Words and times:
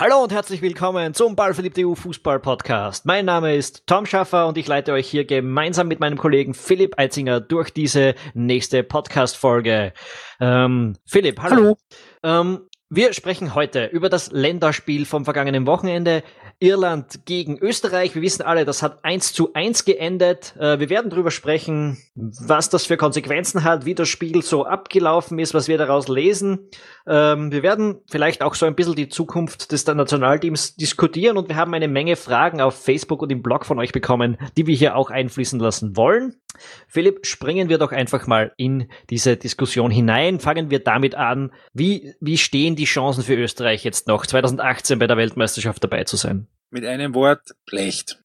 Hallo 0.00 0.22
und 0.22 0.32
herzlich 0.32 0.62
willkommen 0.62 1.12
zum 1.12 1.36
Ballverliebte 1.36 1.86
EU 1.86 1.94
Fußball 1.94 2.40
Podcast. 2.40 3.04
Mein 3.04 3.26
Name 3.26 3.54
ist 3.54 3.86
Tom 3.86 4.06
Schaffer 4.06 4.46
und 4.46 4.56
ich 4.56 4.66
leite 4.66 4.94
euch 4.94 5.06
hier 5.06 5.26
gemeinsam 5.26 5.88
mit 5.88 6.00
meinem 6.00 6.16
Kollegen 6.16 6.54
Philipp 6.54 6.98
Eitzinger 6.98 7.38
durch 7.38 7.68
diese 7.68 8.14
nächste 8.32 8.82
Podcast-Folge. 8.82 9.92
Ähm, 10.40 10.96
Philipp, 11.04 11.42
hallo. 11.42 11.76
hallo. 12.22 12.40
Ähm, 12.40 12.60
wir 12.88 13.12
sprechen 13.12 13.54
heute 13.54 13.84
über 13.84 14.08
das 14.08 14.32
Länderspiel 14.32 15.04
vom 15.04 15.26
vergangenen 15.26 15.66
Wochenende. 15.66 16.22
Irland 16.60 17.24
gegen 17.24 17.58
Österreich. 17.58 18.14
Wir 18.14 18.20
wissen 18.20 18.42
alle, 18.42 18.66
das 18.66 18.82
hat 18.82 19.02
eins 19.02 19.32
zu 19.32 19.54
eins 19.54 19.86
geendet. 19.86 20.54
Äh, 20.58 20.78
wir 20.78 20.90
werden 20.90 21.10
darüber 21.10 21.30
sprechen, 21.30 21.96
was 22.14 22.68
das 22.68 22.84
für 22.84 22.98
Konsequenzen 22.98 23.64
hat, 23.64 23.86
wie 23.86 23.94
das 23.94 24.08
Spiel 24.08 24.42
so 24.42 24.66
abgelaufen 24.66 25.38
ist, 25.38 25.54
was 25.54 25.68
wir 25.68 25.78
daraus 25.78 26.08
lesen. 26.08 26.68
Ähm, 27.06 27.50
wir 27.50 27.62
werden 27.62 28.00
vielleicht 28.10 28.42
auch 28.42 28.54
so 28.54 28.66
ein 28.66 28.74
bisschen 28.74 28.94
die 28.94 29.08
Zukunft 29.08 29.72
des 29.72 29.86
Nationalteams 29.86 30.76
diskutieren 30.76 31.38
und 31.38 31.48
wir 31.48 31.56
haben 31.56 31.72
eine 31.72 31.88
Menge 31.88 32.16
Fragen 32.16 32.60
auf 32.60 32.84
Facebook 32.84 33.22
und 33.22 33.32
im 33.32 33.42
Blog 33.42 33.64
von 33.64 33.78
euch 33.78 33.92
bekommen, 33.92 34.36
die 34.58 34.66
wir 34.66 34.76
hier 34.76 34.96
auch 34.96 35.10
einfließen 35.10 35.58
lassen 35.58 35.96
wollen. 35.96 36.36
Philipp, 36.88 37.26
springen 37.26 37.68
wir 37.70 37.78
doch 37.78 37.92
einfach 37.92 38.26
mal 38.26 38.52
in 38.56 38.90
diese 39.08 39.36
Diskussion 39.36 39.90
hinein. 39.90 40.40
Fangen 40.40 40.70
wir 40.70 40.80
damit 40.80 41.14
an. 41.14 41.52
Wie, 41.72 42.12
wie 42.20 42.36
stehen 42.36 42.76
die 42.76 42.84
Chancen 42.84 43.24
für 43.24 43.34
Österreich 43.34 43.84
jetzt 43.84 44.08
noch 44.08 44.26
2018 44.26 44.98
bei 44.98 45.06
der 45.06 45.16
Weltmeisterschaft 45.16 45.82
dabei 45.82 46.04
zu 46.04 46.16
sein? 46.16 46.48
Mit 46.70 46.84
einem 46.84 47.14
Wort, 47.14 47.54
schlecht. 47.68 48.22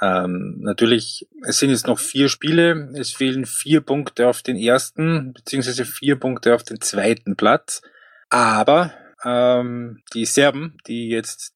Ähm, 0.00 0.58
natürlich, 0.60 1.26
es 1.44 1.58
sind 1.58 1.70
jetzt 1.70 1.88
noch 1.88 1.98
vier 1.98 2.28
Spiele, 2.28 2.92
es 2.94 3.10
fehlen 3.10 3.44
vier 3.44 3.80
Punkte 3.80 4.28
auf 4.28 4.42
den 4.42 4.56
ersten, 4.56 5.32
beziehungsweise 5.32 5.84
vier 5.84 6.14
Punkte 6.16 6.54
auf 6.54 6.62
den 6.62 6.80
zweiten 6.80 7.34
Platz. 7.34 7.82
Aber 8.30 8.92
ähm, 9.24 10.02
die 10.14 10.26
Serben, 10.26 10.78
die 10.86 11.08
jetzt 11.08 11.54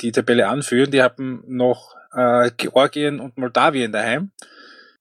die 0.00 0.12
Tabelle 0.12 0.48
anführen, 0.48 0.92
die 0.92 1.02
haben 1.02 1.42
noch 1.48 1.96
äh, 2.12 2.52
Georgien 2.56 3.18
und 3.18 3.36
Moldawien 3.36 3.90
daheim. 3.90 4.30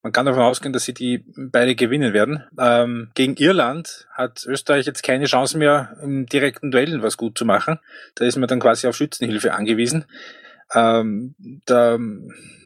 Man 0.02 0.14
kann 0.14 0.25
davon 0.25 0.42
ausgehen, 0.42 0.73
dass 0.73 0.86
sie 0.86 0.94
die 0.94 1.23
beide 1.36 1.75
gewinnen 1.75 2.14
werden. 2.14 2.44
Ähm, 2.58 3.11
gegen 3.14 3.36
Irland 3.36 4.08
hat 4.14 4.45
Österreich 4.47 4.88
jetzt 4.88 5.03
keine 5.03 5.25
Chance 5.25 5.58
mehr, 5.58 5.97
im 6.02 6.25
direkten 6.25 6.71
Duellen 6.71 7.03
was 7.03 7.17
gut 7.17 7.38
zu 7.38 7.45
machen. 7.45 7.80
Da 8.16 8.25
ist 8.25 8.38
man 8.38 8.47
dann 8.47 8.61
quasi 8.61 8.88
auf 8.88 8.95
Schützenhilfe 8.95 9.53
angewiesen 9.53 10.05
ähm, 10.73 11.36
da, 11.66 11.98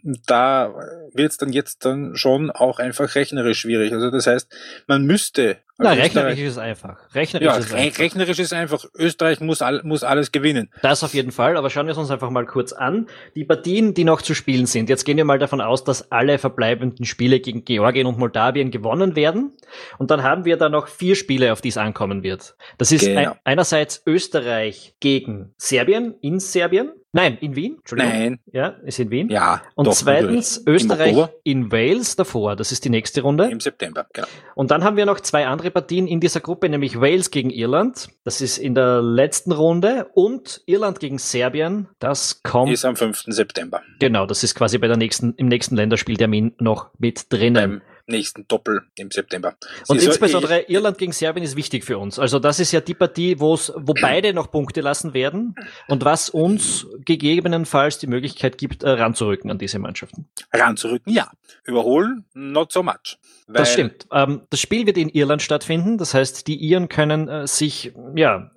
da 0.04 0.74
wird 1.14 1.32
es 1.32 1.38
dann 1.38 1.54
jetzt 1.54 1.86
dann 1.86 2.16
schon 2.16 2.52
auch 2.52 2.80
einfach 2.80 3.16
rechnerisch 3.16 3.60
schwierig. 3.60 3.94
Also 3.94 4.12
das 4.12 4.28
heißt, 4.28 4.54
man 4.88 5.06
müsste. 5.06 5.58
Na, 5.78 5.94
rechnerisch 5.94 6.40
ist 6.40 6.52
es 6.52 6.58
einfach. 6.58 6.98
Rechnerisch 7.16 7.46
ja, 7.46 7.56
ist 7.56 7.74
einfach. 7.74 8.00
rechnerisch 8.00 8.40
ist 8.40 8.54
einfach. 8.54 8.86
Österreich 8.96 9.40
muss, 9.40 9.62
all, 9.62 9.82
muss 9.84 10.04
alles 10.04 10.32
gewinnen. 10.32 10.70
Das 10.82 11.04
auf 11.04 11.14
jeden 11.14 11.32
Fall, 11.32 11.58
aber 11.58 11.70
schauen 11.70 11.88
wir 11.88 11.94
es 11.94 11.98
uns 11.98 12.12
einfach 12.12 12.30
mal 12.30 12.46
kurz 12.46 12.74
an. 12.74 13.08
Die 13.36 13.44
Partien, 13.44 13.94
die 13.94 14.04
noch 14.04 14.22
zu 14.22 14.36
spielen 14.36 14.66
sind. 14.66 14.90
Jetzt 14.90 15.06
gehen 15.06 15.18
wir 15.18 15.26
mal 15.26 15.40
davon 15.40 15.62
aus, 15.62 15.84
dass 15.84 16.12
alle 16.12 16.38
verbleibenden 16.38 17.06
Spiele 17.06 17.40
gegen 17.40 17.66
Georgien 17.66 18.06
und 18.06 18.20
Moldawien 18.20 18.72
gewonnen 18.72 19.16
werden. 19.16 19.54
Und 19.98 20.12
dann 20.12 20.22
haben 20.22 20.46
wir 20.46 20.58
da 20.58 20.70
noch 20.70 20.88
vier 20.88 21.16
Spiele, 21.16 21.52
auf 21.52 21.62
die 21.62 21.70
es 21.70 21.78
ankommen 21.78 22.24
wird. 22.24 22.56
Das 22.78 22.92
ist 22.92 23.06
genau. 23.06 23.32
ein, 23.32 23.40
einerseits 23.46 24.04
Österreich 24.06 24.96
gegen 25.00 25.54
Serbien 25.58 26.16
in 26.22 26.40
Serbien. 26.40 26.92
Nein, 27.16 27.38
in 27.42 27.56
Wien. 27.56 27.78
Nein. 27.92 28.40
Ja, 28.52 28.70
ist 28.86 29.00
in 29.00 29.12
Wien. 29.12 29.30
Ja. 29.30 29.62
Und 29.76 29.93
doch, 29.94 30.06
zweitens. 30.06 30.64
Österreich 30.66 31.18
in 31.44 31.72
Wales 31.72 32.16
davor. 32.16 32.56
Das 32.56 32.72
ist 32.72 32.86
die 32.86 32.90
nächste 32.90 33.22
Runde. 33.22 33.50
Im 33.50 33.60
September, 33.60 34.06
genau. 34.14 34.28
Und 34.56 34.72
dann 34.72 34.84
haben 34.84 34.98
wir 34.98 35.06
noch 35.06 35.20
zwei 35.20 35.48
andere 35.48 35.72
Partien 35.72 36.08
in 36.08 36.20
dieser 36.20 36.40
Gruppe, 36.40 36.70
nämlich 36.70 37.00
Wales 37.00 37.32
gegen 37.32 37.50
Irland. 37.50 38.10
Das 38.24 38.42
ist 38.42 38.58
in 38.58 38.76
der 38.76 39.02
letzten 39.02 39.52
Runde. 39.52 40.08
Und 40.14 40.62
Irland 40.66 41.00
gegen 41.00 41.18
Serbien. 41.18 41.88
Das 42.00 42.44
kommt. 42.44 42.72
Ist 42.72 42.86
am 42.86 42.96
5. 42.96 43.26
September. 43.28 43.82
Genau, 44.00 44.26
das 44.26 44.44
ist 44.44 44.56
quasi 44.56 44.78
bei 44.78 44.88
der 44.88 44.98
nächsten, 44.98 45.34
im 45.36 45.48
nächsten 45.48 45.76
Länderspieltermin 45.76 46.54
noch 46.60 46.90
mit 46.98 47.32
drinnen. 47.32 47.54
Beim 47.54 47.82
nächsten 48.08 48.48
Doppel 48.48 48.82
im 48.96 49.12
September. 49.12 49.56
Sie 49.84 49.92
und 49.92 50.02
insbesondere 50.02 50.62
ich, 50.62 50.70
Irland 50.70 50.98
gegen 50.98 51.12
Serbien 51.12 51.44
ist 51.44 51.56
wichtig 51.56 51.84
für 51.84 51.98
uns. 51.98 52.20
Also 52.20 52.40
das 52.40 52.60
ist 52.60 52.72
ja 52.72 52.82
die 52.82 52.94
Partie, 52.94 53.40
wo 53.40 53.58
beide 54.02 54.34
noch 54.34 54.52
Punkte 54.52 54.82
lassen 54.82 55.14
werden 55.14 55.56
und 55.88 56.04
was 56.04 56.30
uns 56.30 56.88
gegebenenfalls 57.06 58.00
die 58.00 58.08
Möglichkeit 58.08 58.58
gibt, 58.58 58.84
äh, 58.84 58.90
ranzurücken 58.90 59.52
an 59.52 59.58
diese 59.58 59.80
Mannschaften. 59.80 60.26
Ranzurücken, 60.52 61.14
ja. 61.14 61.32
Überholen, 61.66 62.26
not 62.34 62.72
so 62.72 62.84
much. 62.84 63.18
das 63.48 63.72
stimmt. 63.72 64.08
Ähm, 64.12 64.42
das 64.50 64.60
Spiel 64.60 64.86
wird 64.86 64.98
in 64.98 65.10
Irland 65.10 65.42
stattfinden. 65.42 65.98
Das 65.98 66.14
heißt, 66.14 66.48
die 66.48 66.58
Iren 66.58 66.90
können 66.90 67.30
äh, 67.30 67.48
sich, 67.48 67.94
ja, 68.16 68.52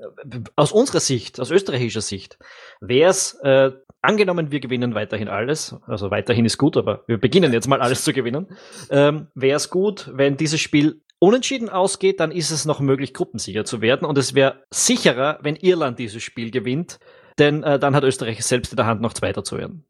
aus 0.56 0.72
unserer 0.72 1.00
Sicht, 1.00 1.38
aus 1.38 1.50
österreichischer 1.50 2.00
Sicht, 2.00 2.38
wäre 2.80 3.10
es 3.10 3.34
äh, 3.42 3.70
Angenommen, 4.02 4.52
wir 4.52 4.60
gewinnen 4.60 4.94
weiterhin 4.94 5.28
alles, 5.28 5.74
also 5.86 6.10
weiterhin 6.10 6.44
ist 6.44 6.58
gut, 6.58 6.76
aber 6.76 7.02
wir 7.08 7.18
beginnen 7.18 7.52
jetzt 7.52 7.66
mal 7.66 7.80
alles 7.80 8.04
zu 8.04 8.12
gewinnen. 8.12 8.46
Ähm, 8.90 9.28
wäre 9.34 9.56
es 9.56 9.70
gut, 9.70 10.10
wenn 10.12 10.36
dieses 10.36 10.60
Spiel 10.60 11.00
unentschieden 11.18 11.68
ausgeht, 11.68 12.20
dann 12.20 12.30
ist 12.30 12.50
es 12.50 12.66
noch 12.66 12.80
möglich, 12.80 13.14
Gruppensicher 13.14 13.64
zu 13.64 13.80
werden. 13.80 14.06
Und 14.06 14.18
es 14.18 14.34
wäre 14.34 14.62
sicherer, 14.70 15.38
wenn 15.42 15.56
Irland 15.56 15.98
dieses 15.98 16.22
Spiel 16.22 16.50
gewinnt, 16.50 16.98
denn 17.38 17.62
äh, 17.62 17.78
dann 17.78 17.94
hat 17.94 18.04
Österreich 18.04 18.44
selbst 18.44 18.72
in 18.72 18.76
der 18.76 18.86
Hand, 18.86 19.00
noch 19.00 19.12
Zweiter 19.12 19.44
zu 19.44 19.58
werden. 19.58 19.84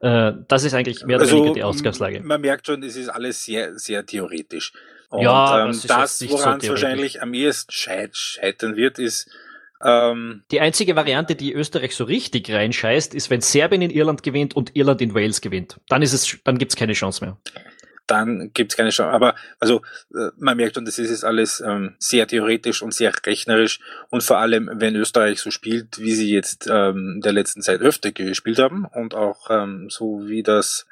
Äh, 0.00 0.32
das 0.48 0.64
ist 0.64 0.74
eigentlich 0.74 1.04
mehr 1.04 1.16
oder 1.16 1.24
also, 1.24 1.36
weniger 1.36 1.54
die 1.54 1.62
Ausgangslage. 1.62 2.20
Man 2.22 2.40
merkt 2.40 2.66
schon, 2.66 2.82
es 2.82 2.96
ist 2.96 3.08
alles 3.08 3.44
sehr, 3.44 3.78
sehr 3.78 4.04
theoretisch. 4.04 4.72
Und 5.08 5.22
ja, 5.22 5.64
ähm, 5.64 5.68
das, 5.68 6.18
das 6.18 6.30
woran 6.30 6.58
es 6.58 6.64
so 6.64 6.70
wahrscheinlich 6.70 7.22
am 7.22 7.32
ehesten 7.32 7.72
scheitern 7.72 8.76
wird, 8.76 8.98
ist, 8.98 9.30
ähm, 9.86 10.42
die 10.50 10.60
einzige 10.60 10.96
Variante, 10.96 11.36
die 11.36 11.52
Österreich 11.52 11.94
so 11.94 12.02
richtig 12.04 12.50
reinscheißt, 12.50 13.14
ist, 13.14 13.30
wenn 13.30 13.40
Serbien 13.40 13.82
in 13.82 13.90
Irland 13.90 14.24
gewinnt 14.24 14.56
und 14.56 14.74
Irland 14.74 15.00
in 15.00 15.14
Wales 15.14 15.40
gewinnt. 15.40 15.80
Dann 15.88 16.02
ist 16.02 16.12
es, 16.12 16.36
dann 16.42 16.58
gibt's 16.58 16.74
keine 16.74 16.92
Chance 16.92 17.24
mehr. 17.24 17.36
Dann 18.08 18.50
gibt's 18.52 18.76
keine 18.76 18.90
Chance. 18.90 19.12
Aber 19.12 19.36
also 19.60 19.82
äh, 20.12 20.30
man 20.38 20.56
merkt, 20.56 20.76
und 20.76 20.88
das 20.88 20.98
ist 20.98 21.10
jetzt 21.10 21.24
alles 21.24 21.60
ähm, 21.60 21.94
sehr 21.98 22.26
theoretisch 22.26 22.82
und 22.82 22.94
sehr 22.94 23.12
rechnerisch. 23.24 23.78
Und 24.10 24.24
vor 24.24 24.38
allem, 24.38 24.68
wenn 24.74 24.96
Österreich 24.96 25.38
so 25.40 25.52
spielt, 25.52 26.00
wie 26.00 26.14
sie 26.14 26.32
jetzt 26.32 26.68
ähm, 26.68 27.20
der 27.24 27.32
letzten 27.32 27.62
Zeit 27.62 27.80
öfter 27.80 28.10
gespielt 28.10 28.58
haben 28.58 28.86
und 28.86 29.14
auch 29.14 29.50
ähm, 29.50 29.88
so 29.88 30.22
wie 30.26 30.42
das 30.42 30.86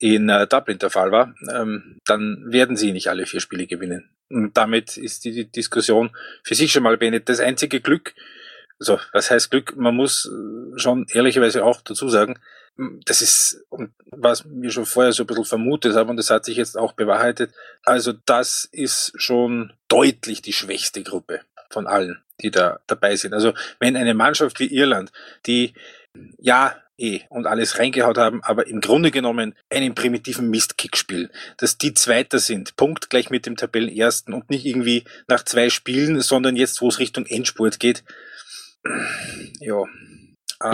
in 0.00 0.28
äh, 0.28 0.46
Dublin 0.46 0.78
der 0.78 0.90
Fall 0.90 1.12
war, 1.12 1.34
ähm, 1.54 1.98
dann 2.06 2.44
werden 2.46 2.76
sie 2.76 2.92
nicht 2.92 3.08
alle 3.08 3.26
vier 3.26 3.40
Spiele 3.40 3.66
gewinnen. 3.66 4.10
Und 4.30 4.56
damit 4.56 4.96
ist 4.96 5.24
die 5.24 5.44
Diskussion 5.44 6.10
für 6.42 6.54
sich 6.54 6.72
schon 6.72 6.82
mal 6.82 6.96
beendet. 6.96 7.28
Das 7.28 7.38
einzige 7.38 7.80
Glück, 7.80 8.14
also 8.78 8.98
was 9.12 9.30
heißt 9.30 9.50
Glück? 9.50 9.76
Man 9.76 9.94
muss 9.94 10.26
äh, 10.26 10.78
schon 10.78 11.06
ehrlicherweise 11.12 11.64
auch 11.64 11.82
dazu 11.82 12.08
sagen, 12.08 12.38
das 13.04 13.20
ist, 13.20 13.66
was 14.06 14.44
wir 14.48 14.70
schon 14.70 14.86
vorher 14.86 15.12
so 15.12 15.24
ein 15.24 15.26
bisschen 15.26 15.44
vermutet 15.44 15.94
haben, 15.94 16.08
und 16.08 16.16
das 16.16 16.30
hat 16.30 16.46
sich 16.46 16.56
jetzt 16.56 16.78
auch 16.78 16.92
bewahrheitet. 16.92 17.52
Also 17.84 18.14
das 18.24 18.68
ist 18.72 19.12
schon 19.16 19.74
deutlich 19.88 20.40
die 20.40 20.54
schwächste 20.54 21.02
Gruppe 21.02 21.40
von 21.68 21.86
allen, 21.86 22.22
die 22.40 22.50
da 22.50 22.80
dabei 22.86 23.16
sind. 23.16 23.34
Also 23.34 23.52
wenn 23.80 23.96
eine 23.96 24.14
Mannschaft 24.14 24.60
wie 24.60 24.74
Irland, 24.74 25.12
die 25.46 25.74
ja 26.38 26.74
eh 27.00 27.22
und 27.28 27.46
alles 27.46 27.78
reingehaut 27.78 28.18
haben, 28.18 28.42
aber 28.42 28.66
im 28.66 28.80
Grunde 28.80 29.10
genommen 29.10 29.54
einen 29.70 29.94
primitiven 29.94 30.50
Mistkick 30.50 30.96
spielen. 30.96 31.30
Dass 31.56 31.78
die 31.78 31.94
Zweiter 31.94 32.38
sind, 32.38 32.76
Punkt 32.76 33.10
gleich 33.10 33.30
mit 33.30 33.46
dem 33.46 33.56
Tabellenersten 33.56 34.34
und 34.34 34.50
nicht 34.50 34.66
irgendwie 34.66 35.04
nach 35.28 35.44
zwei 35.44 35.70
Spielen, 35.70 36.20
sondern 36.20 36.56
jetzt, 36.56 36.80
wo 36.80 36.88
es 36.88 36.98
Richtung 36.98 37.26
Endspurt 37.26 37.80
geht. 37.80 38.04
Ja. 39.60 39.84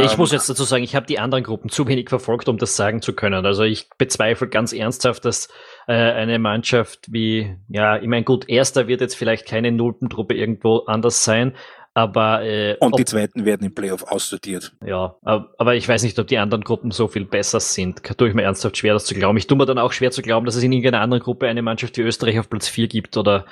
Ich 0.01 0.13
ähm, 0.13 0.19
muss 0.19 0.33
jetzt 0.33 0.49
dazu 0.51 0.65
sagen, 0.65 0.83
ich 0.83 0.97
habe 0.97 1.07
die 1.07 1.21
anderen 1.21 1.45
Gruppen 1.45 1.71
zu 1.71 1.87
wenig 1.87 2.09
verfolgt, 2.09 2.49
um 2.49 2.59
das 2.59 2.75
sagen 2.75 3.03
zu 3.03 3.13
können. 3.13 3.47
Also 3.47 3.63
ich 3.63 3.89
bezweifle 3.99 4.49
ganz 4.49 4.73
ernsthaft, 4.73 5.25
dass 5.25 5.49
äh, 5.87 5.93
eine 5.93 6.41
Mannschaft 6.41 7.07
wie, 7.13 7.57
ja, 7.69 7.97
ich 7.97 8.09
meine, 8.09 8.25
gut, 8.25 8.49
erster 8.49 8.89
wird 8.89 9.01
jetzt 9.01 9.15
vielleicht 9.15 9.47
keine 9.47 9.71
Nulpentruppe 9.71 10.35
irgendwo 10.35 10.79
anders 10.87 11.23
sein, 11.23 11.55
aber 11.97 12.43
äh, 12.43 12.77
und 12.79 12.99
die 12.99 13.07
zweiten 13.07 13.47
werden 13.47 13.67
im 13.67 13.75
Playoff 13.75 14.03
aussortiert. 14.03 14.77
Ja, 14.85 15.17
aber 15.23 15.77
ich 15.77 15.89
weiß 15.89 16.03
nicht, 16.03 16.19
ob 16.19 16.27
die 16.27 16.37
anderen 16.37 16.63
Gruppen 16.63 16.91
so 16.91 17.09
viel 17.09 17.25
besser 17.25 17.59
sind. 17.59 18.03
Tue 18.19 18.29
ich 18.29 18.35
mir 18.35 18.43
ernsthaft 18.43 18.77
schwer, 18.77 18.93
das 18.93 19.07
zu 19.07 19.15
glauben. 19.15 19.39
Ich 19.39 19.47
tue 19.47 19.57
mir 19.57 19.65
dann 19.65 19.79
auch 19.79 19.93
schwer 19.93 20.11
zu 20.11 20.21
glauben, 20.21 20.45
dass 20.45 20.57
es 20.57 20.63
in 20.63 20.73
irgendeiner 20.73 21.01
anderen 21.01 21.23
Gruppe 21.23 21.47
eine 21.47 21.63
Mannschaft 21.63 21.97
wie 21.97 22.03
Österreich 22.03 22.39
auf 22.39 22.51
Platz 22.51 22.69
4 22.69 22.89
gibt 22.89 23.17
oder 23.17 23.47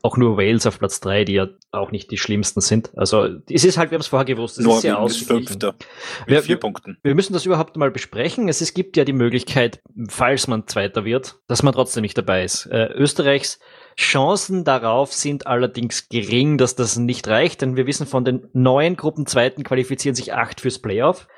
auch 0.00 0.16
nur 0.16 0.38
Wales 0.38 0.66
auf 0.66 0.78
Platz 0.78 1.00
3, 1.00 1.24
die 1.24 1.34
ja 1.34 1.48
auch 1.70 1.90
nicht 1.90 2.10
die 2.10 2.16
schlimmsten 2.16 2.62
sind. 2.62 2.96
Also 2.96 3.28
es 3.50 3.62
ist 3.62 3.76
halt, 3.76 3.90
wir 3.90 3.96
haben 3.96 4.00
es 4.00 4.06
vorher 4.06 4.24
gewusst, 4.24 4.58
es 4.58 4.64
ist 4.64 4.86
ausgeglichen. 4.90 5.48
Fünfter 5.48 5.74
mit 6.20 6.28
wir, 6.28 6.42
vier 6.42 6.56
Punkten. 6.56 6.96
Wir 7.02 7.14
müssen 7.14 7.34
das 7.34 7.44
überhaupt 7.44 7.76
mal 7.76 7.90
besprechen. 7.90 8.48
Es, 8.48 8.62
es 8.62 8.72
gibt 8.72 8.96
ja 8.96 9.04
die 9.04 9.12
Möglichkeit, 9.12 9.82
falls 10.08 10.46
man 10.46 10.66
Zweiter 10.66 11.04
wird, 11.04 11.36
dass 11.46 11.62
man 11.62 11.74
trotzdem 11.74 12.00
nicht 12.00 12.16
dabei 12.16 12.42
ist. 12.44 12.64
Äh, 12.66 12.86
Österreichs 12.94 13.58
Chancen 13.96 14.64
darauf 14.64 15.12
sind 15.12 15.46
allerdings 15.46 16.08
gering, 16.08 16.58
dass 16.58 16.74
das 16.74 16.96
nicht 16.96 17.28
reicht, 17.28 17.62
denn 17.62 17.76
wir 17.76 17.86
wissen 17.86 18.06
von 18.06 18.24
den 18.24 18.48
neun 18.52 18.96
Gruppenzweiten 18.96 19.64
qualifizieren 19.64 20.14
sich 20.14 20.32
acht 20.32 20.60
fürs 20.60 20.78
Playoff. 20.80 21.28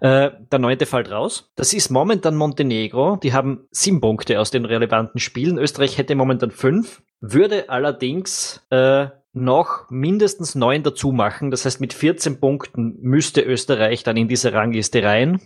Äh, 0.00 0.30
der 0.50 0.58
neunte 0.58 0.86
fällt 0.86 1.10
raus. 1.10 1.52
Das 1.56 1.74
ist 1.74 1.90
momentan 1.90 2.34
Montenegro. 2.34 3.16
Die 3.16 3.34
haben 3.34 3.66
sieben 3.70 4.00
Punkte 4.00 4.40
aus 4.40 4.50
den 4.50 4.64
relevanten 4.64 5.20
Spielen. 5.20 5.58
Österreich 5.58 5.98
hätte 5.98 6.14
momentan 6.14 6.50
fünf, 6.50 7.02
würde 7.20 7.68
allerdings 7.68 8.66
äh, 8.70 9.08
noch 9.32 9.88
mindestens 9.90 10.54
neun 10.56 10.82
dazu 10.82 11.12
machen. 11.12 11.50
Das 11.50 11.64
heißt, 11.64 11.80
mit 11.80 11.92
14 11.92 12.40
Punkten 12.40 12.98
müsste 13.00 13.42
Österreich 13.42 14.02
dann 14.02 14.16
in 14.16 14.28
diese 14.28 14.52
Rangliste 14.52 15.04
rein. 15.04 15.40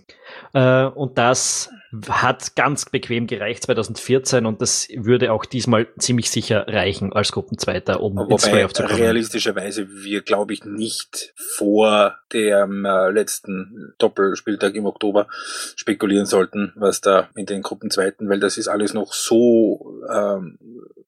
Äh, 0.54 0.84
und 0.86 1.18
das 1.18 1.70
hat 2.08 2.56
ganz 2.56 2.86
bequem 2.86 3.26
gereicht 3.26 3.62
2014 3.64 4.46
und 4.46 4.60
das 4.60 4.88
würde 4.96 5.32
auch 5.32 5.44
diesmal 5.44 5.86
ziemlich 5.98 6.30
sicher 6.30 6.66
reichen 6.66 7.12
als 7.12 7.30
Gruppenzweiter, 7.30 8.00
um 8.00 8.16
Wobei 8.16 8.32
ins 8.32 8.48
Playoff 8.48 8.72
zu 8.72 8.82
kommen. 8.82 8.96
realistischerweise 8.96 9.86
wir, 10.02 10.22
glaube 10.22 10.54
ich, 10.54 10.64
nicht 10.64 11.34
vor 11.36 12.16
dem 12.32 12.84
äh, 12.84 13.10
letzten 13.10 13.94
Doppelspieltag 13.98 14.74
im 14.74 14.86
Oktober 14.86 15.28
spekulieren 15.76 16.26
sollten, 16.26 16.72
was 16.74 17.00
da 17.00 17.28
in 17.36 17.46
den 17.46 17.62
Gruppenzweiten, 17.62 18.28
weil 18.28 18.40
das 18.40 18.58
ist 18.58 18.68
alles 18.68 18.94
noch 18.94 19.12
so, 19.12 20.00
ähm, 20.12 20.58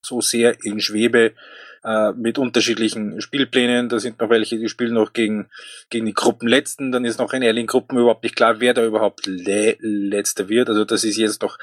so 0.03 0.21
sehr 0.21 0.65
in 0.65 0.79
Schwebe 0.81 1.33
äh, 1.87 2.13
mit 2.13 2.39
unterschiedlichen 2.39 3.21
Spielplänen. 3.21 3.89
Da 3.89 4.01
sind 4.01 4.21
noch 4.21 4.29
welche, 4.29 4.59
die 4.59 4.69
spielen 4.69 4.95
noch 4.95 5.13
gegen, 5.13 5.47
gegen 5.89 6.07
die 6.07 6.15
Gruppenletzten. 6.15 6.91
Dann 6.91 7.05
ist 7.05 7.21
noch 7.21 7.33
in 7.33 7.45
einigen 7.45 7.69
Gruppen 7.69 7.97
überhaupt 7.99 8.25
nicht 8.25 8.35
klar, 8.35 8.61
wer 8.61 8.75
da 8.75 8.85
überhaupt 8.85 9.27
le 9.27 9.77
letzter 9.81 10.49
wird. 10.49 10.69
Also 10.69 10.85
das 10.85 11.05
ist 11.05 11.17
jetzt 11.17 11.43
noch 11.43 11.59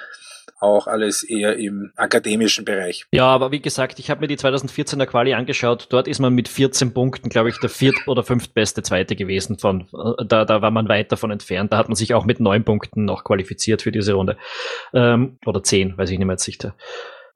auch 0.59 0.87
alles 0.87 1.23
eher 1.23 1.57
im 1.57 1.91
akademischen 1.97 2.63
Bereich. 2.63 3.05
Ja, 3.11 3.25
aber 3.25 3.51
wie 3.51 3.61
gesagt, 3.61 3.99
ich 3.99 4.09
habe 4.09 4.21
mir 4.21 4.27
die 4.27 4.37
2014er 4.37 5.05
Quali 5.05 5.33
angeschaut. 5.33 5.87
Dort 5.89 6.07
ist 6.07 6.19
man 6.19 6.33
mit 6.33 6.47
14 6.47 6.93
Punkten, 6.93 7.27
glaube 7.27 7.49
ich, 7.49 7.59
der 7.59 7.69
viert- 7.69 8.07
oder 8.07 8.23
fünftbeste 8.23 8.81
Zweite 8.81 9.17
gewesen. 9.17 9.59
Von, 9.59 9.89
äh, 9.93 10.25
da, 10.25 10.45
da 10.45 10.61
war 10.61 10.71
man 10.71 10.87
weit 10.87 11.11
davon 11.11 11.31
entfernt. 11.31 11.73
Da 11.73 11.77
hat 11.77 11.89
man 11.89 11.95
sich 11.95 12.13
auch 12.13 12.25
mit 12.25 12.39
neun 12.39 12.63
Punkten 12.63 13.03
noch 13.03 13.25
qualifiziert 13.25 13.81
für 13.81 13.91
diese 13.91 14.13
Runde. 14.13 14.37
Ähm, 14.93 15.37
oder 15.45 15.63
zehn, 15.63 15.97
weiß 15.97 16.09
ich 16.09 16.17
nicht 16.17 16.27
mehr 16.27 16.35
jetzt 16.35 16.45
sicher. 16.45 16.75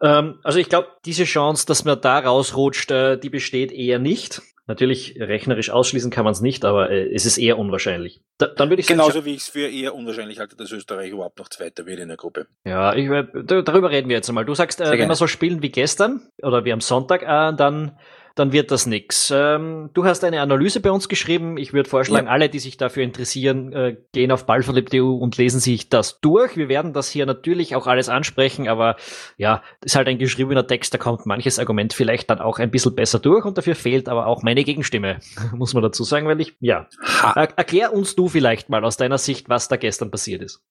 Ähm, 0.02 0.40
also 0.44 0.60
ich 0.60 0.70
glaube, 0.70 0.90
diese 1.06 1.24
Chance, 1.24 1.66
dass 1.66 1.86
man 1.86 2.00
da 2.00 2.20
rausrutscht, 2.20 2.92
äh, 2.92 3.18
die 3.18 3.30
besteht 3.30 3.72
eher 3.72 4.00
nicht. 4.00 4.42
Natürlich, 4.70 5.16
rechnerisch 5.18 5.70
ausschließen 5.70 6.12
kann 6.12 6.26
man 6.26 6.34
es 6.34 6.42
nicht, 6.42 6.66
aber 6.66 6.90
äh, 6.90 7.14
es 7.14 7.26
ist 7.26 7.38
eher 7.38 7.58
unwahrscheinlich. 7.58 8.22
Da, 8.38 8.48
dann 8.48 8.70
würde 8.70 8.82
ich 8.82 8.88
Genauso 8.88 9.14
sagen, 9.14 9.26
wie 9.26 9.34
ich 9.36 9.42
es 9.42 9.48
für 9.48 9.66
eher 9.66 9.96
unwahrscheinlich 9.96 10.40
halte, 10.40 10.58
dass 10.58 10.72
Österreich 10.74 11.12
überhaupt 11.12 11.40
noch 11.40 11.48
Zweiter 11.48 11.86
wird 11.86 12.00
in 12.00 12.10
der 12.10 12.18
Gruppe. 12.18 12.48
Ja, 12.66 12.94
ich, 12.94 13.10
äh, 13.10 13.24
darüber 13.44 13.92
reden 13.92 14.10
wir 14.10 14.18
jetzt 14.18 14.28
einmal. 14.28 14.44
Du 14.44 14.54
sagst, 14.56 14.82
äh, 14.82 14.92
wenn 14.92 15.08
wir 15.08 15.16
so 15.16 15.26
spielen 15.26 15.62
wie 15.62 15.70
gestern 15.70 16.22
oder 16.44 16.66
wie 16.66 16.74
am 16.74 16.82
Sonntag, 16.82 17.22
äh, 17.24 17.56
dann 17.56 17.98
dann 18.40 18.52
wird 18.52 18.72
das 18.72 18.86
nix. 18.86 19.32
Ähm, 19.34 19.90
du 19.94 20.06
hast 20.06 20.24
eine 20.24 20.42
Analyse 20.42 20.80
bei 20.80 20.92
uns 20.92 21.10
geschrieben. 21.10 21.58
Ich 21.58 21.74
würde 21.74 21.90
vorschlagen, 21.90 22.28
ja. 22.28 22.32
alle, 22.32 22.50
die 22.50 22.60
sich 22.60 22.78
dafür 22.78 23.04
interessieren, 23.04 23.74
äh, 23.74 23.98
gehen 24.14 24.32
auf 24.32 24.46
ballverliebt.eu 24.46 25.16
und 25.16 25.38
lesen 25.38 25.60
sich 25.60 25.90
das 25.90 26.20
durch. 26.20 26.56
Wir 26.56 26.70
werden 26.70 26.94
das 26.94 27.10
hier 27.10 27.26
natürlich 27.26 27.76
auch 27.76 27.88
alles 27.88 28.10
ansprechen, 28.10 28.68
aber 28.68 28.96
ja, 29.38 29.64
ist 29.84 29.96
halt 29.96 30.08
ein 30.08 30.20
geschriebener 30.20 30.68
Text, 30.68 30.94
da 30.94 30.98
kommt 30.98 31.26
manches 31.26 31.60
Argument 31.60 31.94
vielleicht 31.94 32.30
dann 32.30 32.40
auch 32.40 32.60
ein 32.60 32.72
bisschen 32.72 32.96
besser 32.96 33.20
durch 33.20 33.46
und 33.46 33.58
dafür 33.58 33.76
fehlt 33.76 34.08
aber 34.08 34.28
auch 34.28 34.44
meine 34.44 34.64
Gegenstimme, 34.64 35.20
muss 35.54 35.74
man 35.74 35.84
dazu 35.84 36.04
sagen, 36.04 36.28
weil 36.28 36.40
ich, 36.42 36.56
ja. 36.60 36.88
Er 37.36 37.50
erklär 37.58 37.94
uns 37.94 38.16
du 38.16 38.28
vielleicht 38.28 38.70
mal 38.70 38.86
aus 38.86 38.98
deiner 38.98 39.18
Sicht, 39.18 39.50
was 39.50 39.68
da 39.68 39.78
gestern 39.78 40.12
passiert 40.12 40.42
ist. 40.42 40.62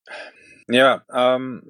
Ja, 0.69 1.05
ähm, 1.15 1.63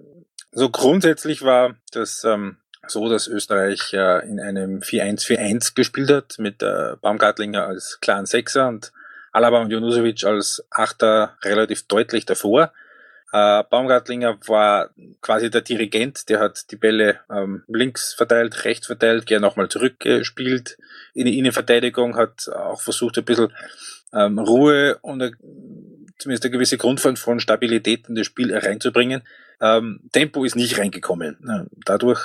so 0.52 0.70
grundsätzlich 0.70 1.42
war 1.42 1.76
das 1.92 2.24
ähm, 2.24 2.56
so, 2.88 3.08
dass 3.08 3.28
Österreich 3.28 3.92
äh, 3.92 4.26
in 4.28 4.40
einem 4.40 4.80
4-1-4-1 4.80 5.74
gespielt 5.74 6.10
hat, 6.10 6.38
mit 6.38 6.62
äh, 6.62 6.96
Baumgartlinger 7.00 7.66
als 7.66 7.98
klaren 8.00 8.26
Sechser 8.26 8.68
und 8.68 8.92
Alaba 9.32 9.60
und 9.60 9.70
Junusovic 9.70 10.24
als 10.24 10.64
Achter 10.70 11.36
relativ 11.42 11.86
deutlich 11.86 12.24
davor. 12.24 12.72
Äh, 13.32 13.64
Baumgartlinger 13.68 14.38
war 14.46 14.90
quasi 15.20 15.50
der 15.50 15.60
Dirigent, 15.60 16.28
der 16.28 16.40
hat 16.40 16.70
die 16.70 16.76
Bälle 16.76 17.20
ähm, 17.30 17.62
links 17.68 18.14
verteilt, 18.14 18.64
rechts 18.64 18.86
verteilt, 18.86 19.26
gerne 19.26 19.46
nochmal 19.46 19.68
zurückgespielt 19.68 20.78
in 21.12 21.26
die 21.26 21.38
Innenverteidigung, 21.38 22.16
hat 22.16 22.48
auch 22.48 22.80
versucht, 22.80 23.18
ein 23.18 23.24
bisschen 23.24 23.52
ähm, 24.14 24.38
Ruhe 24.38 24.98
und 25.02 25.20
eine, 25.20 25.32
zumindest 26.18 26.44
eine 26.44 26.52
gewisse 26.52 26.78
Grundform 26.78 27.16
von 27.16 27.40
Stabilität 27.40 28.08
in 28.08 28.14
das 28.14 28.26
Spiel 28.26 28.56
reinzubringen. 28.56 29.22
Ähm, 29.60 30.00
Tempo 30.12 30.44
ist 30.44 30.56
nicht 30.56 30.78
reingekommen. 30.78 31.68
Dadurch 31.84 32.20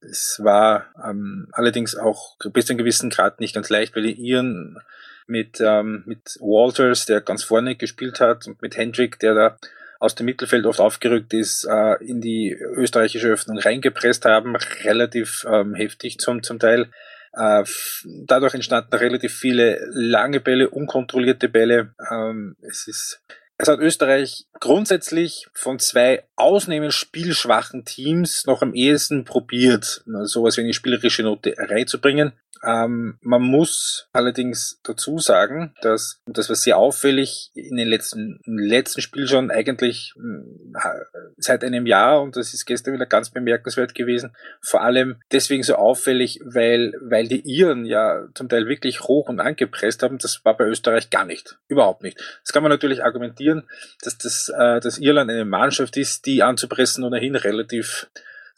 es 0.00 0.40
war 0.42 0.86
ähm, 1.04 1.48
allerdings 1.52 1.96
auch 1.96 2.36
bis 2.52 2.66
zu 2.66 2.72
einem 2.72 2.78
gewissen 2.78 3.10
Grad 3.10 3.40
nicht 3.40 3.54
ganz 3.54 3.68
leicht, 3.68 3.94
weil 3.94 4.02
die 4.02 4.14
Iren 4.14 4.78
mit, 5.26 5.60
ähm, 5.60 6.02
mit 6.06 6.36
Walters, 6.40 7.06
der 7.06 7.20
ganz 7.20 7.44
vorne 7.44 7.76
gespielt 7.76 8.20
hat, 8.20 8.46
und 8.46 8.60
mit 8.62 8.76
Hendrick, 8.76 9.18
der 9.18 9.34
da 9.34 9.58
aus 10.00 10.14
dem 10.14 10.26
Mittelfeld 10.26 10.64
oft 10.64 10.80
aufgerückt 10.80 11.34
ist, 11.34 11.64
äh, 11.64 11.94
in 12.04 12.20
die 12.20 12.52
österreichische 12.52 13.28
Öffnung 13.28 13.58
reingepresst 13.58 14.24
haben, 14.24 14.56
relativ 14.84 15.44
ähm, 15.48 15.74
heftig 15.74 16.18
zum, 16.18 16.42
zum 16.42 16.58
Teil. 16.58 16.88
Äh, 17.32 17.64
dadurch 18.04 18.54
entstanden 18.54 18.94
relativ 18.94 19.34
viele 19.34 19.80
lange 19.90 20.40
Bälle, 20.40 20.70
unkontrollierte 20.70 21.48
Bälle. 21.48 21.94
Ähm, 22.10 22.56
es 22.62 22.86
ist 22.86 23.22
es 23.58 23.68
hat 23.68 23.80
Österreich 23.80 24.46
grundsätzlich 24.60 25.48
von 25.52 25.80
zwei 25.80 26.24
ausnehmend 26.36 26.94
spielschwachen 26.94 27.84
Teams 27.84 28.46
noch 28.46 28.62
am 28.62 28.72
ehesten 28.72 29.24
probiert, 29.24 30.04
sowas 30.22 30.56
wie 30.56 30.62
eine 30.62 30.72
spielerische 30.72 31.24
Note 31.24 31.54
reinzubringen. 31.58 32.32
Ähm, 32.64 33.18
man 33.20 33.42
muss 33.42 34.08
allerdings 34.12 34.80
dazu 34.82 35.18
sagen, 35.18 35.74
dass 35.82 36.20
das 36.26 36.48
war 36.48 36.56
sehr 36.56 36.76
auffällig 36.76 37.50
in 37.54 37.76
den 37.76 37.88
letzten, 37.88 38.40
im 38.44 38.58
letzten 38.58 39.00
Spiel 39.00 39.26
schon 39.26 39.50
eigentlich 39.50 40.14
äh, 40.16 40.88
seit 41.36 41.64
einem 41.64 41.86
Jahr 41.86 42.22
und 42.22 42.36
das 42.36 42.54
ist 42.54 42.66
gestern 42.66 42.94
wieder 42.94 43.06
ganz 43.06 43.30
bemerkenswert 43.30 43.94
gewesen. 43.94 44.34
Vor 44.60 44.82
allem 44.82 45.20
deswegen 45.32 45.62
so 45.62 45.76
auffällig, 45.76 46.40
weil, 46.44 46.92
weil 47.00 47.28
die 47.28 47.40
Iren 47.40 47.84
ja 47.84 48.26
zum 48.34 48.48
Teil 48.48 48.66
wirklich 48.66 49.02
hoch 49.02 49.28
und 49.28 49.40
angepresst 49.40 50.02
haben. 50.02 50.18
Das 50.18 50.44
war 50.44 50.56
bei 50.56 50.64
Österreich 50.64 51.10
gar 51.10 51.24
nicht. 51.24 51.58
Überhaupt 51.68 52.02
nicht. 52.02 52.18
Das 52.42 52.52
kann 52.52 52.62
man 52.62 52.70
natürlich 52.70 53.04
argumentieren, 53.04 53.64
dass 54.02 54.18
das, 54.18 54.48
äh, 54.56 54.80
dass 54.80 54.98
Irland 54.98 55.30
eine 55.30 55.44
Mannschaft 55.44 55.96
ist, 55.96 56.26
die 56.26 56.42
anzupressen 56.42 57.04
ohnehin 57.04 57.36
relativ 57.36 58.08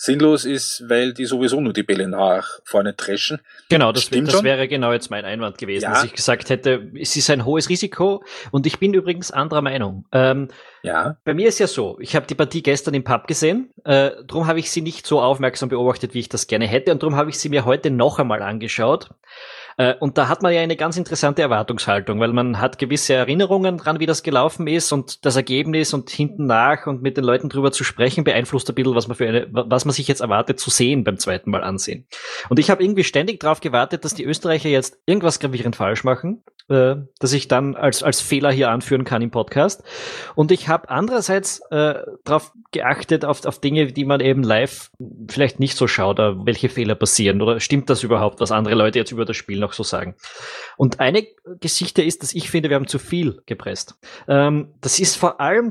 sinnlos 0.03 0.47
ist, 0.47 0.89
weil 0.89 1.13
die 1.13 1.27
sowieso 1.27 1.61
nur 1.61 1.75
die 1.75 1.83
Bälle 1.83 2.09
nach 2.09 2.61
vorne 2.65 2.95
dreschen. 2.95 3.39
Genau, 3.69 3.93
das, 3.93 4.05
Stimmt 4.05 4.29
das 4.29 4.43
wäre 4.43 4.67
genau 4.67 4.93
jetzt 4.93 5.11
mein 5.11 5.27
Einwand 5.27 5.59
gewesen, 5.59 5.85
ja. 5.85 5.91
dass 5.91 6.05
ich 6.05 6.15
gesagt 6.15 6.49
hätte, 6.49 6.91
es 6.99 7.17
ist 7.17 7.29
ein 7.29 7.45
hohes 7.45 7.69
Risiko 7.69 8.25
und 8.51 8.67
ich 8.67 8.79
bin 8.79 8.95
übrigens 8.95 9.31
anderer 9.31 9.61
Meinung. 9.61 10.07
Ähm, 10.13 10.49
ja. 10.83 11.19
Bei 11.25 11.35
mir 11.35 11.49
ist 11.49 11.59
ja 11.59 11.67
so, 11.67 11.99
ich 12.01 12.17
habe 12.17 12.27
die 12.27 12.35
Partie 12.35 12.63
gestern 12.63 12.95
im 12.95 13.05
Pub 13.05 13.27
gesehen, 13.27 13.75
äh, 13.85 14.13
darum 14.27 14.47
habe 14.47 14.59
ich 14.59 14.71
sie 14.71 14.81
nicht 14.81 15.07
so 15.07 15.21
aufmerksam 15.21 15.69
beobachtet, 15.69 16.15
wie 16.15 16.21
ich 16.21 16.31
das 16.31 16.47
gerne 16.47 16.67
hätte 16.67 16.93
und 16.93 17.03
darum 17.03 17.17
habe 17.17 17.29
ich 17.29 17.39
sie 17.39 17.51
mir 17.51 17.67
heute 17.67 17.91
noch 17.91 18.19
einmal 18.19 18.41
angeschaut. 18.41 19.11
Äh, 19.81 19.95
und 19.99 20.19
da 20.19 20.29
hat 20.29 20.43
man 20.43 20.53
ja 20.53 20.61
eine 20.61 20.77
ganz 20.77 20.99
interessante 20.99 21.41
Erwartungshaltung, 21.41 22.21
weil 22.21 22.35
man 22.35 22.61
hat 22.61 22.79
gewisse 22.79 23.15
Erinnerungen 23.15 23.79
dran, 23.79 23.99
wie 23.99 24.05
das 24.05 24.23
gelaufen 24.23 24.67
ist 24.67 24.93
und 24.93 25.25
das 25.25 25.37
Ergebnis 25.37 25.95
und 25.95 26.11
hinten 26.11 26.45
nach 26.45 26.87
und 26.87 27.01
mit 27.01 27.17
den 27.17 27.25
Leuten 27.25 27.49
drüber 27.49 27.73
zu 27.73 27.83
sprechen 27.83 28.23
beeinflusst 28.23 28.69
ein 28.69 28.75
bisschen, 28.75 28.95
was 28.95 29.09
man 29.09 29.17
für 29.17 29.27
eine, 29.27 29.47
was 29.51 29.87
man 29.87 29.95
sich 29.95 30.07
jetzt 30.07 30.21
erwartet 30.21 30.61
zu 30.61 30.69
sehen 30.69 31.03
beim 31.03 31.17
zweiten 31.17 31.51
Mal 31.51 31.65
ansehen. 31.65 32.07
Und 32.51 32.59
ich 32.59 32.69
habe 32.69 32.85
irgendwie 32.85 33.05
ständig 33.05 33.41
darauf 33.41 33.61
gewartet, 33.61 34.05
dass 34.05 34.13
die 34.13 34.25
Österreicher 34.25 34.69
jetzt 34.69 34.99
irgendwas 35.07 35.41
gravierend 35.41 35.77
falsch 35.77 36.05
machen 36.05 36.45
äh, 36.71 36.97
das 37.19 37.33
ich 37.33 37.49
dann 37.49 37.75
als, 37.75 38.03
als 38.03 38.21
Fehler 38.21 38.51
hier 38.53 38.71
anführen 38.71 39.05
kann 39.05 39.23
im 39.23 39.31
Podcast. 39.31 39.83
Und 40.35 40.53
ich 40.53 40.69
habe 40.69 40.89
andererseits 40.89 41.61
äh, 41.71 41.95
darauf 42.25 42.53
geachtet, 42.73 43.25
auf, 43.25 43.45
auf 43.45 43.61
Dinge, 43.61 43.93
die 43.93 44.05
man 44.05 44.21
eben 44.21 44.43
live 44.43 44.91
vielleicht 45.29 45.61
nicht 45.61 45.77
so 45.77 45.87
schaut, 45.87 46.19
welche 46.19 46.69
Fehler 46.69 46.95
passieren. 46.95 47.43
Oder 47.43 47.61
stimmt 47.61 47.91
das 47.91 48.03
überhaupt, 48.03 48.41
was 48.41 48.53
andere 48.53 48.75
Leute 48.75 48.99
jetzt 48.99 49.13
über 49.13 49.25
das 49.25 49.37
Spiel 49.37 49.59
noch 49.59 49.73
so 49.73 49.83
sagen? 49.83 50.15
Und 50.77 51.01
eine 51.01 51.27
Geschichte 51.59 52.03
ist, 52.03 52.23
dass 52.23 52.33
ich 52.33 52.51
finde, 52.51 52.69
wir 52.69 52.77
haben 52.77 52.87
zu 52.87 52.99
viel 52.99 53.43
gepresst. 53.47 53.99
Ähm, 54.29 54.69
das 54.81 54.99
ist 54.99 55.17
vor 55.17 55.41
allem 55.41 55.71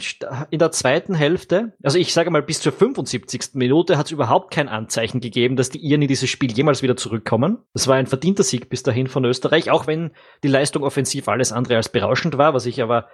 in 0.49 0.59
der 0.59 0.71
zweiten 0.71 1.13
Hälfte, 1.15 1.73
also 1.83 1.97
ich 1.97 2.13
sage 2.13 2.31
mal, 2.31 2.41
bis 2.41 2.59
zur 2.61 2.71
75. 2.71 3.51
Minute 3.53 3.97
hat 3.97 4.07
es 4.07 4.11
überhaupt 4.11 4.51
kein 4.53 4.67
Anzeichen 4.67 5.21
gegeben, 5.21 5.55
dass 5.55 5.69
die 5.69 5.79
Iren 5.79 6.01
in 6.01 6.07
dieses 6.07 6.29
Spiel 6.29 6.51
jemals 6.51 6.81
wieder 6.81 6.97
zurückkommen. 6.97 7.59
Das 7.73 7.87
war 7.87 7.95
ein 7.95 8.07
verdienter 8.07 8.43
Sieg 8.43 8.69
bis 8.69 8.83
dahin 8.83 9.07
von 9.07 9.23
Österreich, 9.25 9.71
auch 9.71 9.87
wenn 9.87 10.11
die 10.43 10.47
Leistung 10.47 10.83
offensiv 10.89 11.27
alles 11.27 11.51
andere 11.51 11.75
als 11.75 11.89
berauschend 11.89 12.39
war, 12.39 12.55
was 12.55 12.65
ich 12.65 12.81
aber 12.81 13.07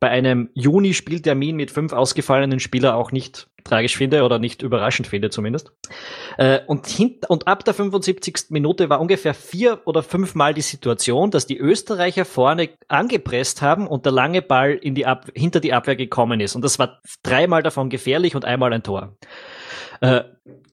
bei 0.00 0.10
einem 0.10 0.50
Juni-Spieltermin 0.52 1.56
mit 1.56 1.70
fünf 1.70 1.94
ausgefallenen 1.94 2.60
Spielern 2.60 2.94
auch 2.94 3.10
nicht 3.10 3.48
tragisch 3.64 3.96
finde 3.96 4.24
oder 4.24 4.38
nicht 4.38 4.60
überraschend 4.60 5.06
finde 5.06 5.30
zumindest. 5.30 5.72
Äh, 6.36 6.60
und, 6.66 6.86
hint 6.86 7.30
und 7.30 7.46
ab 7.46 7.64
der 7.64 7.72
75. 7.72 8.50
Minute 8.50 8.90
war 8.90 9.00
ungefähr 9.00 9.32
vier 9.32 9.80
oder 9.86 10.02
fünfmal 10.02 10.52
die 10.52 10.60
Situation, 10.60 11.30
dass 11.30 11.46
die 11.46 11.56
Österreicher 11.58 12.26
vorne 12.26 12.70
angepresst 12.88 13.62
haben 13.62 13.86
und 13.86 14.04
der 14.04 14.12
lange 14.12 14.42
Ball 14.42 14.72
in 14.72 14.94
die 14.94 15.06
hinter 15.34 15.60
die 15.60 15.72
Abwehr 15.72 15.96
gekommen 15.96 16.40
ist. 16.40 16.54
Und 16.54 16.62
das 16.62 16.78
war 16.78 17.00
dreimal 17.22 17.62
davon 17.62 17.88
gefährlich 17.88 18.34
und 18.34 18.44
einmal 18.44 18.72
ein 18.74 18.82
Tor. 18.82 19.16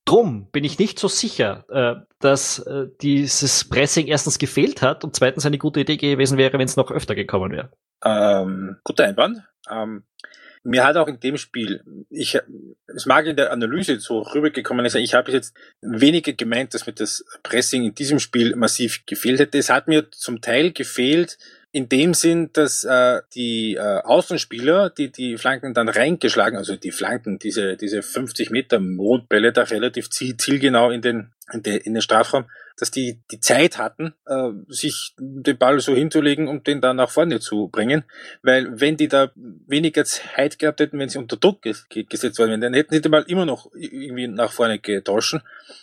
Drum 0.10 0.50
bin 0.52 0.64
ich 0.64 0.80
nicht 0.80 0.98
so 0.98 1.08
sicher, 1.08 1.66
äh, 1.70 2.04
dass 2.20 2.58
äh, 2.58 2.88
dieses 3.00 3.70
Pressing 3.70 4.08
erstens 4.08 4.40
gefehlt 4.40 4.82
hat 4.82 5.04
und 5.04 5.16
zweitens 5.16 5.46
eine 5.46 5.60
gute 5.60 5.82
Idee 5.82 5.98
gewesen 5.98 6.40
wäre, 6.40 6.54
wenn 6.54 6.66
es 6.66 6.78
noch 6.78 6.90
öfter 6.90 7.14
gekommen 7.14 7.52
wäre. 7.52 7.70
Ähm, 8.04 8.78
guter 8.84 9.04
Einwand. 9.06 9.44
Ähm, 9.70 10.06
mir 10.64 10.84
hat 10.84 10.98
auch 10.98 11.08
in 11.08 11.20
dem 11.20 11.38
Spiel, 11.38 11.84
ich, 12.10 12.36
es 12.88 13.06
mag 13.06 13.28
in 13.28 13.36
der 13.36 13.52
Analyse 13.52 14.00
so 14.00 14.22
rübergekommen 14.22 14.90
sein, 14.90 15.04
ich 15.04 15.14
habe 15.14 15.32
jetzt 15.32 15.56
weniger 15.82 16.34
gemeint, 16.34 16.74
dass 16.74 16.88
mir 16.88 16.94
das 16.94 17.24
Pressing 17.44 17.84
in 17.84 17.94
diesem 17.94 18.18
Spiel 18.18 18.56
massiv 18.56 19.06
gefehlt 19.06 19.40
hätte. 19.40 19.60
Es 19.60 19.70
hat 19.70 19.88
mir 19.88 20.10
zum 20.10 20.42
Teil 20.42 20.72
gefehlt, 20.72 21.38
in 21.72 21.88
dem 21.88 22.14
Sinn, 22.14 22.50
dass 22.54 22.84
äh, 22.84 23.22
die 23.36 23.76
äh, 23.76 23.80
Außenspieler, 23.80 24.90
die 24.90 25.12
die 25.12 25.38
Flanken 25.38 25.74
dann 25.74 25.88
reingeschlagen, 25.88 26.58
also 26.58 26.76
die 26.76 26.92
Flanken, 26.92 27.38
diese 27.38 27.78
diese 27.78 28.02
50 28.02 28.50
Meter 28.50 28.80
Mondbälle 28.80 29.52
da 29.52 29.64
relativ 29.64 30.10
zielgenau 30.10 30.90
in 30.90 31.02
den 31.02 31.32
in, 31.54 31.64
den, 31.64 31.78
in 31.78 31.94
den 31.94 32.02
Strafraum, 32.02 32.46
dass 32.80 32.92
die 32.92 33.20
die 33.32 33.40
Zeit 33.40 33.78
hatten, 33.78 34.14
äh, 34.26 34.50
sich 34.68 35.14
den 35.18 35.58
Ball 35.58 35.80
so 35.80 35.94
hinzulegen 35.94 36.48
und 36.48 36.68
den 36.68 36.82
dann 36.82 36.96
nach 36.96 37.10
vorne 37.10 37.40
zu 37.40 37.68
bringen. 37.68 38.04
Weil 38.42 38.80
wenn 38.80 38.98
die 38.98 39.08
da 39.08 39.32
weniger 39.36 40.06
Zeit 40.06 40.60
gehabt 40.60 40.80
hätten, 40.80 41.00
wenn 41.00 41.10
sie 41.10 41.18
unter 41.18 41.38
Druck 41.38 41.62
gesetzt 41.62 42.40
worden 42.40 42.52
wären, 42.52 42.62
dann 42.62 42.74
hätten 42.74 42.94
sie 42.94 43.02
den 43.02 43.12
Ball 43.12 43.26
immer 43.28 43.46
noch 43.46 43.70
irgendwie 43.76 44.28
nach 44.28 44.52
vorne 44.52 44.80
getauscht. 44.80 45.36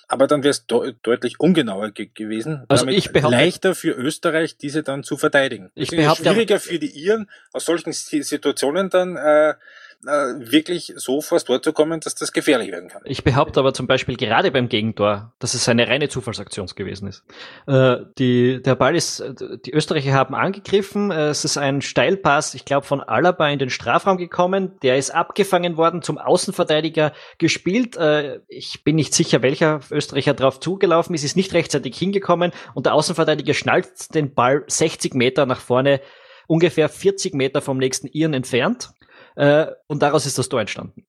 Aber 0.08 0.26
dann 0.26 0.42
wäre 0.42 0.52
es 0.52 0.66
de 0.66 0.94
deutlich 1.02 1.38
ungenauer 1.40 1.90
ge 1.90 2.08
gewesen. 2.12 2.64
Also 2.68 2.86
ich 2.86 3.12
behaupte, 3.12 3.36
leichter 3.36 3.74
für 3.74 3.90
Österreich, 3.90 4.56
diese 4.56 4.82
dann 4.82 5.02
zu 5.02 5.16
verteidigen. 5.16 5.70
Ich 5.74 5.90
behaupte, 5.90 6.24
schwieriger 6.24 6.60
für 6.60 6.78
die 6.78 6.90
Iren, 6.90 7.28
aus 7.52 7.64
solchen 7.64 7.92
Situationen 7.92 8.88
dann 8.90 9.16
äh, 9.16 9.54
wirklich 10.02 10.92
so 10.96 11.20
vor 11.20 11.36
das 11.36 11.44
Tor 11.44 11.62
zu 11.62 11.72
kommen, 11.72 12.00
dass 12.00 12.14
das 12.14 12.32
gefährlich 12.32 12.70
werden 12.70 12.88
kann. 12.88 13.02
Ich 13.04 13.24
behaupte 13.24 13.60
aber 13.60 13.74
zum 13.74 13.86
Beispiel 13.86 14.16
gerade 14.16 14.50
beim 14.50 14.68
Gegentor, 14.68 15.32
dass 15.38 15.54
es 15.54 15.68
eine 15.68 15.88
reine 15.88 16.08
Zufallsaktion 16.08 16.66
gewesen 16.66 17.08
ist. 17.08 17.24
Äh, 17.66 17.98
die, 18.18 18.62
der 18.62 18.74
Ball 18.74 18.96
ist, 18.96 19.22
die 19.64 19.72
Österreicher 19.72 20.12
haben 20.12 20.34
angegriffen, 20.34 21.10
äh, 21.10 21.28
es 21.28 21.44
ist 21.44 21.58
ein 21.58 21.82
Steilpass, 21.82 22.54
ich 22.54 22.64
glaube, 22.64 22.86
von 22.86 23.00
Alaba 23.00 23.48
in 23.48 23.58
den 23.58 23.70
Strafraum 23.70 24.16
gekommen, 24.16 24.78
der 24.82 24.96
ist 24.96 25.10
abgefangen 25.10 25.76
worden, 25.76 26.02
zum 26.02 26.18
Außenverteidiger 26.18 27.12
gespielt. 27.38 27.96
Äh, 27.96 28.40
ich 28.48 28.84
bin 28.84 28.96
nicht 28.96 29.14
sicher, 29.14 29.42
welcher 29.42 29.80
Österreicher 29.90 30.34
drauf 30.34 30.60
zugelaufen 30.60 31.14
ist, 31.14 31.24
ist 31.24 31.36
nicht 31.36 31.52
rechtzeitig 31.52 31.96
hingekommen 31.96 32.52
und 32.74 32.86
der 32.86 32.94
Außenverteidiger 32.94 33.54
schnallt 33.54 34.14
den 34.14 34.34
Ball 34.34 34.64
60 34.66 35.14
Meter 35.14 35.46
nach 35.46 35.60
vorne 35.60 36.00
ungefähr 36.46 36.88
40 36.88 37.34
Meter 37.34 37.60
vom 37.60 37.78
nächsten 37.78 38.06
Iren 38.06 38.34
entfernt. 38.34 38.90
Äh, 39.36 39.66
und 39.86 40.02
daraus 40.02 40.26
ist 40.26 40.38
das 40.38 40.48
Tor 40.48 40.60
entstanden. 40.60 41.06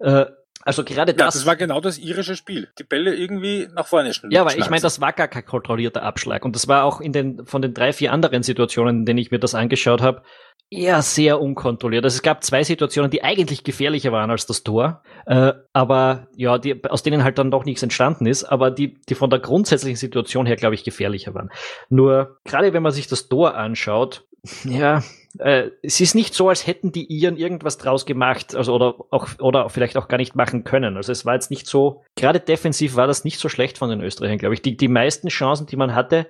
Äh, 0.00 0.26
also 0.66 0.82
gerade 0.82 1.14
das. 1.14 1.34
Ja, 1.34 1.38
das 1.38 1.46
war 1.46 1.54
genau 1.54 1.80
das 1.80 1.96
irische 1.96 2.34
Spiel. 2.34 2.68
Die 2.76 2.82
Bälle 2.82 3.14
irgendwie 3.14 3.68
nach 3.72 3.86
vorne 3.86 4.12
schnell. 4.12 4.32
Ja, 4.32 4.40
aber 4.40 4.58
ich 4.58 4.68
meine, 4.68 4.82
das 4.82 5.00
war 5.00 5.12
gar 5.12 5.28
kein 5.28 5.44
kontrollierter 5.44 6.02
Abschlag. 6.02 6.44
Und 6.44 6.56
das 6.56 6.66
war 6.66 6.82
auch 6.82 7.00
in 7.00 7.12
den, 7.12 7.46
von 7.46 7.62
den 7.62 7.72
drei, 7.72 7.92
vier 7.92 8.12
anderen 8.12 8.42
Situationen, 8.42 9.00
in 9.00 9.04
denen 9.04 9.18
ich 9.18 9.30
mir 9.30 9.38
das 9.38 9.54
angeschaut 9.54 10.02
habe, 10.02 10.22
eher 10.68 11.02
sehr 11.02 11.40
unkontrolliert. 11.40 12.04
Also 12.04 12.16
es 12.16 12.22
gab 12.22 12.42
zwei 12.42 12.64
Situationen, 12.64 13.12
die 13.12 13.22
eigentlich 13.22 13.62
gefährlicher 13.62 14.10
waren 14.10 14.30
als 14.30 14.46
das 14.46 14.64
Tor, 14.64 15.02
äh, 15.26 15.52
aber 15.72 16.26
ja, 16.36 16.58
die, 16.58 16.82
aus 16.84 17.04
denen 17.04 17.22
halt 17.22 17.38
dann 17.38 17.52
doch 17.52 17.64
nichts 17.64 17.84
entstanden 17.84 18.26
ist, 18.26 18.42
aber 18.42 18.72
die, 18.72 19.00
die 19.08 19.14
von 19.14 19.30
der 19.30 19.38
grundsätzlichen 19.38 19.96
Situation 19.96 20.46
her, 20.46 20.56
glaube 20.56 20.74
ich, 20.74 20.82
gefährlicher 20.82 21.34
waren. 21.34 21.50
Nur 21.88 22.38
gerade 22.44 22.72
wenn 22.72 22.82
man 22.82 22.92
sich 22.92 23.06
das 23.06 23.28
Tor 23.28 23.54
anschaut, 23.54 24.24
ja, 24.64 25.04
äh, 25.38 25.70
es 25.82 26.00
ist 26.00 26.14
nicht 26.14 26.34
so, 26.34 26.48
als 26.48 26.66
hätten 26.66 26.92
die 26.92 27.06
Iren 27.06 27.36
irgendwas 27.36 27.78
draus 27.78 28.06
gemacht, 28.06 28.54
also 28.54 28.74
oder 28.74 28.94
auch 29.10 29.28
oder 29.38 29.68
vielleicht 29.68 29.96
auch 29.96 30.08
gar 30.08 30.18
nicht 30.18 30.34
machen 30.34 30.64
können. 30.64 30.96
Also 30.96 31.12
es 31.12 31.24
war 31.24 31.34
jetzt 31.34 31.50
nicht 31.50 31.66
so, 31.66 32.02
gerade 32.16 32.40
defensiv 32.40 32.96
war 32.96 33.06
das 33.06 33.24
nicht 33.24 33.38
so 33.38 33.48
schlecht 33.48 33.78
von 33.78 33.90
den 33.90 34.00
Österreichern, 34.00 34.38
glaube 34.38 34.54
ich. 34.54 34.62
Die, 34.62 34.76
die 34.76 34.88
meisten 34.88 35.28
Chancen, 35.28 35.66
die 35.66 35.76
man 35.76 35.94
hatte, 35.94 36.26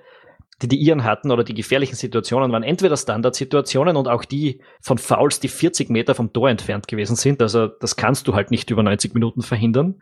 die 0.61 0.67
die 0.67 0.77
Iren 0.77 1.03
hatten 1.03 1.31
oder 1.31 1.43
die 1.43 1.53
gefährlichen 1.53 1.95
Situationen 1.95 2.51
waren 2.51 2.63
entweder 2.63 2.97
Standardsituationen 2.97 3.95
und 3.95 4.07
auch 4.07 4.25
die 4.25 4.61
von 4.81 4.97
Fouls, 4.97 5.39
die 5.39 5.49
40 5.49 5.89
Meter 5.89 6.15
vom 6.15 6.33
Tor 6.33 6.49
entfernt 6.49 6.87
gewesen 6.87 7.15
sind. 7.15 7.41
Also 7.41 7.67
das 7.67 7.95
kannst 7.95 8.27
du 8.27 8.33
halt 8.33 8.49
nicht 8.49 8.69
über 8.71 8.81
90 8.81 9.13
Minuten 9.13 9.43
verhindern. 9.43 10.01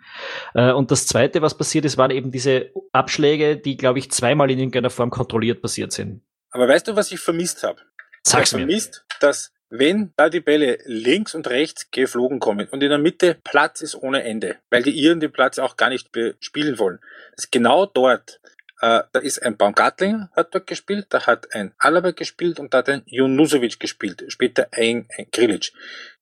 Äh, 0.53 0.71
und 0.71 0.91
das 0.91 1.07
Zweite, 1.07 1.41
was 1.41 1.57
passiert 1.57 1.83
ist, 1.83 1.97
waren 1.97 2.11
eben 2.11 2.31
diese 2.31 2.71
Abschläge, 2.93 3.57
die, 3.57 3.75
glaube 3.75 3.99
ich, 3.99 4.11
zweimal 4.11 4.49
in 4.49 4.59
irgendeiner 4.59 4.89
Form 4.89 5.09
kontrolliert 5.09 5.61
passiert 5.61 5.91
sind. 5.91 6.21
Aber 6.51 6.69
weißt 6.69 6.87
du, 6.87 6.95
was 6.95 7.11
ich 7.11 7.19
vermisst 7.19 7.63
habe? 7.63 7.81
Sag's 8.25 8.53
mir. 8.53 8.59
vermisst, 8.59 9.05
dass 9.19 9.51
wenn 9.69 10.13
da 10.15 10.29
die 10.29 10.39
Bälle 10.39 10.79
links 10.85 11.35
und 11.35 11.47
rechts 11.47 11.89
geflogen 11.91 12.39
kommen 12.39 12.67
und 12.69 12.81
in 12.83 12.89
der 12.89 12.97
Mitte 12.97 13.37
Platz 13.43 13.81
ist 13.81 13.95
ohne 13.95 14.23
Ende, 14.23 14.57
weil 14.69 14.83
die 14.83 14.91
Iren 14.91 15.19
den 15.19 15.31
Platz 15.31 15.59
auch 15.59 15.75
gar 15.75 15.89
nicht 15.89 16.09
spielen 16.39 16.79
wollen, 16.79 16.99
dass 17.35 17.51
genau 17.51 17.85
dort 17.85 18.39
äh, 18.81 19.03
da 19.11 19.19
ist 19.19 19.41
ein 19.41 19.55
Baumgartlinger 19.55 20.29
hat 20.35 20.53
dort 20.53 20.67
gespielt, 20.67 21.07
da 21.09 21.25
hat 21.25 21.53
ein 21.53 21.73
Alaba 21.77 22.11
gespielt 22.11 22.59
und 22.59 22.73
da 22.73 22.79
hat 22.79 22.89
ein 22.89 23.03
Junusovic 23.05 23.79
gespielt, 23.79 24.23
später 24.27 24.67
ein, 24.71 25.07
ein 25.17 25.27
Grilic. 25.31 25.71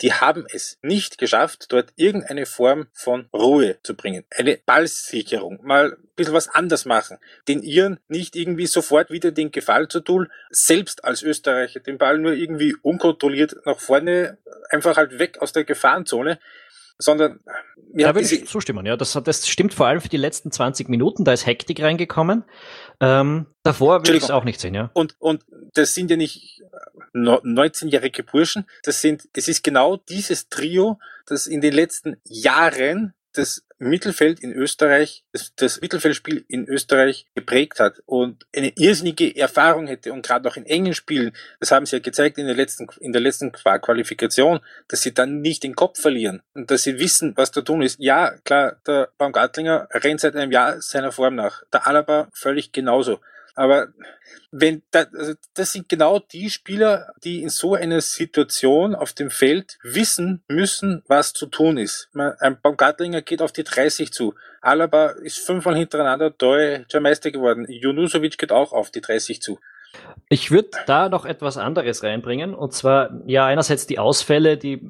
Die 0.02 0.14
haben 0.14 0.46
es 0.52 0.78
nicht 0.82 1.18
geschafft, 1.18 1.72
dort 1.72 1.94
irgendeine 1.96 2.46
Form 2.46 2.88
von 2.94 3.28
Ruhe 3.34 3.78
zu 3.82 3.96
bringen. 3.96 4.24
Eine 4.30 4.60
Ballsicherung, 4.66 5.60
mal 5.64 5.94
ein 5.94 6.10
bisschen 6.16 6.34
was 6.34 6.48
anders 6.48 6.86
machen. 6.86 7.18
Den 7.48 7.64
Iren 7.64 8.00
nicht 8.08 8.36
irgendwie 8.36 8.68
sofort 8.68 9.10
wieder 9.10 9.32
den 9.32 9.52
Gefall 9.52 9.88
zu 9.88 10.00
tun, 10.00 10.28
selbst 10.52 11.04
als 11.04 11.24
Österreicher 11.24 11.80
den 11.80 11.98
Ball 11.98 12.20
nur 12.20 12.34
irgendwie 12.34 12.76
unkontrolliert 12.82 13.56
nach 13.66 13.80
vorne, 13.80 14.38
einfach 14.70 14.98
halt 14.98 15.18
weg 15.18 15.42
aus 15.42 15.54
der 15.54 15.64
Gefahrenzone 15.64 16.40
sondern 16.98 17.40
ja, 17.96 18.08
da 18.08 18.16
würde 18.16 18.34
ich 18.34 18.48
zustimmen, 18.48 18.86
ja. 18.86 18.98
Das, 18.98 19.14
das 19.24 19.48
stimmt 19.48 19.74
vor 19.74 19.88
allem 19.88 20.02
für 20.02 20.10
die 20.10 20.18
letzten 20.18 20.52
20 20.52 20.90
Minuten, 20.90 21.26
da 21.26 21.34
ist 21.34 21.46
Hektik 21.46 21.82
reingekommen. 21.82 22.44
Ähm, 23.00 23.46
davor 23.62 24.00
würde 24.00 24.18
ich 24.18 24.24
es 24.24 24.32
auch 24.32 24.44
nicht 24.44 24.60
sehen, 24.60 24.74
ja. 24.74 24.90
Und, 24.94 25.16
und 25.20 25.44
das 25.74 25.94
sind 25.94 26.10
ja 26.10 26.18
nicht 26.18 26.62
19-jährige 27.14 28.24
Burschen, 28.24 28.66
das 28.84 29.02
sind, 29.02 29.30
das 29.34 29.48
ist 29.48 29.64
genau 29.64 29.98
dieses 29.98 30.50
Trio, 30.50 31.00
das 31.28 31.46
in 31.46 31.62
den 31.62 31.74
letzten 31.74 32.18
Jahren 32.26 33.14
das 33.34 33.64
Mittelfeld 33.90 34.40
in 34.40 34.54
Österreich, 34.54 35.24
das, 35.32 35.54
das 35.56 35.82
Mittelfeldspiel 35.82 36.46
in 36.48 36.68
Österreich 36.68 37.28
geprägt 37.36 37.80
hat 37.80 38.02
und 38.06 38.46
eine 38.56 38.74
irrsinnige 38.76 39.36
Erfahrung 39.36 39.88
hätte 39.88 40.14
und 40.14 40.26
gerade 40.26 40.48
auch 40.50 40.58
in 40.58 40.66
engen 40.66 40.94
Spielen, 40.94 41.34
das 41.60 41.72
haben 41.72 41.86
sie 41.86 41.98
ja 41.98 42.02
gezeigt 42.02 42.38
in 42.38 42.46
der 42.46 42.56
letzten, 42.56 42.88
in 43.00 43.14
der 43.14 43.22
letzten 43.22 43.52
Qualifikation, 43.52 44.60
dass 44.88 45.02
sie 45.02 45.14
dann 45.14 45.42
nicht 45.42 45.64
den 45.64 45.76
Kopf 45.76 46.00
verlieren 46.00 46.42
und 46.54 46.72
dass 46.72 46.84
sie 46.84 47.00
wissen, 47.00 47.34
was 47.36 47.52
da 47.52 47.62
tun 47.62 47.82
ist. 47.82 48.00
Ja, 48.00 48.36
klar, 48.44 48.78
der 48.88 49.10
Baumgartlinger 49.18 49.88
rennt 49.92 50.22
seit 50.22 50.36
einem 50.36 50.52
Jahr 50.52 50.82
seiner 50.82 51.12
Form 51.12 51.36
nach. 51.36 51.64
Der 51.72 51.88
Alaba 51.88 52.30
völlig 52.34 52.72
genauso. 52.72 53.20
Aber 53.56 53.90
wenn 54.52 54.82
da, 54.92 55.06
also 55.14 55.34
das 55.54 55.74
sind 55.74 55.90
genau 55.90 56.20
die 56.20 56.50
Spieler, 56.50 57.14
die 57.24 57.42
in 57.42 57.50
so 57.50 57.76
einer 57.76 58.02
Situation 58.02 58.96
auf 58.96 59.14
dem 59.14 59.30
Feld 59.30 59.78
wissen 59.84 60.44
müssen, 60.48 61.04
was 61.08 61.34
zu 61.34 61.46
tun 61.46 61.78
ist. 61.78 62.10
Ein 62.14 62.60
Baumgartlinger 62.62 63.22
geht 63.22 63.42
auf 63.42 63.52
die 63.52 63.64
30 63.64 64.12
zu. 64.12 64.34
Alaba 64.62 65.10
ist 65.10 65.40
fünfmal 65.40 65.76
hintereinander 65.76 66.32
deutscher 66.32 67.00
Meister 67.00 67.32
geworden. 67.32 67.66
Junusovic 67.70 68.38
geht 68.38 68.52
auch 68.52 68.74
auf 68.74 68.92
die 68.92 69.02
30 69.02 69.42
zu. 69.42 69.60
Ich 70.30 70.50
würde 70.50 70.70
da 70.88 71.10
noch 71.10 71.26
etwas 71.26 71.58
anderes 71.58 72.02
reinbringen. 72.02 72.56
Und 72.56 72.74
zwar, 72.74 73.12
ja, 73.28 73.46
einerseits 73.46 73.86
die 73.86 74.00
Ausfälle, 74.00 74.58
die 74.58 74.82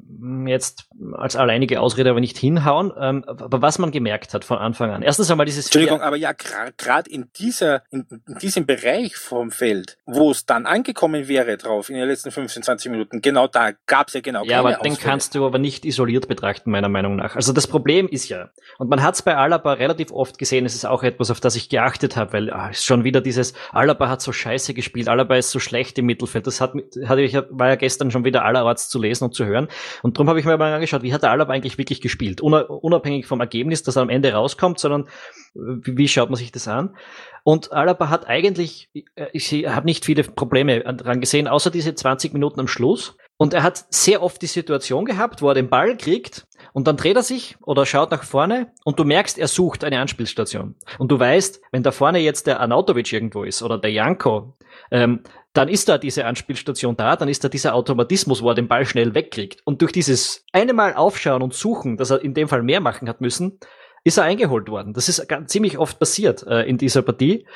jetzt 0.46 0.86
als 1.12 1.36
alleinige 1.36 1.80
Ausrede 1.80 2.10
aber 2.10 2.20
nicht 2.20 2.38
hinhauen. 2.38 2.92
Ähm, 2.98 3.24
aber 3.26 3.60
was 3.60 3.78
man 3.78 3.90
gemerkt 3.90 4.32
hat 4.32 4.44
von 4.44 4.58
Anfang 4.58 4.90
an. 4.90 5.02
Erstens 5.02 5.30
einmal 5.30 5.44
dieses. 5.44 5.66
Entschuldigung, 5.66 6.00
aber 6.00 6.16
ja, 6.16 6.32
gerade 6.32 7.10
in 7.10 7.30
dieser, 7.36 7.82
in, 7.90 8.06
in, 8.26 8.38
diesem 8.38 8.64
Bereich 8.64 9.16
vom 9.16 9.50
Feld, 9.50 9.98
wo 10.06 10.30
es 10.30 10.46
dann 10.46 10.66
angekommen 10.66 11.28
wäre 11.28 11.56
drauf 11.56 11.90
in 11.90 11.96
den 11.96 12.08
letzten 12.08 12.30
15, 12.30 12.62
20 12.62 12.90
Minuten, 12.90 13.20
genau 13.20 13.46
da 13.46 13.72
gab 13.86 14.08
es 14.08 14.14
ja 14.14 14.20
genau 14.20 14.44
Ja, 14.44 14.60
aber 14.60 14.70
Ausfälle. 14.70 14.94
den 14.94 14.98
kannst 14.98 15.34
du 15.34 15.44
aber 15.44 15.58
nicht 15.58 15.84
isoliert 15.84 16.26
betrachten, 16.26 16.70
meiner 16.70 16.88
Meinung 16.88 17.16
nach. 17.16 17.36
Also 17.36 17.52
das 17.52 17.66
Problem 17.66 18.08
ist 18.08 18.28
ja, 18.28 18.50
und 18.78 18.88
man 18.88 19.02
hat 19.02 19.14
es 19.14 19.22
bei 19.22 19.36
Alaba 19.36 19.74
relativ 19.74 20.10
oft 20.10 20.38
gesehen, 20.38 20.64
es 20.64 20.74
ist 20.74 20.86
auch 20.86 21.02
etwas, 21.02 21.30
auf 21.30 21.40
das 21.40 21.56
ich 21.56 21.68
geachtet 21.68 22.16
habe, 22.16 22.32
weil 22.32 22.50
ah, 22.50 22.72
schon 22.72 23.04
wieder 23.04 23.20
dieses, 23.20 23.52
Alaba 23.72 24.08
hat 24.08 24.22
so 24.22 24.32
scheiße 24.32 24.72
gespielt, 24.74 24.93
Alaba 25.02 25.34
Alaba 25.34 25.36
ist 25.36 25.50
so 25.50 25.58
schlecht 25.58 25.98
im 25.98 26.06
Mittelfeld. 26.06 26.46
Das 26.46 26.60
hat, 26.60 26.74
hatte 27.06 27.22
ich, 27.22 27.34
war 27.34 27.68
ja 27.68 27.74
gestern 27.74 28.10
schon 28.10 28.24
wieder 28.24 28.44
allerorts 28.44 28.88
zu 28.88 29.00
lesen 29.00 29.24
und 29.24 29.34
zu 29.34 29.44
hören. 29.44 29.68
Und 30.02 30.16
darum 30.16 30.28
habe 30.28 30.38
ich 30.38 30.46
mir 30.46 30.56
mal 30.56 30.72
angeschaut, 30.72 31.02
wie 31.02 31.12
hat 31.12 31.22
der 31.22 31.30
Alaba 31.30 31.52
eigentlich 31.52 31.78
wirklich 31.78 32.00
gespielt? 32.00 32.40
Unabhängig 32.40 33.26
vom 33.26 33.40
Ergebnis, 33.40 33.82
das 33.82 33.96
am 33.96 34.08
Ende 34.08 34.32
rauskommt, 34.32 34.78
sondern 34.78 35.08
wie, 35.54 35.96
wie 35.96 36.08
schaut 36.08 36.30
man 36.30 36.36
sich 36.36 36.52
das 36.52 36.68
an? 36.68 36.96
Und 37.42 37.72
Alaba 37.72 38.08
hat 38.08 38.26
eigentlich, 38.28 38.88
äh, 39.14 39.26
ich 39.32 39.52
habe 39.66 39.86
nicht 39.86 40.04
viele 40.04 40.22
Probleme 40.22 40.80
dran 40.80 41.20
gesehen, 41.20 41.48
außer 41.48 41.70
diese 41.70 41.94
20 41.94 42.32
Minuten 42.32 42.60
am 42.60 42.68
Schluss. 42.68 43.16
Und 43.36 43.52
er 43.52 43.62
hat 43.62 43.84
sehr 43.90 44.22
oft 44.22 44.40
die 44.42 44.46
Situation 44.46 45.04
gehabt, 45.04 45.42
wo 45.42 45.48
er 45.48 45.54
den 45.54 45.68
Ball 45.68 45.96
kriegt 45.96 46.46
und 46.74 46.88
dann 46.88 46.96
dreht 46.96 47.16
er 47.16 47.22
sich 47.22 47.56
oder 47.62 47.86
schaut 47.86 48.10
nach 48.10 48.24
vorne 48.24 48.72
und 48.84 48.98
du 48.98 49.04
merkst, 49.04 49.38
er 49.38 49.46
sucht 49.46 49.84
eine 49.84 50.00
Anspielstation. 50.00 50.74
Und 50.98 51.10
du 51.12 51.18
weißt, 51.18 51.62
wenn 51.70 51.84
da 51.84 51.92
vorne 51.92 52.18
jetzt 52.18 52.48
der 52.48 52.58
Anautovic 52.58 53.12
irgendwo 53.12 53.44
ist 53.44 53.62
oder 53.62 53.78
der 53.78 53.92
Janko, 53.92 54.58
ähm, 54.90 55.20
dann 55.52 55.68
ist 55.68 55.88
da 55.88 55.98
diese 55.98 56.26
Anspielstation 56.26 56.96
da, 56.96 57.14
dann 57.14 57.28
ist 57.28 57.44
da 57.44 57.48
dieser 57.48 57.76
Automatismus, 57.76 58.42
wo 58.42 58.48
er 58.48 58.56
den 58.56 58.66
Ball 58.66 58.86
schnell 58.86 59.14
wegkriegt. 59.14 59.62
Und 59.64 59.82
durch 59.82 59.92
dieses 59.92 60.44
eine 60.52 60.72
Mal 60.72 60.94
aufschauen 60.94 61.42
und 61.42 61.54
suchen, 61.54 61.96
dass 61.96 62.10
er 62.10 62.22
in 62.22 62.34
dem 62.34 62.48
Fall 62.48 62.64
mehr 62.64 62.80
machen 62.80 63.08
hat 63.08 63.20
müssen, 63.20 63.60
ist 64.04 64.18
er 64.18 64.24
eingeholt 64.24 64.68
worden. 64.68 64.92
Das 64.92 65.08
ist 65.08 65.26
ziemlich 65.46 65.78
oft 65.78 65.98
passiert 65.98 66.46
äh, 66.46 66.62
in 66.62 66.78
dieser 66.78 67.02
Partie. 67.02 67.46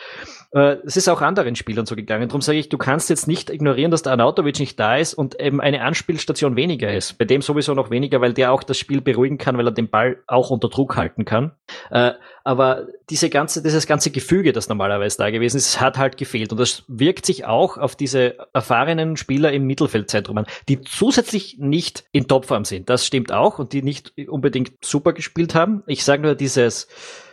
Äh, 0.52 0.76
es 0.87 0.97
ist 0.97 1.09
auch 1.09 1.21
anderen 1.21 1.57
Spielern 1.57 1.85
so 1.85 1.95
gegangen. 1.95 2.28
Darum 2.28 2.40
sage 2.40 2.59
ich, 2.59 2.71
du 2.71 2.78
kannst 2.78 3.11
jetzt 3.11 3.28
nicht 3.28 3.50
ignorieren, 3.50 3.90
dass 3.90 4.02
der 4.02 4.12
Arnautovic 4.12 4.59
nicht 4.59 4.81
da 4.81 4.97
ist 4.97 5.12
und 5.12 5.38
eben 5.40 5.61
eine 5.61 5.83
Anspielstation 5.83 6.57
weniger 6.57 6.93
ist. 6.93 7.19
Bei 7.19 7.26
dem 7.26 7.43
sowieso 7.43 7.75
noch 7.75 7.90
weniger, 7.90 8.21
weil 8.23 8.33
der 8.33 8.52
auch 8.52 8.62
das 8.62 8.78
Spiel 8.78 9.02
beruhigen 9.02 9.37
kann, 9.37 9.59
weil 9.59 9.67
er 9.67 9.73
den 9.73 9.90
Ball 9.90 10.17
auch 10.26 10.49
unter 10.50 10.69
Druck 10.69 10.97
halten 10.97 11.26
kann. 11.26 11.52
Äh, 11.90 12.12
aber 12.45 12.87
diese 13.11 13.28
ganze, 13.28 13.62
dieses 13.62 13.87
ganze 13.87 14.11
Gefüge, 14.11 14.55
das 14.55 14.71
normalerweise 14.71 15.19
da 15.19 15.31
gewesen 15.31 15.59
ist, 15.59 15.83
hat 15.83 15.99
halt 15.99 16.17
gefehlt. 16.17 16.50
Und 16.50 16.59
das 16.59 16.83
wirkt 16.88 17.26
sich 17.26 17.45
auch 17.45 17.76
auf 17.76 17.95
diese 17.95 18.38
erfahrenen 18.55 19.19
Spieler 19.19 19.52
im 19.52 19.67
Mittelfeldzentrum 19.67 20.38
an, 20.38 20.47
die 20.67 20.81
zusätzlich 20.81 21.59
nicht 21.59 22.05
in 22.11 22.26
Topform 22.26 22.64
sind. 22.64 22.88
Das 22.88 23.05
stimmt 23.05 23.33
auch 23.33 23.59
und 23.59 23.75
die 23.75 23.83
nicht 23.83 24.14
unbedingt 24.28 24.73
super 24.83 25.12
gespielt 25.12 25.55
haben. 25.55 25.83
Ich 25.87 26.05
sage 26.05 26.23
nur 26.23 26.37
dieses, 26.38 26.88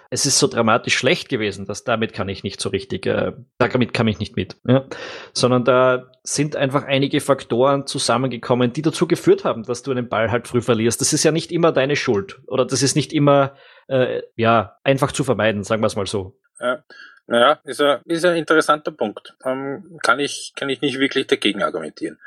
es 0.09 0.25
ist 0.25 0.39
so 0.39 0.47
dramatisch 0.47 0.95
schlecht 0.95 1.29
gewesen, 1.29 1.65
dass 1.65 1.83
damit 1.83 2.13
kann 2.13 2.29
ich 2.29 2.43
nicht 2.43 2.61
so 2.61 2.69
richtig, 2.69 3.05
äh, 3.05 3.33
damit 3.57 3.93
kann 3.93 4.07
ich 4.07 4.19
nicht 4.19 4.35
mit. 4.35 4.55
Ja? 4.67 4.85
Sondern 5.33 5.65
da 5.65 6.11
sind 6.23 6.55
einfach 6.55 6.83
einige 6.83 7.21
Faktoren 7.21 7.87
zusammengekommen, 7.87 8.73
die 8.73 8.81
dazu 8.81 9.07
geführt 9.07 9.43
haben, 9.45 9.63
dass 9.63 9.83
du 9.83 9.91
einen 9.91 10.09
Ball 10.09 10.31
halt 10.31 10.47
früh 10.47 10.61
verlierst. 10.61 11.01
Das 11.01 11.13
ist 11.13 11.23
ja 11.23 11.31
nicht 11.31 11.51
immer 11.51 11.71
deine 11.71 11.95
Schuld 11.95 12.39
oder 12.47 12.65
das 12.65 12.81
ist 12.81 12.95
nicht 12.95 13.13
immer 13.13 13.55
äh, 13.87 14.21
ja 14.35 14.77
einfach 14.83 15.11
zu 15.11 15.23
vermeiden, 15.23 15.63
sagen 15.63 15.81
wir 15.81 15.87
es 15.87 15.95
mal 15.95 16.07
so. 16.07 16.37
Ja. 16.59 16.83
Naja, 17.27 17.59
ist 17.63 17.81
ein, 17.81 18.01
ist 18.05 18.23
ein 18.23 18.35
interessanter 18.35 18.91
Punkt. 18.91 19.35
Ähm, 19.43 19.97
kann, 20.03 20.19
ich, 20.19 20.53
kann 20.55 20.69
ich 20.69 20.81
nicht 20.81 20.99
wirklich 20.99 21.25
dagegen 21.25 21.63
argumentieren. 21.63 22.19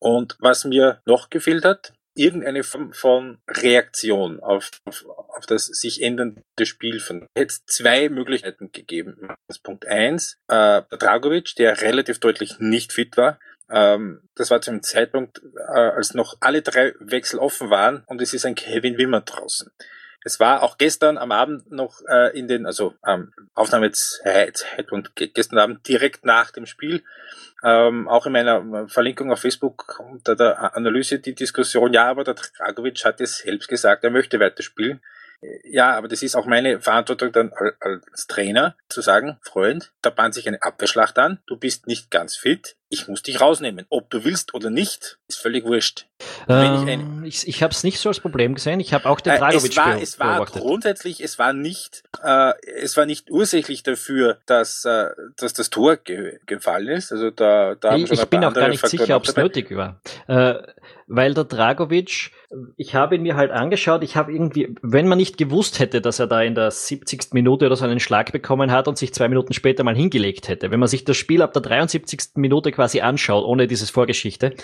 Und 0.00 0.36
was 0.40 0.64
mir 0.64 1.00
noch 1.04 1.28
gefehlt 1.28 1.64
hat, 1.64 1.92
irgendeine 2.18 2.64
Form 2.64 2.92
von 2.92 3.38
Reaktion 3.48 4.40
auf, 4.40 4.70
auf, 4.84 5.06
auf 5.06 5.46
das 5.46 5.66
sich 5.66 6.02
ändernde 6.02 6.42
Spiel 6.62 7.00
von 7.00 7.26
hätte 7.36 7.60
zwei 7.66 8.08
Möglichkeiten 8.08 8.72
gegeben. 8.72 9.28
Punkt 9.62 9.86
eins, 9.86 10.34
äh, 10.48 10.82
der 10.90 10.98
Dragovic, 10.98 11.54
der 11.56 11.80
relativ 11.80 12.18
deutlich 12.18 12.58
nicht 12.58 12.92
fit 12.92 13.16
war, 13.16 13.38
ähm, 13.70 14.22
das 14.34 14.50
war 14.50 14.60
zu 14.60 14.70
einem 14.70 14.82
Zeitpunkt, 14.82 15.42
äh, 15.56 15.78
als 15.78 16.14
noch 16.14 16.36
alle 16.40 16.62
drei 16.62 16.94
Wechsel 17.00 17.38
offen 17.38 17.70
waren 17.70 18.02
und 18.06 18.22
es 18.22 18.32
ist 18.32 18.46
ein 18.46 18.54
Kevin 18.54 18.96
Wimmer 18.98 19.20
draußen. 19.20 19.70
Es 20.24 20.40
war 20.40 20.62
auch 20.62 20.78
gestern 20.78 21.16
am 21.16 21.32
Abend 21.32 21.70
noch 21.70 22.00
äh, 22.08 22.36
in 22.38 22.48
den, 22.48 22.66
also 22.66 22.94
ähm, 23.06 23.32
Aufnahmezeitpunkt 23.54 25.12
gestern 25.14 25.58
Abend 25.58 25.86
direkt 25.86 26.24
nach 26.24 26.50
dem 26.50 26.66
Spiel, 26.66 27.02
ähm, 27.64 28.08
auch 28.08 28.26
in 28.26 28.32
meiner 28.32 28.88
Verlinkung 28.88 29.32
auf 29.32 29.40
Facebook 29.40 30.00
unter 30.00 30.36
der 30.36 30.76
Analyse 30.76 31.18
die 31.18 31.34
Diskussion, 31.34 31.92
ja, 31.92 32.08
aber 32.08 32.24
der 32.24 32.34
Dragovic 32.34 33.04
hat 33.04 33.20
es 33.20 33.38
selbst 33.38 33.68
gesagt, 33.68 34.04
er 34.04 34.10
möchte 34.10 34.40
weiterspielen. 34.40 35.00
Ja, 35.62 35.96
aber 35.96 36.08
das 36.08 36.24
ist 36.24 36.34
auch 36.34 36.46
meine 36.46 36.80
Verantwortung 36.80 37.30
dann 37.30 37.52
als 37.78 38.26
Trainer 38.26 38.74
zu 38.88 39.02
sagen, 39.02 39.38
Freund, 39.42 39.92
da 40.02 40.10
bahnt 40.10 40.34
sich 40.34 40.48
eine 40.48 40.62
Abwehrschlacht 40.62 41.16
an, 41.16 41.38
du 41.46 41.56
bist 41.56 41.86
nicht 41.86 42.10
ganz 42.10 42.36
fit, 42.36 42.76
ich 42.90 43.08
muss 43.08 43.22
dich 43.22 43.40
rausnehmen. 43.40 43.86
Ob 43.90 44.10
du 44.10 44.24
willst 44.24 44.54
oder 44.54 44.70
nicht, 44.70 45.18
ist 45.28 45.38
völlig 45.38 45.64
wurscht. 45.64 46.06
Ähm, 46.48 47.24
ich 47.24 47.38
ich, 47.44 47.48
ich 47.48 47.62
habe 47.62 47.72
es 47.72 47.84
nicht 47.84 47.98
so 47.98 48.08
als 48.08 48.20
Problem 48.20 48.54
gesehen. 48.54 48.80
Ich 48.80 48.92
habe 48.92 49.08
auch 49.08 49.20
den 49.20 49.36
Dragovic 49.36 49.64
äh, 49.64 49.68
es 49.68 49.76
war, 49.76 50.02
es 50.02 50.20
war 50.20 50.44
grundsätzlich, 50.46 51.22
es 51.22 51.38
war 51.38 51.52
nicht, 51.52 52.02
äh, 52.22 52.52
es 52.82 52.96
war 52.96 53.06
nicht 53.06 53.30
ursächlich 53.30 53.82
dafür, 53.82 54.38
dass, 54.46 54.84
äh, 54.84 55.10
dass 55.36 55.52
das 55.52 55.70
Tor 55.70 55.96
ge 55.96 56.38
gefallen 56.46 56.88
ist. 56.88 57.12
Also 57.12 57.30
da, 57.30 57.74
da 57.74 57.96
ich, 57.96 58.10
ich 58.10 58.24
bin 58.26 58.44
auch 58.44 58.54
gar 58.54 58.68
nicht 58.68 58.80
Faktoren 58.80 59.00
sicher, 59.00 59.16
ob 59.16 59.28
es 59.28 59.36
nötig 59.36 59.74
war, 59.76 60.00
äh, 60.26 60.54
weil 61.06 61.34
der 61.34 61.44
Dragovic, 61.44 62.32
ich 62.76 62.94
habe 62.94 63.14
ihn 63.14 63.22
mir 63.22 63.36
halt 63.36 63.50
angeschaut. 63.50 64.02
Ich 64.02 64.16
habe 64.16 64.32
irgendwie, 64.32 64.74
wenn 64.82 65.08
man 65.08 65.18
nicht 65.18 65.38
gewusst 65.38 65.78
hätte, 65.78 66.00
dass 66.00 66.18
er 66.18 66.26
da 66.26 66.42
in 66.42 66.54
der 66.54 66.70
70. 66.70 67.32
Minute 67.32 67.66
oder 67.66 67.76
so 67.76 67.84
einen 67.84 68.00
Schlag 68.00 68.32
bekommen 68.32 68.70
hat 68.70 68.88
und 68.88 68.98
sich 68.98 69.14
zwei 69.14 69.28
Minuten 69.28 69.52
später 69.52 69.84
mal 69.84 69.96
hingelegt 69.96 70.48
hätte, 70.48 70.70
wenn 70.70 70.80
man 70.80 70.88
sich 70.88 71.04
das 71.04 71.16
Spiel 71.16 71.42
ab 71.42 71.52
der 71.52 71.62
73. 71.62 72.36
Minute 72.36 72.72
quasi 72.78 73.00
anschaut, 73.00 73.44
ohne 73.44 73.66
dieses 73.66 73.90
Vorgeschichte, 73.90 74.54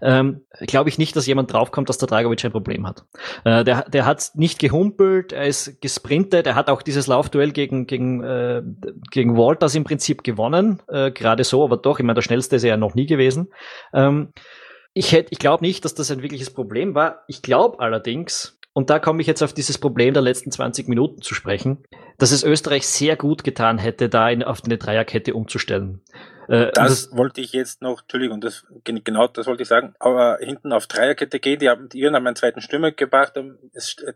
ähm, 0.00 0.46
glaube 0.66 0.88
ich 0.88 0.96
nicht, 0.96 1.14
dass 1.16 1.26
jemand 1.26 1.52
draufkommt, 1.52 1.90
dass 1.90 1.98
der 1.98 2.08
Dragovic 2.08 2.42
ein 2.46 2.50
Problem 2.50 2.86
hat. 2.86 3.04
Äh, 3.44 3.62
der, 3.62 3.82
der 3.90 4.06
hat 4.06 4.30
nicht 4.36 4.58
gehumpelt, 4.58 5.34
er 5.34 5.44
ist 5.44 5.82
gesprintet, 5.82 6.46
er 6.46 6.54
hat 6.54 6.70
auch 6.70 6.80
dieses 6.80 7.06
Laufduell 7.08 7.52
gegen, 7.52 7.86
gegen, 7.86 8.24
äh, 8.24 8.62
gegen 9.10 9.36
Walters 9.36 9.74
im 9.74 9.84
Prinzip 9.84 10.24
gewonnen, 10.24 10.80
äh, 10.88 11.10
gerade 11.10 11.44
so, 11.44 11.62
aber 11.62 11.76
doch, 11.76 11.98
ich 11.98 12.06
meine, 12.06 12.14
der 12.14 12.22
schnellste 12.22 12.56
ist 12.56 12.64
er 12.64 12.70
ja 12.70 12.76
noch 12.78 12.94
nie 12.94 13.04
gewesen. 13.04 13.52
Ähm, 13.92 14.32
ich 14.94 15.12
ich 15.12 15.38
glaube 15.38 15.62
nicht, 15.62 15.84
dass 15.84 15.94
das 15.94 16.10
ein 16.10 16.22
wirkliches 16.22 16.50
Problem 16.50 16.94
war. 16.94 17.22
Ich 17.28 17.42
glaube 17.42 17.80
allerdings, 17.80 18.58
und 18.72 18.88
da 18.88 18.98
komme 18.98 19.20
ich 19.20 19.26
jetzt 19.26 19.42
auf 19.42 19.52
dieses 19.52 19.76
Problem 19.76 20.14
der 20.14 20.22
letzten 20.22 20.50
20 20.50 20.88
Minuten 20.88 21.20
zu 21.20 21.34
sprechen, 21.34 21.84
dass 22.16 22.32
es 22.32 22.44
Österreich 22.44 22.86
sehr 22.86 23.16
gut 23.16 23.44
getan 23.44 23.78
hätte, 23.78 24.08
da 24.08 24.30
in, 24.30 24.42
auf 24.42 24.62
eine 24.64 24.78
Dreierkette 24.78 25.34
umzustellen. 25.34 26.00
Äh, 26.48 26.72
das, 26.72 27.08
das, 27.08 27.16
wollte 27.16 27.40
ich 27.40 27.52
jetzt 27.52 27.82
noch, 27.82 28.00
Entschuldigung, 28.00 28.40
das, 28.40 28.64
genau 28.84 29.26
das 29.28 29.46
wollte 29.46 29.62
ich 29.62 29.68
sagen, 29.68 29.94
aber 29.98 30.38
hinten 30.40 30.72
auf 30.72 30.86
Dreierkette 30.86 31.40
gehen, 31.40 31.58
die 31.58 31.68
haben, 31.68 31.88
die 31.88 32.00
Iren 32.00 32.14
haben 32.14 32.26
einen 32.26 32.36
zweiten 32.36 32.60
Stürmer 32.60 32.90
gebracht, 32.90 33.32
dann, 33.36 33.58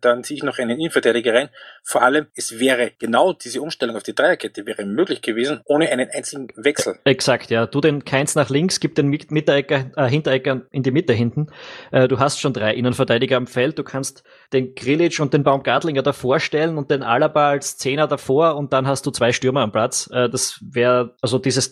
dann 0.00 0.24
ziehe 0.24 0.38
ich 0.38 0.42
noch 0.42 0.58
einen 0.58 0.78
Innenverteidiger 0.78 1.34
rein. 1.34 1.50
Vor 1.82 2.02
allem, 2.02 2.26
es 2.34 2.58
wäre 2.58 2.92
genau 2.98 3.32
diese 3.32 3.60
Umstellung 3.60 3.96
auf 3.96 4.02
die 4.02 4.14
Dreierkette 4.14 4.66
wäre 4.66 4.84
möglich 4.86 5.20
gewesen, 5.20 5.60
ohne 5.66 5.90
einen 5.90 6.08
einzigen 6.10 6.48
Wechsel. 6.56 6.98
Exakt, 7.04 7.50
ja. 7.50 7.66
Du 7.66 7.80
den 7.80 8.04
Keins 8.04 8.34
nach 8.34 8.48
links, 8.48 8.80
gib 8.80 8.94
den 8.94 9.08
Mitterecker, 9.08 9.90
äh, 9.96 10.08
Hinterecker 10.08 10.62
in 10.70 10.82
die 10.82 10.90
Mitte 10.90 11.12
hinten. 11.12 11.48
Äh, 11.90 12.08
du 12.08 12.18
hast 12.18 12.40
schon 12.40 12.52
drei 12.54 12.74
Innenverteidiger 12.74 13.36
am 13.36 13.46
Feld, 13.46 13.78
du 13.78 13.84
kannst 13.84 14.24
den 14.52 14.74
Grilic 14.74 15.20
und 15.20 15.34
den 15.34 15.44
Baumgartlinger 15.44 16.02
davor 16.02 16.40
stellen 16.40 16.78
und 16.78 16.90
den 16.90 17.02
Alaba 17.02 17.50
als 17.50 17.76
Zehner 17.76 18.06
davor 18.06 18.56
und 18.56 18.72
dann 18.72 18.86
hast 18.86 19.04
du 19.06 19.10
zwei 19.10 19.32
Stürmer 19.32 19.60
am 19.60 19.72
Platz. 19.72 20.08
Äh, 20.12 20.30
das 20.30 20.58
wäre, 20.62 21.14
also 21.20 21.38
dieses 21.38 21.68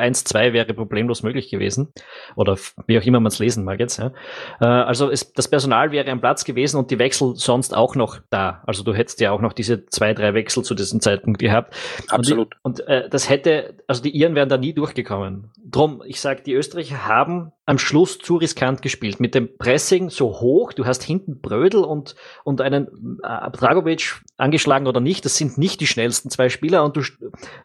3-4-1-2 0.00 0.52
wäre 0.52 0.74
problemlos 0.74 1.22
möglich 1.22 1.50
gewesen. 1.50 1.92
Oder 2.36 2.56
wie 2.86 2.98
auch 2.98 3.02
immer 3.02 3.20
man 3.20 3.28
es 3.28 3.38
lesen 3.38 3.64
mag 3.64 3.80
jetzt. 3.80 3.98
Ja. 3.98 4.12
Äh, 4.60 4.66
also 4.66 5.10
es, 5.10 5.32
das 5.32 5.48
Personal 5.48 5.92
wäre 5.92 6.10
am 6.10 6.20
Platz 6.20 6.44
gewesen 6.44 6.78
und 6.78 6.90
die 6.90 6.98
Wechsel 6.98 7.34
sonst 7.36 7.76
auch 7.76 7.94
noch 7.94 8.18
da. 8.30 8.62
Also 8.66 8.82
du 8.82 8.94
hättest 8.94 9.20
ja 9.20 9.32
auch 9.32 9.40
noch 9.40 9.52
diese 9.52 9.86
zwei, 9.86 10.14
drei 10.14 10.34
Wechsel 10.34 10.62
zu 10.62 10.74
diesem 10.74 11.00
Zeitpunkt 11.00 11.38
gehabt. 11.38 11.74
Absolut. 12.08 12.56
Und, 12.62 12.78
die, 12.78 12.82
und 12.82 12.88
äh, 12.88 13.08
das 13.08 13.28
hätte, 13.28 13.74
also 13.86 14.02
die 14.02 14.10
Iren 14.10 14.34
wären 14.34 14.48
da 14.48 14.56
nie 14.56 14.72
durchgekommen. 14.72 15.50
Drum, 15.64 16.02
ich 16.04 16.20
sage, 16.20 16.42
die 16.42 16.54
Österreicher 16.54 17.06
haben 17.06 17.52
am 17.70 17.78
Schluss 17.78 18.18
zu 18.18 18.34
riskant 18.34 18.82
gespielt. 18.82 19.20
Mit 19.20 19.36
dem 19.36 19.56
Pressing 19.56 20.10
so 20.10 20.40
hoch, 20.40 20.72
du 20.72 20.86
hast 20.86 21.04
hinten 21.04 21.40
Brödel 21.40 21.84
und, 21.84 22.16
und 22.42 22.60
einen 22.60 23.20
äh, 23.22 23.50
Dragovic 23.52 24.22
angeschlagen 24.36 24.88
oder 24.88 24.98
nicht. 24.98 25.24
Das 25.24 25.36
sind 25.36 25.56
nicht 25.56 25.80
die 25.80 25.86
schnellsten 25.86 26.30
zwei 26.30 26.48
Spieler 26.48 26.82
und 26.82 26.96
du 26.96 27.02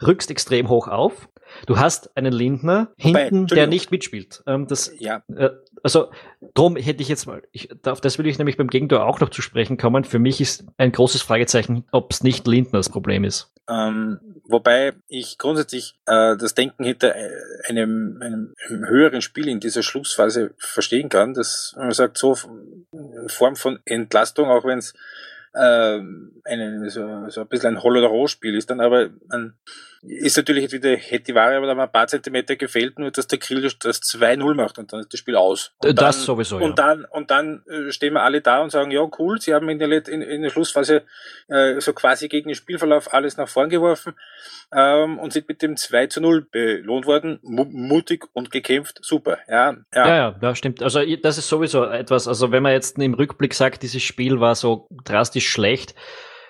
rückst 0.05 0.29
extrem 0.29 0.69
hoch 0.69 0.87
auf. 0.89 1.27
Du 1.65 1.79
hast 1.79 2.15
einen 2.15 2.33
Lindner 2.33 2.91
hinten, 2.97 3.47
der 3.47 3.65
nicht 3.65 3.89
mitspielt. 3.89 4.43
Ähm, 4.45 4.67
das, 4.67 4.93
ja. 4.99 5.23
Äh, 5.35 5.49
also 5.81 6.11
drum 6.53 6.75
hätte 6.75 7.01
ich 7.01 7.09
jetzt 7.09 7.25
mal, 7.25 7.41
ich, 7.51 7.69
auf 7.87 7.99
das 7.99 8.19
will 8.19 8.27
ich 8.27 8.37
nämlich 8.37 8.57
beim 8.57 8.67
Gegentor 8.67 9.07
auch 9.07 9.19
noch 9.21 9.29
zu 9.29 9.41
sprechen 9.41 9.77
kommen. 9.77 10.03
Für 10.03 10.19
mich 10.19 10.39
ist 10.39 10.65
ein 10.77 10.91
großes 10.91 11.23
Fragezeichen, 11.23 11.83
ob 11.91 12.11
es 12.11 12.21
nicht 12.21 12.45
Lindner 12.45 12.77
das 12.77 12.89
Problem 12.89 13.23
ist. 13.23 13.54
Ähm, 13.67 14.19
wobei 14.43 14.93
ich 15.07 15.39
grundsätzlich 15.39 15.95
äh, 16.05 16.37
das 16.37 16.53
Denken 16.53 16.83
hinter 16.83 17.15
äh, 17.15 17.31
einem, 17.67 18.19
einem, 18.21 18.53
höheren 18.87 19.21
Spiel 19.21 19.47
in 19.47 19.59
dieser 19.59 19.81
Schlussphase 19.81 20.53
verstehen 20.57 21.09
kann, 21.09 21.33
dass 21.33 21.73
man 21.75 21.91
sagt, 21.91 22.17
so 22.17 22.37
in 22.91 23.27
Form 23.27 23.55
von 23.55 23.79
Entlastung, 23.85 24.49
auch 24.49 24.65
wenn 24.65 24.77
es 24.77 24.93
äh, 25.53 25.99
so, 26.89 27.29
so 27.29 27.41
ein 27.41 27.47
bisschen 27.47 27.75
ein 27.77 27.83
Hol- 27.83 27.97
oder 27.97 28.07
Roh-Spiel 28.07 28.55
ist, 28.55 28.69
dann 28.69 28.81
aber 28.81 29.09
ein 29.29 29.55
ist 30.07 30.37
natürlich 30.37 30.63
jetzt 30.63 30.73
wieder, 30.73 30.95
hätte 30.95 31.25
die 31.25 31.35
Ware 31.35 31.57
aber 31.57 31.67
da 31.67 31.75
mal 31.75 31.83
ein 31.83 31.91
paar 31.91 32.07
Zentimeter 32.07 32.55
gefehlt, 32.55 32.99
nur 32.99 33.11
dass 33.11 33.27
der 33.27 33.39
Grill 33.39 33.61
das 33.61 34.01
2-0 34.01 34.53
macht 34.53 34.77
und 34.77 34.91
dann 34.93 35.01
ist 35.01 35.13
das 35.13 35.19
Spiel 35.19 35.35
aus. 35.35 35.71
Und 35.83 35.99
das 35.99 36.17
dann, 36.17 36.25
sowieso, 36.25 36.57
Und 36.57 36.77
ja. 36.77 36.95
dann, 36.95 37.05
und 37.05 37.31
dann 37.31 37.63
äh, 37.67 37.91
stehen 37.91 38.13
wir 38.13 38.23
alle 38.23 38.41
da 38.41 38.61
und 38.61 38.71
sagen, 38.71 38.91
ja, 38.91 39.07
cool, 39.17 39.41
sie 39.41 39.53
haben 39.53 39.67
in 39.69 39.79
der, 39.79 40.07
in, 40.07 40.21
in 40.21 40.41
der 40.41 40.49
Schlussphase 40.49 41.03
äh, 41.47 41.79
so 41.79 41.93
quasi 41.93 42.27
gegen 42.27 42.49
den 42.49 42.55
Spielverlauf 42.55 43.13
alles 43.13 43.37
nach 43.37 43.49
vorn 43.49 43.69
geworfen 43.69 44.13
ähm, 44.73 45.19
und 45.19 45.33
sind 45.33 45.47
mit 45.47 45.61
dem 45.61 45.77
2 45.77 46.07
zu 46.07 46.21
0 46.21 46.47
belohnt 46.51 47.05
worden. 47.05 47.39
M 47.43 47.67
mutig 47.71 48.25
und 48.33 48.51
gekämpft, 48.51 48.99
super. 49.01 49.39
Ja, 49.47 49.75
ja, 49.93 50.07
ja, 50.07 50.15
ja, 50.15 50.31
das 50.31 50.57
stimmt. 50.57 50.83
Also 50.83 51.01
das 51.21 51.37
ist 51.37 51.47
sowieso 51.47 51.83
etwas, 51.85 52.27
also 52.27 52.51
wenn 52.51 52.63
man 52.63 52.73
jetzt 52.73 52.97
im 52.99 53.13
Rückblick 53.13 53.53
sagt, 53.53 53.83
dieses 53.83 54.03
Spiel 54.03 54.39
war 54.39 54.55
so 54.55 54.87
drastisch 55.03 55.49
schlecht, 55.49 55.95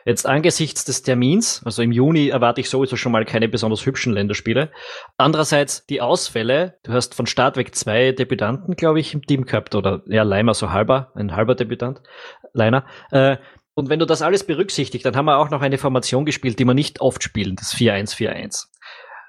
Jetzt 0.05 0.27
angesichts 0.27 0.85
des 0.85 1.01
Termins, 1.01 1.63
also 1.65 1.81
im 1.81 1.91
Juni 1.91 2.29
erwarte 2.29 2.61
ich 2.61 2.69
sowieso 2.69 2.95
schon 2.95 3.11
mal 3.11 3.25
keine 3.25 3.49
besonders 3.49 3.87
hübschen 3.87 4.13
Länderspiele. 4.13 4.71
Andererseits 5.17 5.87
die 5.87 5.99
Ausfälle, 5.99 6.77
du 6.83 6.93
hast 6.93 7.15
von 7.15 7.25
Start 7.25 7.57
weg 7.57 7.73
zwei 7.73 8.11
Debütanten, 8.11 8.75
glaube 8.75 8.99
ich, 8.99 9.15
im 9.15 9.25
Team 9.25 9.45
gehabt, 9.45 9.73
oder 9.73 10.03
ja, 10.05 10.21
Leimer 10.21 10.53
so 10.53 10.71
halber, 10.71 11.11
ein 11.15 11.35
halber 11.35 11.55
Debütant, 11.55 12.01
Leiner. 12.53 12.85
Äh, 13.09 13.37
und 13.73 13.89
wenn 13.89 13.99
du 13.99 14.05
das 14.05 14.21
alles 14.21 14.45
berücksichtigt, 14.45 15.05
dann 15.05 15.15
haben 15.15 15.25
wir 15.25 15.37
auch 15.37 15.49
noch 15.49 15.61
eine 15.61 15.79
Formation 15.79 16.23
gespielt, 16.23 16.59
die 16.59 16.65
wir 16.65 16.75
nicht 16.75 17.01
oft 17.01 17.23
spielen, 17.23 17.55
das 17.55 17.75
4-1-4-1. 17.75 18.67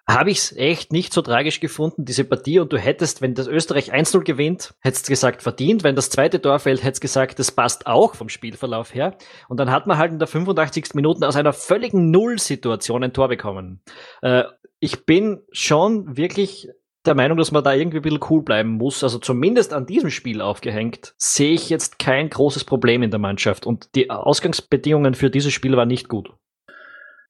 Habe 0.08 0.30
ich 0.30 0.38
es 0.38 0.56
echt 0.56 0.92
nicht 0.92 1.12
so 1.12 1.20
tragisch 1.20 1.58
gefunden, 1.58 2.04
diese 2.04 2.24
Partie. 2.24 2.60
Und 2.60 2.72
du 2.72 2.78
hättest, 2.78 3.22
wenn 3.22 3.34
das 3.34 3.48
Österreich 3.48 3.92
1-0 3.92 4.22
gewinnt, 4.22 4.74
hättest 4.80 5.08
gesagt, 5.08 5.42
verdient. 5.42 5.82
Wenn 5.82 5.96
das 5.96 6.10
zweite 6.10 6.40
Tor 6.40 6.60
fällt, 6.60 6.84
hättest 6.84 7.00
gesagt, 7.00 7.38
das 7.40 7.50
passt 7.50 7.86
auch 7.86 8.14
vom 8.14 8.28
Spielverlauf 8.28 8.94
her. 8.94 9.16
Und 9.48 9.58
dann 9.58 9.70
hat 9.70 9.86
man 9.86 9.98
halt 9.98 10.12
in 10.12 10.20
der 10.20 10.28
85. 10.28 10.94
Minute 10.94 11.26
aus 11.26 11.34
einer 11.34 11.52
völligen 11.52 12.10
Null-Situation 12.10 13.02
ein 13.02 13.12
Tor 13.12 13.28
bekommen. 13.28 13.82
Äh, 14.22 14.44
ich 14.78 15.06
bin 15.06 15.42
schon 15.50 16.16
wirklich 16.16 16.68
der 17.04 17.14
Meinung, 17.14 17.38
dass 17.38 17.52
man 17.52 17.64
da 17.64 17.72
irgendwie 17.72 17.98
ein 17.98 18.02
bisschen 18.02 18.24
cool 18.30 18.42
bleiben 18.42 18.70
muss. 18.70 19.02
Also 19.02 19.18
zumindest 19.18 19.72
an 19.72 19.86
diesem 19.86 20.10
Spiel 20.10 20.40
aufgehängt, 20.40 21.14
sehe 21.18 21.52
ich 21.52 21.68
jetzt 21.68 21.98
kein 21.98 22.28
großes 22.28 22.64
Problem 22.64 23.02
in 23.02 23.10
der 23.10 23.20
Mannschaft. 23.20 23.66
Und 23.66 23.94
die 23.96 24.10
Ausgangsbedingungen 24.10 25.14
für 25.14 25.30
dieses 25.30 25.52
Spiel 25.52 25.76
waren 25.76 25.88
nicht 25.88 26.08
gut. 26.08 26.30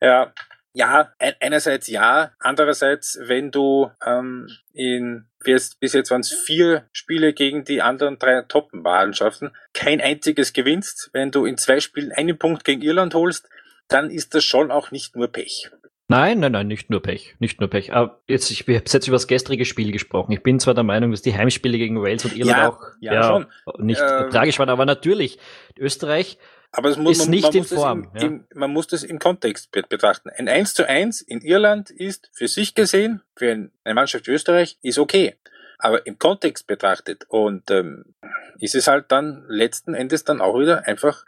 Ja, 0.00 0.32
ja, 0.76 1.10
einerseits 1.40 1.86
ja, 1.86 2.32
andererseits, 2.38 3.18
wenn 3.22 3.50
du 3.50 3.90
ähm, 4.04 4.46
in 4.74 5.24
bis, 5.42 5.74
bis 5.76 5.94
jetzt 5.94 6.10
waren 6.10 6.20
es 6.20 6.34
vier 6.34 6.84
Spiele 6.92 7.32
gegen 7.32 7.64
die 7.64 7.80
anderen 7.80 8.18
drei 8.18 8.42
Top-Mannschaften, 8.42 9.52
kein 9.72 10.02
einziges 10.02 10.52
gewinnst, 10.52 11.08
wenn 11.14 11.30
du 11.30 11.46
in 11.46 11.56
zwei 11.56 11.80
Spielen 11.80 12.12
einen 12.12 12.36
Punkt 12.36 12.64
gegen 12.64 12.82
Irland 12.82 13.14
holst, 13.14 13.48
dann 13.88 14.10
ist 14.10 14.34
das 14.34 14.44
schon 14.44 14.70
auch 14.70 14.90
nicht 14.90 15.16
nur 15.16 15.28
Pech. 15.28 15.70
Nein, 16.08 16.40
nein, 16.40 16.52
nein, 16.52 16.66
nicht 16.66 16.90
nur 16.90 17.00
Pech, 17.00 17.36
nicht 17.38 17.58
nur 17.58 17.70
Pech. 17.70 17.94
Aber 17.94 18.20
jetzt, 18.28 18.50
ich 18.50 18.60
habe 18.60 18.72
jetzt 18.72 19.08
über 19.08 19.14
das 19.14 19.26
gestrige 19.26 19.64
Spiel 19.64 19.92
gesprochen. 19.92 20.32
Ich 20.32 20.42
bin 20.42 20.60
zwar 20.60 20.74
der 20.74 20.84
Meinung, 20.84 21.10
dass 21.10 21.22
die 21.22 21.34
Heimspiele 21.34 21.78
gegen 21.78 22.02
Wales 22.02 22.26
und 22.26 22.36
Irland 22.36 22.58
ja, 22.58 22.68
auch 22.68 22.80
ja, 23.00 23.12
ja 23.14 23.46
nicht 23.78 24.02
ähm, 24.02 24.30
tragisch 24.30 24.58
waren, 24.58 24.68
aber 24.68 24.84
natürlich, 24.84 25.38
Österreich 25.78 26.36
aber 26.72 26.90
es 26.90 26.96
muss, 26.96 27.18
ist 27.18 27.24
man, 27.24 27.30
nicht 27.30 27.42
man 27.44 27.54
in 27.54 27.64
Form. 27.64 28.10
Im, 28.14 28.20
ja. 28.20 28.26
im, 28.26 28.44
man 28.54 28.70
muss 28.70 28.86
das 28.86 29.02
im 29.02 29.18
Kontext 29.18 29.70
betrachten. 29.70 30.30
Ein 30.30 30.48
1 30.48 30.74
zu 30.74 30.88
1 30.88 31.20
in 31.22 31.40
Irland 31.40 31.90
ist 31.90 32.30
für 32.32 32.48
sich 32.48 32.74
gesehen, 32.74 33.22
für 33.34 33.50
eine 33.50 33.94
Mannschaft 33.94 34.26
wie 34.26 34.32
Österreich, 34.32 34.78
ist 34.82 34.98
okay. 34.98 35.36
Aber 35.78 36.06
im 36.06 36.18
Kontext 36.18 36.66
betrachtet 36.66 37.24
und 37.28 37.70
ähm, 37.70 38.14
ist 38.58 38.74
es 38.74 38.86
halt 38.86 39.12
dann 39.12 39.44
letzten 39.48 39.94
Endes 39.94 40.24
dann 40.24 40.40
auch 40.40 40.58
wieder 40.58 40.86
einfach, 40.86 41.24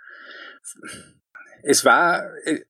es 1.62 1.85
war, 1.85 2.24
äh, 2.44 2.61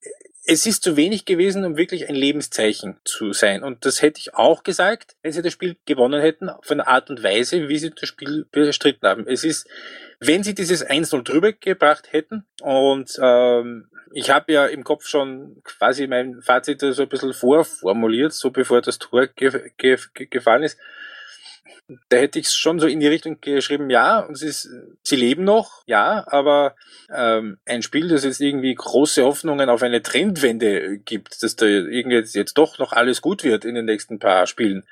es 0.45 0.65
ist 0.67 0.83
zu 0.83 0.97
wenig 0.97 1.25
gewesen, 1.25 1.65
um 1.65 1.77
wirklich 1.77 2.09
ein 2.09 2.15
Lebenszeichen 2.15 2.97
zu 3.05 3.33
sein. 3.33 3.63
Und 3.63 3.85
das 3.85 4.01
hätte 4.01 4.19
ich 4.19 4.35
auch 4.35 4.63
gesagt, 4.63 5.17
wenn 5.23 5.33
sie 5.33 5.43
das 5.43 5.53
Spiel 5.53 5.77
gewonnen 5.85 6.21
hätten, 6.21 6.51
von 6.63 6.79
der 6.79 6.89
Art 6.89 7.11
und 7.11 7.23
Weise, 7.23 7.69
wie 7.69 7.79
sie 7.79 7.91
das 7.91 8.09
Spiel 8.09 8.47
bestritten 8.51 9.07
haben. 9.07 9.27
Es 9.27 9.45
ist, 9.45 9.69
wenn 10.21 10.43
sie 10.43 10.55
dieses 10.55 10.87
1-0 10.87 11.23
drüber 11.23 11.53
gebracht 11.53 12.13
hätten, 12.13 12.47
und 12.63 13.19
ähm, 13.21 13.89
ich 14.13 14.31
habe 14.31 14.53
ja 14.53 14.67
im 14.67 14.85
Kopf 14.85 15.07
schon 15.07 15.61
quasi 15.65 16.07
mein 16.07 16.41
Fazit 16.41 16.81
so 16.81 17.03
ein 17.03 17.09
bisschen 17.09 17.35
vorformuliert, 17.35 18.33
so 18.33 18.51
bevor 18.51 18.81
das 18.81 18.99
Tor 18.99 19.27
ge 19.27 19.71
ge 19.77 19.99
gefallen 20.31 20.63
ist, 20.63 20.79
da 22.09 22.17
hätte 22.19 22.39
ich 22.39 22.47
es 22.47 22.55
schon 22.55 22.79
so 22.79 22.87
in 22.87 23.01
die 23.01 23.07
Richtung 23.07 23.41
geschrieben, 23.41 23.91
ja, 23.91 24.21
und 24.21 24.37
sie, 24.37 24.49
ist, 24.49 24.69
sie 25.03 25.17
leben 25.17 25.45
noch, 25.45 25.83
ja, 25.87 26.25
aber 26.29 26.75
ähm, 27.15 27.59
ein 27.65 27.83
Spiel, 27.83 28.09
das 28.09 28.25
jetzt 28.25 28.41
irgendwie 28.41 28.75
große 28.75 29.25
Hoffnungen 29.25 29.69
auf 29.69 29.83
eine 29.83 30.03
Trendwende 30.03 30.99
gibt, 30.99 31.43
dass 31.43 31.57
da 31.57 31.67
irgendwie 31.67 32.17
jetzt 32.17 32.59
doch 32.59 32.79
noch 32.79 32.93
alles 32.93 33.23
gut 33.23 33.45
wird 33.45 33.65
in 33.65 33.75
den 33.75 33.87
nächsten 33.87 34.19
paar 34.19 34.47
Spielen. 34.47 34.85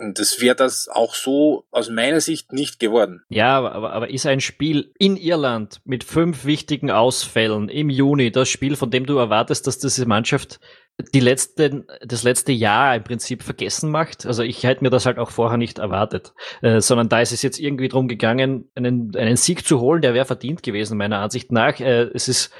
Und 0.00 0.18
das 0.18 0.40
wäre 0.40 0.56
das 0.56 0.88
auch 0.88 1.14
so 1.14 1.66
aus 1.70 1.90
meiner 1.90 2.22
Sicht 2.22 2.54
nicht 2.54 2.80
geworden. 2.80 3.22
Ja, 3.28 3.58
aber, 3.58 3.92
aber 3.92 4.08
ist 4.08 4.24
ein 4.24 4.40
Spiel 4.40 4.94
in 4.98 5.18
Irland 5.18 5.82
mit 5.84 6.04
fünf 6.04 6.46
wichtigen 6.46 6.90
Ausfällen 6.90 7.68
im 7.68 7.90
Juni 7.90 8.30
das 8.30 8.48
Spiel, 8.48 8.76
von 8.76 8.90
dem 8.90 9.04
du 9.04 9.18
erwartest, 9.18 9.66
dass 9.66 9.78
diese 9.78 10.06
Mannschaft 10.06 10.58
die 11.02 11.20
letzten, 11.20 11.86
das 12.02 12.22
letzte 12.22 12.52
Jahr 12.52 12.96
im 12.96 13.04
Prinzip 13.04 13.42
vergessen 13.42 13.90
macht. 13.90 14.26
Also 14.26 14.42
ich 14.42 14.64
hätte 14.64 14.84
mir 14.84 14.90
das 14.90 15.06
halt 15.06 15.18
auch 15.18 15.30
vorher 15.30 15.58
nicht 15.58 15.78
erwartet, 15.78 16.32
äh, 16.62 16.80
sondern 16.80 17.08
da 17.08 17.20
ist 17.20 17.32
es 17.32 17.42
jetzt 17.42 17.58
irgendwie 17.58 17.88
drum 17.88 18.08
gegangen, 18.08 18.68
einen, 18.74 19.14
einen 19.16 19.36
Sieg 19.36 19.66
zu 19.66 19.80
holen, 19.80 20.02
der 20.02 20.14
wäre 20.14 20.24
verdient 20.24 20.62
gewesen, 20.62 20.98
meiner 20.98 21.18
Ansicht 21.18 21.52
nach. 21.52 21.80
Äh, 21.80 22.10
es 22.14 22.28
ist 22.28 22.52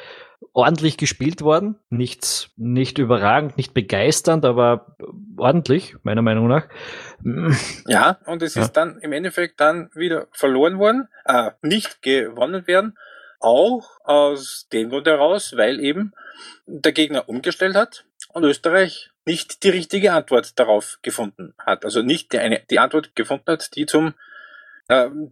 ordentlich 0.52 0.96
gespielt 0.96 1.42
worden, 1.42 1.76
nichts, 1.90 2.50
nicht 2.56 2.98
überragend, 2.98 3.56
nicht 3.56 3.74
begeisternd, 3.74 4.44
aber 4.44 4.96
ordentlich, 5.36 5.96
meiner 6.02 6.22
Meinung 6.22 6.48
nach. 6.48 6.66
Ja, 7.86 8.18
und 8.26 8.42
es 8.42 8.54
ja. 8.54 8.62
ist 8.62 8.72
dann 8.72 8.98
im 9.00 9.12
Endeffekt 9.12 9.60
dann 9.60 9.90
wieder 9.94 10.28
verloren 10.32 10.78
worden, 10.78 11.08
äh, 11.24 11.50
nicht 11.62 12.02
gewonnen 12.02 12.66
werden, 12.66 12.96
auch 13.40 13.88
aus 14.04 14.68
dem 14.72 14.90
Grund 14.90 15.06
heraus, 15.06 15.56
weil 15.56 15.80
eben 15.80 16.12
der 16.66 16.92
Gegner 16.92 17.28
umgestellt 17.28 17.74
hat 17.74 18.04
und 18.32 18.44
Österreich 18.44 19.10
nicht 19.26 19.64
die 19.64 19.70
richtige 19.70 20.12
Antwort 20.12 20.58
darauf 20.58 20.98
gefunden 21.02 21.54
hat. 21.58 21.84
Also 21.84 22.02
nicht 22.02 22.32
die, 22.32 22.38
eine, 22.38 22.62
die 22.70 22.78
Antwort 22.78 23.14
gefunden 23.16 23.46
hat, 23.46 23.74
die 23.76 23.86
zum 23.86 24.14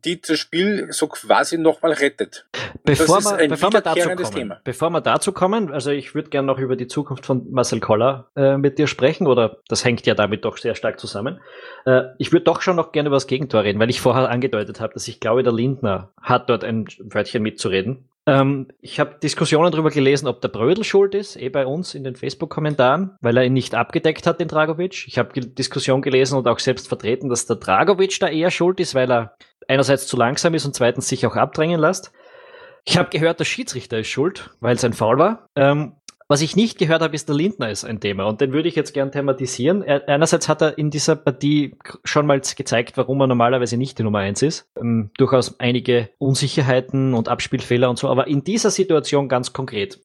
die 0.04 0.20
das 0.20 0.38
Spiel 0.38 0.88
so 0.90 1.08
quasi 1.08 1.58
nochmal 1.58 1.92
rettet. 1.92 2.46
Bevor 2.84 3.20
wir, 3.20 3.48
bevor, 3.48 3.72
wir 3.72 3.80
dazu 3.80 4.08
kommen, 4.08 4.30
Thema. 4.32 4.60
bevor 4.62 4.90
wir 4.90 5.00
dazu 5.00 5.32
kommen, 5.32 5.72
also 5.72 5.90
ich 5.90 6.14
würde 6.14 6.30
gerne 6.30 6.46
noch 6.46 6.58
über 6.58 6.76
die 6.76 6.86
Zukunft 6.86 7.26
von 7.26 7.50
Marcel 7.50 7.80
Koller 7.80 8.30
äh, 8.36 8.56
mit 8.56 8.78
dir 8.78 8.86
sprechen, 8.86 9.26
oder 9.26 9.58
das 9.68 9.84
hängt 9.84 10.06
ja 10.06 10.14
damit 10.14 10.44
doch 10.44 10.58
sehr 10.58 10.74
stark 10.74 11.00
zusammen. 11.00 11.40
Äh, 11.86 12.02
ich 12.18 12.32
würde 12.32 12.44
doch 12.44 12.62
schon 12.62 12.76
noch 12.76 12.92
gerne 12.92 13.08
über 13.08 13.16
das 13.16 13.26
Gegentor 13.26 13.64
reden, 13.64 13.80
weil 13.80 13.90
ich 13.90 14.00
vorher 14.00 14.30
angedeutet 14.30 14.80
habe, 14.80 14.94
dass 14.94 15.08
ich 15.08 15.20
glaube, 15.20 15.42
der 15.42 15.52
Lindner 15.52 16.12
hat 16.20 16.48
dort 16.48 16.62
ein 16.62 16.86
Wörtchen 17.00 17.42
mitzureden. 17.42 18.08
Ähm, 18.28 18.68
ich 18.82 19.00
habe 19.00 19.16
Diskussionen 19.22 19.72
darüber 19.72 19.88
gelesen, 19.88 20.28
ob 20.28 20.42
der 20.42 20.48
Brödel 20.48 20.84
schuld 20.84 21.14
ist, 21.14 21.36
eh 21.36 21.48
bei 21.48 21.64
uns 21.64 21.94
in 21.94 22.04
den 22.04 22.14
Facebook-Kommentaren, 22.14 23.16
weil 23.22 23.38
er 23.38 23.44
ihn 23.44 23.54
nicht 23.54 23.74
abgedeckt 23.74 24.26
hat, 24.26 24.38
den 24.38 24.48
Dragovic. 24.48 25.08
Ich 25.08 25.16
habe 25.16 25.40
Diskussion 25.40 26.02
gelesen 26.02 26.36
und 26.36 26.46
auch 26.46 26.58
selbst 26.58 26.88
vertreten, 26.88 27.30
dass 27.30 27.46
der 27.46 27.56
Dragovic 27.56 28.20
da 28.20 28.28
eher 28.28 28.50
schuld 28.50 28.80
ist, 28.80 28.94
weil 28.94 29.10
er 29.10 29.34
einerseits 29.66 30.06
zu 30.06 30.18
langsam 30.18 30.52
ist 30.52 30.66
und 30.66 30.74
zweitens 30.74 31.08
sich 31.08 31.26
auch 31.26 31.36
abdrängen 31.36 31.80
lässt. 31.80 32.12
Ich 32.84 32.98
habe 32.98 33.08
gehört, 33.08 33.40
der 33.40 33.46
Schiedsrichter 33.46 33.98
ist 33.98 34.08
schuld, 34.08 34.50
weil 34.60 34.76
es 34.76 34.84
ein 34.84 34.92
Foul 34.92 35.18
war. 35.18 35.48
Ähm, 35.56 35.94
was 36.28 36.42
ich 36.42 36.56
nicht 36.56 36.78
gehört 36.78 37.00
habe, 37.00 37.14
ist 37.14 37.28
der 37.28 37.36
Lindner 37.36 37.70
ist 37.70 37.84
ein 37.84 38.00
Thema 38.00 38.24
und 38.24 38.42
den 38.42 38.52
würde 38.52 38.68
ich 38.68 38.76
jetzt 38.76 38.92
gern 38.92 39.10
thematisieren. 39.10 39.82
Er, 39.82 40.06
einerseits 40.08 40.46
hat 40.46 40.60
er 40.60 40.76
in 40.76 40.90
dieser 40.90 41.16
Partie 41.16 41.74
schon 42.04 42.26
mal 42.26 42.40
gezeigt, 42.40 42.98
warum 42.98 43.20
er 43.22 43.26
normalerweise 43.26 43.78
nicht 43.78 43.98
die 43.98 44.02
Nummer 44.02 44.18
eins 44.18 44.42
ist. 44.42 44.68
Ähm, 44.78 45.10
durchaus 45.16 45.58
einige 45.58 46.10
Unsicherheiten 46.18 47.14
und 47.14 47.28
Abspielfehler 47.28 47.88
und 47.88 47.98
so, 47.98 48.08
aber 48.08 48.26
in 48.26 48.44
dieser 48.44 48.70
Situation 48.70 49.28
ganz 49.28 49.54
konkret. 49.54 50.00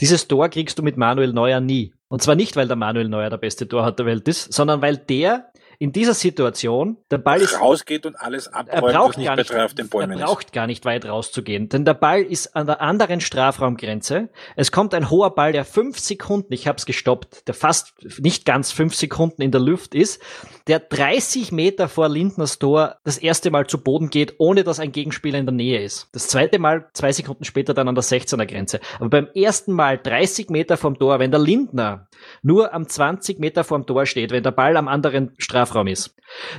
Dieses 0.00 0.26
Tor 0.26 0.48
kriegst 0.48 0.78
du 0.78 0.82
mit 0.82 0.96
Manuel 0.96 1.32
Neuer 1.32 1.60
nie. 1.60 1.92
Und 2.08 2.20
zwar 2.20 2.34
nicht, 2.34 2.56
weil 2.56 2.66
der 2.66 2.76
Manuel 2.76 3.08
Neuer 3.08 3.30
der 3.30 3.36
beste 3.36 3.68
Torhüter 3.68 3.92
der 3.92 4.06
Welt 4.06 4.26
ist, 4.26 4.52
sondern 4.52 4.82
weil 4.82 4.96
der 4.96 5.52
in 5.82 5.92
dieser 5.92 6.12
Situation, 6.12 6.98
der 7.10 7.16
Ball 7.16 7.40
ist 7.40 7.58
rausgeht 7.58 8.04
und 8.04 8.14
alles 8.14 8.48
abräumt, 8.52 8.92
braucht 8.92 9.24
gar 9.24 9.34
nicht, 9.34 9.54
auf 9.54 9.72
den 9.72 9.88
Bäumen 9.88 10.18
er 10.18 10.26
braucht 10.26 10.44
ist. 10.44 10.52
gar 10.52 10.66
nicht 10.66 10.84
weit 10.84 11.06
rauszugehen, 11.06 11.70
denn 11.70 11.86
der 11.86 11.94
Ball 11.94 12.20
ist 12.20 12.54
an 12.54 12.66
der 12.66 12.82
anderen 12.82 13.22
Strafraumgrenze. 13.22 14.28
Es 14.56 14.72
kommt 14.72 14.92
ein 14.92 15.08
hoher 15.08 15.34
Ball, 15.34 15.52
der 15.52 15.64
fünf 15.64 15.98
Sekunden, 15.98 16.52
ich 16.52 16.68
habe 16.68 16.76
es 16.76 16.84
gestoppt, 16.84 17.48
der 17.48 17.54
fast 17.54 17.94
nicht 18.18 18.44
ganz 18.44 18.72
fünf 18.72 18.94
Sekunden 18.94 19.40
in 19.40 19.52
der 19.52 19.62
Luft 19.62 19.94
ist, 19.94 20.20
der 20.66 20.80
30 20.80 21.50
Meter 21.50 21.88
vor 21.88 22.10
Lindners 22.10 22.58
Tor 22.58 22.96
das 23.04 23.16
erste 23.16 23.50
Mal 23.50 23.66
zu 23.66 23.82
Boden 23.82 24.10
geht, 24.10 24.34
ohne 24.36 24.64
dass 24.64 24.80
ein 24.80 24.92
Gegenspieler 24.92 25.38
in 25.38 25.46
der 25.46 25.54
Nähe 25.54 25.82
ist. 25.82 26.08
Das 26.12 26.28
zweite 26.28 26.58
Mal 26.58 26.90
zwei 26.92 27.12
Sekunden 27.12 27.44
später 27.44 27.72
dann 27.72 27.88
an 27.88 27.94
der 27.94 28.04
16er 28.04 28.44
Grenze. 28.44 28.80
Aber 28.98 29.08
beim 29.08 29.28
ersten 29.34 29.72
Mal 29.72 29.96
30 29.96 30.50
Meter 30.50 30.76
vom 30.76 30.98
Tor, 30.98 31.20
wenn 31.20 31.30
der 31.30 31.40
Lindner 31.40 32.06
nur 32.42 32.74
am 32.74 32.86
20 32.86 33.38
Meter 33.38 33.64
vorm 33.64 33.86
Tor 33.86 34.04
steht, 34.04 34.30
wenn 34.30 34.42
der 34.42 34.50
Ball 34.50 34.76
am 34.76 34.86
anderen 34.86 35.32
Strafraum 35.38 35.69
ist, 35.86 36.14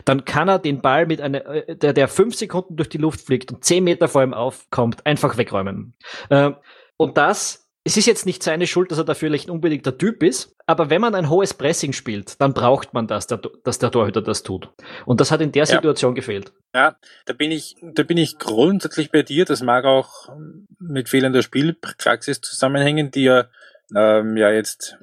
dann 0.06 0.26
kann 0.26 0.48
er 0.48 0.60
den 0.60 0.82
Ball 0.82 1.06
mit 1.06 1.22
einer, 1.22 1.46
äh, 1.46 1.76
der, 1.76 1.94
der 1.94 2.08
fünf 2.08 2.36
Sekunden 2.36 2.76
durch 2.76 2.90
die 2.90 2.98
Luft 2.98 3.22
fliegt 3.22 3.52
und 3.52 3.64
zehn 3.64 3.84
Meter 3.84 4.08
vor 4.08 4.24
ihm 4.24 4.34
aufkommt, 4.34 5.06
einfach 5.06 5.38
wegräumen. 5.38 5.94
Äh, 6.30 6.52
und 6.98 7.18
das 7.18 7.62
es 7.84 7.98
ist 7.98 8.06
jetzt 8.06 8.26
nicht 8.26 8.44
seine 8.44 8.68
Schuld, 8.68 8.92
dass 8.92 9.00
er 9.00 9.04
dafür 9.04 9.32
nicht 9.32 9.50
unbedingt 9.50 9.86
der 9.88 9.98
Typ 9.98 10.22
ist, 10.22 10.56
aber 10.68 10.92
wenn 10.92 11.02
man 11.02 11.16
ein 11.16 11.30
hohes 11.30 11.56
Pressing 11.56 11.94
spielt, 11.94 12.40
dann 12.40 12.54
braucht 12.54 12.94
man 12.94 13.08
das, 13.08 13.26
dass 13.26 13.80
der 13.80 13.90
Torhüter 13.90 14.22
das 14.22 14.44
tut. 14.44 14.70
Und 15.06 15.20
das 15.20 15.32
hat 15.32 15.42
in 15.42 15.52
der 15.52 15.64
ja. 15.64 15.66
Situation 15.66 16.14
gefehlt. 16.14 16.54
Ja, 16.76 16.96
da 17.26 17.34
bin 17.34 17.52
ich, 17.52 17.76
da 17.82 18.04
bin 18.04 18.18
ich 18.18 18.38
grundsätzlich 18.38 19.10
bei 19.12 19.24
dir. 19.24 19.46
Das 19.46 19.64
mag 19.64 19.86
auch 19.86 20.30
mit 20.78 21.10
fehlender 21.10 21.42
Spielpraxis 21.42 22.42
zusammenhängen, 22.42 23.10
die 23.10 23.26
er 23.26 23.50
ähm, 23.96 24.38
ja 24.38 24.52
jetzt 24.52 24.98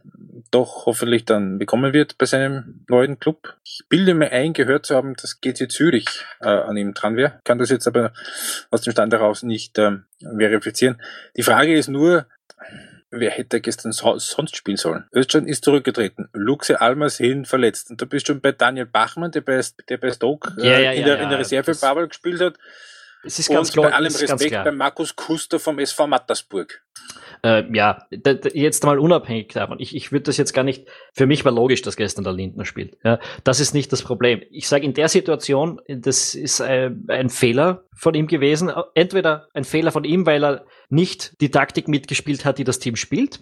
doch 0.51 0.87
hoffentlich 0.87 1.25
dann 1.25 1.59
bekommen 1.59 1.93
wird 1.93 2.17
bei 2.19 2.27
seinem 2.27 2.85
neuen 2.89 3.19
Club. 3.19 3.57
Ich 3.65 3.83
bilde 3.89 4.15
mir 4.15 4.33
ein, 4.33 4.53
gehört 4.53 4.87
zu 4.87 4.95
haben, 4.95 5.15
dass 5.15 5.41
GC 5.41 5.71
Zürich 5.71 6.07
äh, 6.41 6.49
an 6.49 6.77
ihm 6.77 6.95
dran 6.95 7.17
wäre. 7.17 7.41
Kann 7.45 7.59
das 7.59 7.71
jetzt 7.71 7.87
aber 7.87 8.13
aus 8.71 8.83
dem 8.83 8.93
Stand 8.93 9.13
heraus 9.13 9.43
nicht 9.43 9.79
ähm, 9.79 10.05
verifizieren. 10.21 11.01
Die 11.37 11.43
Frage 11.43 11.77
ist 11.77 11.89
nur, 11.89 12.27
wer 13.11 13.31
hätte 13.31 13.61
gestern 13.61 13.93
so, 13.93 14.19
sonst 14.19 14.57
spielen 14.57 14.77
sollen? 14.77 15.05
Östern 15.13 15.47
ist 15.47 15.65
zurückgetreten. 15.65 16.29
Luxe 16.33 16.81
Almersin 16.81 17.45
verletzt. 17.45 17.91
Und 17.91 18.01
du 18.01 18.07
bist 18.07 18.27
schon 18.27 18.41
bei 18.41 18.53
Daniel 18.53 18.87
Bachmann, 18.87 19.33
der 19.33 19.43
bei, 19.43 19.61
der 19.89 19.97
bei 19.99 20.11
Stoke 20.11 20.55
äh, 20.61 20.67
ja, 20.67 20.79
ja, 20.79 20.93
in, 20.93 21.05
der, 21.05 21.17
ja, 21.17 21.23
in 21.23 21.29
der 21.31 21.39
Reserve-Bubble 21.39 22.09
gespielt 22.09 22.41
hat. 22.41 22.55
Es 23.25 23.39
ist 23.39 23.49
ganz 23.49 23.69
und 23.69 23.75
klar. 23.75 23.91
Bei 23.91 23.97
allem 23.97 24.15
Respekt 24.15 24.65
bei 24.65 24.73
Markus 24.73 25.15
Kuster 25.17 25.59
vom 25.59 25.79
SV 25.79 26.07
Mattersburg. 26.07 26.83
Äh, 27.43 27.65
ja, 27.73 28.07
jetzt 28.53 28.85
mal 28.85 28.99
unabhängig 28.99 29.49
davon. 29.49 29.79
Ich, 29.81 29.95
ich 29.95 30.11
würde 30.11 30.25
das 30.25 30.37
jetzt 30.37 30.53
gar 30.53 30.65
nicht, 30.65 30.89
für 31.13 31.27
mich 31.27 31.45
war 31.45 31.53
logisch, 31.53 31.83
dass 31.83 31.97
gestern 31.97 32.25
der 32.25 32.33
Lindner 32.33 32.65
spielt. 32.65 32.97
Ja, 33.05 33.21
das 33.45 33.61
ist 33.61 33.75
nicht 33.75 33.93
das 33.93 34.03
Problem. 34.03 34.43
Ich 34.51 34.69
sage 34.69 34.85
in 34.85 34.95
der 34.95 35.09
Situation, 35.09 35.81
das 35.89 36.35
ist 36.35 36.61
ein, 36.61 37.05
äh, 37.09 37.15
ein 37.15 37.31
Fehler 37.31 37.85
von 37.95 38.15
ihm 38.15 38.27
gewesen. 38.27 38.73
Entweder 38.95 39.49
ein 39.55 39.65
Fehler 39.65 39.93
von 39.93 40.05
ihm, 40.05 40.27
weil 40.27 40.45
er 40.45 40.65
nicht 40.89 41.41
die 41.41 41.51
Taktik 41.51 41.87
mitgespielt 41.89 42.45
hat, 42.45 42.59
die 42.59 42.65
das 42.65 42.79
Team 42.79 42.97
spielt. 42.97 43.41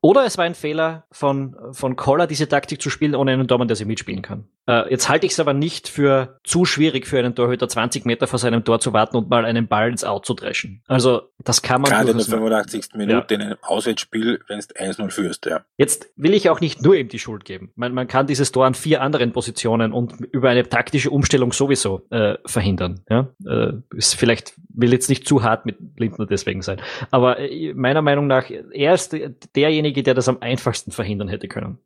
Oder 0.00 0.24
es 0.24 0.38
war 0.38 0.44
ein 0.44 0.54
Fehler 0.54 1.04
von, 1.10 1.56
von 1.72 1.96
Koller, 1.96 2.26
diese 2.26 2.48
Taktik 2.48 2.80
zu 2.80 2.90
spielen, 2.90 3.14
ohne 3.14 3.32
einen 3.32 3.46
Dormann, 3.46 3.68
der 3.68 3.76
sie 3.76 3.84
mitspielen 3.84 4.22
kann. 4.22 4.48
Äh, 4.68 4.90
jetzt 4.90 5.08
halte 5.08 5.26
ich 5.26 5.32
es 5.32 5.40
aber 5.40 5.54
nicht 5.54 5.88
für 5.88 6.38
zu 6.44 6.66
schwierig 6.66 7.06
für 7.06 7.18
einen 7.18 7.34
Torhüter, 7.34 7.68
20 7.68 8.04
Meter 8.04 8.26
vor 8.26 8.38
seinem 8.38 8.64
Tor 8.64 8.80
zu 8.80 8.92
warten 8.92 9.16
und 9.16 9.30
mal 9.30 9.44
einen 9.44 9.66
Ball 9.66 9.90
ins 9.90 10.04
Out 10.04 10.26
zu 10.26 10.34
dreschen. 10.34 10.82
Also, 10.86 11.22
das 11.42 11.62
kann 11.62 11.80
man. 11.80 11.90
Gerade 11.90 12.10
in 12.10 12.18
der 12.18 12.26
85. 12.26 12.94
Minute 12.94 13.34
ja. 13.34 13.40
in 13.40 13.42
einem 13.42 13.56
Auswärtsspiel, 13.62 14.40
wenn 14.46 14.58
es 14.58 14.68
1-0 14.68 15.10
führst, 15.10 15.46
ja. 15.46 15.62
Jetzt 15.78 16.10
will 16.16 16.34
ich 16.34 16.50
auch 16.50 16.60
nicht 16.60 16.82
nur 16.82 16.94
ihm 16.96 17.08
die 17.08 17.18
Schuld 17.18 17.46
geben. 17.46 17.72
Man, 17.76 17.94
man 17.94 18.06
kann 18.08 18.26
dieses 18.26 18.52
Tor 18.52 18.66
an 18.66 18.74
vier 18.74 19.00
anderen 19.00 19.32
Positionen 19.32 19.92
und 19.92 20.20
über 20.32 20.50
eine 20.50 20.68
taktische 20.68 21.10
Umstellung 21.10 21.52
sowieso 21.52 22.02
äh, 22.10 22.36
verhindern. 22.44 23.00
Ja? 23.08 23.28
Äh, 23.46 23.72
ist 23.94 24.16
vielleicht, 24.16 24.52
will 24.68 24.92
jetzt 24.92 25.08
nicht 25.08 25.26
zu 25.26 25.42
hart 25.42 25.64
mit 25.64 25.78
Lindner 25.96 26.26
deswegen 26.26 26.60
sein. 26.60 26.80
Aber 27.10 27.38
äh, 27.38 27.72
meiner 27.72 28.02
Meinung 28.02 28.26
nach, 28.26 28.50
er 28.50 28.92
ist 28.92 29.16
derjenige, 29.56 29.87
der 29.92 30.14
das 30.14 30.28
am 30.28 30.38
einfachsten 30.40 30.92
verhindern 30.92 31.28
hätte 31.28 31.48
können. 31.48 31.78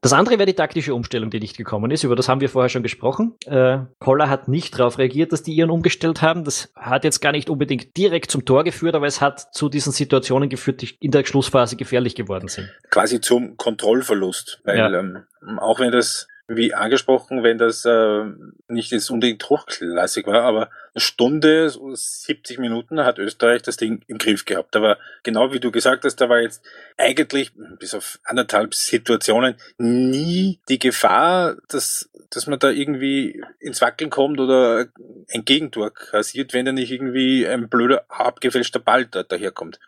Das 0.00 0.12
andere 0.12 0.38
wäre 0.38 0.46
die 0.46 0.54
taktische 0.54 0.94
Umstellung, 0.94 1.30
die 1.30 1.40
nicht 1.40 1.56
gekommen 1.56 1.90
ist. 1.90 2.04
Über 2.04 2.14
das 2.14 2.28
haben 2.28 2.40
wir 2.40 2.50
vorher 2.50 2.68
schon 2.68 2.82
gesprochen. 2.82 3.34
Äh, 3.46 3.78
Koller 3.98 4.28
hat 4.28 4.48
nicht 4.48 4.78
darauf 4.78 4.98
reagiert, 4.98 5.32
dass 5.32 5.42
die 5.42 5.54
ihren 5.54 5.70
umgestellt 5.70 6.20
haben. 6.20 6.44
Das 6.44 6.72
hat 6.76 7.04
jetzt 7.04 7.20
gar 7.20 7.32
nicht 7.32 7.48
unbedingt 7.48 7.96
direkt 7.96 8.30
zum 8.30 8.44
Tor 8.44 8.64
geführt, 8.64 8.94
aber 8.94 9.06
es 9.06 9.20
hat 9.20 9.54
zu 9.54 9.68
diesen 9.68 9.92
Situationen 9.92 10.50
geführt, 10.50 10.82
die 10.82 10.94
in 11.00 11.10
der 11.10 11.24
Schlussphase 11.24 11.76
gefährlich 11.76 12.14
geworden 12.14 12.48
sind. 12.48 12.68
Quasi 12.90 13.20
zum 13.20 13.56
Kontrollverlust, 13.56 14.60
weil 14.64 14.76
ja. 14.76 14.92
ähm, 14.92 15.24
auch 15.58 15.80
wenn 15.80 15.90
das 15.90 16.28
wie 16.46 16.74
angesprochen, 16.74 17.42
wenn 17.42 17.56
das 17.56 17.84
äh, 17.86 18.24
nicht 18.68 18.92
jetzt 18.92 19.10
unbedingt 19.10 19.48
hochklassig 19.48 20.26
war, 20.26 20.42
aber 20.42 20.70
eine 20.94 21.00
Stunde, 21.00 21.70
so 21.70 21.94
70 21.94 22.58
Minuten 22.58 23.00
hat 23.00 23.18
Österreich 23.18 23.62
das 23.62 23.78
Ding 23.78 24.02
im 24.08 24.18
Griff 24.18 24.44
gehabt. 24.44 24.76
Aber 24.76 24.98
genau 25.22 25.52
wie 25.52 25.60
du 25.60 25.70
gesagt 25.70 26.04
hast, 26.04 26.16
da 26.16 26.28
war 26.28 26.40
jetzt 26.40 26.62
eigentlich 26.98 27.52
bis 27.78 27.94
auf 27.94 28.18
anderthalb 28.24 28.74
Situationen 28.74 29.56
nie 29.78 30.60
die 30.68 30.78
Gefahr, 30.78 31.56
dass, 31.68 32.10
dass 32.30 32.46
man 32.46 32.58
da 32.58 32.70
irgendwie 32.70 33.42
ins 33.58 33.80
Wackeln 33.80 34.10
kommt 34.10 34.38
oder 34.38 34.86
ein 35.32 35.44
Gegentor 35.46 35.94
kassiert, 35.94 36.52
wenn 36.52 36.66
da 36.66 36.72
nicht 36.72 36.92
irgendwie 36.92 37.46
ein 37.46 37.70
blöder 37.70 38.04
abgefälschter 38.08 38.80
Ball 38.80 39.06
da, 39.06 39.22
daherkommt. 39.22 39.80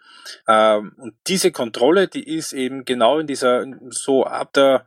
Ähm, 0.48 0.94
und 0.96 1.14
diese 1.26 1.52
Kontrolle, 1.52 2.08
die 2.08 2.34
ist 2.36 2.54
eben 2.54 2.86
genau 2.86 3.18
in 3.18 3.26
dieser, 3.26 3.66
so 3.90 4.24
ab 4.24 4.54
der 4.54 4.86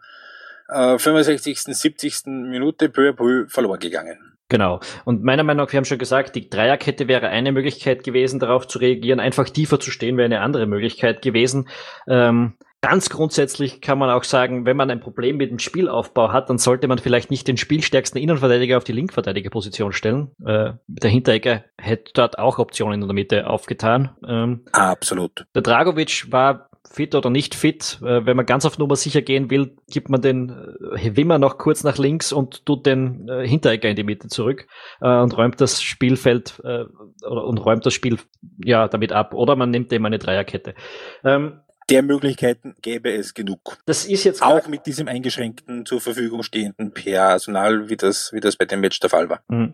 65., 0.69 1.67
äh, 1.67 1.73
70. 1.73 2.25
Minute 2.25 2.89
peu 2.89 3.10
à 3.10 3.13
peu 3.13 3.47
verloren 3.47 3.79
gegangen. 3.79 4.17
Genau. 4.49 4.79
Und 5.05 5.23
meiner 5.23 5.43
Meinung 5.43 5.65
nach, 5.65 5.71
wir 5.71 5.77
haben 5.77 5.86
schon 5.86 5.99
gesagt, 5.99 6.36
die 6.36 6.49
Dreierkette 6.49 7.08
wäre 7.08 7.29
eine 7.29 7.51
Möglichkeit 7.51 8.03
gewesen, 8.03 8.39
darauf 8.39 8.67
zu 8.67 8.79
reagieren. 8.79 9.19
Einfach 9.19 9.47
tiefer 9.47 9.79
zu 9.79 9.91
stehen 9.91 10.17
wäre 10.17 10.25
eine 10.25 10.41
andere 10.41 10.65
Möglichkeit 10.65 11.21
gewesen. 11.21 11.69
Ähm, 12.08 12.55
ganz 12.82 13.12
grundsätzlich 13.12 13.79
kann 13.79 13.99
man 13.99 14.10
auch 14.10 14.23
sagen, 14.23 14.65
wenn 14.65 14.75
man 14.75 14.89
ein 14.89 15.01
Problem 15.01 15.38
mit 15.38 15.51
dem 15.51 15.60
Spielaufbau 15.60 16.32
hat, 16.32 16.49
dann 16.49 16.58
sollte 16.58 16.88
man 16.88 16.97
vielleicht 16.97 17.29
nicht 17.29 17.47
den 17.47 17.58
spielstärksten 17.58 18.19
Innenverteidiger 18.19 18.77
auf 18.77 18.84
die 18.84 18.93
Linkverteidigerposition 18.93 19.93
stellen. 19.93 20.32
Äh, 20.43 20.73
der 20.88 21.12
Hinteregger 21.12 21.63
hätte 21.77 22.12
dort 22.15 22.39
auch 22.39 22.58
Optionen 22.58 23.01
in 23.01 23.08
der 23.08 23.13
Mitte 23.13 23.47
aufgetan. 23.47 24.15
Ähm, 24.27 24.65
Absolut. 24.71 25.45
Der 25.53 25.62
Dragovic 25.62 26.32
war 26.32 26.68
fit 26.89 27.15
oder 27.15 27.29
nicht 27.29 27.55
fit. 27.55 27.99
Äh, 28.01 28.25
wenn 28.25 28.37
man 28.37 28.45
ganz 28.45 28.65
auf 28.65 28.77
Nummer 28.77 28.95
sicher 28.95 29.21
gehen 29.21 29.49
will, 29.49 29.75
gibt 29.89 30.09
man 30.09 30.21
den 30.21 30.49
äh, 30.49 31.15
Wimmer 31.15 31.37
noch 31.37 31.57
kurz 31.57 31.83
nach 31.83 31.97
links 31.97 32.31
und 32.31 32.65
tut 32.65 32.85
den 32.85 33.27
äh, 33.29 33.47
Hinteregger 33.47 33.89
in 33.89 33.95
die 33.95 34.03
Mitte 34.03 34.27
zurück 34.27 34.67
und 34.99 35.37
räumt 35.37 35.61
das 35.61 35.81
Spielfeld 35.81 36.59
oder, 36.59 37.45
und 37.45 37.57
räumt 37.57 37.85
das 37.85 37.93
Spiel 37.93 38.17
ja 38.63 38.87
damit 38.87 39.11
ab. 39.11 39.33
Oder 39.33 39.55
man 39.55 39.71
nimmt 39.71 39.91
dem 39.91 40.05
eine 40.05 40.19
Dreierkette. 40.19 40.75
Ähm, 41.23 41.61
der 41.89 42.03
Möglichkeiten 42.03 42.75
gäbe 42.81 43.11
es 43.11 43.33
genug. 43.33 43.77
Das 43.85 44.05
ist 44.05 44.23
jetzt 44.23 44.43
auch 44.43 44.67
mit 44.67 44.85
diesem 44.85 45.07
eingeschränkten 45.07 45.85
zur 45.85 46.01
Verfügung 46.01 46.43
stehenden 46.43 46.93
Personal, 46.93 47.89
wie 47.89 47.97
das, 47.97 48.31
wie 48.33 48.39
das 48.39 48.57
bei 48.57 48.65
dem 48.65 48.81
Match 48.81 48.99
der 48.99 49.09
Fall 49.09 49.29
war. 49.29 49.41
Mhm. 49.47 49.73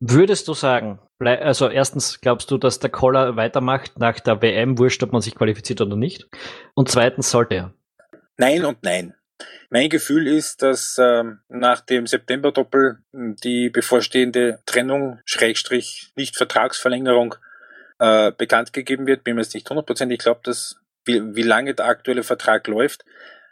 Würdest 0.00 0.46
du 0.48 0.54
sagen, 0.54 0.98
also 1.20 1.68
erstens 1.68 2.20
glaubst 2.20 2.50
du, 2.50 2.58
dass 2.58 2.78
der 2.78 2.90
Koller 2.90 3.36
weitermacht 3.36 3.98
nach 3.98 4.20
der 4.20 4.40
WM, 4.40 4.78
wurscht, 4.78 5.02
ob 5.02 5.12
man 5.12 5.20
sich 5.20 5.34
qualifiziert 5.34 5.80
oder 5.80 5.96
nicht? 5.96 6.28
Und 6.74 6.88
zweitens 6.88 7.30
sollte 7.30 7.54
er? 7.54 7.74
Nein 8.36 8.64
und 8.64 8.82
nein. 8.82 9.14
Mein 9.70 9.88
Gefühl 9.88 10.26
ist, 10.26 10.62
dass 10.62 10.96
ähm, 10.98 11.40
nach 11.48 11.80
dem 11.80 12.06
September-Doppel 12.06 12.98
die 13.12 13.68
bevorstehende 13.68 14.60
Trennung, 14.64 15.20
Schrägstrich, 15.24 16.12
nicht 16.16 16.36
Vertragsverlängerung 16.36 17.34
äh, 17.98 18.32
bekannt 18.32 18.72
gegeben 18.72 19.06
wird. 19.06 19.24
Bin 19.24 19.36
mir 19.36 19.42
jetzt 19.42 19.54
nicht 19.54 19.68
hundertprozentig. 19.68 20.18
Ich 20.18 20.24
glaube, 20.24 20.40
dass 20.44 20.80
wie, 21.04 21.34
wie 21.36 21.42
lange 21.42 21.74
der 21.74 21.86
aktuelle 21.86 22.22
Vertrag 22.22 22.66
läuft, 22.66 23.04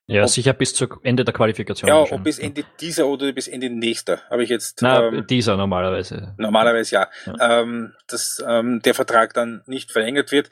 ja, 0.06 0.22
ob, 0.22 0.28
sicher 0.28 0.52
bis 0.52 0.74
zu 0.74 0.86
Ende 1.02 1.24
der 1.24 1.34
Qualifikation. 1.34 1.88
Ja, 1.88 1.98
ob 1.98 2.22
bis 2.22 2.38
Ende 2.38 2.64
dieser 2.80 3.06
oder 3.06 3.32
bis 3.32 3.48
Ende 3.48 3.70
nächster, 3.70 4.20
habe 4.30 4.44
ich 4.44 4.50
jetzt. 4.50 4.80
Na, 4.82 5.08
ähm, 5.08 5.26
dieser 5.26 5.56
normalerweise. 5.56 6.34
Normalerweise 6.38 6.94
ja. 6.94 7.08
ja. 7.26 7.60
Ähm, 7.60 7.92
dass 8.06 8.42
ähm, 8.46 8.80
der 8.82 8.94
Vertrag 8.94 9.34
dann 9.34 9.62
nicht 9.66 9.90
verlängert 9.90 10.30
wird. 10.30 10.50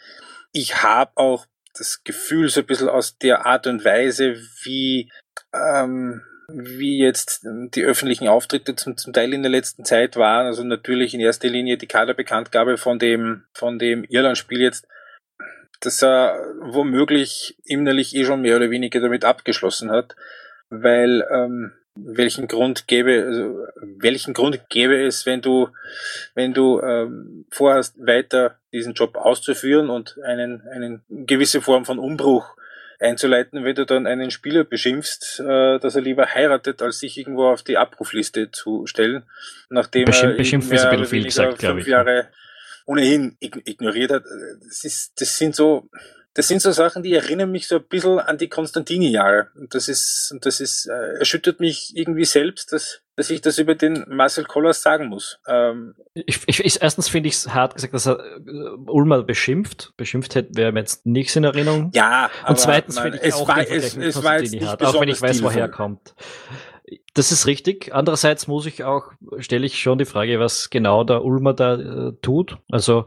Ich 0.53 0.83
habe 0.83 1.13
auch 1.15 1.47
das 1.77 2.03
Gefühl, 2.05 2.49
so 2.49 2.61
ein 2.61 2.67
bisschen 2.67 2.89
aus 2.89 3.19
der 3.19 3.47
Art 3.47 3.67
und 3.67 3.85
Weise, 3.85 4.37
wie 4.63 5.11
ähm, 5.53 6.23
wie 6.49 6.99
jetzt 6.99 7.43
die 7.45 7.85
öffentlichen 7.85 8.29
Auftritte 8.29 8.77
zum, 8.77 8.97
zum 8.97 9.13
Teil 9.13 9.33
in 9.33 9.43
der 9.43 9.51
letzten 9.51 9.85
Zeit 9.85 10.17
waren. 10.17 10.47
Also 10.47 10.63
natürlich 10.63 11.15
in 11.15 11.21
erster 11.21 11.49
Linie 11.49 11.79
die 11.79 11.87
Kaderbekanntgabe 11.87 12.77
von 12.77 12.99
dem, 12.99 13.45
von 13.53 13.79
dem 13.79 14.05
Irland-Spiel 14.05 14.61
jetzt 14.61 14.87
dass 15.81 16.03
er 16.03 16.39
womöglich 16.61 17.57
innerlich 17.65 18.15
eh 18.15 18.25
schon 18.25 18.43
mehr 18.43 18.57
oder 18.57 18.71
weniger 18.71 19.01
damit 19.01 19.25
abgeschlossen 19.25 19.91
hat, 19.91 20.17
weil 20.71 21.27
ähm, 21.31 21.73
welchen 21.97 22.49
Grund 22.49 22.89
gäbe, 22.89 23.25
also 23.27 23.67
welchen 24.01 24.35
Grund 24.35 24.69
gäbe 24.69 25.01
es, 25.01 25.27
wenn 25.27 25.43
du, 25.43 25.69
wenn 26.35 26.53
du 26.53 26.81
ähm, 26.81 27.47
vorhast, 27.51 27.95
weiter 27.99 28.59
diesen 28.73 28.95
Job 28.95 29.17
auszuführen 29.17 29.91
und 29.91 30.19
einen, 30.25 30.63
einen 30.69 31.03
gewisse 31.09 31.61
Form 31.61 31.85
von 31.85 31.99
Umbruch 31.99 32.57
einzuleiten, 32.99 33.65
wenn 33.65 33.75
du 33.75 33.87
dann 33.87 34.07
einen 34.07 34.31
Spieler 34.31 34.65
beschimpfst, 34.65 35.41
äh, 35.41 35.79
dass 35.79 35.95
er 35.95 36.03
lieber 36.03 36.27
heiratet, 36.35 36.83
als 36.83 36.99
sich 36.99 37.17
irgendwo 37.19 37.47
auf 37.47 37.63
die 37.63 37.77
Abrufliste 37.77 38.51
zu 38.51 38.87
stellen, 38.87 39.25
nachdem 39.69 40.07
Beschimpf, 40.07 40.33
er 40.33 40.37
beschimpfen 40.37 40.73
ist 40.73 40.85
ein 40.85 40.91
bisschen 40.91 41.07
viel 41.07 41.25
gesagt, 41.25 41.61
fünf 41.61 41.81
ich. 41.83 41.87
Jahre 41.87 42.29
ohnehin 42.87 43.37
ignoriert 43.41 44.11
hat. 44.11 44.25
Das, 44.67 44.85
ist, 44.85 45.21
das 45.21 45.37
sind 45.37 45.55
so, 45.55 45.89
das 46.35 46.49
sind 46.49 46.61
so 46.61 46.73
Sachen, 46.73 47.05
die 47.05 47.15
erinnern 47.15 47.53
mich 47.53 47.69
so 47.69 47.77
ein 47.77 47.85
bisschen 47.85 48.19
an 48.19 48.39
die 48.39 48.49
Konstantini-Jahre. 48.49 49.49
Und 49.55 49.73
das 49.75 49.89
ist, 49.89 50.31
und 50.33 50.45
das 50.45 50.61
ist, 50.61 50.87
äh, 50.87 51.19
erschüttert 51.19 51.61
mich 51.61 51.93
irgendwie 51.95 52.25
selbst, 52.25 52.73
dass, 52.73 53.03
dass 53.15 53.31
ich 53.31 53.41
das 53.41 53.59
über 53.59 53.77
den 53.77 54.05
Marcel 54.09 54.45
Kollers 54.45 54.83
sagen 54.83 55.07
muss. 55.07 55.39
Ähm, 55.47 55.95
ich, 56.13 56.41
ich, 56.47 56.65
ich, 56.65 56.83
erstens 56.83 57.09
finde 57.09 57.29
ich 57.29 57.37
es 57.37 57.55
hart 57.55 57.77
gesagt, 57.77 57.95
dass 57.95 58.07
er 58.07 58.19
äh, 58.19 58.41
Ulmer 58.87 59.23
beschimpft. 59.23 59.93
Beschimpft 59.97 60.35
hätte 60.35 60.57
wäre 60.57 60.73
mir 60.73 60.81
jetzt 60.81 61.07
nichts 61.07 61.37
in 61.37 61.45
Erinnerung. 61.45 61.93
Ja, 61.95 62.29
und 62.49 62.59
zweitens 62.59 62.99
finde 62.99 63.19
ich 63.19 63.29
es 63.29 63.35
auch 63.35 63.47
war, 63.47 63.61
es, 63.61 63.97
es 63.97 64.23
war 64.23 64.41
jetzt 64.41 64.53
nicht 64.53 64.67
hart, 64.67 64.83
auch 64.83 65.01
wenn 65.01 65.09
ich 65.09 65.23
weiß, 65.23 65.41
woher 65.41 65.63
er 65.63 65.69
kommt. 65.69 66.15
Das 67.15 67.33
ist 67.33 67.47
richtig. 67.47 67.95
Andererseits 67.95 68.47
muss 68.47 68.67
ich 68.67 68.85
auch, 68.85 69.13
stelle 69.39 69.67
ich 69.67 69.81
schon 69.81 69.99
die 69.99 70.05
Frage, 70.05 70.39
was 70.39 70.69
genau 70.71 71.05
der 71.05 71.25
Ulmer 71.25 71.55
da 71.55 71.75
äh, 71.75 72.13
tut. 72.21 72.59
Also 72.71 73.07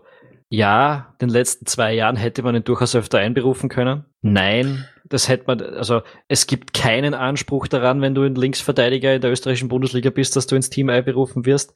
ja, 0.49 1.13
den 1.21 1.29
letzten 1.29 1.65
zwei 1.65 1.93
Jahren 1.93 2.15
hätte 2.15 2.41
man 2.41 2.55
ihn 2.55 2.63
durchaus 2.63 2.95
öfter 2.95 3.19
einberufen 3.19 3.69
können. 3.69 4.05
Nein, 4.21 4.85
das 5.05 5.27
hätte 5.27 5.43
man, 5.47 5.61
also 5.61 6.01
es 6.27 6.47
gibt 6.47 6.73
keinen 6.73 7.13
Anspruch 7.13 7.67
daran, 7.67 8.01
wenn 8.01 8.15
du 8.15 8.23
ein 8.23 8.35
Linksverteidiger 8.35 9.15
in 9.15 9.21
der 9.21 9.31
österreichischen 9.31 9.69
Bundesliga 9.69 10.09
bist, 10.09 10.35
dass 10.35 10.47
du 10.47 10.55
ins 10.55 10.69
Team 10.69 10.89
einberufen 10.89 11.45
wirst. 11.45 11.75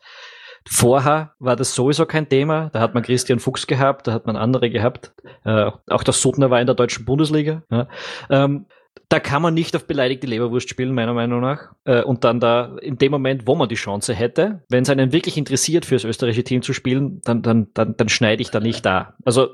Vorher 0.69 1.33
war 1.39 1.55
das 1.55 1.73
sowieso 1.73 2.05
kein 2.05 2.29
Thema. 2.29 2.69
Da 2.71 2.79
hat 2.79 2.93
man 2.93 3.03
Christian 3.03 3.39
Fuchs 3.39 3.67
gehabt, 3.67 4.07
da 4.07 4.13
hat 4.13 4.27
man 4.27 4.35
andere 4.35 4.69
gehabt. 4.69 5.13
Äh, 5.43 5.71
auch 5.87 6.03
der 6.03 6.13
Sutner 6.13 6.49
war 6.49 6.61
in 6.61 6.67
der 6.67 6.75
deutschen 6.75 7.03
Bundesliga. 7.03 7.63
Ja. 7.71 7.87
Ähm, 8.29 8.67
da 9.09 9.19
kann 9.19 9.41
man 9.41 9.53
nicht 9.53 9.75
auf 9.75 9.87
beleidigte 9.87 10.27
Leberwurst 10.27 10.69
spielen, 10.69 10.93
meiner 10.93 11.13
Meinung 11.13 11.41
nach. 11.41 11.73
Äh, 11.83 12.03
und 12.03 12.23
dann 12.23 12.39
da 12.39 12.77
in 12.81 12.97
dem 12.97 13.11
Moment, 13.11 13.45
wo 13.45 13.55
man 13.55 13.67
die 13.67 13.75
Chance 13.75 14.13
hätte, 14.13 14.63
wenn 14.69 14.83
es 14.83 14.89
einen 14.89 15.11
wirklich 15.11 15.37
interessiert, 15.37 15.85
fürs 15.85 16.05
österreichische 16.05 16.43
Team 16.43 16.61
zu 16.61 16.73
spielen, 16.73 17.21
dann, 17.23 17.41
dann, 17.41 17.67
dann, 17.73 17.95
dann 17.97 18.09
schneide 18.09 18.41
ich 18.41 18.51
da 18.51 18.59
nicht 18.59 18.85
da. 18.85 19.15
Also 19.25 19.49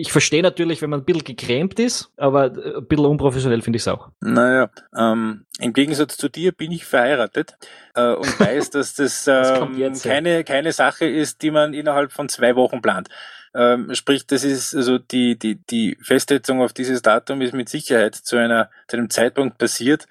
ich 0.00 0.12
verstehe 0.12 0.42
natürlich, 0.42 0.80
wenn 0.80 0.88
man 0.88 1.00
ein 1.00 1.04
bisschen 1.04 1.24
gegrämt 1.24 1.78
ist, 1.78 2.10
aber 2.16 2.44
ein 2.44 2.86
bisschen 2.86 3.04
unprofessionell 3.04 3.60
finde 3.60 3.76
ich 3.76 3.82
es 3.82 3.88
auch. 3.88 4.08
Naja, 4.20 4.70
ähm, 4.96 5.44
im 5.58 5.74
Gegensatz 5.74 6.16
zu 6.16 6.30
dir 6.30 6.52
bin 6.52 6.72
ich 6.72 6.86
verheiratet 6.86 7.58
äh, 7.94 8.14
und 8.14 8.40
weiß, 8.40 8.70
dass 8.70 8.94
das 8.94 9.26
ähm, 9.28 9.78
das 9.78 10.02
keine, 10.02 10.42
keine 10.44 10.72
Sache 10.72 11.04
ist, 11.06 11.42
die 11.42 11.50
man 11.50 11.74
innerhalb 11.74 12.12
von 12.12 12.30
zwei 12.30 12.56
Wochen 12.56 12.80
plant. 12.80 13.08
Ähm, 13.52 13.92
sprich, 13.94 14.26
das 14.26 14.44
ist 14.44 14.76
also 14.76 14.98
die, 14.98 15.36
die, 15.36 15.56
die 15.56 15.98
Festsetzung 16.00 16.62
auf 16.62 16.72
dieses 16.72 17.02
Datum 17.02 17.40
ist 17.42 17.52
mit 17.52 17.68
Sicherheit 17.68 18.14
zu 18.14 18.36
einer, 18.36 18.70
zu 18.86 18.96
einem 18.96 19.10
Zeitpunkt 19.10 19.58
passiert, 19.58 20.06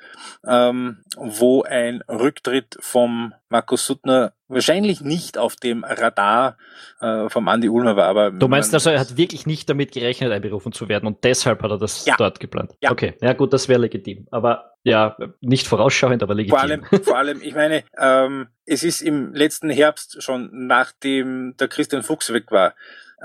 ähm, 0.46 0.98
wo 1.16 1.64
ein 1.64 2.02
Rücktritt 2.10 2.78
vom 2.82 3.34
Markus 3.48 3.86
Suttner 3.86 4.34
wahrscheinlich 4.50 5.02
nicht 5.02 5.38
auf 5.38 5.56
dem 5.56 5.86
Radar 5.86 6.58
äh, 7.00 7.30
vom 7.30 7.48
Andy 7.48 7.70
Ulmer 7.70 7.96
war. 7.96 8.08
Aber 8.08 8.32
du 8.32 8.50
meinst 8.50 8.74
also, 8.74 8.90
er 8.90 9.00
hat 9.00 9.16
wirklich 9.16 9.46
nicht 9.46 9.70
damit 9.70 9.79
gerechnet, 9.88 10.32
einberufen 10.32 10.72
zu 10.72 10.90
werden 10.90 11.08
und 11.08 11.24
deshalb 11.24 11.62
hat 11.62 11.72
er 11.72 11.78
das 11.78 12.06
ja. 12.06 12.16
dort 12.18 12.40
geplant? 12.40 12.74
Ja. 12.82 12.92
Okay, 12.92 13.16
ja 13.22 13.34
gut, 13.34 13.54
das 13.54 13.68
wäre 13.68 13.80
legitim. 13.80 14.28
Aber 14.32 14.74
ja, 14.84 15.18
nicht 15.42 15.68
vorausschauend, 15.68 16.24
aber 16.24 16.36
legitim. 16.36 16.58
Vor 16.58 16.62
allem, 16.62 16.84
vor 17.04 17.18
allem 17.18 17.42
ich 17.42 17.56
meine, 17.56 17.84
ähm, 17.98 18.48
es 18.66 18.84
ist 18.84 19.02
im 19.02 19.34
letzten 19.34 19.70
Herbst 19.70 20.22
schon, 20.22 20.50
nachdem 20.52 21.56
der 21.60 21.68
Christian 21.68 22.04
Fuchs 22.04 22.32
weg 22.34 22.52
war, 22.52 22.76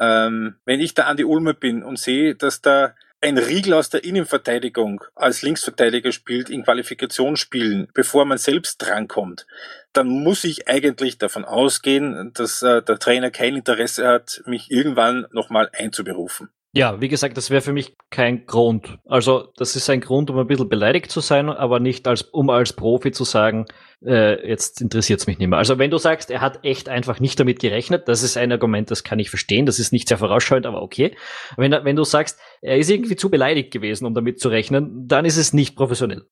ähm, 0.00 0.56
wenn 0.64 0.80
ich 0.80 0.94
da 0.94 1.04
an 1.04 1.16
die 1.16 1.24
Ulmer 1.24 1.54
bin 1.54 1.82
und 1.82 1.98
sehe, 1.98 2.34
dass 2.34 2.60
da 2.60 2.94
ein 3.24 3.38
Riegel 3.38 3.72
aus 3.72 3.88
der 3.88 4.04
Innenverteidigung 4.04 5.02
als 5.14 5.40
Linksverteidiger 5.40 6.12
spielt 6.12 6.50
in 6.50 6.62
Qualifikationsspielen, 6.62 7.88
bevor 7.94 8.26
man 8.26 8.36
selbst 8.36 8.76
drankommt, 8.82 9.46
dann 9.94 10.08
muss 10.08 10.44
ich 10.44 10.68
eigentlich 10.68 11.16
davon 11.16 11.46
ausgehen, 11.46 12.32
dass 12.34 12.62
äh, 12.62 12.82
der 12.82 12.98
Trainer 12.98 13.30
kein 13.30 13.56
Interesse 13.56 14.06
hat, 14.06 14.42
mich 14.44 14.70
irgendwann 14.70 15.26
nochmal 15.32 15.70
einzuberufen. 15.72 16.50
Ja, 16.76 17.00
wie 17.00 17.06
gesagt, 17.06 17.36
das 17.36 17.50
wäre 17.50 17.62
für 17.62 17.72
mich 17.72 17.94
kein 18.10 18.46
Grund. 18.46 18.98
Also 19.06 19.52
das 19.56 19.76
ist 19.76 19.88
ein 19.90 20.00
Grund, 20.00 20.28
um 20.28 20.38
ein 20.38 20.48
bisschen 20.48 20.68
beleidigt 20.68 21.08
zu 21.08 21.20
sein, 21.20 21.48
aber 21.48 21.78
nicht 21.78 22.08
als, 22.08 22.22
um 22.22 22.50
als 22.50 22.72
Profi 22.72 23.12
zu 23.12 23.22
sagen, 23.22 23.66
äh, 24.04 24.44
jetzt 24.48 24.80
interessiert 24.80 25.20
es 25.20 25.28
mich 25.28 25.38
nicht 25.38 25.46
mehr. 25.46 25.58
Also 25.60 25.78
wenn 25.78 25.92
du 25.92 25.98
sagst, 25.98 26.32
er 26.32 26.40
hat 26.40 26.64
echt 26.64 26.88
einfach 26.88 27.20
nicht 27.20 27.38
damit 27.38 27.60
gerechnet, 27.60 28.08
das 28.08 28.24
ist 28.24 28.36
ein 28.36 28.50
Argument, 28.50 28.90
das 28.90 29.04
kann 29.04 29.20
ich 29.20 29.30
verstehen, 29.30 29.66
das 29.66 29.78
ist 29.78 29.92
nicht 29.92 30.08
sehr 30.08 30.18
vorausschauend, 30.18 30.66
aber 30.66 30.82
okay. 30.82 31.16
Wenn, 31.56 31.70
wenn 31.70 31.94
du 31.94 32.02
sagst, 32.02 32.40
er 32.60 32.76
ist 32.76 32.90
irgendwie 32.90 33.14
zu 33.14 33.30
beleidigt 33.30 33.72
gewesen, 33.72 34.04
um 34.04 34.12
damit 34.12 34.40
zu 34.40 34.48
rechnen, 34.48 35.06
dann 35.06 35.24
ist 35.24 35.36
es 35.36 35.52
nicht 35.52 35.76
professionell. 35.76 36.24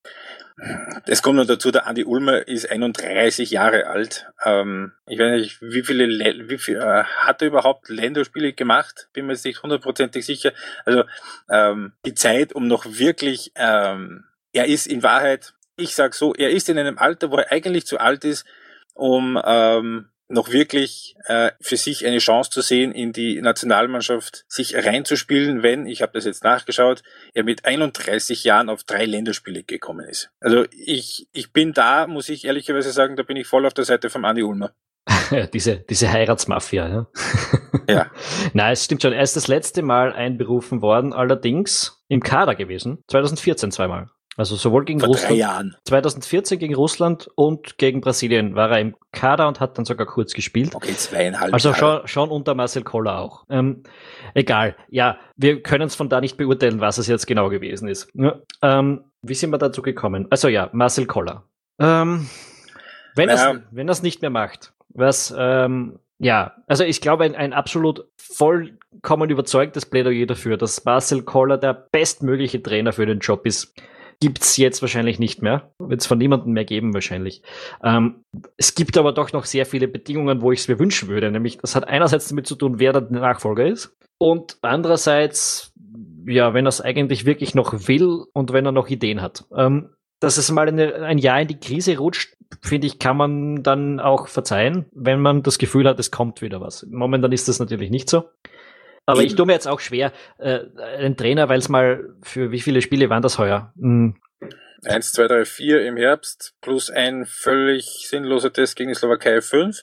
Es 1.06 1.22
kommt 1.22 1.36
noch 1.36 1.46
dazu, 1.46 1.70
der 1.70 1.86
Andi 1.86 2.04
Ulmer 2.04 2.46
ist 2.46 2.70
31 2.70 3.50
Jahre 3.50 3.86
alt. 3.86 4.26
Ähm, 4.44 4.92
ich 5.06 5.18
weiß 5.18 5.40
nicht, 5.40 5.62
wie 5.62 5.82
viele, 5.82 6.08
wie 6.48 6.58
viel, 6.58 6.76
äh, 6.76 7.04
hat 7.04 7.42
er 7.42 7.48
überhaupt 7.48 7.88
Länderspiele 7.88 8.52
gemacht? 8.52 9.08
Bin 9.12 9.26
mir 9.26 9.32
jetzt 9.32 9.44
nicht 9.44 9.62
hundertprozentig 9.62 10.24
sicher. 10.24 10.52
Also 10.84 11.04
ähm, 11.50 11.92
die 12.04 12.14
Zeit, 12.14 12.52
um 12.52 12.66
noch 12.66 12.84
wirklich, 12.86 13.52
ähm, 13.56 14.24
er 14.52 14.66
ist 14.66 14.86
in 14.86 15.02
Wahrheit, 15.02 15.54
ich 15.76 15.94
sag 15.94 16.14
so, 16.14 16.34
er 16.34 16.50
ist 16.50 16.68
in 16.68 16.78
einem 16.78 16.98
Alter, 16.98 17.30
wo 17.30 17.36
er 17.36 17.50
eigentlich 17.50 17.86
zu 17.86 17.98
alt 17.98 18.24
ist, 18.24 18.44
um 18.94 19.40
ähm, 19.44 20.08
noch 20.32 20.50
wirklich 20.50 21.14
äh, 21.26 21.52
für 21.60 21.76
sich 21.76 22.06
eine 22.06 22.18
Chance 22.18 22.50
zu 22.50 22.62
sehen, 22.62 22.92
in 22.92 23.12
die 23.12 23.40
Nationalmannschaft 23.40 24.44
sich 24.48 24.74
reinzuspielen, 24.74 25.62
wenn, 25.62 25.86
ich 25.86 26.02
habe 26.02 26.12
das 26.14 26.24
jetzt 26.24 26.42
nachgeschaut, 26.42 27.02
er 27.34 27.44
mit 27.44 27.64
31 27.64 28.42
Jahren 28.44 28.68
auf 28.68 28.82
drei 28.84 29.04
Länderspiele 29.04 29.62
gekommen 29.62 30.08
ist. 30.08 30.30
Also 30.40 30.64
ich, 30.70 31.28
ich 31.32 31.52
bin 31.52 31.72
da, 31.72 32.06
muss 32.06 32.28
ich 32.28 32.44
ehrlicherweise 32.44 32.92
sagen, 32.92 33.16
da 33.16 33.22
bin 33.22 33.36
ich 33.36 33.46
voll 33.46 33.66
auf 33.66 33.74
der 33.74 33.84
Seite 33.84 34.10
von 34.10 34.24
Andi 34.24 34.42
Ulmer. 34.42 34.72
diese, 35.52 35.78
diese 35.78 36.10
Heiratsmafia, 36.10 36.88
ja. 36.88 37.06
ja. 37.88 38.10
Nein, 38.52 38.72
es 38.72 38.84
stimmt 38.84 39.02
schon. 39.02 39.12
Er 39.12 39.22
ist 39.22 39.36
das 39.36 39.48
letzte 39.48 39.82
Mal 39.82 40.12
einberufen 40.12 40.80
worden, 40.80 41.12
allerdings 41.12 42.02
im 42.08 42.22
Kader 42.22 42.54
gewesen. 42.54 43.02
2014 43.08 43.70
zweimal. 43.70 44.08
Also 44.36 44.56
sowohl 44.56 44.84
gegen 44.84 45.00
Vor 45.00 45.10
Russland. 45.10 45.36
Jahren. 45.36 45.76
2014 45.84 46.58
gegen 46.58 46.74
Russland 46.74 47.28
und 47.34 47.76
gegen 47.76 48.00
Brasilien 48.00 48.54
war 48.54 48.70
er 48.70 48.80
im 48.80 48.96
Kader 49.12 49.46
und 49.46 49.60
hat 49.60 49.76
dann 49.76 49.84
sogar 49.84 50.06
kurz 50.06 50.32
gespielt. 50.32 50.74
Okay, 50.74 50.94
zweieinhalb 50.94 51.52
Also 51.52 51.74
schon, 51.74 52.06
schon 52.06 52.30
unter 52.30 52.54
Marcel 52.54 52.82
Koller 52.82 53.18
auch. 53.18 53.44
Ähm, 53.50 53.82
egal. 54.32 54.74
Ja, 54.88 55.18
wir 55.36 55.62
können 55.62 55.86
es 55.86 55.94
von 55.94 56.08
da 56.08 56.20
nicht 56.20 56.38
beurteilen, 56.38 56.80
was 56.80 56.96
es 56.96 57.08
jetzt 57.08 57.26
genau 57.26 57.50
gewesen 57.50 57.88
ist. 57.88 58.08
Ja, 58.14 58.38
ähm, 58.62 59.04
wie 59.20 59.34
sind 59.34 59.50
wir 59.50 59.58
dazu 59.58 59.82
gekommen? 59.82 60.26
Also 60.30 60.48
ja, 60.48 60.70
Marcel 60.72 61.06
Koller. 61.06 61.44
Ähm, 61.78 62.28
wenn 63.14 63.26
naja. 63.26 63.60
er 63.74 63.88
es 63.88 64.02
nicht 64.02 64.22
mehr 64.22 64.30
macht, 64.30 64.72
was 64.88 65.34
ähm, 65.36 65.98
ja, 66.18 66.54
also 66.68 66.84
ich 66.84 67.00
glaube, 67.00 67.24
ein, 67.24 67.34
ein 67.34 67.52
absolut 67.52 68.06
vollkommen 68.16 69.28
überzeugtes 69.28 69.84
Plädoyer 69.84 70.24
dafür, 70.24 70.56
dass 70.56 70.84
Marcel 70.84 71.22
Koller 71.22 71.58
der 71.58 71.74
bestmögliche 71.74 72.62
Trainer 72.62 72.92
für 72.92 73.04
den 73.04 73.18
Job 73.18 73.44
ist 73.44 73.74
gibt's 74.22 74.56
jetzt 74.56 74.82
wahrscheinlich 74.82 75.18
nicht 75.18 75.42
mehr. 75.42 75.72
Wird 75.80 76.00
es 76.00 76.06
von 76.06 76.16
niemandem 76.16 76.52
mehr 76.52 76.64
geben 76.64 76.94
wahrscheinlich. 76.94 77.42
Ähm, 77.82 78.22
es 78.56 78.76
gibt 78.76 78.96
aber 78.96 79.10
doch 79.10 79.32
noch 79.32 79.46
sehr 79.46 79.66
viele 79.66 79.88
Bedingungen, 79.88 80.42
wo 80.42 80.52
ich 80.52 80.60
es 80.60 80.68
mir 80.68 80.78
wünschen 80.78 81.08
würde. 81.08 81.28
Nämlich, 81.32 81.58
das 81.58 81.74
hat 81.74 81.88
einerseits 81.88 82.28
damit 82.28 82.46
zu 82.46 82.54
tun, 82.54 82.78
wer 82.78 82.92
der 82.92 83.02
Nachfolger 83.10 83.66
ist. 83.66 83.96
Und 84.18 84.58
andererseits, 84.62 85.72
ja, 86.24 86.54
wenn 86.54 86.66
er 86.66 86.68
es 86.68 86.80
eigentlich 86.80 87.24
wirklich 87.24 87.56
noch 87.56 87.88
will 87.88 88.22
und 88.32 88.52
wenn 88.52 88.64
er 88.64 88.70
noch 88.70 88.88
Ideen 88.88 89.22
hat. 89.22 89.44
Ähm, 89.56 89.90
dass 90.20 90.36
es 90.36 90.52
mal 90.52 90.68
eine, 90.68 90.94
ein 91.02 91.18
Jahr 91.18 91.40
in 91.40 91.48
die 91.48 91.58
Krise 91.58 91.98
rutscht, 91.98 92.36
finde 92.60 92.86
ich, 92.86 93.00
kann 93.00 93.16
man 93.16 93.64
dann 93.64 93.98
auch 93.98 94.28
verzeihen, 94.28 94.86
wenn 94.92 95.20
man 95.20 95.42
das 95.42 95.58
Gefühl 95.58 95.88
hat, 95.88 95.98
es 95.98 96.12
kommt 96.12 96.42
wieder 96.42 96.60
was. 96.60 96.86
Momentan 96.88 97.32
ist 97.32 97.48
das 97.48 97.58
natürlich 97.58 97.90
nicht 97.90 98.08
so. 98.08 98.26
Aber 99.06 99.20
Eben. 99.20 99.28
ich 99.28 99.34
tue 99.36 99.46
mir 99.46 99.52
jetzt 99.52 99.68
auch 99.68 99.80
schwer, 99.80 100.12
äh, 100.38 100.60
einen 100.98 101.16
Trainer, 101.16 101.48
weil 101.48 101.58
es 101.58 101.68
mal 101.68 102.14
für 102.22 102.52
wie 102.52 102.60
viele 102.60 102.82
Spiele 102.82 103.10
waren 103.10 103.22
das 103.22 103.38
heuer? 103.38 103.72
Hm. 103.78 104.16
Eins, 104.84 105.12
zwei, 105.12 105.28
drei, 105.28 105.44
vier 105.44 105.86
im 105.86 105.96
Herbst 105.96 106.54
plus 106.60 106.90
ein 106.90 107.24
völlig 107.24 108.08
sinnloser 108.08 108.52
Test 108.52 108.74
gegen 108.74 108.88
die 108.88 108.96
Slowakei 108.96 109.40
fünf. 109.40 109.82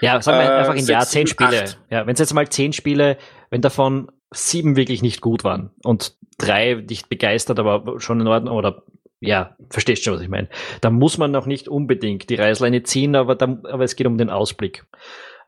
Ja, 0.00 0.20
sagen 0.22 0.38
wir 0.38 0.44
äh, 0.44 0.58
einfach 0.58 0.76
im 0.76 0.86
Jahr 0.86 1.04
zehn 1.04 1.26
Spiele. 1.26 1.64
Acht. 1.64 1.78
Ja, 1.90 2.06
wenn 2.06 2.14
es 2.14 2.20
jetzt 2.20 2.32
mal 2.32 2.48
zehn 2.48 2.72
Spiele, 2.72 3.18
wenn 3.50 3.60
davon 3.60 4.10
sieben 4.32 4.76
wirklich 4.76 5.02
nicht 5.02 5.20
gut 5.20 5.42
waren 5.42 5.70
und 5.82 6.16
drei 6.38 6.74
nicht 6.74 7.08
begeistert, 7.08 7.58
aber 7.58 8.00
schon 8.00 8.20
in 8.20 8.28
Ordnung 8.28 8.56
oder 8.56 8.84
ja, 9.20 9.56
verstehst 9.70 10.04
schon, 10.04 10.14
was 10.14 10.20
ich 10.20 10.28
meine. 10.28 10.48
Da 10.80 10.90
muss 10.90 11.18
man 11.18 11.30
noch 11.30 11.46
nicht 11.46 11.68
unbedingt 11.68 12.28
die 12.28 12.34
Reißleine 12.34 12.82
ziehen, 12.82 13.16
aber, 13.16 13.34
da, 13.34 13.46
aber 13.46 13.84
es 13.84 13.96
geht 13.96 14.06
um 14.06 14.18
den 14.18 14.30
Ausblick. 14.30 14.84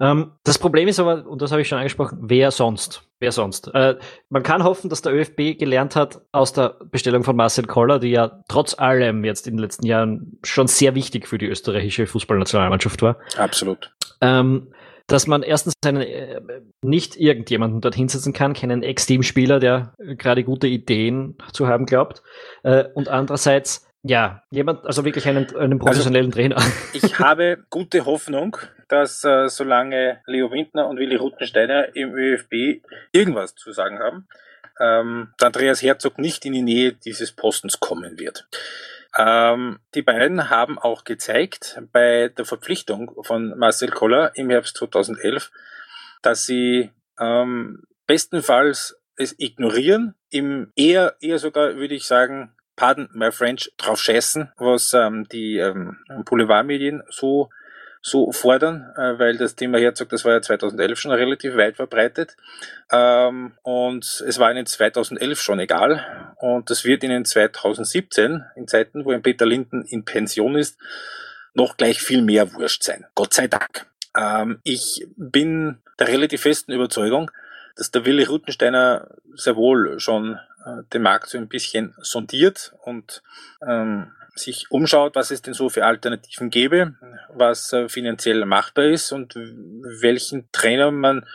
Ähm, 0.00 0.32
das 0.44 0.58
Problem 0.58 0.88
ist 0.88 1.00
aber, 1.00 1.26
und 1.26 1.42
das 1.42 1.50
habe 1.50 1.62
ich 1.62 1.68
schon 1.68 1.78
angesprochen, 1.78 2.18
wer 2.22 2.50
sonst? 2.50 3.02
Wer 3.18 3.32
sonst? 3.32 3.68
Äh, 3.74 3.96
man 4.28 4.42
kann 4.42 4.62
hoffen, 4.62 4.90
dass 4.90 5.02
der 5.02 5.12
ÖFB 5.12 5.58
gelernt 5.58 5.96
hat 5.96 6.20
aus 6.30 6.52
der 6.52 6.76
Bestellung 6.90 7.24
von 7.24 7.34
Marcel 7.34 7.66
Koller, 7.66 7.98
die 7.98 8.10
ja 8.10 8.44
trotz 8.48 8.78
allem 8.78 9.24
jetzt 9.24 9.46
in 9.46 9.54
den 9.54 9.62
letzten 9.62 9.86
Jahren 9.86 10.38
schon 10.44 10.68
sehr 10.68 10.94
wichtig 10.94 11.26
für 11.26 11.38
die 11.38 11.46
österreichische 11.46 12.06
Fußballnationalmannschaft 12.06 13.02
war. 13.02 13.16
Absolut. 13.36 13.92
Ähm, 14.20 14.68
dass 15.08 15.26
man 15.26 15.42
erstens 15.42 15.72
einen, 15.84 16.02
äh, 16.02 16.40
nicht 16.82 17.16
irgendjemanden 17.16 17.80
dort 17.80 17.94
hinsetzen 17.94 18.32
kann, 18.32 18.52
keinen 18.52 18.82
Ex-Teamspieler, 18.82 19.58
der 19.58 19.94
gerade 19.98 20.44
gute 20.44 20.68
Ideen 20.68 21.36
zu 21.52 21.66
haben 21.66 21.86
glaubt. 21.86 22.22
Äh, 22.62 22.84
und 22.94 23.08
andererseits 23.08 23.87
ja, 24.08 24.42
jemand, 24.50 24.86
also 24.86 25.04
wirklich 25.04 25.28
einen, 25.28 25.54
einen 25.54 25.78
professionellen 25.78 26.32
also, 26.32 26.36
Trainer. 26.36 26.56
Ich 26.94 27.18
habe 27.18 27.64
gute 27.68 28.06
Hoffnung, 28.06 28.56
dass 28.88 29.22
äh, 29.22 29.48
solange 29.48 30.20
Leo 30.26 30.50
Windner 30.50 30.88
und 30.88 30.98
Willi 30.98 31.16
Ruttensteiner 31.16 31.94
im 31.94 32.14
ÖFB 32.14 32.82
irgendwas 33.12 33.54
zu 33.54 33.70
sagen 33.72 33.98
haben, 33.98 34.26
ähm, 34.80 35.34
Andreas 35.42 35.82
Herzog 35.82 36.18
nicht 36.18 36.46
in 36.46 36.54
die 36.54 36.62
Nähe 36.62 36.92
dieses 36.94 37.32
Postens 37.32 37.80
kommen 37.80 38.18
wird. 38.18 38.48
Ähm, 39.18 39.78
die 39.94 40.02
beiden 40.02 40.48
haben 40.48 40.78
auch 40.78 41.04
gezeigt 41.04 41.78
bei 41.92 42.28
der 42.28 42.46
Verpflichtung 42.46 43.12
von 43.22 43.58
Marcel 43.58 43.90
Koller 43.90 44.32
im 44.36 44.48
Herbst 44.48 44.78
2011, 44.78 45.50
dass 46.22 46.46
sie 46.46 46.90
ähm, 47.20 47.82
bestenfalls 48.06 48.98
es 49.16 49.34
ignorieren, 49.38 50.14
im 50.30 50.72
eher, 50.76 51.16
eher 51.20 51.38
sogar 51.38 51.76
würde 51.76 51.94
ich 51.94 52.06
sagen, 52.06 52.54
pardon 52.78 53.08
my 53.12 53.32
French, 53.32 53.72
drauf 53.76 54.00
scheißen, 54.00 54.52
was 54.56 54.94
ähm, 54.94 55.28
die 55.28 55.58
ähm, 55.58 55.98
Boulevardmedien 56.24 57.02
so 57.10 57.50
so 58.00 58.30
fordern, 58.30 58.92
äh, 58.96 59.18
weil 59.18 59.36
das 59.36 59.56
Thema 59.56 59.78
Herzog, 59.78 60.08
das 60.10 60.24
war 60.24 60.32
ja 60.32 60.40
2011 60.40 61.00
schon 61.00 61.10
relativ 61.10 61.56
weit 61.56 61.74
verbreitet 61.74 62.36
ähm, 62.92 63.52
und 63.62 64.04
es 64.26 64.38
war 64.38 64.52
ihnen 64.52 64.64
2011 64.64 65.42
schon 65.42 65.58
egal 65.58 66.34
und 66.36 66.70
das 66.70 66.84
wird 66.84 67.02
ihnen 67.02 67.24
2017, 67.24 68.44
in 68.54 68.68
Zeiten, 68.68 69.04
wo 69.04 69.10
ein 69.10 69.22
Peter 69.22 69.44
Linden 69.44 69.82
in 69.82 70.04
Pension 70.04 70.54
ist, 70.54 70.78
noch 71.54 71.76
gleich 71.76 72.00
viel 72.00 72.22
mehr 72.22 72.54
wurscht 72.54 72.84
sein. 72.84 73.04
Gott 73.16 73.34
sei 73.34 73.48
Dank. 73.48 73.86
Ähm, 74.16 74.60
ich 74.62 75.04
bin 75.16 75.78
der 75.98 76.06
relativ 76.06 76.42
festen 76.42 76.70
Überzeugung, 76.70 77.32
dass 77.74 77.90
der 77.90 78.04
Willi 78.04 78.22
Rutensteiner 78.22 79.08
sehr 79.34 79.56
wohl 79.56 79.98
schon 79.98 80.38
den 80.92 81.02
Markt 81.02 81.28
so 81.28 81.38
ein 81.38 81.48
bisschen 81.48 81.94
sondiert 81.98 82.74
und 82.84 83.22
ähm, 83.66 84.12
sich 84.34 84.70
umschaut, 84.70 85.16
was 85.16 85.30
es 85.30 85.42
denn 85.42 85.54
so 85.54 85.68
für 85.68 85.84
Alternativen 85.84 86.50
gäbe, 86.50 86.94
was 87.32 87.72
äh, 87.72 87.88
finanziell 87.88 88.44
machbar 88.44 88.84
ist 88.84 89.12
und 89.12 89.34
welchen 89.34 90.50
Trainer 90.52 90.90
man 90.90 91.26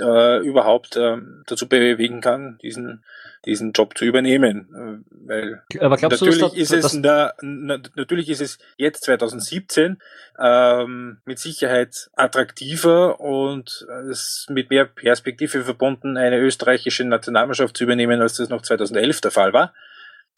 äh, 0.00 0.38
überhaupt 0.38 0.96
äh, 0.96 1.16
dazu 1.46 1.68
bewegen 1.68 2.20
kann, 2.20 2.58
diesen 2.62 3.02
diesen 3.44 3.72
Job 3.72 3.96
zu 3.96 4.04
übernehmen. 4.04 4.68
Äh, 4.74 5.26
weil 5.26 5.62
Aber 5.80 5.96
glaubst 5.96 6.20
natürlich 6.20 6.40
du, 6.40 6.48
dass, 6.48 6.56
ist 6.56 6.72
es 6.72 6.94
na, 6.94 7.34
na, 7.40 7.78
natürlich 7.94 8.28
ist 8.28 8.40
es 8.40 8.58
jetzt 8.76 9.04
2017 9.04 9.98
ähm, 10.38 11.18
mit 11.24 11.38
Sicherheit 11.38 12.10
attraktiver 12.14 13.20
und 13.20 13.86
es 14.10 14.46
mit 14.48 14.70
mehr 14.70 14.86
Perspektive 14.86 15.62
verbunden, 15.62 16.16
eine 16.16 16.38
österreichische 16.38 17.04
Nationalmannschaft 17.04 17.76
zu 17.76 17.84
übernehmen, 17.84 18.20
als 18.20 18.34
das 18.34 18.48
noch 18.48 18.62
2011 18.62 19.20
der 19.20 19.30
Fall 19.30 19.52
war. 19.52 19.72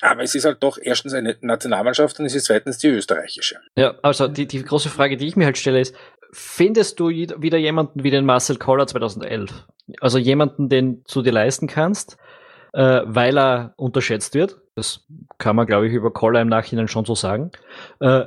Aber 0.02 0.22
es 0.22 0.34
ist 0.34 0.44
halt 0.44 0.62
doch 0.62 0.78
erstens 0.80 1.14
eine 1.14 1.36
Nationalmannschaft 1.40 2.18
und 2.20 2.26
es 2.26 2.34
ist 2.34 2.44
zweitens 2.44 2.78
die 2.78 2.88
österreichische. 2.88 3.56
Ja, 3.76 3.94
also 4.02 4.28
die, 4.28 4.46
die 4.46 4.62
große 4.62 4.90
Frage, 4.90 5.16
die 5.16 5.26
ich 5.26 5.36
mir 5.36 5.46
halt 5.46 5.56
stelle, 5.56 5.80
ist, 5.80 5.94
findest 6.32 7.00
du 7.00 7.08
wieder 7.08 7.58
jemanden 7.58 8.04
wie 8.04 8.10
den 8.10 8.26
Marcel 8.26 8.56
Koller 8.56 8.86
2011? 8.86 9.50
Also 10.00 10.18
jemanden, 10.18 10.68
den 10.68 11.02
du 11.10 11.22
dir 11.22 11.32
leisten 11.32 11.66
kannst, 11.66 12.18
äh, 12.74 13.02
weil 13.04 13.38
er 13.38 13.74
unterschätzt 13.76 14.34
wird. 14.34 14.58
Das 14.74 15.06
kann 15.38 15.56
man, 15.56 15.66
glaube 15.66 15.86
ich, 15.88 15.94
über 15.94 16.12
Koller 16.12 16.42
im 16.42 16.48
Nachhinein 16.48 16.88
schon 16.88 17.06
so 17.06 17.14
sagen. 17.14 17.50
Äh, 18.00 18.26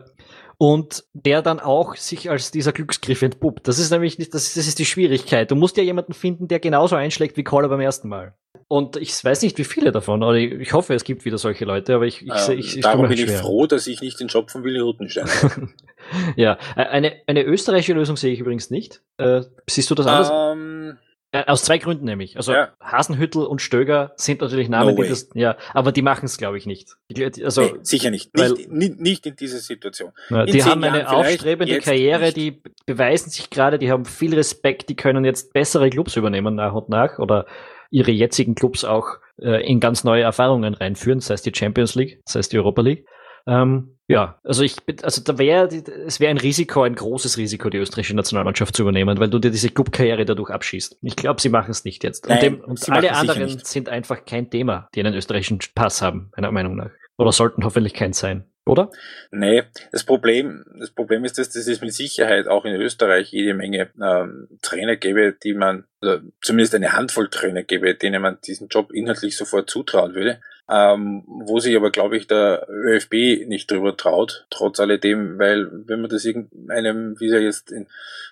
und 0.57 1.05
der 1.13 1.41
dann 1.41 1.59
auch 1.59 1.95
sich 1.95 2.29
als 2.29 2.51
dieser 2.51 2.73
Glücksgriff 2.73 3.21
entpuppt. 3.21 3.67
Das 3.67 3.79
ist 3.79 3.91
nämlich 3.91 4.19
nicht, 4.19 4.33
das 4.33 4.47
ist, 4.47 4.57
das 4.57 4.67
ist 4.67 4.79
die 4.79 4.85
Schwierigkeit. 4.85 5.49
Du 5.49 5.55
musst 5.55 5.77
ja 5.77 5.83
jemanden 5.83 6.13
finden, 6.13 6.47
der 6.47 6.59
genauso 6.59 6.95
einschlägt 6.95 7.37
wie 7.37 7.43
Koller 7.43 7.69
beim 7.69 7.79
ersten 7.79 8.09
Mal. 8.09 8.33
Und 8.71 8.97
ich 8.97 9.23
weiß 9.25 9.41
nicht, 9.41 9.57
wie 9.57 9.63
viele 9.63 9.91
davon, 9.91 10.21
oder 10.21 10.35
ich 10.35 10.73
hoffe, 10.73 10.93
es 10.93 11.03
gibt 11.03 11.25
wieder 11.25 11.39
solche 11.39 11.65
Leute, 11.65 11.95
aber 11.95 12.05
ich, 12.05 12.21
ich, 12.21 12.49
ähm, 12.49 12.59
ich, 12.59 12.77
ich 12.77 12.81
Darum 12.83 13.07
bin 13.07 13.17
ich 13.17 13.31
froh, 13.31 13.65
dass 13.65 13.87
ich 13.87 13.99
nicht 13.99 14.19
den 14.19 14.27
Job 14.27 14.51
von 14.51 14.63
Willi 14.63 14.79
Ruttenstein 14.79 15.25
habe. 15.27 15.69
ja, 16.35 16.59
äh, 16.75 16.83
eine, 16.83 17.13
eine 17.25 17.43
österreichische 17.43 17.93
Lösung 17.93 18.15
sehe 18.15 18.31
ich 18.31 18.39
übrigens 18.39 18.69
nicht. 18.69 19.01
Äh, 19.17 19.41
siehst 19.67 19.89
du 19.89 19.95
das 19.95 20.05
anders? 20.05 20.31
Ähm, 20.31 20.97
äh, 21.31 21.45
aus 21.45 21.63
zwei 21.63 21.79
Gründen 21.79 22.05
nämlich. 22.05 22.37
Also 22.37 22.53
Ja. 22.53 22.69
Hasenhüttel 22.79 23.43
und 23.43 23.59
Stöger 23.59 24.13
sind 24.17 24.41
natürlich 24.41 24.69
Namen, 24.69 24.95
No 24.95 25.01
die 25.01 25.09
das, 25.09 25.29
ja, 25.33 25.57
aber 25.73 25.91
die 25.91 26.03
machen 26.03 26.25
es, 26.25 26.37
glaube 26.37 26.59
ich, 26.59 26.67
nicht. 26.67 26.95
Also, 27.43 27.61
nee, 27.63 27.73
sicher 27.81 28.11
nicht. 28.11 28.29
weil- 28.35 28.53
Nicht, 28.69 28.99
nicht. 28.99 29.25
In 29.25 29.35
dieser 29.35 29.57
Situation. 29.57 30.11
Ja, 30.29 30.45
die 30.45 30.63
haben 30.63 30.83
eine 30.83 30.99
Jahren 30.99 31.15
aufstrebende 31.15 31.79
Karriere, 31.79 32.25
nicht. 32.25 32.37
die 32.37 32.61
beweisen 32.85 33.31
sich 33.31 33.49
gerade, 33.49 33.79
die 33.79 33.91
haben 33.91 34.05
viel 34.05 34.35
Respekt, 34.35 34.89
die 34.89 34.95
können 34.95 35.25
jetzt 35.25 35.53
bessere 35.53 35.89
Clubs 35.89 36.15
übernehmen 36.15 36.53
nach 36.53 36.73
und 36.73 36.89
nach 36.89 37.17
oder 37.17 37.47
ihre 37.89 38.11
jetzigen 38.11 38.55
Clubs 38.55 38.83
auch 38.83 39.17
äh, 39.41 39.65
in 39.65 39.79
ganz 39.79 40.03
neue 40.03 40.23
Erfahrungen 40.23 40.73
reinführen, 40.73 41.19
sei 41.19 41.33
es 41.33 41.41
die 41.41 41.53
Champions 41.55 41.95
League, 41.95 42.21
sei 42.25 42.39
es 42.39 42.49
die 42.49 42.57
Europa 42.57 42.81
League. 42.81 43.05
Ähm, 43.47 43.97
ja, 44.07 44.39
also 44.43 44.63
ich, 44.63 44.75
also 45.03 45.21
da 45.23 45.37
wäre, 45.37 45.67
es 45.67 46.19
wäre 46.19 46.31
ein 46.31 46.37
Risiko, 46.37 46.83
ein 46.83 46.95
großes 46.95 47.37
Risiko, 47.37 47.69
die 47.69 47.77
österreichische 47.77 48.15
Nationalmannschaft 48.15 48.75
zu 48.75 48.81
übernehmen, 48.81 49.19
weil 49.19 49.29
du 49.29 49.39
dir 49.39 49.51
diese 49.51 49.69
Clubkarriere 49.69 50.25
dadurch 50.25 50.49
abschießt. 50.49 50.97
Ich 51.01 51.15
glaube, 51.15 51.41
sie 51.41 51.49
machen 51.49 51.71
es 51.71 51.85
nicht 51.85 52.03
jetzt. 52.03 52.27
Nein, 52.27 52.37
und 52.37 52.43
dem, 52.43 52.61
und 52.61 52.89
alle 52.89 53.13
anderen 53.13 53.59
sind 53.59 53.87
einfach 53.87 54.25
kein 54.25 54.49
Thema, 54.49 54.89
die 54.95 54.99
einen 55.01 55.13
österreichischen 55.13 55.59
Pass 55.75 56.01
haben, 56.01 56.31
meiner 56.35 56.51
Meinung 56.51 56.75
nach. 56.75 56.91
Oder 57.17 57.31
sollten 57.31 57.63
hoffentlich 57.63 57.93
keins 57.93 58.19
sein. 58.19 58.48
Oder? 58.69 58.91
Nee, 59.31 59.63
das 59.91 60.03
Problem, 60.03 60.63
das 60.79 60.91
Problem 60.91 61.25
ist, 61.25 61.37
dass 61.37 61.49
das 61.49 61.67
ist 61.67 61.81
mit 61.81 61.93
Sicherheit 61.93 62.47
auch 62.47 62.65
in 62.65 62.75
Österreich 62.75 63.31
jede 63.31 63.53
Menge 63.53 63.89
ähm, 64.01 64.47
Trainer 64.61 64.95
gäbe, 64.95 65.33
die 65.33 65.53
man, 65.53 65.85
oder 66.01 66.21
zumindest 66.41 66.75
eine 66.75 66.93
Handvoll 66.93 67.29
Trainer 67.29 67.63
gäbe, 67.63 67.95
denen 67.95 68.21
man 68.21 68.37
diesen 68.45 68.67
Job 68.67 68.91
inhaltlich 68.91 69.35
sofort 69.35 69.69
zutrauen 69.69 70.13
würde, 70.13 70.39
ähm, 70.69 71.23
wo 71.25 71.59
sich 71.59 71.75
aber, 71.75 71.89
glaube 71.89 72.15
ich, 72.17 72.27
der 72.27 72.67
ÖFB 72.69 73.47
nicht 73.47 73.71
drüber 73.71 73.97
traut, 73.97 74.45
trotz 74.51 74.79
alledem, 74.79 75.39
weil 75.39 75.67
wenn 75.87 76.01
man 76.01 76.09
das 76.11 76.25
irgendeinem, 76.25 77.19
wie 77.19 77.25
es 77.25 77.33
ja 77.33 77.39
jetzt 77.39 77.73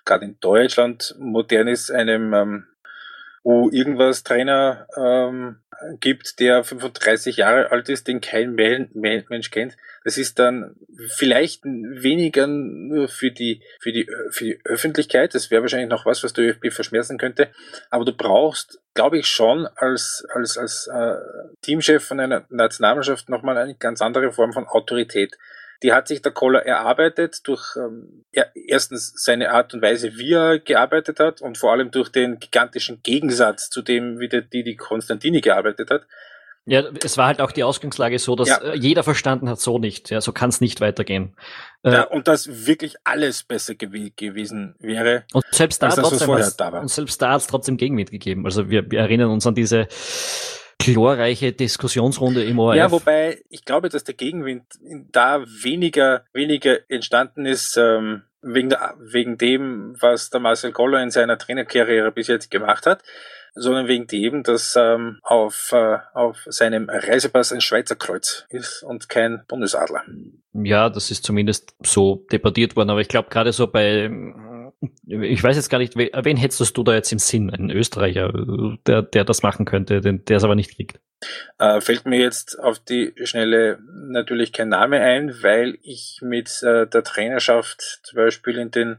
gerade 0.05 0.25
in 0.25 0.37
Deutschland 0.39 1.15
modern 1.17 1.67
ist, 1.67 1.89
einem 1.89 2.33
ähm, 2.33 2.63
wo 3.47 3.69
irgendwas 3.69 4.23
Trainer 4.23 4.87
ähm, 4.97 5.61
gibt, 6.01 6.41
der 6.41 6.65
35 6.65 7.37
Jahre 7.37 7.71
alt 7.71 7.87
ist, 7.87 8.09
den 8.09 8.19
kein 8.19 8.55
Mensch 8.55 9.51
kennt. 9.51 9.77
Das 10.03 10.17
ist 10.17 10.37
dann 10.37 10.75
vielleicht 11.15 11.63
weniger 11.63 12.45
nur 12.45 13.07
für 13.07 13.31
die, 13.31 13.63
für 13.79 13.93
die, 13.93 14.05
für 14.31 14.43
die 14.43 14.59
Öffentlichkeit. 14.65 15.33
Das 15.33 15.49
wäre 15.49 15.61
wahrscheinlich 15.61 15.87
noch 15.87 16.05
was, 16.05 16.25
was 16.25 16.33
der 16.33 16.43
ÖFB 16.43 16.73
verschmerzen 16.73 17.17
könnte. 17.17 17.49
Aber 17.89 18.03
du 18.03 18.11
brauchst, 18.11 18.81
glaube 18.93 19.17
ich, 19.17 19.27
schon 19.27 19.65
als, 19.77 20.27
als, 20.33 20.57
als 20.57 20.87
äh, 20.87 21.15
Teamchef 21.61 22.03
von 22.03 22.19
einer 22.19 22.45
Nationalmannschaft 22.49 23.29
nochmal 23.29 23.57
eine 23.57 23.75
ganz 23.75 24.01
andere 24.01 24.33
Form 24.33 24.51
von 24.51 24.67
Autorität. 24.67 25.37
Die 25.83 25.93
hat 25.93 26.07
sich 26.07 26.21
der 26.21 26.31
Koller 26.31 26.65
erarbeitet 26.65 27.47
durch 27.47 27.75
ähm, 27.75 28.25
er, 28.31 28.51
erstens 28.55 29.13
seine 29.15 29.51
Art 29.51 29.73
und 29.73 29.81
Weise, 29.81 30.17
wie 30.17 30.33
er 30.33 30.59
gearbeitet 30.59 31.19
hat 31.19 31.41
und 31.41 31.57
vor 31.57 31.71
allem 31.71 31.91
durch 31.91 32.09
den 32.09 32.39
gigantischen 32.39 33.01
Gegensatz 33.03 33.69
zu 33.69 33.81
dem, 33.81 34.19
wie 34.19 34.27
der, 34.27 34.41
die, 34.41 34.63
die 34.63 34.75
Konstantini 34.75 35.41
gearbeitet 35.41 35.89
hat. 35.91 36.07
Ja, 36.69 36.83
es 37.01 37.17
war 37.17 37.27
halt 37.27 37.39
auch 37.39 37.53
die 37.53 37.63
Ausgangslage 37.63 38.19
so, 38.19 38.35
dass 38.35 38.49
Ja. 38.49 38.57
äh, 38.57 38.75
jeder 38.75 39.01
verstanden 39.03 39.47
hat, 39.49 39.61
so 39.61 39.79
nicht. 39.79 40.09
Ja, 40.09 40.19
so 40.19 40.33
kann 40.33 40.49
es 40.49 40.59
nicht 40.59 40.81
weitergehen. 40.81 41.33
Äh, 41.83 41.91
Ja, 41.93 42.03
und 42.03 42.27
dass 42.27 42.67
wirklich 42.67 42.95
alles 43.05 43.43
besser 43.43 43.75
gew 43.75 44.09
gewesen 44.17 44.75
wäre. 44.79 45.23
und 45.31 45.45
selbst 45.51 45.81
da, 45.81 45.87
trotzdem 45.89 46.27
da 46.57 46.79
und 46.81 46.89
selbst 46.89 47.21
da 47.21 47.31
hat 47.31 47.41
es 47.41 47.47
trotzdem 47.47 47.77
Gegenwind 47.77 48.11
gegeben. 48.11 48.43
Also 48.45 48.69
wir, 48.69 48.91
wir 48.91 48.99
erinnern 48.99 49.29
uns 49.29 49.47
an 49.47 49.55
diese 49.55 49.87
glorreiche 50.79 51.51
Diskussionsrunde 51.51 52.43
im 52.43 52.59
ORF. 52.59 52.77
Ja, 52.77 52.91
wobei 52.91 53.41
ich 53.49 53.65
glaube, 53.65 53.89
dass 53.89 54.03
der 54.03 54.15
Gegenwind 54.15 54.63
da 55.11 55.43
weniger, 55.45 56.23
weniger 56.33 56.77
entstanden 56.89 57.45
ist, 57.45 57.77
ähm, 57.77 58.23
wegen, 58.41 58.69
der, 58.69 58.95
wegen 58.99 59.37
dem, 59.37 59.95
was 59.99 60.29
der 60.29 60.39
Marcel 60.39 60.71
Koller 60.71 61.01
in 61.01 61.11
seiner 61.11 61.37
Trainerkarriere 61.37 62.11
bis 62.11 62.27
jetzt 62.27 62.51
gemacht 62.51 62.85
hat, 62.85 63.03
sondern 63.53 63.87
wegen 63.87 64.07
dem, 64.07 64.43
dass 64.43 64.75
ähm, 64.77 65.19
auf, 65.23 65.71
äh, 65.73 65.97
auf 66.13 66.37
seinem 66.45 66.89
Reisepass 66.89 67.51
ein 67.51 67.61
Schweizer 67.61 67.95
Kreuz 67.95 68.45
ist 68.49 68.83
und 68.83 69.09
kein 69.09 69.43
Bundesadler. 69.47 70.03
Ja, 70.53 70.89
das 70.89 71.11
ist 71.11 71.23
zumindest 71.23 71.75
so 71.83 72.25
debattiert 72.31 72.75
worden, 72.75 72.91
aber 72.91 73.01
ich 73.01 73.07
glaube 73.07 73.29
gerade 73.29 73.51
so 73.51 73.67
bei, 73.67 74.09
ich 75.07 75.43
weiß 75.43 75.55
jetzt 75.55 75.69
gar 75.69 75.79
nicht, 75.79 75.97
we- 75.97 76.11
wen 76.13 76.37
hättest 76.37 76.77
du 76.77 76.83
da 76.83 76.93
jetzt 76.93 77.11
im 77.11 77.19
Sinn? 77.19 77.49
Einen 77.49 77.71
Österreicher, 77.71 78.31
der, 78.85 79.01
der 79.01 79.23
das 79.23 79.43
machen 79.43 79.65
könnte, 79.65 80.01
den, 80.01 80.23
der 80.25 80.37
es 80.37 80.43
aber 80.43 80.55
nicht 80.55 80.75
kriegt. 80.75 80.99
Äh, 81.57 81.81
fällt 81.81 82.05
mir 82.05 82.19
jetzt 82.19 82.59
auf 82.59 82.77
die 82.79 83.13
Schnelle 83.23 83.79
natürlich 84.09 84.53
kein 84.53 84.69
Name 84.69 84.99
ein, 84.99 85.41
weil 85.41 85.77
ich 85.81 86.19
mit 86.21 86.61
äh, 86.61 86.85
der 86.85 87.03
Trainerschaft 87.03 88.01
zum 88.03 88.17
Beispiel 88.17 88.57
in 88.57 88.69
den 88.71 88.97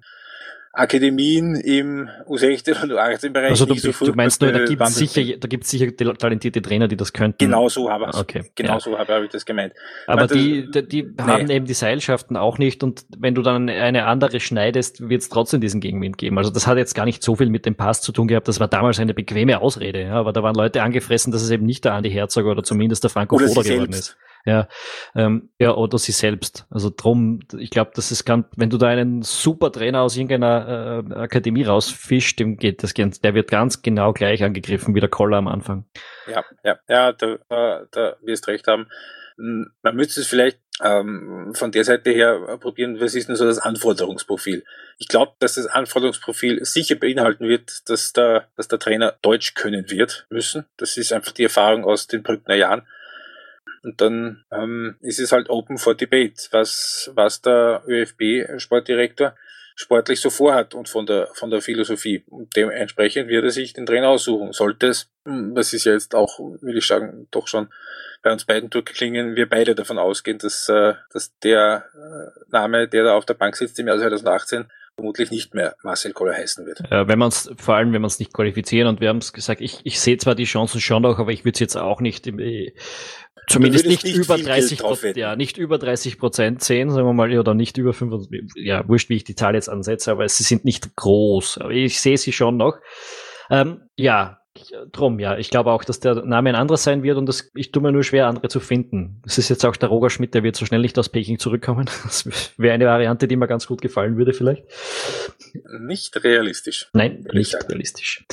Akademien 0.73 1.57
im 1.57 2.09
U16 2.27 2.83
und 2.83 2.93
U18-Bereich 2.93 3.51
Also 3.51 3.67
du, 3.67 3.75
so 3.75 4.05
du 4.07 4.13
meinst 4.13 4.41
nur, 4.43 4.53
da 4.53 4.65
gibt 4.65 4.83
es 4.83 4.95
sicher, 4.97 5.37
da 5.39 5.49
gibt's 5.49 5.71
sicher 5.71 5.95
talentierte 5.97 6.63
Trainer, 6.63 6.89
die 6.89 6.97
das 6.97 7.13
könnten. 7.13 7.39
Genau 7.39 7.69
so 7.69 7.91
habe 7.91 8.07
ich 8.11 8.17
Okay, 8.19 8.45
Genau 8.55 8.75
ja. 8.75 8.81
so 8.81 8.99
habe 8.99 9.13
hab 9.15 9.23
ich 9.23 9.31
das 9.31 9.45
gemeint. 9.45 9.73
Aber 10.07 10.23
das- 10.27 10.33
die, 10.33 10.71
die, 10.71 10.87
die 10.89 11.13
haben 11.19 11.51
eben 11.51 11.67
die 11.67 11.75
Seilschaften 11.75 12.37
auch 12.37 12.59
nicht 12.59 12.83
und 12.83 13.05
wenn 13.19 13.35
du 13.35 13.43
dann 13.43 13.69
eine 13.69 14.05
andere 14.07 14.41
schneidest, 14.41 15.09
wird 15.09 15.23
es 15.23 15.29
trotzdem 15.29 15.61
diesen 15.61 15.81
Gegenwind 15.81 16.19
geben. 16.19 16.39
Also 16.39 16.51
das 16.51 16.67
hat 16.67 16.79
jetzt 16.79 16.95
gar 16.95 17.05
nicht 17.07 17.23
so 17.23 17.35
viel 17.37 17.49
mit 17.51 17.67
dem 17.67 17.75
Pass 17.75 18.01
zu 18.03 18.13
tun 18.13 18.29
gehabt, 18.29 18.47
das 18.49 18.61
war 18.61 18.69
damals 18.69 18.99
eine 19.01 19.15
bequeme 19.15 19.61
Ausrede, 19.61 20.03
ja, 20.03 20.13
aber 20.15 20.33
da 20.33 20.43
waren 20.43 20.55
Leute 20.55 20.83
angefressen, 20.83 21.33
dass 21.33 21.43
es 21.43 21.51
eben 21.51 21.67
nicht 21.67 21.85
der 21.85 21.95
Andi 21.95 22.11
Herzog 22.11 22.45
oder 22.47 22.63
zumindest 22.63 23.03
der 23.03 23.11
Franco 23.11 23.39
Foda 23.39 23.63
geworden 23.63 23.93
selbst. 23.93 23.99
ist. 24.11 24.17
Ja, 24.49 24.67
ähm, 25.15 25.51
ja, 25.59 25.75
oder 25.75 25.99
sie 25.99 26.13
selbst. 26.13 26.65
Also 26.71 26.91
drum, 26.91 27.41
ich 27.59 27.69
glaube, 27.69 27.91
das 27.95 28.11
ist 28.11 28.25
ganz, 28.25 28.47
wenn 28.57 28.71
du 28.71 28.79
da 28.79 28.87
einen 28.87 29.21
super 29.21 29.71
Trainer 29.71 30.01
aus 30.01 30.17
irgendeiner 30.17 31.05
äh, 31.07 31.15
Akademie 31.17 31.65
rausfischst, 31.65 32.41
dem 32.41 32.57
geht 32.57 32.83
das, 32.83 32.95
der 32.95 33.35
wird 33.35 33.51
ganz 33.51 33.83
genau 33.83 34.15
gleich 34.15 34.43
angegriffen 34.43 34.95
wie 34.95 35.01
der 35.01 35.11
Koller 35.11 35.37
am 35.37 35.49
Anfang. 35.49 35.85
Ja, 36.27 36.43
ja, 36.65 36.79
ja, 36.89 37.13
da, 37.13 37.85
da, 37.91 38.17
wirst 38.23 38.49
recht 38.49 38.67
haben. 38.69 38.89
Hm, 39.37 39.71
Man 39.83 39.97
müsste 39.97 40.23
es 40.23 40.27
vielleicht 40.27 40.59
ähm, 40.83 41.53
von 41.55 41.71
der 41.71 41.85
Seite 41.85 42.11
her 42.11 42.57
probieren, 42.59 43.03
was 43.03 43.15
ist 43.15 43.29
denn 43.29 43.37
so 43.37 43.45
das 43.45 43.59
Anforderungsprofil? 43.59 44.65
Ich 44.97 45.09
glaube, 45.09 45.33
dass 45.41 45.57
das 45.57 45.67
Anforderungsprofil 45.67 46.65
sicher 46.65 46.95
beinhalten 46.95 47.47
wird, 47.47 47.87
dass 47.91 48.15
der, 48.15 48.49
dass 48.57 48.69
der 48.69 48.79
Trainer 48.79 49.19
Deutsch 49.21 49.53
können 49.53 49.91
wird 49.91 50.27
müssen. 50.31 50.65
Das 50.79 50.97
ist 50.97 51.13
einfach 51.13 51.33
die 51.33 51.45
Erfahrung 51.45 51.85
aus 51.85 52.07
den 52.07 52.23
Brückner 52.23 52.55
Jahren. 52.55 52.87
Und 53.83 54.01
dann 54.01 54.45
ähm, 54.51 54.97
ist 55.01 55.21
es 55.21 55.33
halt 55.33 55.51
open 55.51 55.79
for 55.79 55.95
debate, 55.95 56.49
was, 56.51 57.11
was 57.15 57.43
der 57.43 57.83
ÖFB-Sportdirektor 57.87 59.35
sportlich 59.81 60.21
so 60.21 60.29
vorhat 60.29 60.75
und 60.75 60.89
von 60.89 61.07
der, 61.07 61.29
von 61.35 61.51
der 61.51 61.63
Philosophie. 61.63 62.25
Und 62.27 62.57
dementsprechend 62.57 63.29
wird 63.29 63.45
er 63.45 63.51
sich 63.51 63.75
den 63.75 63.87
Trainer 63.87 64.09
aussuchen. 64.09 64.53
Sollte 64.53 64.89
es, 64.89 65.09
hm, 65.25 65.55
das 65.55 65.73
ist 65.73 65.85
ja 65.85 65.93
jetzt 65.93 66.17
auch, 66.17 66.41
will 66.61 66.77
ich 66.77 66.87
sagen, 66.87 67.29
doch 67.31 67.47
schon 67.47 67.69
bei 68.23 68.33
uns 68.33 68.45
beiden 68.45 68.71
durchklingen, 68.71 69.37
wir 69.37 69.49
beide 69.49 69.77
davon 69.77 69.99
ausgehen, 69.99 70.39
dass, 70.39 70.69
äh, 70.69 70.95
dass 71.13 71.39
der 71.39 71.85
äh, 71.95 72.41
Name, 72.51 72.89
der 72.89 73.05
da 73.05 73.15
auf 73.15 73.25
der 73.25 73.35
Bank 73.35 73.55
sitzt 73.55 73.79
im 73.79 73.87
Jahr 73.87 73.99
2018, 73.99 74.67
vermutlich 74.97 75.31
nicht 75.31 75.55
mehr 75.55 75.77
Marcel 75.85 76.13
Koller 76.13 76.35
heißen 76.35 76.67
wird. 76.67 76.81
Äh, 76.91 77.07
wenn 77.07 77.21
man 77.21 77.29
es, 77.29 77.49
vor 77.57 77.77
allem 77.77 77.93
wenn 77.93 78.03
man 78.03 78.09
es 78.09 78.19
nicht 78.19 78.33
qualifizieren 78.33 78.89
und 78.89 79.01
wir 79.01 79.09
haben 79.09 79.19
es 79.19 79.33
gesagt, 79.33 79.61
ich, 79.61 79.79
ich 79.85 80.01
sehe 80.01 80.17
zwar 80.17 80.35
die 80.35 80.45
Chancen 80.45 80.81
schon 80.81 81.03
noch, 81.03 81.21
aber 81.21 81.31
ich 81.31 81.45
würde 81.45 81.55
es 81.55 81.61
jetzt 81.61 81.77
auch 81.77 82.01
nicht 82.01 82.27
im, 82.27 82.41
äh, 82.41 82.73
zumindest 83.49 83.87
nicht, 83.87 84.05
nicht 84.05 84.17
über 84.17 84.37
viel 84.37 84.45
Geld 84.45 84.57
30 84.57 84.79
drauf 84.79 84.91
Prozent, 84.91 85.17
ja, 85.17 85.37
nicht 85.37 85.59
über 85.59 85.79
30 85.79 86.19
Prozent 86.19 86.63
sehen, 86.63 86.91
sagen 86.91 87.07
wir 87.07 87.13
mal, 87.13 87.37
oder 87.39 87.55
nicht 87.55 87.79
über 87.79 87.93
25, 87.93 88.65
ja, 88.65 88.87
wurscht, 88.89 89.09
wie 89.09 89.17
ich 89.17 89.25
die 89.25 89.35
Zahl 89.35 89.55
jetzt 89.55 89.69
ansetze, 89.69 90.11
aber 90.11 90.29
sie 90.29 90.45
sind 90.45 90.65
nicht 90.65 90.97
groß. 90.97 91.59
Aber 91.59 91.71
ich 91.71 92.01
sehe 92.01 92.19
sie 92.19 92.33
schon 92.33 92.57
noch. 92.57 92.79
Ähm, 93.51 93.83
ja, 93.97 94.39
drum, 94.93 95.19
ja. 95.19 95.39
Ich 95.39 95.51
glaube 95.51 95.73
auch, 95.73 95.85
dass 95.85 96.01
der 96.01 96.25
Name 96.25 96.51
ein 96.51 96.55
anderer 96.55 96.77
sein 96.77 97.03
wird 97.03 97.19
und 97.19 97.27
das, 97.27 97.51
ich 97.55 97.73
tue 97.73 97.83
mir 97.83 97.93
nur 97.93 98.03
schwer, 98.03 98.27
andere 98.27 98.49
zu 98.49 98.61
finden. 98.61 99.23
Es 99.27 99.39
ist 99.39 99.49
jetzt 99.49 99.65
auch 99.65 99.77
der 99.77 99.89
Roger 99.89 100.11
Schmidt, 100.11 100.35
der 100.35 100.43
wird 100.43 100.57
so 100.57 100.67
schnell 100.67 100.81
nicht 100.81 100.99
aus 100.99 101.09
Peking 101.09 101.39
zurückkommen. 101.39 101.89
Das 102.09 102.27
wäre 102.57 102.75
eine 102.75 102.87
Variante, 102.87 103.29
die 103.29 103.37
mir 103.37 103.47
ganz 103.47 103.67
gut 103.67 103.83
gefallen 103.83 104.17
würde, 104.17 104.33
vielleicht. 104.33 104.65
Nicht 105.81 106.23
realistisch. 106.25 106.89
Nein, 106.93 107.25
nicht 107.33 107.55
realistisch. 107.69 108.25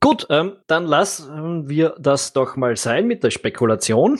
Gut, 0.00 0.26
ähm, 0.30 0.56
dann 0.66 0.86
lassen 0.86 1.68
wir 1.68 1.94
das 1.98 2.32
doch 2.32 2.56
mal 2.56 2.76
sein 2.76 3.06
mit 3.06 3.22
der 3.22 3.30
Spekulation. 3.30 4.18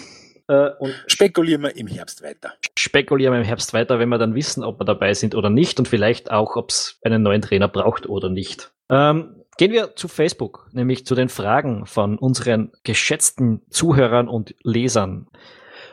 Äh, 0.48 0.70
und 0.78 0.94
spekulieren 1.06 1.62
wir 1.62 1.76
im 1.76 1.86
Herbst 1.86 2.22
weiter. 2.22 2.52
Spekulieren 2.76 3.32
wir 3.32 3.40
im 3.40 3.46
Herbst 3.46 3.72
weiter, 3.72 3.98
wenn 3.98 4.08
wir 4.08 4.18
dann 4.18 4.34
wissen, 4.34 4.64
ob 4.64 4.80
wir 4.80 4.84
dabei 4.84 5.14
sind 5.14 5.34
oder 5.34 5.50
nicht 5.50 5.78
und 5.78 5.88
vielleicht 5.88 6.30
auch, 6.30 6.56
ob 6.56 6.70
es 6.70 6.98
einen 7.02 7.22
neuen 7.22 7.42
Trainer 7.42 7.68
braucht 7.68 8.08
oder 8.08 8.28
nicht. 8.28 8.72
Ähm, 8.88 9.36
Gehen 9.60 9.72
wir 9.72 9.94
zu 9.94 10.08
Facebook, 10.08 10.70
nämlich 10.72 11.04
zu 11.04 11.14
den 11.14 11.28
Fragen 11.28 11.84
von 11.84 12.16
unseren 12.16 12.72
geschätzten 12.82 13.60
Zuhörern 13.68 14.26
und 14.26 14.54
Lesern. 14.62 15.26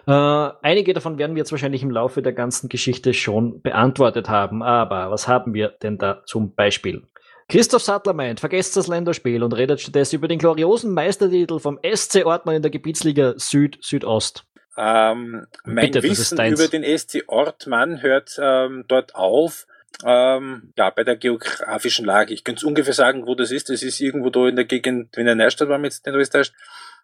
Äh, 0.07 0.11
einige 0.11 0.93
davon 0.93 1.17
werden 1.17 1.35
wir 1.35 1.41
jetzt 1.41 1.51
wahrscheinlich 1.51 1.83
im 1.83 1.91
Laufe 1.91 2.21
der 2.21 2.31
ganzen 2.31 2.69
Geschichte 2.69 3.13
schon 3.13 3.61
beantwortet 3.61 4.29
haben, 4.29 4.63
aber 4.63 5.11
was 5.11 5.27
haben 5.27 5.53
wir 5.53 5.67
denn 5.83 5.97
da 5.97 6.23
zum 6.25 6.55
Beispiel? 6.55 7.03
Christoph 7.49 7.81
Sattler 7.81 8.13
meint, 8.13 8.41
vergesst 8.41 8.75
das 8.75 8.87
Länderspiel 8.87 9.41
und 9.41 9.53
redet 9.53 9.79
stattdessen 9.79 10.15
über 10.17 10.27
den 10.27 10.37
gloriosen 10.37 10.93
Meistertitel 10.93 11.59
vom 11.59 11.79
SC 11.81 12.25
Ortmann 12.25 12.55
in 12.55 12.61
der 12.61 12.71
Gebietsliga 12.71 13.35
Süd-Südost. 13.37 14.43
Ähm, 14.77 15.47
mein 15.65 15.91
Bitte, 15.91 16.03
Wissen 16.03 16.37
über 16.45 16.67
den 16.67 16.83
SC 16.83 17.23
Ortmann 17.27 18.01
hört 18.01 18.37
ähm, 18.41 18.83
dort 18.87 19.15
auf, 19.15 19.65
ähm, 20.05 20.73
ja, 20.77 20.89
bei 20.89 21.03
der 21.03 21.15
geografischen 21.15 22.05
Lage. 22.05 22.33
Ich 22.33 22.43
könnte 22.43 22.67
ungefähr 22.67 22.93
sagen, 22.93 23.25
wo 23.25 23.33
das 23.33 23.51
ist. 23.51 23.69
Das 23.69 23.81
ist 23.81 23.99
irgendwo 24.01 24.29
da 24.29 24.47
in 24.47 24.55
der 24.55 24.65
Gegend, 24.65 25.15
wenn 25.15 25.25
der 25.25 25.35
Neustadt 25.35 25.69
war, 25.69 25.79
mit 25.79 26.05
den 26.05 26.15
Österreich. 26.15 26.51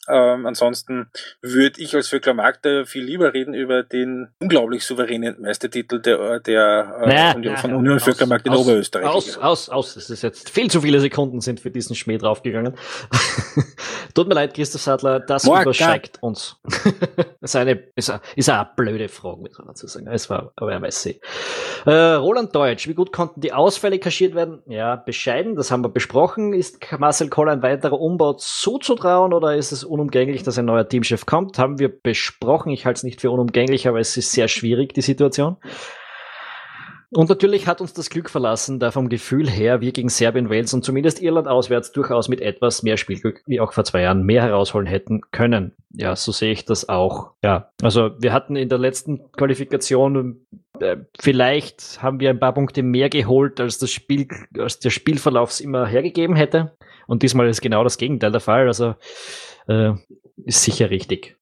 Ähm, 0.09 0.45
ansonsten 0.45 1.09
würde 1.41 1.81
ich 1.81 1.95
als 1.95 2.09
Vöckler 2.09 2.33
Magda 2.33 2.83
viel 2.83 3.03
lieber 3.03 3.33
reden 3.33 3.53
über 3.53 3.83
den 3.83 4.29
unglaublich 4.39 4.85
souveränen 4.85 5.41
Meistertitel 5.41 6.01
der, 6.01 6.41
der 6.41 6.99
äh, 7.01 7.07
naja, 7.07 7.35
Union, 7.35 7.57
von 7.57 7.73
Union 7.73 7.99
Vöckler 8.01 8.27
Magda 8.27 8.51
in 8.51 8.57
Oberösterreich. 8.57 9.07
Aus, 9.07 9.37
aus, 9.37 9.69
aus. 9.69 9.95
Es 9.95 10.09
ist 10.09 10.21
jetzt 10.21 10.49
viel 10.49 10.69
zu 10.69 10.81
viele 10.81 10.99
Sekunden 10.99 11.39
sind 11.39 11.61
für 11.61 11.71
diesen 11.71 11.95
Schmäh 11.95 12.17
draufgegangen. 12.17 12.75
Tut 14.13 14.27
mir 14.27 14.35
leid, 14.35 14.53
Christoph 14.53 14.81
Sadler, 14.81 15.21
das 15.21 15.45
Morgen. 15.45 15.63
übersteigt 15.63 16.17
uns. 16.21 16.57
das 16.63 16.83
ist 17.41 17.55
eine, 17.55 17.83
ist 17.95 18.09
eine, 18.09 18.21
ist 18.35 18.49
eine 18.49 18.69
blöde 18.75 19.07
Frage, 19.07 19.41
muss 19.41 19.57
man 19.57 19.67
dazu 19.67 19.87
sagen. 19.87 20.07
Es 20.07 20.29
war, 20.29 20.51
aber 20.57 20.73
er 20.73 20.81
weiß 20.81 21.01
sie. 21.01 21.21
Äh, 21.85 21.91
Roland 21.91 22.53
Deutsch, 22.53 22.87
wie 22.87 22.93
gut 22.93 23.13
konnten 23.13 23.39
die 23.39 23.53
Ausfälle 23.53 23.99
kaschiert 23.99 24.35
werden? 24.35 24.61
Ja, 24.67 24.97
bescheiden, 24.97 25.55
das 25.55 25.71
haben 25.71 25.83
wir 25.83 25.89
besprochen. 25.89 26.53
Ist 26.53 26.79
Marcel 26.99 27.29
Koller 27.29 27.53
ein 27.53 27.63
weiterer 27.63 27.99
Umbau 27.99 28.33
zuzutrauen 28.33 29.33
oder 29.33 29.55
ist 29.55 29.71
es 29.71 29.83
unumgänglich, 29.93 30.41
dass 30.41 30.57
ein 30.57 30.65
neuer 30.65 30.87
Teamchef 30.87 31.25
kommt? 31.25 31.59
Haben 31.59 31.77
wir 31.77 31.87
besprochen. 31.87 32.71
Ich 32.71 32.85
halte 32.85 32.97
es 32.97 33.03
nicht 33.03 33.21
für 33.21 33.29
unumgänglich, 33.29 33.87
aber 33.87 33.99
es 33.99 34.17
ist 34.17 34.31
sehr 34.31 34.47
schwierig, 34.47 34.93
die 34.93 35.01
Situation. 35.01 35.57
Und 37.11 37.29
natürlich 37.29 37.67
hat 37.67 37.79
uns 37.79 37.93
das 37.93 38.09
Glück 38.09 38.31
verlassen, 38.31 38.79
da 38.79 38.89
vom 38.89 39.07
Gefühl 39.07 39.47
her 39.47 39.81
wir 39.81 39.91
gegen 39.91 40.09
Serbien, 40.09 40.49
Wales 40.49 40.73
und 40.73 40.83
zumindest 40.83 41.21
Irland 41.21 41.47
auswärts 41.47 41.91
durchaus 41.91 42.27
mit 42.27 42.41
etwas 42.41 42.81
mehr 42.81 42.97
Spielglück 42.97 43.43
wie 43.45 43.59
auch 43.59 43.71
vor 43.71 43.83
zwei 43.83 44.01
Jahren 44.01 44.23
mehr 44.23 44.41
herausholen 44.41 44.87
hätten 44.87 45.21
können. 45.29 45.73
Ja, 45.91 46.15
so 46.15 46.31
sehe 46.31 46.51
ich 46.51 46.65
das 46.65 46.89
auch. 46.89 47.33
Ja, 47.43 47.69
also 47.83 48.09
wir 48.17 48.33
hatten 48.33 48.55
in 48.55 48.67
der 48.67 48.79
letzten 48.79 49.31
Qualifikation 49.33 50.43
vielleicht 51.19 52.01
haben 52.01 52.19
wir 52.19 52.29
ein 52.29 52.39
paar 52.39 52.53
Punkte 52.53 52.83
mehr 52.83 53.09
geholt, 53.09 53.59
als 53.59 53.77
das 53.77 53.91
Spiel, 53.91 54.27
als 54.57 54.79
der 54.79 54.89
Spielverlauf 54.89 55.51
es 55.51 55.61
immer 55.61 55.87
hergegeben 55.87 56.35
hätte. 56.35 56.75
Und 57.07 57.23
diesmal 57.23 57.47
ist 57.47 57.61
genau 57.61 57.83
das 57.83 57.97
Gegenteil 57.97 58.31
der 58.31 58.41
Fall. 58.41 58.67
Also 58.67 58.95
äh, 59.67 59.93
ist 60.45 60.63
sicher 60.63 60.89
richtig. 60.89 61.37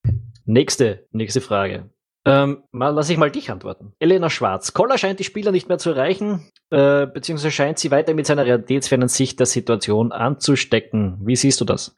Nächste, 0.45 1.07
nächste 1.11 1.41
Frage. 1.41 1.89
Ähm, 2.23 2.63
mal, 2.71 2.89
lass 2.89 3.09
ich 3.09 3.17
mal 3.17 3.31
dich 3.31 3.49
antworten. 3.49 3.93
Elena 3.99 4.29
Schwarz. 4.29 4.73
Koller 4.73 4.97
scheint 4.97 5.19
die 5.19 5.23
Spieler 5.23 5.51
nicht 5.51 5.69
mehr 5.69 5.79
zu 5.79 5.91
erreichen, 5.91 6.51
äh, 6.69 7.07
beziehungsweise 7.07 7.51
scheint 7.51 7.79
sie 7.79 7.89
weiter 7.89 8.13
mit 8.13 8.27
seiner 8.27 8.45
realitätsfernen 8.45 9.07
Sicht 9.07 9.39
der 9.39 9.47
Situation 9.47 10.11
anzustecken. 10.11 11.17
Wie 11.23 11.35
siehst 11.35 11.59
du 11.61 11.65
das? 11.65 11.97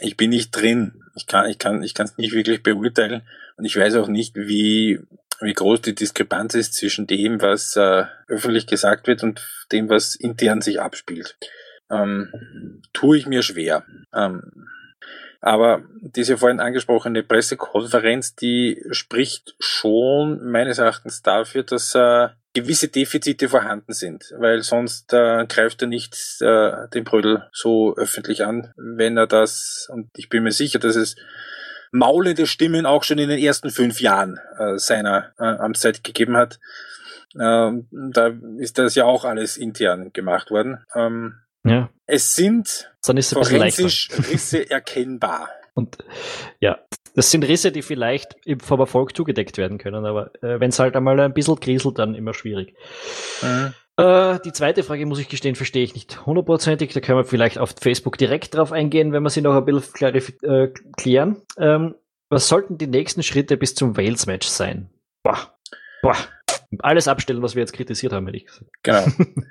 Ich 0.00 0.16
bin 0.16 0.30
nicht 0.30 0.50
drin. 0.50 1.00
Ich 1.14 1.26
kann, 1.26 1.48
ich 1.48 1.58
kann, 1.58 1.82
ich 1.82 1.94
kann 1.94 2.06
es 2.06 2.18
nicht 2.18 2.34
wirklich 2.34 2.62
beurteilen 2.62 3.22
und 3.56 3.64
ich 3.64 3.76
weiß 3.76 3.96
auch 3.96 4.08
nicht, 4.08 4.34
wie 4.36 4.98
wie 5.42 5.54
groß 5.54 5.82
die 5.82 5.94
Diskrepanz 5.94 6.54
ist 6.54 6.74
zwischen 6.74 7.06
dem, 7.06 7.40
was 7.42 7.76
äh, 7.76 8.04
öffentlich 8.28 8.66
gesagt 8.66 9.06
wird 9.06 9.22
und 9.22 9.46
dem, 9.72 9.88
was 9.88 10.14
intern 10.14 10.60
sich 10.60 10.80
abspielt. 10.80 11.36
Ähm, 11.90 12.80
tue 12.92 13.18
ich 13.18 13.26
mir 13.26 13.42
schwer. 13.42 13.84
Ähm, 14.14 14.68
aber 15.40 15.82
diese 16.00 16.38
vorhin 16.38 16.60
angesprochene 16.60 17.24
Pressekonferenz, 17.24 18.36
die 18.36 18.80
spricht 18.92 19.56
schon 19.58 20.42
meines 20.48 20.78
Erachtens 20.78 21.22
dafür, 21.22 21.64
dass 21.64 21.94
äh, 21.96 22.28
gewisse 22.54 22.88
Defizite 22.88 23.48
vorhanden 23.48 23.92
sind, 23.92 24.32
weil 24.38 24.62
sonst 24.62 25.12
äh, 25.12 25.44
greift 25.46 25.82
er 25.82 25.88
nicht 25.88 26.16
äh, 26.40 26.88
den 26.94 27.04
Brödel 27.04 27.48
so 27.52 27.96
öffentlich 27.96 28.44
an, 28.44 28.72
wenn 28.76 29.16
er 29.16 29.26
das, 29.26 29.88
und 29.90 30.10
ich 30.16 30.28
bin 30.28 30.44
mir 30.44 30.52
sicher, 30.52 30.78
dass 30.78 30.94
es 30.96 31.16
maulende 31.92 32.46
Stimmen 32.46 32.86
auch 32.86 33.04
schon 33.04 33.18
in 33.18 33.28
den 33.28 33.38
ersten 33.38 33.70
fünf 33.70 34.00
Jahren 34.00 34.40
äh, 34.58 34.78
seiner 34.78 35.32
äh, 35.38 35.44
Amtszeit 35.44 36.02
gegeben 36.02 36.36
hat. 36.36 36.58
Ähm, 37.38 37.86
da 37.90 38.32
ist 38.58 38.78
das 38.78 38.94
ja 38.94 39.04
auch 39.04 39.24
alles 39.24 39.56
intern 39.56 40.12
gemacht 40.12 40.50
worden. 40.50 40.84
Ähm, 40.94 41.36
ja. 41.64 41.90
Es 42.06 42.34
sind 42.34 42.90
forensisch 43.04 44.10
Risse 44.30 44.68
erkennbar. 44.68 45.48
Und 45.74 45.98
ja, 46.60 46.78
das 47.14 47.30
sind 47.30 47.44
Risse, 47.44 47.72
die 47.72 47.82
vielleicht 47.82 48.36
vom 48.62 48.80
Erfolg 48.80 49.16
zugedeckt 49.16 49.58
werden 49.58 49.78
können, 49.78 50.04
aber 50.04 50.32
äh, 50.42 50.60
wenn 50.60 50.70
es 50.70 50.78
halt 50.78 50.96
einmal 50.96 51.18
ein 51.20 51.32
bisschen 51.32 51.60
kriselt, 51.60 51.98
dann 51.98 52.14
immer 52.14 52.34
schwierig. 52.34 52.74
Mhm. 53.42 53.74
Äh, 53.96 54.38
die 54.44 54.52
zweite 54.52 54.82
Frage, 54.82 55.04
muss 55.06 55.18
ich 55.18 55.28
gestehen, 55.28 55.54
verstehe 55.54 55.84
ich 55.84 55.94
nicht 55.94 56.24
hundertprozentig. 56.26 56.92
Da 56.92 57.00
können 57.00 57.18
wir 57.18 57.24
vielleicht 57.24 57.58
auf 57.58 57.74
Facebook 57.80 58.16
direkt 58.18 58.54
drauf 58.54 58.72
eingehen, 58.72 59.12
wenn 59.12 59.22
wir 59.22 59.30
sie 59.30 59.42
noch 59.42 59.54
ein 59.54 59.64
bisschen 59.64 60.38
äh, 60.42 60.68
klären. 60.96 61.42
Ähm, 61.58 61.94
was 62.28 62.48
sollten 62.48 62.78
die 62.78 62.86
nächsten 62.86 63.22
Schritte 63.22 63.56
bis 63.56 63.74
zum 63.74 63.96
Wales-Match 63.96 64.46
sein? 64.46 64.88
Boah. 65.22 65.54
Boah. 66.00 66.16
Alles 66.78 67.06
abstellen, 67.06 67.42
was 67.42 67.54
wir 67.54 67.60
jetzt 67.60 67.74
kritisiert 67.74 68.14
haben, 68.14 68.24
hätte 68.26 68.38
ich 68.38 68.46
gesagt. 68.46 68.70
Genau. 68.82 69.04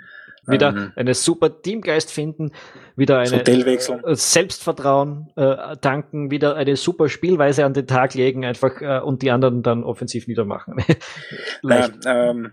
wieder 0.48 0.70
ähm, 0.70 0.92
eine 0.96 1.14
super 1.14 1.62
Teamgeist 1.62 2.12
finden, 2.12 2.52
wieder 2.96 3.20
eine 3.20 3.46
äh, 3.46 4.16
Selbstvertrauen 4.16 5.32
äh, 5.36 5.78
tanken, 5.78 6.32
wieder 6.32 6.56
eine 6.56 6.76
super 6.76 7.10
Spielweise 7.10 7.66
an 7.66 7.74
den 7.74 7.88
Tag 7.88 8.16
legen, 8.16 8.44
einfach 8.44 8.82
äh, 8.82 9.00
und 9.00 9.22
die 9.22 9.32
anderen 9.32 9.62
dann 9.64 9.84
offensiv 9.84 10.28
niedermachen. 10.28 10.84
Ähm, 12.06 12.52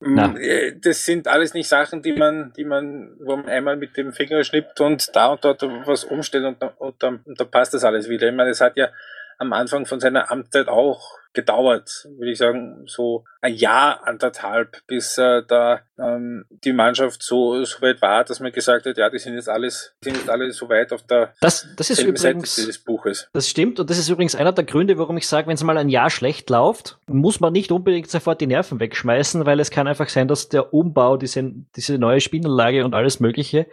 Na. 0.00 0.36
Äh, 0.38 0.78
das 0.78 1.04
sind 1.04 1.26
alles 1.26 1.54
nicht 1.54 1.68
Sachen, 1.68 2.02
die 2.02 2.12
man, 2.12 2.52
die 2.56 2.64
man, 2.64 3.16
wo 3.20 3.36
man 3.36 3.48
einmal 3.48 3.76
mit 3.76 3.96
dem 3.96 4.12
Finger 4.12 4.44
schnippt 4.44 4.80
und 4.80 5.14
da 5.14 5.28
und 5.28 5.44
dort 5.44 5.62
was 5.62 6.04
umstellt 6.04 6.44
und, 6.44 6.62
und, 6.78 7.02
dann, 7.02 7.20
und 7.24 7.40
dann 7.40 7.50
passt 7.50 7.74
das 7.74 7.84
alles 7.84 8.08
wieder. 8.08 8.28
Ich 8.28 8.34
meine, 8.34 8.50
es 8.50 8.60
hat 8.60 8.76
ja 8.76 8.90
am 9.38 9.52
Anfang 9.52 9.86
von 9.86 10.00
seiner 10.00 10.30
Amtszeit 10.30 10.68
auch 10.68 11.18
gedauert, 11.32 12.08
würde 12.16 12.30
ich 12.30 12.38
sagen, 12.38 12.84
so 12.86 13.24
ein 13.40 13.54
Jahr, 13.54 14.06
anderthalb, 14.06 14.86
bis 14.86 15.18
äh, 15.18 15.42
da 15.46 15.82
ähm, 15.98 16.44
die 16.50 16.72
Mannschaft 16.72 17.22
so, 17.22 17.64
so 17.64 17.80
weit 17.82 18.00
war, 18.02 18.24
dass 18.24 18.40
man 18.40 18.52
gesagt 18.52 18.86
hat, 18.86 18.96
ja, 18.96 19.10
die 19.10 19.18
sind 19.18 19.34
jetzt 19.34 19.48
alles, 19.48 19.94
sind 20.02 20.16
jetzt 20.16 20.30
alle 20.30 20.50
so 20.52 20.68
weit 20.68 20.92
auf 20.92 21.02
der 21.02 21.34
das, 21.40 21.66
das 21.76 21.90
ist 21.90 22.00
übrigens, 22.00 22.22
Seite 22.22 22.38
dieses 22.38 22.78
Buches. 22.78 23.28
Das 23.32 23.48
stimmt 23.48 23.80
und 23.80 23.90
das 23.90 23.98
ist 23.98 24.08
übrigens 24.08 24.34
einer 24.34 24.52
der 24.52 24.64
Gründe, 24.64 24.98
warum 24.98 25.16
ich 25.16 25.26
sage, 25.26 25.46
wenn 25.46 25.54
es 25.54 25.64
mal 25.64 25.76
ein 25.78 25.88
Jahr 25.88 26.10
schlecht 26.10 26.50
läuft, 26.50 26.98
muss 27.06 27.40
man 27.40 27.52
nicht 27.52 27.72
unbedingt 27.72 28.10
sofort 28.10 28.40
die 28.40 28.46
Nerven 28.46 28.80
wegschmeißen, 28.80 29.46
weil 29.46 29.60
es 29.60 29.70
kann 29.70 29.88
einfach 29.88 30.08
sein, 30.08 30.28
dass 30.28 30.48
der 30.48 30.72
Umbau, 30.72 31.16
diese, 31.16 31.52
diese 31.76 31.98
neue 31.98 32.20
Spielanlage 32.20 32.84
und 32.84 32.94
alles 32.94 33.20
Mögliche 33.20 33.66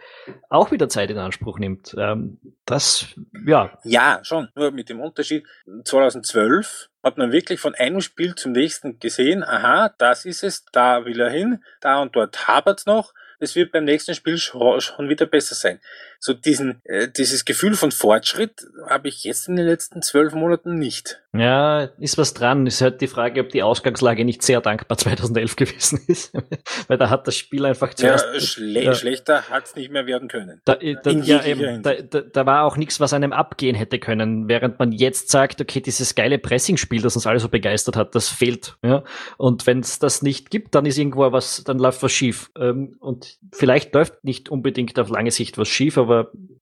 auch 0.48 0.70
wieder 0.70 0.88
Zeit 0.88 1.10
in 1.10 1.18
Anspruch 1.18 1.58
nimmt. 1.58 1.94
Ähm, 1.98 2.38
das, 2.64 3.06
ja. 3.46 3.78
Ja, 3.84 4.20
schon. 4.22 4.48
Nur 4.54 4.72
mit 4.72 4.88
dem 4.88 5.00
Unterschied, 5.00 5.46
2012 5.84 6.88
hat 7.06 7.18
man 7.18 7.30
wirklich 7.30 7.60
von 7.60 7.76
einem 7.76 8.00
Spiel 8.00 8.34
zum 8.34 8.50
nächsten 8.50 8.98
gesehen, 8.98 9.44
aha, 9.44 9.94
das 9.96 10.24
ist 10.24 10.42
es, 10.42 10.64
da 10.72 11.04
will 11.04 11.20
er 11.20 11.30
hin, 11.30 11.62
da 11.80 12.02
und 12.02 12.16
dort 12.16 12.48
hapert's 12.48 12.84
noch, 12.84 13.14
es 13.38 13.54
wird 13.54 13.70
beim 13.70 13.84
nächsten 13.84 14.14
Spiel 14.14 14.38
schon 14.38 15.08
wieder 15.08 15.26
besser 15.26 15.54
sein. 15.54 15.80
So 16.26 16.34
diesen, 16.34 16.80
äh, 16.82 17.06
dieses 17.08 17.44
Gefühl 17.44 17.76
von 17.76 17.92
Fortschritt 17.92 18.66
habe 18.88 19.06
ich 19.06 19.22
jetzt 19.22 19.48
in 19.48 19.54
den 19.54 19.64
letzten 19.64 20.02
zwölf 20.02 20.34
Monaten 20.34 20.76
nicht. 20.76 21.20
Ja, 21.38 21.84
ist 22.00 22.18
was 22.18 22.34
dran. 22.34 22.66
Ist 22.66 22.80
halt 22.80 23.00
die 23.00 23.06
Frage, 23.06 23.42
ob 23.42 23.50
die 23.50 23.62
Ausgangslage 23.62 24.24
nicht 24.24 24.42
sehr 24.42 24.60
dankbar 24.60 24.98
2011 24.98 25.56
gewesen 25.56 26.00
ist. 26.08 26.32
Weil 26.88 26.98
da 26.98 27.10
hat 27.10 27.28
das 27.28 27.36
Spiel 27.36 27.64
einfach 27.64 27.94
zuerst... 27.94 28.26
Ja, 28.32 28.40
schle 28.40 28.82
ja. 28.82 28.94
schlechter 28.94 29.42
hat 29.50 29.66
es 29.66 29.76
nicht 29.76 29.92
mehr 29.92 30.06
werden 30.06 30.28
können. 30.28 30.60
Da, 30.64 30.74
äh, 30.74 30.96
da, 31.00 31.10
ja, 31.10 31.44
eben, 31.44 31.82
da, 31.84 31.94
da, 31.94 32.22
da, 32.22 32.46
war 32.46 32.64
auch 32.64 32.76
nichts, 32.76 32.98
was 32.98 33.12
einem 33.12 33.32
abgehen 33.32 33.76
hätte 33.76 34.00
können. 34.00 34.48
Während 34.48 34.80
man 34.80 34.90
jetzt 34.90 35.30
sagt, 35.30 35.60
okay, 35.60 35.80
dieses 35.80 36.16
geile 36.16 36.38
Pressing-Spiel, 36.38 37.02
das 37.02 37.14
uns 37.14 37.26
alle 37.26 37.38
so 37.38 37.48
begeistert 37.48 37.94
hat, 37.94 38.16
das 38.16 38.28
fehlt. 38.28 38.76
Ja? 38.82 39.04
Und 39.36 39.66
wenn 39.68 39.80
es 39.80 40.00
das 40.00 40.22
nicht 40.22 40.50
gibt, 40.50 40.74
dann 40.74 40.86
ist 40.86 40.98
irgendwo 40.98 41.30
was, 41.30 41.62
dann 41.62 41.78
läuft 41.78 42.02
was 42.02 42.12
schief. 42.12 42.50
Ähm, 42.58 42.96
und 42.98 43.38
vielleicht 43.52 43.94
läuft 43.94 44.24
nicht 44.24 44.48
unbedingt 44.48 44.98
auf 44.98 45.08
lange 45.08 45.30
Sicht 45.30 45.56
was 45.56 45.68
schief, 45.68 45.98
aber 45.98 46.15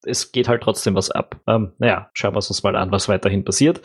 es 0.05 0.32
geht 0.32 0.48
halt 0.48 0.62
trotzdem 0.62 0.94
was 0.94 1.11
ab. 1.11 1.36
Ähm, 1.46 1.72
naja, 1.78 2.11
schauen 2.12 2.32
wir 2.32 2.36
uns 2.36 2.62
mal 2.62 2.76
an, 2.76 2.90
was 2.92 3.09
weiterhin 3.09 3.44
passiert. 3.44 3.80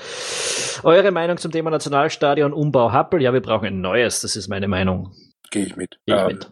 Eure 0.84 1.12
Meinung 1.12 1.38
zum 1.38 1.52
Thema 1.52 1.70
Nationalstadion, 1.70 2.54
Umbau 2.54 2.92
Happel? 2.92 3.22
Ja, 3.22 3.34
wir 3.34 3.42
brauchen 3.42 3.68
ein 3.68 3.82
neues, 3.82 4.22
das 4.22 4.36
ist 4.36 4.48
meine 4.48 4.68
Meinung. 4.68 5.14
Gehe 5.52 5.66
ich 5.66 5.76
mit. 5.76 6.00
Gehe 6.06 6.16
ich 6.16 6.22
ähm, 6.22 6.28
mit. 6.28 6.52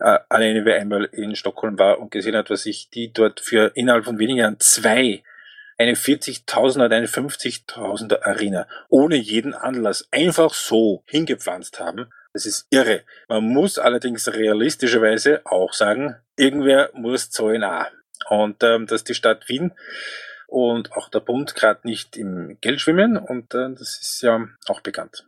Äh, 0.00 0.18
alleine 0.28 0.64
wer 0.64 0.80
einmal 0.80 1.04
in 1.04 1.36
Stockholm 1.36 1.78
war 1.78 2.00
und 2.00 2.10
gesehen 2.10 2.36
hat, 2.36 2.50
was 2.50 2.64
sich 2.64 2.90
die 2.90 3.12
dort 3.12 3.40
für 3.40 3.72
innerhalb 3.74 4.04
von 4.04 4.18
wenigen 4.18 4.38
Jahren 4.38 4.60
zwei 4.60 5.22
eine 5.78 5.94
40.000er 5.94 6.86
oder 6.86 6.96
eine 6.96 7.06
50.000er 7.06 8.22
Arena 8.22 8.66
ohne 8.88 9.16
jeden 9.16 9.54
Anlass 9.54 10.08
einfach 10.10 10.54
so 10.54 11.02
hingepflanzt 11.06 11.80
haben. 11.80 12.06
Das 12.32 12.46
ist 12.46 12.66
irre. 12.70 13.02
Man 13.28 13.44
muss 13.44 13.78
allerdings 13.78 14.32
realistischerweise 14.32 15.42
auch 15.44 15.72
sagen, 15.72 16.16
irgendwer 16.36 16.90
muss 16.94 17.30
zahlen 17.30 17.64
auch. 17.64 17.86
Und 18.28 18.62
ähm, 18.62 18.86
dass 18.86 19.04
die 19.04 19.14
Stadt 19.14 19.48
Wien 19.48 19.72
und 20.46 20.92
auch 20.92 21.08
der 21.08 21.20
Bund 21.20 21.54
gerade 21.54 21.80
nicht 21.84 22.16
im 22.16 22.58
Geld 22.60 22.80
schwimmen 22.80 23.16
und 23.16 23.54
äh, 23.54 23.70
das 23.70 23.98
ist 24.00 24.22
ja 24.22 24.46
auch 24.68 24.80
bekannt. 24.80 25.24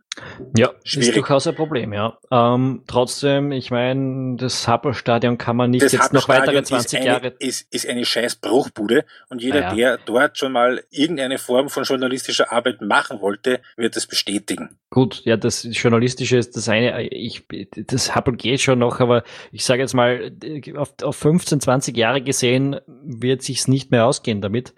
Ja, 0.57 0.71
Schwierig. 0.83 1.09
ist 1.09 1.17
durchaus 1.17 1.47
ein 1.47 1.55
Problem, 1.55 1.91
ja. 1.93 2.17
Ähm, 2.31 2.83
trotzdem, 2.87 3.51
ich 3.51 3.71
meine, 3.71 4.37
das 4.37 4.67
Happelstadion 4.67 5.37
kann 5.37 5.57
man 5.57 5.71
nicht 5.71 5.83
das 5.83 5.91
jetzt 5.91 6.13
noch 6.13 6.29
weitere 6.29 6.63
20 6.63 6.85
ist 6.85 6.95
eine, 6.95 7.05
Jahre. 7.05 7.33
Ist, 7.39 7.73
ist 7.73 7.87
eine 7.87 8.05
scheiß 8.05 8.37
Bruchbude 8.37 9.05
und 9.29 9.41
jeder, 9.41 9.61
ja. 9.61 9.75
der 9.75 9.97
dort 9.97 10.37
schon 10.37 10.53
mal 10.53 10.83
irgendeine 10.89 11.37
Form 11.37 11.69
von 11.69 11.83
journalistischer 11.83 12.51
Arbeit 12.51 12.81
machen 12.81 13.19
wollte, 13.21 13.59
wird 13.75 13.95
das 13.95 14.07
bestätigen. 14.07 14.77
Gut, 14.89 15.23
ja, 15.25 15.35
das 15.35 15.67
Journalistische 15.69 16.37
ist 16.37 16.55
das 16.55 16.69
eine. 16.69 17.09
Ich, 17.09 17.43
das 17.73 18.15
Happel 18.15 18.37
geht 18.37 18.61
schon 18.61 18.79
noch, 18.79 19.01
aber 19.01 19.23
ich 19.51 19.65
sage 19.65 19.81
jetzt 19.81 19.93
mal, 19.93 20.31
auf, 20.77 20.93
auf 21.01 21.15
15, 21.17 21.59
20 21.59 21.97
Jahre 21.97 22.21
gesehen 22.21 22.77
wird 22.87 23.41
sich's 23.41 23.67
nicht 23.67 23.91
mehr 23.91 24.05
ausgehen 24.05 24.39
damit. 24.39 24.73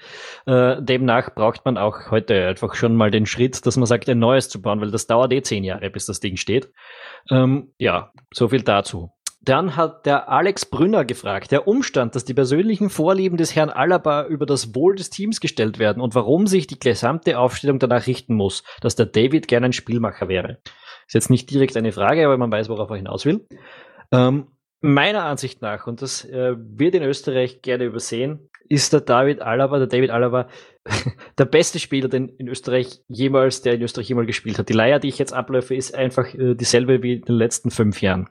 Äh, 0.48 0.82
demnach 0.82 1.36
braucht 1.36 1.66
man 1.66 1.78
auch 1.78 2.10
heute 2.10 2.48
einfach 2.48 2.74
schon 2.74 2.96
mal 2.96 3.12
den 3.12 3.28
Schritt, 3.28 3.66
dass 3.66 3.78
man 3.78 3.86
sagt, 3.86 4.10
ein 4.10 4.18
neues 4.18 4.50
zu 4.50 4.62
bauen, 4.62 4.82
weil 4.82 4.90
das 4.90 5.06
dauert 5.06 5.27
dauert 5.28 5.34
eh 5.34 5.42
zehn 5.42 5.64
Jahre, 5.64 5.90
bis 5.90 6.06
das 6.06 6.20
Ding 6.20 6.38
steht. 6.38 6.72
Ähm, 7.30 7.74
ja, 7.78 8.12
so 8.34 8.48
viel 8.48 8.62
dazu. 8.62 9.12
Dann 9.42 9.78
hat 9.78 10.06
der 10.06 10.30
Alex 10.30 10.66
Brünner 10.66 11.06
gefragt, 11.06 11.52
der 11.52 11.68
Umstand, 11.68 12.16
dass 12.16 12.26
die 12.26 12.34
persönlichen 12.34 12.90
Vorlieben 12.90 13.38
des 13.38 13.56
Herrn 13.56 13.70
Alaba 13.70 14.26
über 14.26 14.46
das 14.46 14.76
Wohl 14.76 14.96
des 14.96 15.10
Teams 15.10 15.40
gestellt 15.40 15.80
werden 15.80 16.02
und 16.02 16.16
warum 16.16 16.48
sich 16.48 16.68
die 16.68 16.80
gesamte 16.80 17.40
Aufstellung 17.40 17.80
danach 17.80 18.08
richten 18.08 18.36
muss, 18.36 18.64
dass 18.82 18.96
der 18.96 19.06
David 19.06 19.48
gerne 19.48 19.68
ein 19.68 19.74
Spielmacher 19.74 20.28
wäre. 20.28 20.58
Ist 21.08 21.14
jetzt 21.14 21.30
nicht 21.30 21.50
direkt 21.50 21.78
eine 21.78 21.94
Frage, 21.94 22.26
aber 22.26 22.38
man 22.38 22.52
weiß, 22.52 22.68
worauf 22.68 22.90
er 22.90 22.98
hinaus 22.98 23.26
will. 23.26 23.48
Ähm, 24.12 24.48
meiner 24.82 25.24
Ansicht 25.24 25.62
nach, 25.62 25.88
und 25.88 26.02
das 26.02 26.26
äh, 26.26 26.56
wird 26.58 26.96
in 26.96 27.04
Österreich 27.04 27.62
gerne 27.62 27.86
übersehen, 27.86 28.50
ist 28.70 28.94
der 28.94 29.02
David 29.02 29.42
Alaba, 29.42 29.78
der 29.78 29.88
David 29.88 30.10
Alaba, 30.10 30.48
der 31.38 31.46
beste 31.46 31.80
Spieler, 31.80 32.10
den 32.10 32.30
in 32.30 32.48
Österreich 32.48 33.02
jemals, 33.08 33.62
der 33.62 33.76
in 33.76 33.82
Österreich 33.82 34.10
jemals 34.10 34.28
gespielt 34.28 34.60
hat. 34.60 34.70
Die 34.70 34.74
Leier, 34.74 35.00
die 35.00 35.10
ich 35.10 35.18
jetzt 35.18 35.34
abläufe, 35.34 35.76
ist 35.76 35.96
einfach 35.96 36.34
äh, 36.34 36.56
dieselbe 36.56 37.04
wie 37.04 37.16
in 37.16 37.22
den 37.22 37.36
letzten 37.36 37.72
fünf 37.72 38.02
Jahren. 38.02 38.30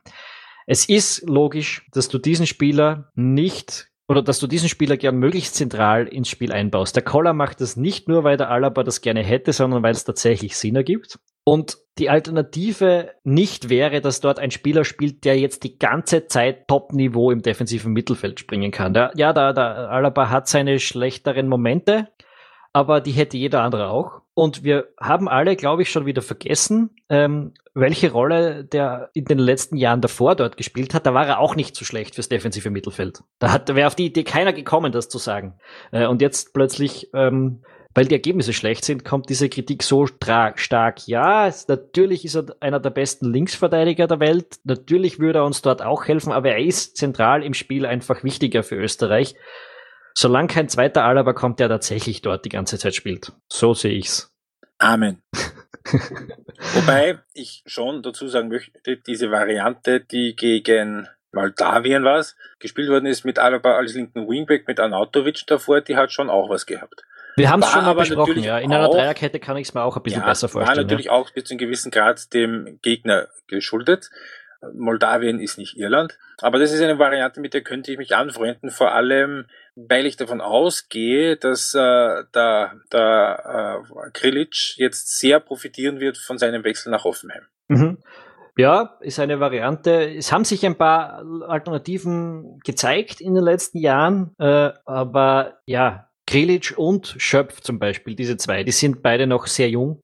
Es 0.67 0.89
ist 0.89 1.29
logisch, 1.29 1.87
dass 1.93 2.09
du 2.09 2.19
diesen 2.19 2.47
Spieler 2.47 3.13
nicht 3.15 3.89
oder 4.09 4.23
dass 4.23 4.39
du 4.39 4.47
diesen 4.47 4.69
Spieler 4.69 4.97
gern 4.97 5.17
möglichst 5.17 5.55
zentral 5.55 6.07
ins 6.07 6.29
Spiel 6.29 6.53
einbaust. 6.53 6.95
Der 6.97 7.03
Koller 7.03 7.33
macht 7.33 7.61
das 7.61 7.77
nicht 7.77 8.09
nur, 8.09 8.25
weil 8.25 8.37
der 8.37 8.51
Alaba 8.51 8.83
das 8.83 9.01
gerne 9.01 9.23
hätte, 9.23 9.53
sondern 9.53 9.83
weil 9.83 9.93
es 9.93 10.05
tatsächlich 10.05 10.57
Sinn 10.57 10.77
ergibt. 10.77 11.19
Und 11.49 11.79
die 11.99 12.11
Alternative 12.11 13.13
nicht 13.23 13.69
wäre, 13.69 14.01
dass 14.01 14.21
dort 14.21 14.41
ein 14.41 14.51
Spieler 14.51 14.85
spielt, 14.85 15.25
der 15.25 15.39
jetzt 15.39 15.63
die 15.63 15.79
ganze 15.79 16.27
Zeit 16.27 16.67
Top-Niveau 16.67 17.31
im 17.31 17.41
defensiven 17.41 17.93
Mittelfeld 17.93 18.41
springen 18.41 18.73
kann. 18.73 18.93
Der, 18.93 19.13
ja, 19.15 19.33
der, 19.33 19.53
der 19.53 19.91
Alaba 19.91 20.29
hat 20.29 20.49
seine 20.49 20.81
schlechteren 20.81 21.47
Momente, 21.47 22.09
aber 22.73 23.01
die 23.01 23.13
hätte 23.13 23.37
jeder 23.37 23.63
andere 23.63 23.91
auch. 23.91 24.23
Und 24.35 24.65
wir 24.65 24.89
haben 25.01 25.29
alle, 25.29 25.55
glaube 25.55 25.83
ich, 25.83 25.91
schon 25.91 26.05
wieder 26.05 26.21
vergessen, 26.21 26.91
ähm, 27.09 27.55
welche 27.75 28.11
Rolle 28.11 28.65
der 28.65 29.11
in 29.15 29.25
den 29.27 29.39
letzten 29.39 29.77
Jahren 29.77 30.01
davor 30.01 30.35
dort 30.35 30.57
gespielt 30.57 30.95
hat. 30.95 31.07
Da 31.07 31.15
war 31.15 31.29
er 31.29 31.39
auch 31.39 31.55
nicht 31.55 31.77
so 31.77 31.85
schlecht 31.85 32.17
fürs 32.17 32.29
defensive 32.29 32.71
Mittelfeld. 32.71 33.23
Da 33.39 33.53
hat, 33.53 33.73
wäre 33.73 33.87
auf 33.87 33.95
die 33.95 34.07
Idee 34.07 34.25
keiner 34.25 34.53
gekommen, 34.53 34.91
das 34.91 35.09
zu 35.09 35.19
sagen. 35.19 35.55
Äh, 35.93 36.07
und 36.07 36.21
jetzt 36.21 36.53
plötzlich, 36.53 37.09
ähm, 37.15 37.63
weil 37.97 38.07
die 38.07 38.15
Ergebnisse 38.15 38.53
schlecht 38.53 38.85
sind, 38.85 39.05
kommt 39.05 39.29
diese 39.29 39.49
Kritik 39.49 39.83
so 39.83 40.07
stark. 40.07 41.09
Ja, 41.09 41.49
es, 41.49 41.67
natürlich 41.67 42.25
ist 42.25 42.37
er 42.37 42.55
einer 42.61 42.79
der 42.79 42.91
besten 42.91 43.33
Linksverteidiger 43.33 44.07
der 44.07 44.21
Welt. 44.21 44.59
Natürlich 44.65 45.19
würde 45.19 45.41
er 45.41 45.45
uns 45.45 45.63
dort 45.63 45.83
auch 45.83 46.07
helfen, 46.07 46.33
aber 46.33 46.51
er 46.51 46.65
ist 46.65 46.97
zentral 46.97 47.43
im 47.43 47.55
Spiel 47.55 47.87
einfach 47.87 48.23
wichtiger 48.23 48.63
für 48.63 48.77
Österreich 48.77 49.35
solange 50.17 50.49
kein 50.49 50.69
zweiter 50.69 51.05
Alaba 51.05 51.35
kommt, 51.35 51.61
der 51.61 51.69
tatsächlich 51.69 52.23
dort 52.23 52.45
die 52.45 52.49
ganze 52.49 52.79
Zeit 52.79 52.95
spielt. 52.95 53.33
So 53.49 53.75
sehe 53.75 53.93
ich's. 53.93 54.35
Amen. 54.79 55.23
Wobei 56.75 57.21
ich 57.33 57.63
schon 57.67 58.03
dazu 58.03 58.27
sagen 58.27 58.49
möchte, 58.49 58.97
diese 58.97 59.31
Variante, 59.31 60.01
die 60.01 60.35
gegen 60.35 61.07
Moldawien 61.33 62.03
war 62.03 62.25
gespielt 62.59 62.89
worden 62.89 63.07
ist 63.07 63.25
mit 63.25 63.39
Alaba 63.39 63.77
als 63.77 63.95
linken 63.95 64.27
Wingback 64.27 64.67
mit 64.67 64.81
Anautovic 64.81 65.47
davor, 65.47 65.83
die 65.83 65.97
hat 65.97 66.13
schon 66.13 66.31
auch 66.31 66.49
was 66.49 66.65
gehabt. 66.65 67.05
Wir 67.37 67.51
haben 67.51 67.63
es 67.63 67.71
schon 67.71 67.85
mal 67.85 67.95
besprochen, 67.95 68.43
ja. 68.43 68.59
In 68.59 68.73
einer 68.73 68.89
Dreierkette 68.89 69.39
kann 69.41 69.57
ich 69.57 69.69
es 69.69 69.75
mir 69.75 69.83
auch 69.83 69.97
ein 69.97 70.03
bisschen 70.03 70.23
ja, 70.23 70.27
besser 70.27 70.49
vorstellen. 70.49 70.77
War 70.77 70.83
natürlich 70.83 71.07
ja. 71.07 71.13
auch 71.13 71.31
bis 71.31 71.45
zu 71.45 71.53
einem 71.53 71.59
gewissen 71.59 71.91
Grad 71.91 72.33
dem 72.33 72.79
Gegner 72.83 73.29
geschuldet. 73.47 74.11
Moldawien 74.75 75.39
ist 75.39 75.59
nicht 75.59 75.77
Irland. 75.77 76.19
Aber 76.41 76.59
das 76.59 76.73
ist 76.73 76.83
eine 76.83 76.99
Variante, 76.99 77.41
mit 77.41 77.55
der 77.55 77.63
könnte 77.63 77.93
ich 77.93 77.99
mich 77.99 78.17
anfreunden, 78.17 78.71
vor 78.71 78.93
allem, 78.93 79.47
weil 79.75 80.07
ich 80.07 80.17
davon 80.17 80.41
ausgehe, 80.41 81.37
dass 81.37 81.75
äh, 81.75 82.25
der, 82.35 82.73
der 82.93 83.85
äh, 83.85 84.11
Krilic 84.13 84.77
jetzt 84.77 85.19
sehr 85.19 85.41
profitieren 85.41 86.01
wird 86.01 86.19
von 86.19 86.39
seinem 86.39 86.65
Wechsel 86.65 86.91
nach 86.91 87.05
Hoffenheim. 87.05 87.43
Mhm. 87.69 87.99
Ja, 88.59 88.97
ist 89.01 89.21
eine 89.21 89.39
Variante. 89.39 90.15
Es 90.15 90.33
haben 90.33 90.45
sich 90.45 90.65
ein 90.65 90.77
paar 90.77 91.23
Alternativen 91.47 92.59
gezeigt 92.65 93.21
in 93.21 93.35
den 93.35 93.45
letzten 93.45 93.79
Jahren, 93.79 94.35
äh, 94.39 94.71
aber 94.87 95.59
ja, 95.67 96.06
Krilic 96.27 96.75
und 96.77 97.15
Schöpf 97.19 97.61
zum 97.61 97.79
Beispiel, 97.79 98.17
diese 98.17 98.37
zwei, 98.37 98.65
die 98.65 98.73
sind 98.73 99.03
beide 99.03 99.27
noch 99.27 99.47
sehr 99.47 99.71
jung 99.71 100.03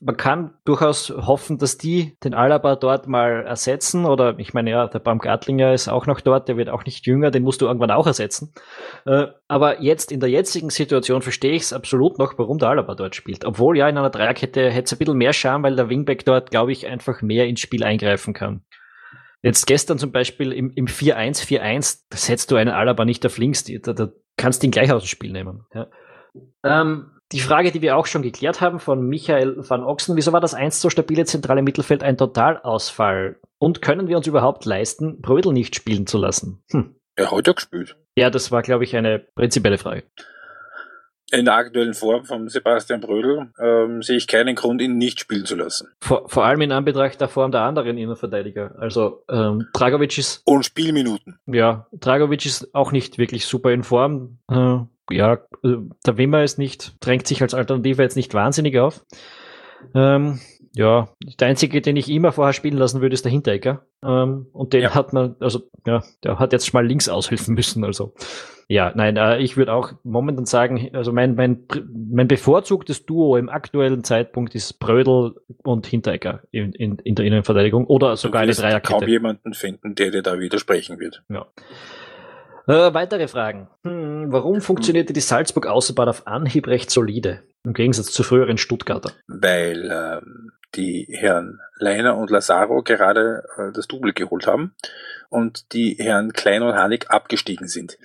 man 0.00 0.16
kann 0.16 0.54
durchaus 0.64 1.10
hoffen, 1.10 1.58
dass 1.58 1.78
die 1.78 2.16
den 2.22 2.34
Alaba 2.34 2.76
dort 2.76 3.06
mal 3.06 3.44
ersetzen. 3.46 4.04
Oder 4.04 4.38
ich 4.38 4.52
meine, 4.52 4.70
ja, 4.70 4.88
der 4.88 4.98
Baumgartlinger 4.98 5.72
ist 5.72 5.88
auch 5.88 6.06
noch 6.06 6.20
dort, 6.20 6.48
der 6.48 6.56
wird 6.56 6.68
auch 6.68 6.84
nicht 6.84 7.06
jünger, 7.06 7.30
den 7.30 7.42
musst 7.42 7.60
du 7.60 7.66
irgendwann 7.66 7.90
auch 7.90 8.06
ersetzen. 8.06 8.52
Äh, 9.06 9.28
aber 9.48 9.82
jetzt 9.82 10.12
in 10.12 10.20
der 10.20 10.28
jetzigen 10.28 10.70
Situation 10.70 11.22
verstehe 11.22 11.52
ich 11.52 11.62
es 11.62 11.72
absolut 11.72 12.18
noch, 12.18 12.36
warum 12.36 12.58
der 12.58 12.70
Alaba 12.70 12.94
dort 12.94 13.14
spielt. 13.14 13.44
Obwohl 13.44 13.78
ja 13.78 13.88
in 13.88 13.96
einer 13.96 14.10
Dreierkette 14.10 14.70
hätte 14.70 14.84
es 14.84 14.92
ein 14.92 14.98
bisschen 14.98 15.16
mehr 15.16 15.32
Charme, 15.32 15.62
weil 15.62 15.76
der 15.76 15.88
Wingback 15.88 16.24
dort, 16.24 16.50
glaube 16.50 16.72
ich, 16.72 16.86
einfach 16.86 17.22
mehr 17.22 17.46
ins 17.46 17.60
Spiel 17.60 17.84
eingreifen 17.84 18.34
kann. 18.34 18.62
Jetzt 19.42 19.66
gestern 19.66 19.98
zum 19.98 20.12
Beispiel 20.12 20.52
im, 20.52 20.72
im 20.74 20.86
4-1, 20.86 21.46
4-1, 21.46 22.00
da 22.10 22.16
setzt 22.16 22.50
du 22.50 22.56
einen 22.56 22.74
Alaba 22.74 23.04
nicht 23.04 23.24
auf 23.24 23.38
links, 23.38 23.64
da, 23.64 23.92
da 23.92 24.08
kannst 24.36 24.62
du 24.62 24.66
ihn 24.66 24.70
gleich 24.70 24.92
aus 24.92 25.02
dem 25.02 25.08
Spiel 25.08 25.32
nehmen. 25.32 25.66
Ja. 25.74 25.86
Ähm, 26.64 27.12
die 27.32 27.40
Frage, 27.40 27.72
die 27.72 27.82
wir 27.82 27.96
auch 27.96 28.06
schon 28.06 28.22
geklärt 28.22 28.60
haben 28.60 28.78
von 28.78 29.06
Michael 29.06 29.56
van 29.68 29.82
Ochsen, 29.82 30.16
wieso 30.16 30.32
war 30.32 30.40
das 30.40 30.54
einst 30.54 30.80
so 30.80 30.90
stabile 30.90 31.24
zentrale 31.24 31.62
Mittelfeld 31.62 32.02
ein 32.02 32.16
Totalausfall? 32.16 33.40
Und 33.58 33.82
können 33.82 34.06
wir 34.06 34.16
uns 34.16 34.26
überhaupt 34.26 34.64
leisten, 34.64 35.20
Brödel 35.20 35.52
nicht 35.52 35.74
spielen 35.74 36.06
zu 36.06 36.18
lassen? 36.18 36.62
Hm. 36.70 36.94
Er 37.16 37.30
hat 37.30 37.46
ja 37.46 37.52
gespielt. 37.54 37.96
Ja, 38.14 38.30
das 38.30 38.52
war, 38.52 38.62
glaube 38.62 38.84
ich, 38.84 38.94
eine 38.94 39.18
prinzipielle 39.18 39.78
Frage. 39.78 40.04
In 41.32 41.44
der 41.44 41.54
aktuellen 41.54 41.94
Form 41.94 42.24
von 42.24 42.48
Sebastian 42.48 43.00
Brödel 43.00 43.48
ähm, 43.60 44.00
sehe 44.02 44.16
ich 44.16 44.28
keinen 44.28 44.54
Grund, 44.54 44.80
ihn 44.80 44.96
nicht 44.96 45.18
spielen 45.18 45.44
zu 45.44 45.56
lassen. 45.56 45.88
Vor, 46.00 46.28
vor 46.28 46.44
allem 46.44 46.60
in 46.60 46.70
Anbetracht 46.70 47.20
der 47.20 47.28
Form 47.28 47.50
der 47.50 47.62
anderen 47.62 47.98
Innenverteidiger. 47.98 48.76
Also 48.78 49.24
ähm, 49.28 49.66
Dragovic 49.72 50.16
ist. 50.18 50.42
Und 50.44 50.64
Spielminuten. 50.64 51.38
Ja, 51.46 51.86
Dragovic 51.92 52.46
ist 52.46 52.72
auch 52.74 52.92
nicht 52.92 53.18
wirklich 53.18 53.46
super 53.46 53.72
in 53.72 53.82
Form. 53.82 54.38
Äh, 54.48 54.78
ja, 55.10 55.34
äh, 55.64 55.76
der 56.06 56.16
Wimmer 56.16 56.44
ist 56.44 56.58
nicht, 56.58 56.94
drängt 57.00 57.26
sich 57.26 57.42
als 57.42 57.54
Alternative 57.54 58.02
jetzt 58.02 58.16
nicht 58.16 58.32
wahnsinnig 58.32 58.78
auf. 58.78 59.04
Ähm, 59.94 60.40
ja, 60.76 61.08
der 61.40 61.48
einzige, 61.48 61.80
den 61.80 61.96
ich 61.96 62.10
immer 62.10 62.32
vorher 62.32 62.52
spielen 62.52 62.76
lassen 62.76 63.00
würde, 63.00 63.14
ist 63.14 63.24
der 63.24 63.32
Hinteregger. 63.32 63.86
Ähm, 64.04 64.46
und 64.52 64.72
den 64.72 64.82
ja. 64.82 64.94
hat 64.94 65.12
man, 65.12 65.36
also 65.40 65.62
ja, 65.86 66.02
der 66.22 66.38
hat 66.38 66.52
jetzt 66.52 66.72
mal 66.74 66.86
links 66.86 67.08
aushelfen 67.08 67.54
müssen. 67.54 67.82
Also 67.82 68.12
ja, 68.68 68.92
nein, 68.94 69.16
äh, 69.16 69.38
ich 69.38 69.56
würde 69.56 69.72
auch 69.72 69.92
momentan 70.02 70.44
sagen, 70.44 70.90
also 70.92 71.12
mein, 71.12 71.34
mein, 71.34 71.66
mein 71.94 72.28
bevorzugtes 72.28 73.06
Duo 73.06 73.36
im 73.36 73.48
aktuellen 73.48 74.04
Zeitpunkt 74.04 74.54
ist 74.54 74.78
Brödel 74.78 75.36
und 75.62 75.86
Hinteregger 75.86 76.42
in, 76.50 76.72
in, 76.72 76.98
in 76.98 77.14
der 77.14 77.24
Innenverteidigung 77.24 77.86
oder 77.86 78.16
sogar 78.16 78.42
eine 78.42 78.52
Dreierkette. 78.52 79.00
kaum 79.00 79.08
jemanden 79.08 79.54
finden, 79.54 79.94
der 79.94 80.10
dir 80.10 80.22
da 80.22 80.38
widersprechen 80.38 80.98
wird. 80.98 81.22
Ja. 81.28 81.46
Äh, 82.66 82.92
weitere 82.92 83.28
Fragen. 83.28 83.68
Hm, 83.84 84.32
warum 84.32 84.60
funktionierte 84.60 85.12
die 85.12 85.20
Salzburg 85.20 85.68
Außenbahn 85.68 86.08
auf 86.08 86.26
Anhieb 86.26 86.66
recht 86.66 86.90
solide? 86.90 87.44
Im 87.64 87.74
Gegensatz 87.74 88.12
zu 88.12 88.24
früheren 88.24 88.58
Stuttgarter. 88.58 89.12
Weil 89.28 89.88
ähm, 89.90 90.50
die 90.74 91.06
Herren 91.10 91.60
Leiner 91.78 92.16
und 92.16 92.30
Lazaro 92.30 92.82
gerade 92.82 93.44
äh, 93.56 93.72
das 93.72 93.86
Double 93.86 94.12
geholt 94.12 94.46
haben 94.46 94.74
und 95.28 95.72
die 95.72 95.96
Herren 95.98 96.32
Klein 96.32 96.62
und 96.62 96.74
Hanig 96.74 97.10
abgestiegen 97.10 97.68
sind. 97.68 97.98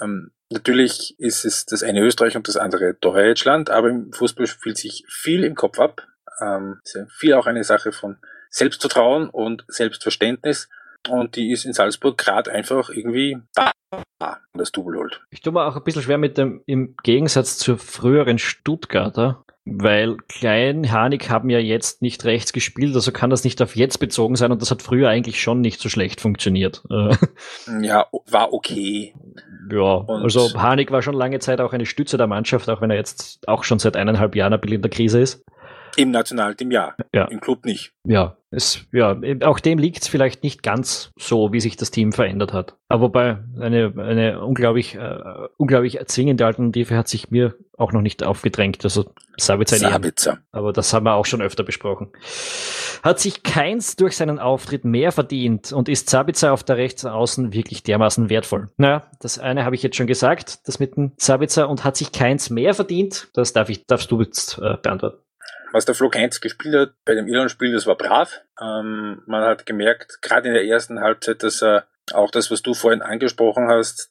Ähm, 0.00 0.30
natürlich 0.50 1.18
ist 1.18 1.44
es 1.44 1.66
das 1.66 1.82
eine 1.82 2.00
Österreich 2.00 2.36
und 2.36 2.48
das 2.48 2.56
andere 2.56 2.94
Deutschland, 2.94 3.70
aber 3.70 3.88
im 3.88 4.12
Fußball 4.12 4.46
spielt 4.46 4.78
sich 4.78 5.04
viel 5.08 5.44
im 5.44 5.54
Kopf 5.54 5.78
ab. 5.78 6.06
Ähm, 6.40 6.80
viel 7.08 7.34
auch 7.34 7.46
eine 7.46 7.64
Sache 7.64 7.92
von 7.92 8.18
Selbstvertrauen 8.50 9.28
und 9.28 9.64
Selbstverständnis. 9.68 10.68
Und 11.08 11.36
die 11.36 11.52
ist 11.52 11.64
in 11.64 11.74
Salzburg 11.74 12.16
gerade 12.16 12.50
einfach 12.50 12.88
irgendwie 12.88 13.38
da, 13.54 13.72
das 14.54 14.72
Double 14.72 14.96
holt. 14.96 15.22
Ich 15.30 15.42
tue 15.42 15.52
mir 15.52 15.64
auch 15.64 15.76
ein 15.76 15.84
bisschen 15.84 16.02
schwer 16.02 16.18
mit 16.18 16.38
dem, 16.38 16.62
im 16.66 16.96
Gegensatz 17.02 17.58
zur 17.58 17.78
früheren 17.78 18.38
Stuttgarter, 18.38 19.43
weil 19.66 20.16
Klein, 20.28 20.92
Hanig 20.92 21.30
haben 21.30 21.48
ja 21.48 21.58
jetzt 21.58 22.02
nicht 22.02 22.24
rechts 22.24 22.52
gespielt, 22.52 22.94
also 22.94 23.12
kann 23.12 23.30
das 23.30 23.44
nicht 23.44 23.62
auf 23.62 23.76
jetzt 23.76 23.98
bezogen 23.98 24.36
sein 24.36 24.52
und 24.52 24.60
das 24.60 24.70
hat 24.70 24.82
früher 24.82 25.08
eigentlich 25.08 25.40
schon 25.40 25.60
nicht 25.60 25.80
so 25.80 25.88
schlecht 25.88 26.20
funktioniert. 26.20 26.82
Ja, 27.80 28.06
war 28.30 28.52
okay. 28.52 29.14
Ja, 29.70 29.94
und 29.94 30.22
also 30.22 30.52
Hanig 30.54 30.90
war 30.90 31.02
schon 31.02 31.14
lange 31.14 31.38
Zeit 31.38 31.60
auch 31.60 31.72
eine 31.72 31.86
Stütze 31.86 32.16
der 32.16 32.26
Mannschaft, 32.26 32.68
auch 32.68 32.80
wenn 32.80 32.90
er 32.90 32.96
jetzt 32.96 33.46
auch 33.48 33.64
schon 33.64 33.78
seit 33.78 33.96
eineinhalb 33.96 34.34
Jahren 34.36 34.52
ein 34.52 34.60
bisschen 34.60 34.76
in 34.76 34.82
der 34.82 34.90
Krise 34.90 35.20
ist. 35.20 35.44
Im 35.96 36.10
Nationalteam 36.10 36.70
ja, 36.70 36.94
ja. 37.14 37.26
im 37.26 37.40
Club 37.40 37.64
nicht. 37.64 37.92
Ja, 38.06 38.36
es, 38.50 38.86
ja, 38.92 39.16
auch 39.44 39.60
dem 39.60 39.78
liegt 39.78 40.02
es 40.02 40.08
vielleicht 40.08 40.42
nicht 40.42 40.62
ganz 40.62 41.12
so, 41.16 41.52
wie 41.52 41.60
sich 41.60 41.76
das 41.76 41.90
Team 41.90 42.12
verändert 42.12 42.52
hat. 42.52 42.76
Aber 42.88 43.02
wobei 43.02 43.38
eine, 43.60 43.92
eine 43.96 44.44
unglaublich, 44.44 44.96
äh, 44.96 45.18
unglaublich 45.56 45.98
zwingende 46.06 46.46
Alternative 46.46 46.96
hat 46.96 47.08
sich 47.08 47.30
mir 47.30 47.54
auch 47.78 47.92
noch 47.92 48.00
nicht 48.00 48.22
aufgedrängt. 48.22 48.84
Also 48.84 49.12
Sabitzer. 49.36 49.76
Sabitzer. 49.76 50.38
Aber 50.52 50.72
das 50.72 50.92
haben 50.92 51.04
wir 51.04 51.14
auch 51.14 51.26
schon 51.26 51.42
öfter 51.42 51.64
besprochen. 51.64 52.10
Hat 53.02 53.20
sich 53.20 53.42
Keins 53.42 53.96
durch 53.96 54.16
seinen 54.16 54.38
Auftritt 54.38 54.84
mehr 54.84 55.12
verdient 55.12 55.72
und 55.72 55.88
ist 55.88 56.08
Sabitzer 56.10 56.52
auf 56.52 56.62
der 56.64 56.76
Rechtsaußen 56.76 57.52
wirklich 57.52 57.82
dermaßen 57.82 58.30
wertvoll? 58.30 58.70
Naja, 58.76 59.10
das 59.20 59.38
eine 59.38 59.64
habe 59.64 59.74
ich 59.74 59.82
jetzt 59.82 59.96
schon 59.96 60.06
gesagt, 60.06 60.66
das 60.68 60.78
mit 60.78 60.96
dem 60.96 61.12
Sabitzer 61.16 61.68
und 61.68 61.84
hat 61.84 61.96
sich 61.96 62.12
Keins 62.12 62.50
mehr 62.50 62.74
verdient? 62.74 63.28
Das 63.34 63.52
darf 63.52 63.68
ich, 63.68 63.86
darfst 63.86 64.10
du 64.10 64.20
jetzt 64.20 64.58
äh, 64.58 64.76
beantworten 64.80 65.18
was 65.74 65.84
der 65.84 65.96
Flo 65.96 66.08
Heinz 66.14 66.40
gespielt 66.40 66.76
hat 66.76 66.92
bei 67.04 67.16
dem 67.16 67.26
Irland-Spiel, 67.26 67.72
das 67.72 67.84
war 67.84 67.96
brav. 67.96 68.42
Ähm, 68.62 69.22
man 69.26 69.42
hat 69.42 69.66
gemerkt, 69.66 70.22
gerade 70.22 70.46
in 70.46 70.54
der 70.54 70.64
ersten 70.64 71.00
Halbzeit, 71.00 71.42
dass 71.42 71.62
er 71.62 71.84
auch 72.12 72.30
das, 72.30 72.50
was 72.50 72.62
du 72.62 72.74
vorhin 72.74 73.02
angesprochen 73.02 73.68
hast, 73.68 74.10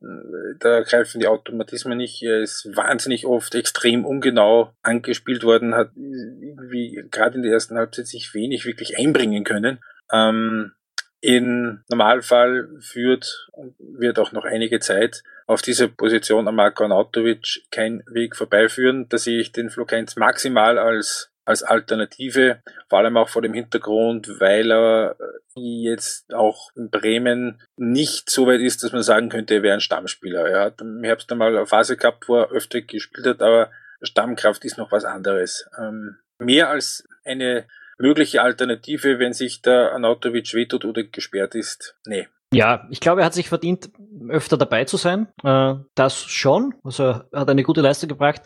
da 0.59 0.81
greifen 0.81 1.19
die 1.19 1.27
Automatismen 1.27 1.97
nicht. 1.97 2.23
Er 2.23 2.41
ist 2.41 2.67
wahnsinnig 2.75 3.25
oft 3.25 3.53
extrem 3.53 4.05
ungenau 4.05 4.73
angespielt 4.81 5.43
worden, 5.43 5.75
hat 5.75 5.91
irgendwie 5.95 7.03
gerade 7.11 7.35
in 7.35 7.43
der 7.43 7.53
ersten 7.53 7.77
Halbzeit 7.77 8.07
sich 8.07 8.33
wenig 8.33 8.65
wirklich 8.65 8.97
einbringen 8.97 9.43
können. 9.43 9.79
Ähm, 10.11 10.73
in 11.21 11.83
Normalfall 11.89 12.67
führt 12.81 13.47
und 13.53 13.75
wird 13.79 14.19
auch 14.19 14.33
noch 14.33 14.43
einige 14.43 14.81
Zeit 14.81 15.23
auf 15.47 15.61
diese 15.61 15.87
Position 15.87 16.47
an 16.49 16.55
Marko 16.55 16.83
Anautovic 16.83 17.63
kein 17.71 18.03
Weg 18.07 18.35
vorbeiführen. 18.35 19.07
Da 19.07 19.17
sehe 19.17 19.39
ich 19.39 19.53
den 19.53 19.69
Flokens 19.69 20.17
maximal 20.17 20.77
als 20.77 21.32
als 21.45 21.63
Alternative, 21.63 22.61
vor 22.89 22.99
allem 22.99 23.17
auch 23.17 23.29
vor 23.29 23.41
dem 23.41 23.53
Hintergrund, 23.53 24.39
weil 24.39 24.71
er 24.71 25.15
jetzt 25.55 26.33
auch 26.33 26.71
in 26.75 26.89
Bremen 26.89 27.61
nicht 27.75 28.29
so 28.29 28.47
weit 28.47 28.61
ist, 28.61 28.83
dass 28.83 28.91
man 28.91 29.03
sagen 29.03 29.29
könnte, 29.29 29.55
er 29.55 29.63
wäre 29.63 29.73
ein 29.73 29.81
Stammspieler. 29.81 30.47
Er 30.47 30.61
hat 30.61 30.81
im 30.81 31.03
Herbst 31.03 31.31
einmal 31.31 31.55
eine 31.55 31.65
Phase 31.65 31.97
gehabt, 31.97 32.27
wo 32.27 32.37
er 32.37 32.51
öfter 32.51 32.81
gespielt 32.81 33.27
hat, 33.27 33.41
aber 33.41 33.71
Stammkraft 34.01 34.63
ist 34.65 34.77
noch 34.77 34.91
was 34.91 35.05
anderes. 35.05 35.69
Ähm, 35.77 36.17
mehr 36.37 36.69
als 36.69 37.07
eine 37.25 37.65
mögliche 37.97 38.41
Alternative, 38.41 39.19
wenn 39.19 39.33
sich 39.33 39.61
der 39.61 39.93
Anautovic 39.93 40.53
wehtut 40.53 40.85
oder 40.85 41.03
gesperrt 41.03 41.55
ist, 41.55 41.95
nee. 42.05 42.27
Ja, 42.53 42.87
ich 42.91 42.99
glaube, 42.99 43.21
er 43.21 43.25
hat 43.25 43.33
sich 43.33 43.49
verdient, 43.49 43.89
öfter 44.29 44.57
dabei 44.57 44.85
zu 44.85 44.97
sein. 44.97 45.27
Äh, 45.43 45.75
das 45.95 46.23
schon. 46.23 46.75
Also 46.83 47.03
er 47.03 47.27
hat 47.33 47.49
eine 47.49 47.63
gute 47.63 47.81
Leistung 47.81 48.09
gebracht. 48.09 48.41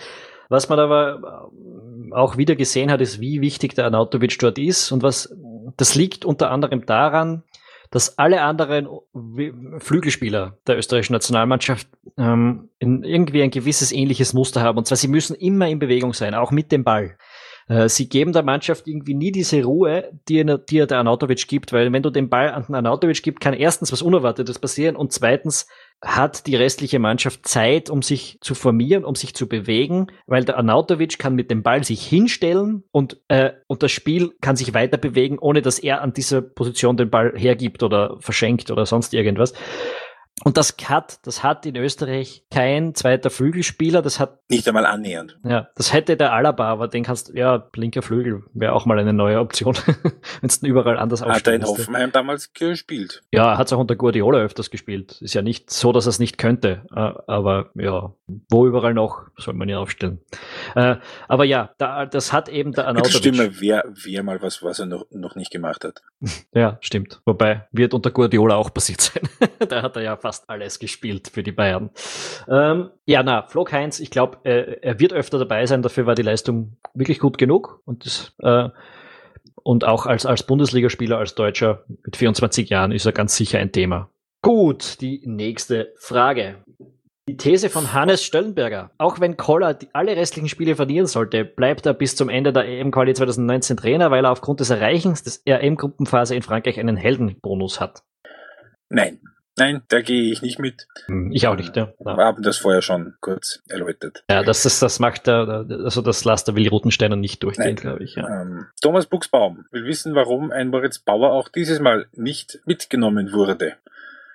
Was 0.49 0.69
man 0.69 0.79
aber 0.79 1.51
äh, 2.11 2.13
auch 2.13 2.37
wieder 2.37 2.55
gesehen 2.55 2.91
hat, 2.91 3.01
ist, 3.01 3.19
wie 3.19 3.41
wichtig 3.41 3.75
der 3.75 3.85
Anautovic 3.85 4.37
dort 4.39 4.57
ist 4.57 4.91
und 4.91 5.03
was, 5.03 5.35
das 5.75 5.95
liegt 5.95 6.25
unter 6.25 6.51
anderem 6.51 6.85
daran, 6.85 7.43
dass 7.91 8.17
alle 8.17 8.41
anderen 8.41 8.87
Flügelspieler 9.79 10.57
der 10.67 10.77
österreichischen 10.77 11.13
Nationalmannschaft 11.13 11.87
ähm, 12.17 12.69
irgendwie 12.79 13.41
ein 13.41 13.51
gewisses 13.51 13.91
ähnliches 13.91 14.33
Muster 14.33 14.61
haben. 14.61 14.77
Und 14.77 14.87
zwar, 14.87 14.97
sie 14.97 15.07
müssen 15.07 15.35
immer 15.35 15.69
in 15.69 15.79
Bewegung 15.79 16.13
sein, 16.13 16.35
auch 16.35 16.51
mit 16.51 16.71
dem 16.71 16.83
Ball. 16.83 17.17
Äh, 17.67 17.89
sie 17.89 18.09
geben 18.09 18.33
der 18.33 18.43
Mannschaft 18.43 18.87
irgendwie 18.87 19.13
nie 19.13 19.31
diese 19.31 19.63
Ruhe, 19.63 20.11
die, 20.27 20.43
die 20.69 20.79
er 20.79 20.87
der 20.87 20.99
Anautovic 20.99 21.47
gibt, 21.47 21.73
weil 21.73 21.91
wenn 21.91 22.03
du 22.03 22.09
den 22.09 22.29
Ball 22.29 22.51
an 22.51 22.65
den 22.65 22.75
Anautovic 22.75 23.23
gibst, 23.23 23.41
kann 23.41 23.53
erstens 23.53 23.91
was 23.91 24.01
Unerwartetes 24.01 24.59
passieren 24.59 24.95
und 24.95 25.13
zweitens 25.13 25.67
hat 26.03 26.45
die 26.45 26.55
restliche 26.55 26.99
Mannschaft 26.99 27.47
Zeit, 27.47 27.89
um 27.89 28.01
sich 28.01 28.37
zu 28.41 28.53
formieren, 28.53 29.03
um 29.03 29.15
sich 29.15 29.33
zu 29.33 29.47
bewegen, 29.47 30.07
weil 30.27 30.45
der 30.45 30.57
Arnautovic 30.57 31.17
kann 31.17 31.33
mit 31.33 31.49
dem 31.49 31.63
Ball 31.63 31.83
sich 31.83 32.05
hinstellen 32.05 32.83
und, 32.91 33.19
äh, 33.29 33.53
und 33.65 33.81
das 33.81 33.91
Spiel 33.91 34.33
kann 34.39 34.55
sich 34.55 34.73
weiter 34.75 34.97
bewegen, 34.97 35.39
ohne 35.39 35.61
dass 35.61 35.79
er 35.79 36.01
an 36.01 36.13
dieser 36.13 36.41
Position 36.41 36.97
den 36.97 37.09
Ball 37.09 37.33
hergibt 37.35 37.81
oder 37.81 38.17
verschenkt 38.19 38.69
oder 38.69 38.85
sonst 38.85 39.13
irgendwas. 39.15 39.53
Und 40.43 40.55
das 40.55 40.75
hat, 40.85 41.25
das 41.25 41.43
hat 41.43 41.65
in 41.65 41.75
Österreich 41.75 42.43
kein 42.51 42.93
zweiter 42.93 43.29
Flügelspieler, 43.29 44.01
das 44.01 44.19
hat. 44.19 44.39
Nicht 44.49 44.67
einmal 44.67 44.85
annähernd. 44.85 45.37
Ja, 45.43 45.69
das 45.75 45.93
hätte 45.93 46.15
der 46.15 46.31
Alaba, 46.31 46.69
aber 46.69 46.87
den 46.87 47.03
kannst, 47.03 47.33
ja, 47.33 47.67
linker 47.75 48.01
Flügel 48.01 48.43
wäre 48.53 48.73
auch 48.73 48.85
mal 48.85 48.99
eine 48.99 49.13
neue 49.13 49.39
Option, 49.39 49.75
wenn 50.41 50.49
es 50.49 50.61
überall 50.61 50.99
anders 50.99 51.21
aussieht. 51.21 51.35
Hat 51.35 51.47
er 51.47 51.53
in 51.55 51.63
Hoffenheim 51.65 52.11
damals 52.11 52.53
gespielt? 52.53 53.23
Ja, 53.31 53.57
hat 53.57 53.67
es 53.67 53.73
auch 53.73 53.79
unter 53.79 53.95
Guardiola 53.95 54.39
öfters 54.39 54.69
gespielt. 54.69 55.21
Ist 55.21 55.33
ja 55.33 55.41
nicht 55.41 55.71
so, 55.71 55.91
dass 55.91 56.05
er 56.05 56.09
es 56.09 56.19
nicht 56.19 56.37
könnte, 56.37 56.83
äh, 56.95 57.13
aber 57.27 57.71
ja, 57.73 58.13
wo 58.49 58.67
überall 58.67 58.93
noch, 58.93 59.23
soll 59.37 59.55
man 59.55 59.67
ihn 59.67 59.75
aufstellen. 59.75 60.19
Äh, 60.75 60.97
aber 61.27 61.45
ja, 61.45 61.71
da, 61.77 62.05
das 62.05 62.31
hat 62.31 62.47
eben 62.47 62.73
der 62.73 62.87
Anautovic. 62.87 63.17
Stimme, 63.17 63.59
wer, 63.59 63.83
wer 63.87 64.23
mal 64.23 64.41
was, 64.41 64.61
was 64.61 64.79
er 64.79 64.85
noch, 64.85 65.07
noch 65.11 65.35
nicht 65.35 65.51
gemacht 65.51 65.83
hat. 65.83 66.03
ja, 66.53 66.77
stimmt. 66.81 67.21
Wobei, 67.25 67.67
wird 67.71 67.93
unter 67.93 68.11
Guardiola 68.11 68.55
auch 68.55 68.73
passiert 68.73 69.01
sein. 69.01 69.23
da 69.67 69.81
hat 69.81 69.95
er 69.95 70.03
ja 70.03 70.15
fast 70.27 70.49
alles 70.49 70.79
gespielt 70.79 71.29
für 71.33 71.41
die 71.41 71.53
Bayern. 71.53 71.89
Ähm, 72.49 72.89
ja, 73.05 73.23
na, 73.23 73.43
Flo 73.47 73.65
Heinz, 73.71 74.01
ich 74.01 74.11
glaube, 74.11 74.39
äh, 74.43 74.77
er 74.81 74.99
wird 74.99 75.13
öfter 75.13 75.39
dabei 75.39 75.65
sein. 75.65 75.81
Dafür 75.81 76.05
war 76.05 76.15
die 76.15 76.21
Leistung 76.21 76.75
wirklich 76.93 77.19
gut 77.19 77.37
genug. 77.37 77.81
Und, 77.85 78.05
das, 78.05 78.33
äh, 78.39 78.67
und 79.63 79.85
auch 79.85 80.05
als, 80.05 80.25
als 80.25 80.43
Bundesligaspieler, 80.43 81.17
als 81.17 81.35
Deutscher 81.35 81.85
mit 82.03 82.17
24 82.17 82.69
Jahren 82.69 82.91
ist 82.91 83.05
er 83.05 83.13
ganz 83.13 83.37
sicher 83.37 83.59
ein 83.59 83.71
Thema. 83.71 84.09
Gut, 84.41 84.99
die 84.99 85.21
nächste 85.25 85.93
Frage. 85.97 86.57
Die 87.29 87.37
These 87.37 87.69
von 87.69 87.93
Hannes 87.93 88.21
Stöllenberger. 88.21 88.91
Auch 88.97 89.21
wenn 89.21 89.37
Koller 89.37 89.79
alle 89.93 90.17
restlichen 90.17 90.49
Spiele 90.49 90.75
verlieren 90.75 91.07
sollte, 91.07 91.45
bleibt 91.45 91.85
er 91.85 91.93
bis 91.93 92.17
zum 92.17 92.27
Ende 92.27 92.51
der 92.51 92.67
EM-Quali 92.67 93.13
2019 93.13 93.77
Trainer, 93.77 94.11
weil 94.11 94.25
er 94.25 94.31
aufgrund 94.31 94.59
des 94.59 94.71
Erreichens 94.71 95.23
des 95.23 95.41
EM-Gruppenphase 95.45 96.35
in 96.35 96.41
Frankreich 96.41 96.81
einen 96.81 96.97
Heldenbonus 96.97 97.79
hat. 97.79 98.03
Nein. 98.89 99.21
Nein, 99.57 99.81
da 99.87 100.01
gehe 100.01 100.31
ich 100.31 100.41
nicht 100.41 100.59
mit. 100.59 100.87
Hm, 101.07 101.31
ich 101.31 101.47
auch 101.47 101.55
nicht, 101.55 101.75
ja. 101.75 101.91
Wir 101.99 102.15
haben 102.17 102.43
das 102.43 102.57
vorher 102.57 102.83
schon 102.83 103.15
kurz 103.21 103.63
erläutert. 103.67 104.23
Ja, 104.29 104.43
das, 104.43 104.65
ist, 104.65 104.81
das 104.81 104.99
macht 104.99 105.25
der, 105.25 105.65
also 105.83 106.01
das 106.01 106.23
lasst 106.25 106.47
der 106.47 106.55
Willi 106.55 106.67
Rutensteiner 106.67 107.15
nicht 107.15 107.41
durchgehen, 107.41 107.75
glaube 107.75 108.03
ich. 108.03 108.15
Ja. 108.15 108.41
Ähm, 108.41 108.67
Thomas 108.81 109.07
Buchsbaum 109.07 109.65
will 109.71 109.85
wissen, 109.85 110.13
warum 110.13 110.51
ein 110.51 110.69
Moritz 110.69 110.99
Bauer 110.99 111.31
auch 111.31 111.49
dieses 111.49 111.79
Mal 111.79 112.05
nicht 112.13 112.59
mitgenommen 112.65 113.33
wurde. 113.33 113.73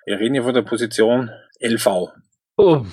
Wir 0.07 0.19
reden 0.19 0.35
hier 0.35 0.43
von 0.43 0.55
der 0.55 0.63
Position 0.63 1.31
LV. 1.61 2.11
Oh. 2.57 2.85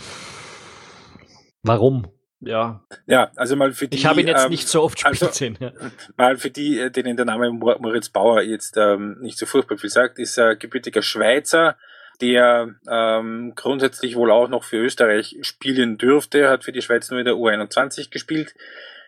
Warum? 1.64 2.08
Ja. 2.42 2.86
Ja, 3.06 3.32
also 3.36 3.56
mal 3.56 3.74
für 3.74 3.88
die. 3.88 3.98
Ich 3.98 4.06
habe 4.06 4.22
ihn 4.22 4.28
jetzt 4.28 4.46
ähm, 4.46 4.52
nicht 4.52 4.68
so 4.68 4.84
oft 4.84 5.00
spielen 5.00 5.14
also, 5.14 5.32
sehen. 5.32 5.58
Ja. 5.60 5.72
Mal 6.16 6.38
für 6.38 6.50
die, 6.50 6.80
äh, 6.80 6.92
denen 6.92 7.18
der 7.18 7.26
Name 7.26 7.52
Moritz 7.52 8.10
Bauer 8.10 8.42
jetzt 8.42 8.78
ähm, 8.78 9.18
nicht 9.20 9.38
so 9.38 9.46
furchtbar 9.46 9.78
viel 9.78 9.90
sagt, 9.90 10.20
ist 10.20 10.38
er 10.38 10.56
gebürtiger 10.56 11.02
Schweizer, 11.02 11.76
der 12.22 12.76
ähm, 12.90 13.54
grundsätzlich 13.56 14.16
wohl 14.16 14.32
auch 14.32 14.48
noch 14.48 14.64
für 14.64 14.78
Österreich 14.78 15.38
spielen 15.42 15.98
dürfte, 15.98 16.50
hat 16.50 16.64
für 16.64 16.72
die 16.72 16.82
Schweiz 16.82 17.10
nur 17.10 17.20
in 17.20 17.26
der 17.26 17.36
U21 17.36 18.10
gespielt, 18.12 18.56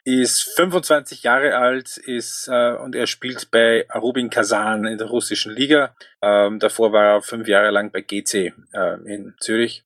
ist 0.04 0.44
25 0.56 1.24
Jahre 1.24 1.58
alt 1.58 1.98
ist 1.98 2.48
äh, 2.52 2.74
und 2.74 2.96
er 2.96 3.08
spielt 3.08 3.52
bei 3.52 3.86
Rubin 3.94 4.30
Kazan 4.30 4.86
in 4.86 4.98
der 4.98 5.08
russischen 5.08 5.54
Liga. 5.54 5.96
Ähm, 6.22 6.60
davor 6.60 6.92
war 6.92 7.16
er 7.16 7.22
fünf 7.22 7.48
Jahre 7.48 7.72
lang 7.72 7.92
bei 7.92 8.02
GC 8.02 8.54
äh, 8.74 8.94
in 9.06 9.36
Zürich. 9.40 9.84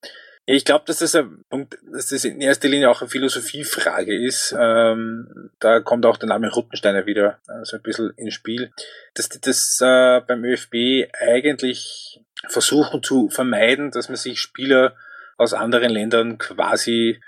Ich 0.47 0.63
glaube, 0.63 0.85
dass 0.85 0.99
das 0.99 1.15
ein 1.15 1.43
Punkt, 1.49 1.79
dass 1.91 2.09
das 2.09 2.23
in 2.23 2.39
erster 2.39 2.69
Linie 2.69 2.91
auch 2.91 3.01
eine 3.01 3.09
Philosophiefrage 3.09 4.15
ist. 4.15 4.55
Ähm, 4.57 5.49
da 5.59 5.79
kommt 5.79 6.05
auch 6.05 6.17
der 6.17 6.29
Name 6.29 6.53
Ruttensteiner 6.53 7.07
wieder 7.07 7.39
äh, 7.47 7.63
so 7.65 7.77
ein 7.77 7.81
bisschen 7.83 8.11
ins 8.15 8.35
Spiel. 8.35 8.71
Dass 9.15 9.27
die 9.27 9.41
das 9.41 9.79
äh, 9.81 10.21
beim 10.21 10.45
ÖFB 10.45 11.11
eigentlich 11.19 12.21
versuchen 12.49 13.03
zu 13.03 13.29
vermeiden, 13.29 13.91
dass 13.91 14.09
man 14.09 14.17
sich 14.17 14.39
Spieler 14.39 14.95
aus 15.37 15.53
anderen 15.53 15.89
Ländern 15.89 16.37
quasi 16.37 17.21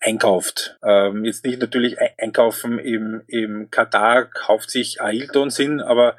einkauft. 0.00 0.78
Ähm, 0.82 1.24
jetzt 1.24 1.44
nicht 1.44 1.60
natürlich 1.60 1.96
einkaufen 2.18 2.78
im, 2.78 3.22
im 3.26 3.70
Katar 3.70 4.26
kauft 4.26 4.70
sich 4.70 5.00
Ailton 5.02 5.50
Sinn, 5.50 5.80
aber 5.80 6.16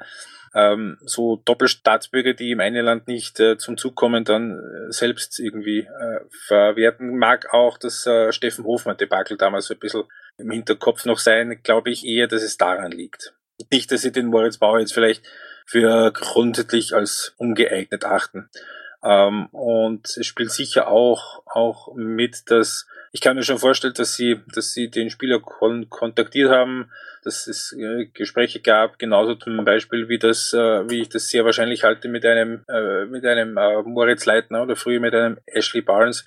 ähm, 0.54 0.98
so 1.02 1.36
Doppelstaatsbürger, 1.44 2.34
die 2.34 2.50
im 2.50 2.60
einen 2.60 2.84
Land 2.84 3.06
nicht 3.06 3.38
äh, 3.38 3.56
zum 3.56 3.76
Zug 3.76 3.94
kommen, 3.94 4.24
dann 4.24 4.58
äh, 4.58 4.92
selbst 4.92 5.38
irgendwie 5.38 5.80
äh, 5.80 6.20
verwerten. 6.46 7.16
Mag 7.16 7.52
auch 7.54 7.78
das 7.78 8.06
äh, 8.06 8.32
Steffen 8.32 8.64
Hofmann-Debakel 8.64 9.36
damals 9.36 9.70
ein 9.70 9.78
bisschen 9.78 10.04
im 10.38 10.50
Hinterkopf 10.50 11.04
noch 11.04 11.18
sein, 11.18 11.60
glaube 11.62 11.90
ich 11.90 12.04
eher, 12.04 12.26
dass 12.26 12.42
es 12.42 12.56
daran 12.56 12.90
liegt. 12.90 13.34
Nicht, 13.70 13.92
dass 13.92 14.02
sie 14.02 14.12
den 14.12 14.26
Moritz 14.26 14.58
Bauer 14.58 14.80
jetzt 14.80 14.94
vielleicht 14.94 15.22
für 15.70 16.10
grundsätzlich 16.12 16.94
als 16.96 17.32
ungeeignet 17.36 18.04
achten. 18.04 18.48
Ähm, 19.04 19.46
und 19.52 20.04
es 20.16 20.26
spielt 20.26 20.50
sicher 20.50 20.88
auch, 20.88 21.42
auch 21.46 21.94
mit, 21.94 22.50
dass 22.50 22.88
ich 23.12 23.20
kann 23.20 23.36
mir 23.36 23.44
schon 23.44 23.58
vorstellen, 23.58 23.94
dass 23.94 24.14
sie, 24.14 24.40
dass 24.52 24.72
sie 24.72 24.90
den 24.90 25.10
Spieler 25.10 25.38
kon 25.40 25.88
kontaktiert 25.88 26.50
haben, 26.50 26.90
dass 27.22 27.46
es 27.46 27.72
äh, 27.72 28.06
Gespräche 28.06 28.60
gab, 28.60 28.98
genauso 28.98 29.36
zum 29.36 29.64
Beispiel 29.64 30.08
wie 30.08 30.18
das, 30.18 30.52
äh, 30.52 30.88
wie 30.90 31.02
ich 31.02 31.08
das 31.08 31.28
sehr 31.28 31.44
wahrscheinlich 31.44 31.84
halte 31.84 32.08
mit 32.08 32.26
einem, 32.26 32.64
äh, 32.68 33.04
mit 33.04 33.24
einem 33.24 33.56
äh, 33.56 33.82
Moritz 33.82 34.26
Leitner 34.26 34.62
oder 34.62 34.74
früher 34.74 35.00
mit 35.00 35.14
einem 35.14 35.38
Ashley 35.46 35.82
Barnes. 35.82 36.24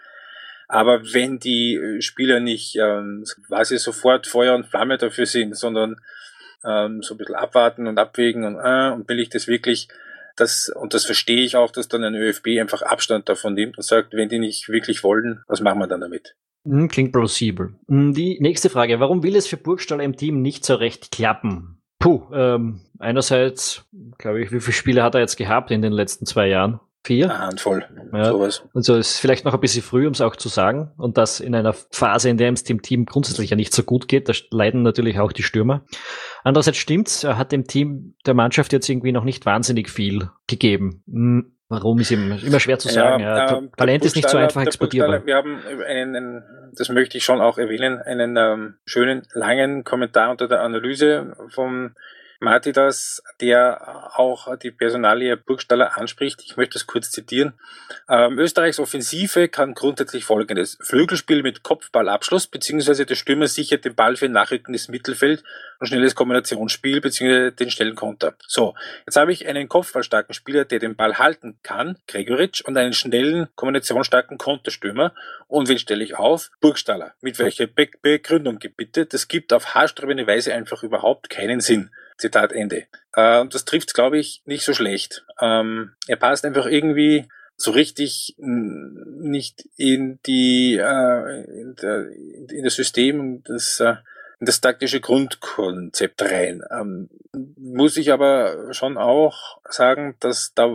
Aber 0.69 1.03
wenn 1.13 1.39
die 1.39 1.97
Spieler 1.99 2.39
nicht 2.39 2.77
ähm, 2.77 3.25
quasi 3.47 3.77
sofort 3.77 4.25
Feuer 4.25 4.55
und 4.55 4.67
Flamme 4.67 4.97
dafür 4.97 5.25
sind, 5.25 5.57
sondern 5.57 5.99
ähm, 6.65 7.01
so 7.01 7.13
ein 7.13 7.17
bisschen 7.17 7.35
abwarten 7.35 7.87
und 7.87 7.97
abwägen 7.97 8.43
und, 8.43 8.55
äh, 8.55 8.91
und 8.91 9.07
will 9.09 9.19
ich 9.19 9.29
das 9.29 9.47
wirklich, 9.47 9.87
das, 10.35 10.71
und 10.75 10.93
das 10.93 11.05
verstehe 11.05 11.43
ich 11.43 11.55
auch, 11.55 11.71
dass 11.71 11.87
dann 11.87 12.03
ein 12.03 12.15
ÖFB 12.15 12.59
einfach 12.59 12.81
Abstand 12.81 13.29
davon 13.29 13.53
nimmt 13.53 13.77
und 13.77 13.83
sagt, 13.83 14.13
wenn 14.13 14.29
die 14.29 14.39
nicht 14.39 14.69
wirklich 14.69 15.03
wollen, 15.03 15.43
was 15.47 15.61
machen 15.61 15.79
wir 15.79 15.87
dann 15.87 16.01
damit? 16.01 16.35
Hm, 16.65 16.87
klingt 16.87 17.11
plausibel. 17.11 17.75
Hm, 17.87 18.13
die 18.13 18.39
nächste 18.39 18.69
Frage. 18.69 18.99
Warum 18.99 19.23
will 19.23 19.35
es 19.35 19.47
für 19.47 19.57
Burgstaller 19.57 20.03
im 20.03 20.15
Team 20.15 20.41
nicht 20.41 20.65
so 20.65 20.75
recht 20.75 21.11
klappen? 21.11 21.81
Puh, 21.99 22.23
ähm, 22.33 22.81
einerseits, 22.99 23.85
glaube 24.17 24.41
ich, 24.41 24.51
wie 24.51 24.59
viele 24.59 24.73
Spiele 24.73 25.03
hat 25.03 25.15
er 25.15 25.21
jetzt 25.21 25.37
gehabt 25.37 25.71
in 25.71 25.81
den 25.81 25.93
letzten 25.93 26.25
zwei 26.25 26.47
Jahren? 26.47 26.79
Vier? 27.05 27.29
Eine 27.29 27.39
Handvoll. 27.39 27.85
Ja. 28.13 28.25
Sowas. 28.25 28.63
Also 28.73 28.95
ist 28.95 29.19
vielleicht 29.19 29.43
noch 29.43 29.53
ein 29.53 29.59
bisschen 29.59 29.83
früh, 29.83 30.07
um 30.07 30.13
es 30.13 30.21
auch 30.21 30.37
zu 30.37 30.47
sagen. 30.47 30.91
Und 30.97 31.17
das 31.17 31.41
in 31.41 31.53
einer 31.53 31.73
Phase, 31.73 32.29
in 32.29 32.37
der 32.37 32.53
es 32.53 32.63
dem 32.63 32.81
Team 32.81 33.05
grundsätzlich 33.05 33.49
ja 33.49 33.57
nicht 33.57 33.73
so 33.73 33.83
gut 33.83 34.07
geht. 34.07 34.29
Da 34.29 34.33
leiden 34.51 34.83
natürlich 34.83 35.19
auch 35.19 35.33
die 35.33 35.43
Stürmer. 35.43 35.83
Andererseits 36.43 36.77
stimmt's, 36.77 37.25
er 37.25 37.37
hat 37.37 37.51
dem 37.51 37.65
Team 37.65 38.15
der 38.25 38.33
Mannschaft 38.33 38.71
jetzt 38.71 38.87
irgendwie 38.87 39.11
noch 39.11 39.25
nicht 39.25 39.45
wahnsinnig 39.45 39.89
viel 39.89 40.29
gegeben. 40.47 41.03
Hm, 41.07 41.53
warum 41.67 41.99
ist 41.99 42.11
ihm 42.11 42.31
immer 42.31 42.59
schwer 42.61 42.79
zu 42.79 42.87
sagen. 42.87 43.21
Ja, 43.21 43.37
ja, 43.37 43.57
äh, 43.57 43.69
Talent 43.75 44.05
ist 44.05 44.15
nicht 44.15 44.29
so 44.29 44.37
einfach 44.37 44.61
exportierbar. 44.61 45.25
Wir 45.25 45.35
haben 45.35 45.59
einen, 45.85 46.15
einen, 46.15 46.43
das 46.77 46.87
möchte 46.87 47.17
ich 47.17 47.25
schon 47.25 47.41
auch 47.41 47.57
erwähnen, 47.57 48.01
einen 48.01 48.37
ähm, 48.37 48.75
schönen 48.85 49.23
langen 49.33 49.83
Kommentar 49.83 50.31
unter 50.31 50.47
der 50.47 50.61
Analyse 50.61 51.35
vom 51.49 51.95
Martidas, 52.43 53.23
der 53.41 54.19
auch 54.19 54.55
die 54.57 54.71
Personalie 54.71 55.37
Burgstaller 55.37 55.97
anspricht. 55.97 56.41
Ich 56.45 56.57
möchte 56.57 56.77
es 56.77 56.85
kurz 56.85 57.09
zitieren. 57.09 57.53
Ähm, 58.09 58.37
Österreichs 58.37 58.79
Offensive 58.79 59.47
kann 59.47 59.73
grundsätzlich 59.73 60.25
folgendes. 60.25 60.77
Flügelspiel 60.81 61.41
mit 61.41 61.63
Kopfballabschluss, 61.63 62.47
beziehungsweise 62.47 63.05
der 63.05 63.15
Stürmer 63.15 63.47
sichert 63.47 63.85
den 63.85 63.95
Ball 63.95 64.15
für 64.15 64.25
ein 64.25 64.31
nachrückendes 64.33 64.89
Mittelfeld 64.89 65.43
und 65.79 65.87
schnelles 65.87 66.15
Kombinationsspiel, 66.15 67.01
beziehungsweise 67.01 67.51
den 67.53 67.71
schnellen 67.71 67.95
Konter. 67.95 68.35
So, 68.45 68.75
jetzt 69.05 69.15
habe 69.15 69.31
ich 69.31 69.47
einen 69.47 69.67
kopfballstarken 69.67 70.35
Spieler, 70.35 70.65
der 70.65 70.79
den 70.79 70.95
Ball 70.95 71.17
halten 71.17 71.57
kann, 71.63 71.97
Gregoritsch, 72.07 72.61
und 72.61 72.77
einen 72.77 72.93
schnellen, 72.93 73.47
kombinationsstarken 73.55 74.37
Konterstürmer. 74.37 75.13
Und 75.47 75.69
wen 75.69 75.79
stelle 75.79 76.03
ich 76.03 76.15
auf? 76.15 76.51
Burgstaller. 76.61 77.13
Mit 77.21 77.39
welcher 77.39 77.67
Be 77.67 77.89
Begründung 78.01 78.59
bitte? 78.75 79.05
Das 79.05 79.27
gibt 79.27 79.53
auf 79.53 79.75
haarsträubende 79.75 80.27
Weise 80.27 80.53
einfach 80.53 80.83
überhaupt 80.83 81.29
keinen 81.29 81.61
Sinn. 81.61 81.89
Zitat 82.23 82.53
Ende. 82.53 82.85
Äh, 83.13 83.41
und 83.41 83.53
das 83.53 83.65
trifft, 83.65 83.93
glaube 83.93 84.17
ich, 84.17 84.41
nicht 84.45 84.63
so 84.63 84.73
schlecht. 84.73 85.25
Ähm, 85.41 85.91
er 86.07 86.15
passt 86.15 86.45
einfach 86.45 86.65
irgendwie 86.65 87.27
so 87.57 87.71
richtig 87.71 88.35
nicht 88.37 89.67
in 89.75 90.19
die 90.25 90.77
äh, 90.77 91.43
in, 91.43 91.75
der, 91.81 92.09
in 92.49 92.63
das 92.63 92.75
System 92.75 93.43
das 93.43 93.79
äh, 93.79 93.95
das 94.39 94.61
taktische 94.61 94.99
Grundkonzept 94.99 96.21
rein. 96.21 96.61
Ähm, 96.71 97.09
muss 97.57 97.97
ich 97.97 98.11
aber 98.11 98.73
schon 98.73 98.97
auch 98.97 99.57
sagen, 99.69 100.15
dass 100.19 100.53
da, 100.53 100.69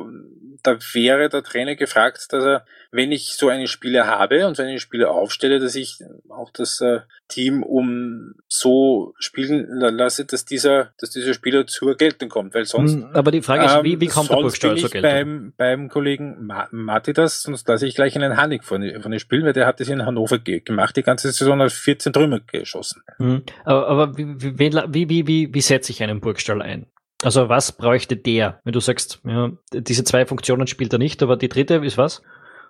da 0.63 0.79
wäre 0.93 1.29
der 1.29 1.43
Trainer 1.43 1.77
gefragt, 1.77 2.27
dass 2.31 2.45
er, 2.45 2.65
wenn 2.91 3.13
ich 3.13 3.35
so 3.35 3.49
einen 3.49 3.69
Spieler 3.69 4.07
habe 4.07 4.47
und 4.47 4.57
so 4.57 4.63
einen 4.63 4.81
Spieler 4.81 5.11
aufstelle, 5.11 5.61
dass 5.61 5.75
ich 5.75 5.99
auch 6.29 6.51
das 6.51 6.81
äh, 6.81 7.01
Team 7.29 7.63
um 7.63 8.35
so 8.49 9.15
spielen 9.19 9.67
lasse, 9.69 10.25
dass 10.25 10.45
dieser, 10.45 10.93
dass 10.99 11.11
dieser 11.11 11.35
Spieler 11.35 11.67
zur 11.67 11.97
Geltung 11.97 12.29
kommt, 12.29 12.55
weil 12.55 12.65
sonst. 12.65 12.95
Hm, 12.95 13.11
aber 13.13 13.31
die 13.31 13.43
Frage 13.43 13.67
ist, 13.67 13.75
ähm, 13.77 13.85
wie, 13.85 14.01
wie 14.01 14.07
kommt 14.07 14.31
der 14.31 14.37
Burgstall 14.37 14.79
zur 14.79 14.91
Geltung? 14.91 15.11
Beim, 15.11 15.53
beim 15.57 15.89
Kollegen 15.89 16.45
Ma 16.45 16.67
Matidas, 16.71 17.43
sonst 17.43 17.69
lasse 17.69 17.87
ich 17.87 17.95
gleich 17.95 18.17
einen 18.17 18.37
Hannig 18.37 18.65
von, 18.65 18.83
von 19.01 19.11
dem 19.11 19.21
Spiel, 19.21 19.45
weil 19.45 19.53
der 19.53 19.67
hat 19.67 19.79
das 19.79 19.89
in 19.89 20.05
Hannover 20.05 20.39
gemacht, 20.39 20.97
die 20.97 21.03
ganze 21.03 21.31
Saison 21.31 21.61
als 21.61 21.75
14 21.75 22.13
Trümmer 22.13 22.41
geschossen. 22.41 23.03
Mhm. 23.19 23.43
Aber, 23.64 23.88
aber 23.88 24.18
wie, 24.18 24.59
wie, 24.59 25.09
wie, 25.09 25.26
wie, 25.26 25.55
wie 25.55 25.61
setze 25.61 25.92
ich 25.92 26.03
einen 26.03 26.20
Burgstall 26.20 26.62
ein? 26.62 26.86
Also 27.22 27.49
was 27.49 27.72
bräuchte 27.72 28.16
der, 28.16 28.61
wenn 28.64 28.72
du 28.72 28.80
sagst, 28.80 29.20
ja, 29.24 29.51
diese 29.72 30.05
zwei 30.05 30.24
Funktionen 30.24 30.66
spielt 30.66 30.92
er 30.92 30.99
nicht, 31.01 31.22
aber 31.22 31.36
die 31.36 31.49
dritte 31.49 31.74
ist 31.74 31.99
was? 31.99 32.22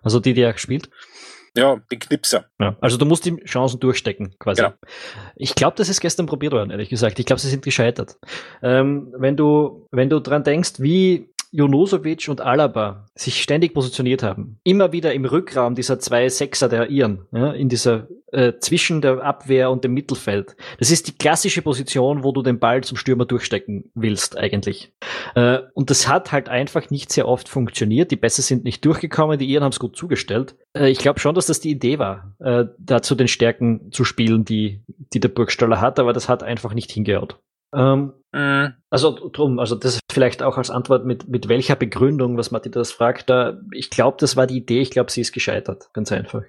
Also 0.02 0.20
die, 0.20 0.32
die 0.32 0.40
er 0.40 0.56
spielt? 0.56 0.88
Ja, 1.54 1.76
den 1.90 1.98
Knipser. 1.98 2.46
Ja, 2.60 2.76
also 2.80 2.96
du 2.96 3.04
musst 3.04 3.24
die 3.24 3.36
Chancen 3.44 3.80
durchstecken, 3.80 4.34
quasi. 4.38 4.62
Genau. 4.62 4.74
Ich 5.36 5.54
glaube, 5.54 5.76
das 5.76 5.88
ist 5.88 6.00
gestern 6.00 6.26
probiert 6.26 6.52
worden, 6.52 6.70
ehrlich 6.70 6.88
gesagt. 6.88 7.18
Ich 7.18 7.26
glaube, 7.26 7.40
sie 7.40 7.48
sind 7.48 7.64
gescheitert. 7.64 8.16
Ähm, 8.62 9.12
wenn 9.18 9.36
du, 9.36 9.86
wenn 9.90 10.08
du 10.08 10.20
dran 10.20 10.44
denkst, 10.44 10.74
wie 10.78 11.30
Junosovic 11.50 12.28
und 12.28 12.40
Alaba 12.40 13.06
sich 13.14 13.42
ständig 13.42 13.74
positioniert 13.74 14.22
haben, 14.22 14.58
immer 14.64 14.92
wieder 14.92 15.14
im 15.14 15.24
Rückraum 15.24 15.74
dieser 15.74 15.98
zwei 15.98 16.28
Sechser 16.28 16.68
der 16.68 16.90
Iren, 16.90 17.26
ja, 17.32 17.52
in 17.52 17.68
dieser 17.68 18.08
äh, 18.32 18.54
zwischen 18.60 19.00
der 19.00 19.22
Abwehr 19.22 19.70
und 19.70 19.84
dem 19.84 19.94
Mittelfeld. 19.94 20.56
Das 20.78 20.90
ist 20.90 21.08
die 21.08 21.16
klassische 21.16 21.62
Position, 21.62 22.24
wo 22.24 22.32
du 22.32 22.42
den 22.42 22.58
Ball 22.58 22.84
zum 22.84 22.96
Stürmer 22.96 23.24
durchstecken 23.24 23.90
willst 23.94 24.36
eigentlich. 24.36 24.92
Äh, 25.34 25.60
und 25.74 25.90
das 25.90 26.08
hat 26.08 26.32
halt 26.32 26.48
einfach 26.48 26.90
nicht 26.90 27.10
sehr 27.12 27.26
oft 27.26 27.48
funktioniert. 27.48 28.10
Die 28.10 28.16
Pässe 28.16 28.42
sind 28.42 28.64
nicht 28.64 28.84
durchgekommen, 28.84 29.38
die 29.38 29.46
Iren 29.46 29.64
haben 29.64 29.72
es 29.72 29.80
gut 29.80 29.96
zugestellt. 29.96 30.56
Äh, 30.74 30.90
ich 30.90 30.98
glaube 30.98 31.20
schon, 31.20 31.34
dass 31.34 31.46
das 31.46 31.60
die 31.60 31.70
Idee 31.70 31.98
war, 31.98 32.34
äh, 32.40 32.66
da 32.78 33.02
zu 33.02 33.14
den 33.14 33.28
Stärken 33.28 33.90
zu 33.92 34.04
spielen, 34.04 34.44
die, 34.44 34.82
die 35.12 35.20
der 35.20 35.28
Burgstaller 35.28 35.80
hat, 35.80 35.98
aber 35.98 36.12
das 36.12 36.28
hat 36.28 36.42
einfach 36.42 36.74
nicht 36.74 36.92
hingehaut. 36.92 37.38
Ähm, 37.74 38.14
mhm. 38.32 38.74
Also 38.90 39.30
drum, 39.30 39.58
also 39.58 39.74
das 39.74 39.94
ist 39.94 40.00
vielleicht 40.10 40.42
auch 40.42 40.56
als 40.56 40.70
Antwort 40.70 41.04
mit, 41.04 41.28
mit 41.28 41.48
welcher 41.48 41.76
Begründung, 41.76 42.36
was 42.36 42.50
Matti 42.50 42.70
das 42.70 42.92
fragt, 42.92 43.28
da, 43.28 43.60
ich 43.72 43.90
glaube, 43.90 44.16
das 44.20 44.36
war 44.36 44.46
die 44.46 44.58
Idee, 44.58 44.80
ich 44.80 44.90
glaube, 44.90 45.10
sie 45.10 45.20
ist 45.20 45.32
gescheitert, 45.32 45.90
ganz 45.92 46.10
einfach. 46.10 46.42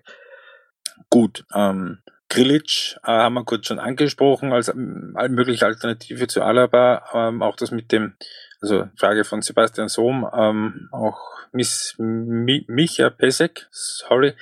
Gut, 1.10 1.46
ähm, 1.54 2.00
Grilic 2.30 2.98
äh, 3.04 3.12
haben 3.12 3.34
wir 3.34 3.44
kurz 3.44 3.68
schon 3.68 3.80
angesprochen 3.80 4.54
als 4.54 4.70
ähm, 4.70 5.16
mögliche 5.30 5.66
Alternative 5.66 6.28
zu 6.28 6.44
Alaba, 6.44 7.04
ähm, 7.14 7.42
auch 7.42 7.56
das 7.56 7.72
mit 7.72 7.92
dem, 7.92 8.14
also 8.62 8.86
Frage 8.96 9.24
von 9.24 9.42
Sebastian 9.42 9.90
Sohm, 9.90 10.30
ähm, 10.34 10.90
auch 10.92 11.20
Miss 11.52 11.96
Mi 11.98 12.66
Micha 12.68 13.10
Pesek, 13.10 13.68
sorry, 13.72 14.34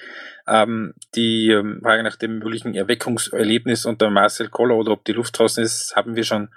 ähm, 0.48 0.94
die 1.16 1.50
ähm, 1.52 1.80
Frage 1.82 2.04
nach 2.04 2.18
dem 2.18 2.40
möglichen 2.40 2.76
Erweckungserlebnis 2.76 3.86
unter 3.86 4.10
Marcel 4.10 4.50
Koller 4.50 4.76
oder 4.76 4.92
ob 4.92 5.06
die 5.06 5.14
Luft 5.14 5.40
draußen 5.40 5.64
ist, 5.64 5.96
haben 5.96 6.16
wir 6.16 6.24
schon 6.24 6.50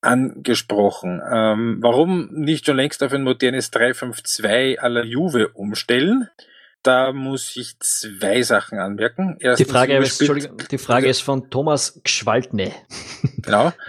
angesprochen. 0.00 1.20
Ähm, 1.30 1.78
warum 1.80 2.28
nicht 2.32 2.66
schon 2.66 2.76
längst 2.76 3.02
auf 3.02 3.12
ein 3.12 3.22
modernes 3.22 3.70
352 3.70 4.82
à 4.82 4.88
la 4.88 5.02
Juve 5.02 5.48
umstellen? 5.48 6.28
Da 6.82 7.12
muss 7.12 7.56
ich 7.56 7.78
zwei 7.80 8.40
Sachen 8.42 8.78
anmerken. 8.78 9.36
Erstens, 9.38 9.66
die 9.66 9.72
Frage, 9.72 9.96
ist, 9.98 10.72
die 10.72 10.78
Frage 10.78 11.08
ist 11.08 11.20
von 11.20 11.50
Thomas 11.50 12.00
Gschwaldne. 12.04 12.72
Genau. 13.38 13.72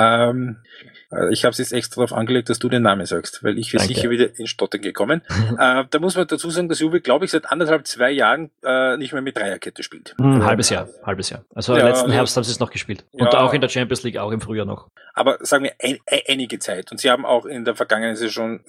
Ähm, 0.00 0.58
äh, 0.64 0.97
ich 1.30 1.44
habe 1.44 1.52
es 1.52 1.58
jetzt 1.58 1.72
extra 1.72 2.02
darauf 2.02 2.12
angelegt, 2.12 2.50
dass 2.50 2.58
du 2.58 2.68
den 2.68 2.82
Namen 2.82 3.06
sagst, 3.06 3.42
weil 3.42 3.58
ich 3.58 3.72
bin 3.72 3.80
sicher 3.80 4.10
wieder 4.10 4.38
in 4.38 4.46
Stottern 4.46 4.82
gekommen. 4.82 5.22
äh, 5.58 5.84
da 5.88 5.98
muss 5.98 6.16
man 6.16 6.26
dazu 6.26 6.50
sagen, 6.50 6.68
dass 6.68 6.80
Juve, 6.80 7.00
glaube 7.00 7.24
ich, 7.24 7.30
seit 7.30 7.50
anderthalb, 7.50 7.86
zwei 7.86 8.10
Jahren 8.10 8.50
äh, 8.62 8.96
nicht 8.98 9.14
mehr 9.14 9.22
mit 9.22 9.38
Dreierkette 9.38 9.82
spielt. 9.82 10.14
Hm, 10.18 10.44
halbes 10.44 10.68
Jahr, 10.68 10.88
halbes 11.04 11.30
Jahr. 11.30 11.44
Also 11.54 11.76
ja, 11.76 11.88
letzten 11.88 12.10
Herbst 12.10 12.36
haben 12.36 12.44
sie 12.44 12.52
es 12.52 12.60
noch 12.60 12.70
gespielt. 12.70 13.06
Und 13.12 13.32
ja, 13.32 13.40
auch 13.40 13.54
in 13.54 13.62
der 13.62 13.70
Champions 13.70 14.02
League, 14.02 14.18
auch 14.18 14.30
im 14.32 14.42
Frühjahr 14.42 14.66
noch. 14.66 14.90
Aber 15.14 15.38
sagen 15.40 15.64
wir 15.64 15.72
ein, 15.82 15.98
ein, 16.06 16.20
einige 16.28 16.58
Zeit. 16.58 16.92
Und 16.92 17.00
sie 17.00 17.10
haben 17.10 17.24
auch 17.24 17.46
in 17.46 17.64
der 17.64 17.74
vergangenen 17.74 18.14
Saison, 18.14 18.60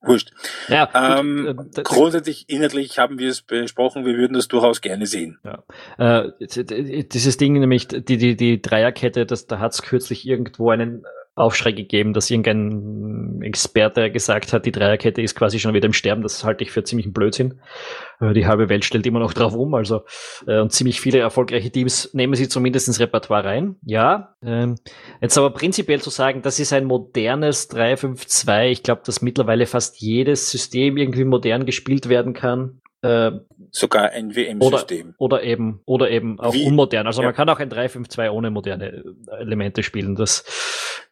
wurscht. 0.00 0.32
Ja, 0.68 0.88
ähm, 1.18 1.68
äh, 1.76 1.82
grundsätzlich, 1.82 2.48
inhaltlich 2.48 2.98
haben 2.98 3.18
wir 3.18 3.28
es 3.28 3.42
besprochen, 3.42 4.06
wir 4.06 4.16
würden 4.16 4.34
das 4.34 4.46
durchaus 4.46 4.80
gerne 4.80 5.06
sehen. 5.06 5.38
Ja. 5.44 6.24
Äh, 6.24 6.32
dieses 6.46 7.36
Ding 7.38 7.54
nämlich, 7.54 7.88
die, 7.88 8.16
die, 8.16 8.36
die 8.36 8.62
Dreierkette, 8.62 9.26
das, 9.26 9.48
da 9.48 9.58
hat 9.58 9.72
es 9.72 9.82
kürzlich 9.82 10.26
irgendwo 10.26 10.70
einen 10.70 11.04
Aufschrei 11.34 11.72
gegeben, 11.72 12.12
dass 12.12 12.30
irgendein 12.30 13.40
Experte 13.42 14.10
gesagt 14.10 14.52
hat, 14.52 14.66
die 14.66 14.72
Dreierkette 14.72 15.22
ist 15.22 15.34
quasi 15.34 15.58
schon 15.58 15.72
wieder 15.72 15.86
im 15.86 15.94
Sterben. 15.94 16.22
Das 16.22 16.44
halte 16.44 16.62
ich 16.62 16.70
für 16.70 16.84
ziemlich 16.84 17.10
Blödsinn. 17.10 17.60
Äh, 18.20 18.34
die 18.34 18.46
halbe 18.46 18.68
Welt 18.68 18.84
stellt 18.84 19.06
immer 19.06 19.18
noch 19.18 19.32
drauf 19.32 19.54
um. 19.54 19.74
Also 19.74 20.02
äh, 20.46 20.60
und 20.60 20.72
ziemlich 20.72 21.00
viele 21.00 21.20
erfolgreiche 21.20 21.70
Teams 21.70 22.12
nehmen 22.12 22.34
sie 22.34 22.48
zumindest 22.48 22.88
ins 22.88 23.00
Repertoire 23.00 23.44
rein. 23.44 23.76
Ja. 23.86 24.34
Ähm, 24.42 24.76
jetzt 25.22 25.38
aber 25.38 25.50
prinzipiell 25.50 26.02
zu 26.02 26.10
sagen, 26.10 26.42
das 26.42 26.60
ist 26.60 26.74
ein 26.74 26.84
modernes 26.84 27.70
3-5-2. 27.70 28.66
Ich 28.66 28.82
glaube, 28.82 29.00
dass 29.06 29.22
mittlerweile 29.22 29.64
fast 29.64 30.00
jedes 30.02 30.50
System 30.50 30.98
irgendwie 30.98 31.24
modern 31.24 31.64
gespielt 31.64 32.10
werden 32.10 32.34
kann. 32.34 32.82
Äh, 33.02 33.32
Sogar 33.70 34.10
ein 34.10 34.36
WM-System. 34.36 35.14
Oder, 35.16 35.36
oder, 35.36 35.42
eben, 35.42 35.80
oder 35.86 36.10
eben 36.10 36.38
auch 36.38 36.52
Wie? 36.52 36.66
unmodern. 36.66 37.06
Also 37.06 37.22
ja. 37.22 37.28
man 37.28 37.34
kann 37.34 37.48
auch 37.48 37.58
ein 37.58 37.70
3-5-2 37.70 38.30
ohne 38.30 38.50
moderne 38.50 39.02
Elemente 39.40 39.82
spielen. 39.82 40.14
Das, 40.14 40.44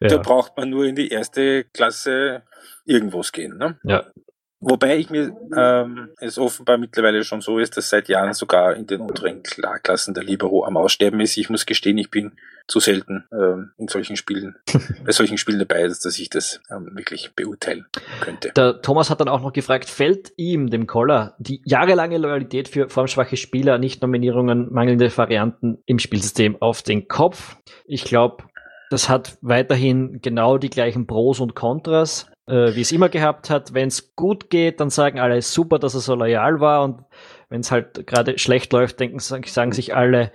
ja. 0.01 0.07
Da 0.07 0.17
braucht 0.17 0.57
man 0.57 0.69
nur 0.69 0.85
in 0.85 0.95
die 0.95 1.09
erste 1.09 1.63
Klasse 1.65 2.43
irgendwas 2.85 3.31
gehen. 3.31 3.57
Ne? 3.57 3.79
Ja. 3.83 4.05
Wobei 4.63 4.97
ich 4.97 5.09
mir 5.09 5.35
ähm, 5.57 6.09
es 6.19 6.37
offenbar 6.37 6.77
mittlerweile 6.77 7.23
schon 7.23 7.41
so 7.41 7.57
ist, 7.57 7.77
dass 7.77 7.89
seit 7.89 8.07
Jahren 8.09 8.33
sogar 8.33 8.75
in 8.75 8.85
den 8.85 9.01
unteren 9.01 9.41
Klassen 9.41 10.13
der 10.13 10.23
Libero 10.23 10.65
am 10.65 10.77
Aussterben 10.77 11.19
ist. 11.19 11.35
Ich 11.37 11.49
muss 11.49 11.65
gestehen, 11.65 11.97
ich 11.97 12.11
bin 12.11 12.33
zu 12.67 12.79
selten 12.79 13.25
ähm, 13.33 13.71
in 13.77 13.87
solchen 13.87 14.17
Spielen, 14.17 14.55
bei 15.05 15.11
solchen 15.11 15.39
Spielen 15.39 15.57
dabei, 15.57 15.87
dass, 15.87 15.99
dass 15.99 16.19
ich 16.19 16.29
das 16.29 16.61
ähm, 16.69 16.91
wirklich 16.93 17.33
beurteilen 17.35 17.87
könnte. 18.21 18.51
Der 18.55 18.83
Thomas 18.83 19.09
hat 19.09 19.19
dann 19.19 19.29
auch 19.29 19.41
noch 19.41 19.51
gefragt, 19.51 19.89
fällt 19.89 20.31
ihm, 20.37 20.69
dem 20.69 20.85
Koller, 20.85 21.35
die 21.39 21.63
jahrelange 21.65 22.19
Loyalität 22.19 22.69
für 22.69 22.87
formschwache 22.87 23.37
Spieler, 23.37 23.79
Nicht-Nominierungen, 23.79 24.71
mangelnde 24.71 25.15
Varianten 25.17 25.81
im 25.87 25.97
Spielsystem 25.97 26.61
auf 26.61 26.83
den 26.83 27.07
Kopf? 27.07 27.57
Ich 27.85 28.03
glaube, 28.03 28.43
das 28.91 29.07
hat 29.07 29.37
weiterhin 29.39 30.19
genau 30.21 30.57
die 30.57 30.69
gleichen 30.69 31.07
Pros 31.07 31.39
und 31.39 31.55
Kontras, 31.55 32.29
äh, 32.45 32.75
wie 32.75 32.81
es 32.81 32.91
immer 32.91 33.07
gehabt 33.07 33.49
hat. 33.49 33.73
Wenn 33.73 33.87
es 33.87 34.17
gut 34.17 34.49
geht, 34.49 34.81
dann 34.81 34.89
sagen 34.89 35.17
alle 35.17 35.41
super, 35.41 35.79
dass 35.79 35.93
er 35.93 36.01
so 36.01 36.13
loyal 36.13 36.59
war 36.59 36.83
und 36.83 37.05
wenn 37.47 37.61
es 37.61 37.71
halt 37.71 38.05
gerade 38.05 38.37
schlecht 38.37 38.73
läuft, 38.73 38.99
denken 38.99 39.19
sagen 39.19 39.71
sich 39.71 39.95
alle 39.95 40.31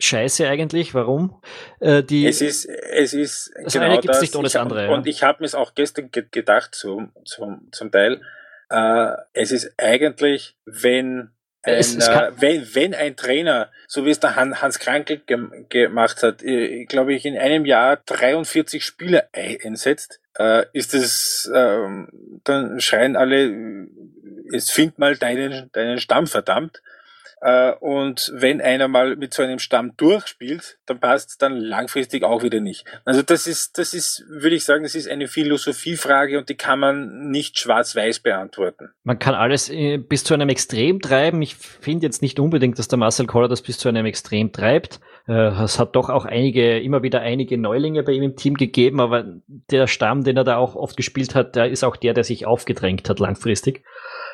Scheiße 0.00 0.46
eigentlich. 0.46 0.92
Warum? 0.92 1.40
Äh, 1.80 2.02
die, 2.02 2.26
es 2.26 2.42
ist 2.42 2.66
es 2.66 3.14
ist 3.14 3.50
das 3.64 3.72
genau 3.72 3.86
eine 3.86 3.94
gibt's 3.94 4.18
das. 4.18 4.20
nicht 4.20 4.36
ohne 4.36 4.44
das 4.44 4.56
andere. 4.56 4.90
Und 4.90 5.06
ich 5.06 5.22
habe 5.22 5.38
mir 5.40 5.46
es 5.46 5.54
auch 5.54 5.74
gestern 5.74 6.10
ge 6.10 6.26
gedacht 6.30 6.74
zum 6.74 7.10
zum 7.24 7.68
zum 7.72 7.90
Teil. 7.90 8.20
Äh, 8.68 9.12
es 9.32 9.50
ist 9.50 9.72
eigentlich, 9.78 10.58
wenn 10.66 11.30
ein, 11.64 12.00
äh, 12.00 12.30
wenn, 12.38 12.74
wenn 12.74 12.94
ein 12.94 13.16
Trainer, 13.16 13.70
so 13.86 14.04
wie 14.04 14.10
es 14.10 14.20
der 14.20 14.36
Hans 14.36 14.78
Krankel 14.78 15.20
ge 15.26 15.38
gemacht 15.68 16.22
hat, 16.22 16.42
äh, 16.42 16.84
glaube 16.84 17.14
ich, 17.14 17.24
in 17.24 17.38
einem 17.38 17.64
Jahr 17.64 17.96
43 18.04 18.84
Spieler 18.84 19.28
einsetzt, 19.32 20.20
äh, 20.38 20.66
ist 20.72 20.94
es, 20.94 21.50
äh, 21.52 21.88
dann 22.44 22.80
schreien 22.80 23.16
alle, 23.16 23.88
es 24.52 24.70
find 24.70 24.98
mal 24.98 25.16
deinen, 25.16 25.70
deinen 25.72 25.98
Stamm 25.98 26.26
verdammt. 26.26 26.82
Äh, 27.44 27.72
und 27.80 28.32
wenn 28.34 28.62
einer 28.62 28.88
mal 28.88 29.16
mit 29.16 29.34
so 29.34 29.42
einem 29.42 29.58
Stamm 29.58 29.92
durchspielt, 29.98 30.78
dann 30.86 30.98
passt 30.98 31.28
es 31.28 31.36
dann 31.36 31.56
langfristig 31.56 32.24
auch 32.24 32.42
wieder 32.42 32.60
nicht. 32.60 32.86
Also 33.04 33.20
das 33.20 33.46
ist, 33.46 33.76
das 33.76 33.92
ist, 33.92 34.24
würde 34.30 34.56
ich 34.56 34.64
sagen, 34.64 34.82
das 34.82 34.94
ist 34.94 35.10
eine 35.10 35.28
Philosophiefrage 35.28 36.38
und 36.38 36.48
die 36.48 36.54
kann 36.54 36.78
man 36.78 37.28
nicht 37.28 37.58
schwarz-weiß 37.58 38.20
beantworten. 38.20 38.92
Man 39.02 39.18
kann 39.18 39.34
alles 39.34 39.68
äh, 39.68 39.98
bis 39.98 40.24
zu 40.24 40.32
einem 40.32 40.48
Extrem 40.48 41.02
treiben. 41.02 41.42
Ich 41.42 41.54
finde 41.54 42.06
jetzt 42.06 42.22
nicht 42.22 42.40
unbedingt, 42.40 42.78
dass 42.78 42.88
der 42.88 42.98
Marcel 42.98 43.26
Koller 43.26 43.48
das 43.48 43.60
bis 43.60 43.76
zu 43.76 43.90
einem 43.90 44.06
Extrem 44.06 44.50
treibt. 44.50 45.00
Äh, 45.28 45.62
es 45.64 45.78
hat 45.78 45.96
doch 45.96 46.08
auch 46.08 46.24
einige, 46.24 46.80
immer 46.80 47.02
wieder 47.02 47.20
einige 47.20 47.58
Neulinge 47.58 48.04
bei 48.04 48.12
ihm 48.12 48.22
im 48.22 48.36
Team 48.36 48.54
gegeben, 48.54 49.00
aber 49.00 49.26
der 49.70 49.86
Stamm, 49.86 50.24
den 50.24 50.38
er 50.38 50.44
da 50.44 50.56
auch 50.56 50.76
oft 50.76 50.96
gespielt 50.96 51.34
hat, 51.34 51.56
der 51.56 51.68
ist 51.68 51.84
auch 51.84 51.96
der, 51.96 52.14
der 52.14 52.24
sich 52.24 52.46
aufgedrängt 52.46 53.06
hat 53.10 53.20
langfristig. 53.20 53.84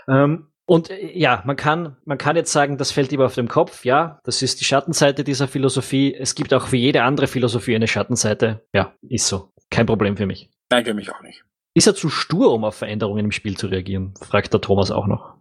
Ähm, 0.09 0.47
und 0.71 0.89
äh, 0.89 1.19
ja, 1.19 1.43
man 1.45 1.57
kann, 1.57 1.97
man 2.05 2.17
kann 2.17 2.37
jetzt 2.37 2.53
sagen, 2.53 2.79
das 2.79 2.93
fällt 2.93 3.11
ihm 3.11 3.21
auf 3.23 3.35
den 3.35 3.49
Kopf. 3.49 3.85
Ja, 3.85 4.21
das 4.23 4.41
ist 4.41 4.61
die 4.61 4.65
Schattenseite 4.65 5.25
dieser 5.25 5.49
Philosophie. 5.49 6.15
Es 6.15 6.37
gibt 6.37 6.55
auch 6.55 6.69
für 6.69 6.77
jede 6.77 7.03
andere 7.03 7.27
Philosophie 7.27 7.75
eine 7.75 7.89
Schattenseite. 7.89 8.65
Ja, 8.73 8.95
ist 9.03 9.27
so. 9.27 9.53
Kein 9.69 9.87
Problem 9.87 10.17
für 10.17 10.27
mich. 10.27 10.49
Nein, 10.71 10.85
für 10.85 10.95
mich 10.95 11.11
auch 11.11 11.23
nicht. 11.23 11.43
Ist 11.75 11.89
er 11.89 11.97
zu 11.97 12.09
stur, 12.09 12.53
um 12.53 12.63
auf 12.63 12.77
Veränderungen 12.77 13.25
im 13.25 13.33
Spiel 13.33 13.57
zu 13.57 13.67
reagieren? 13.67 14.15
Fragt 14.21 14.53
der 14.53 14.61
Thomas 14.61 14.93
auch 14.93 15.09
noch. 15.09 15.35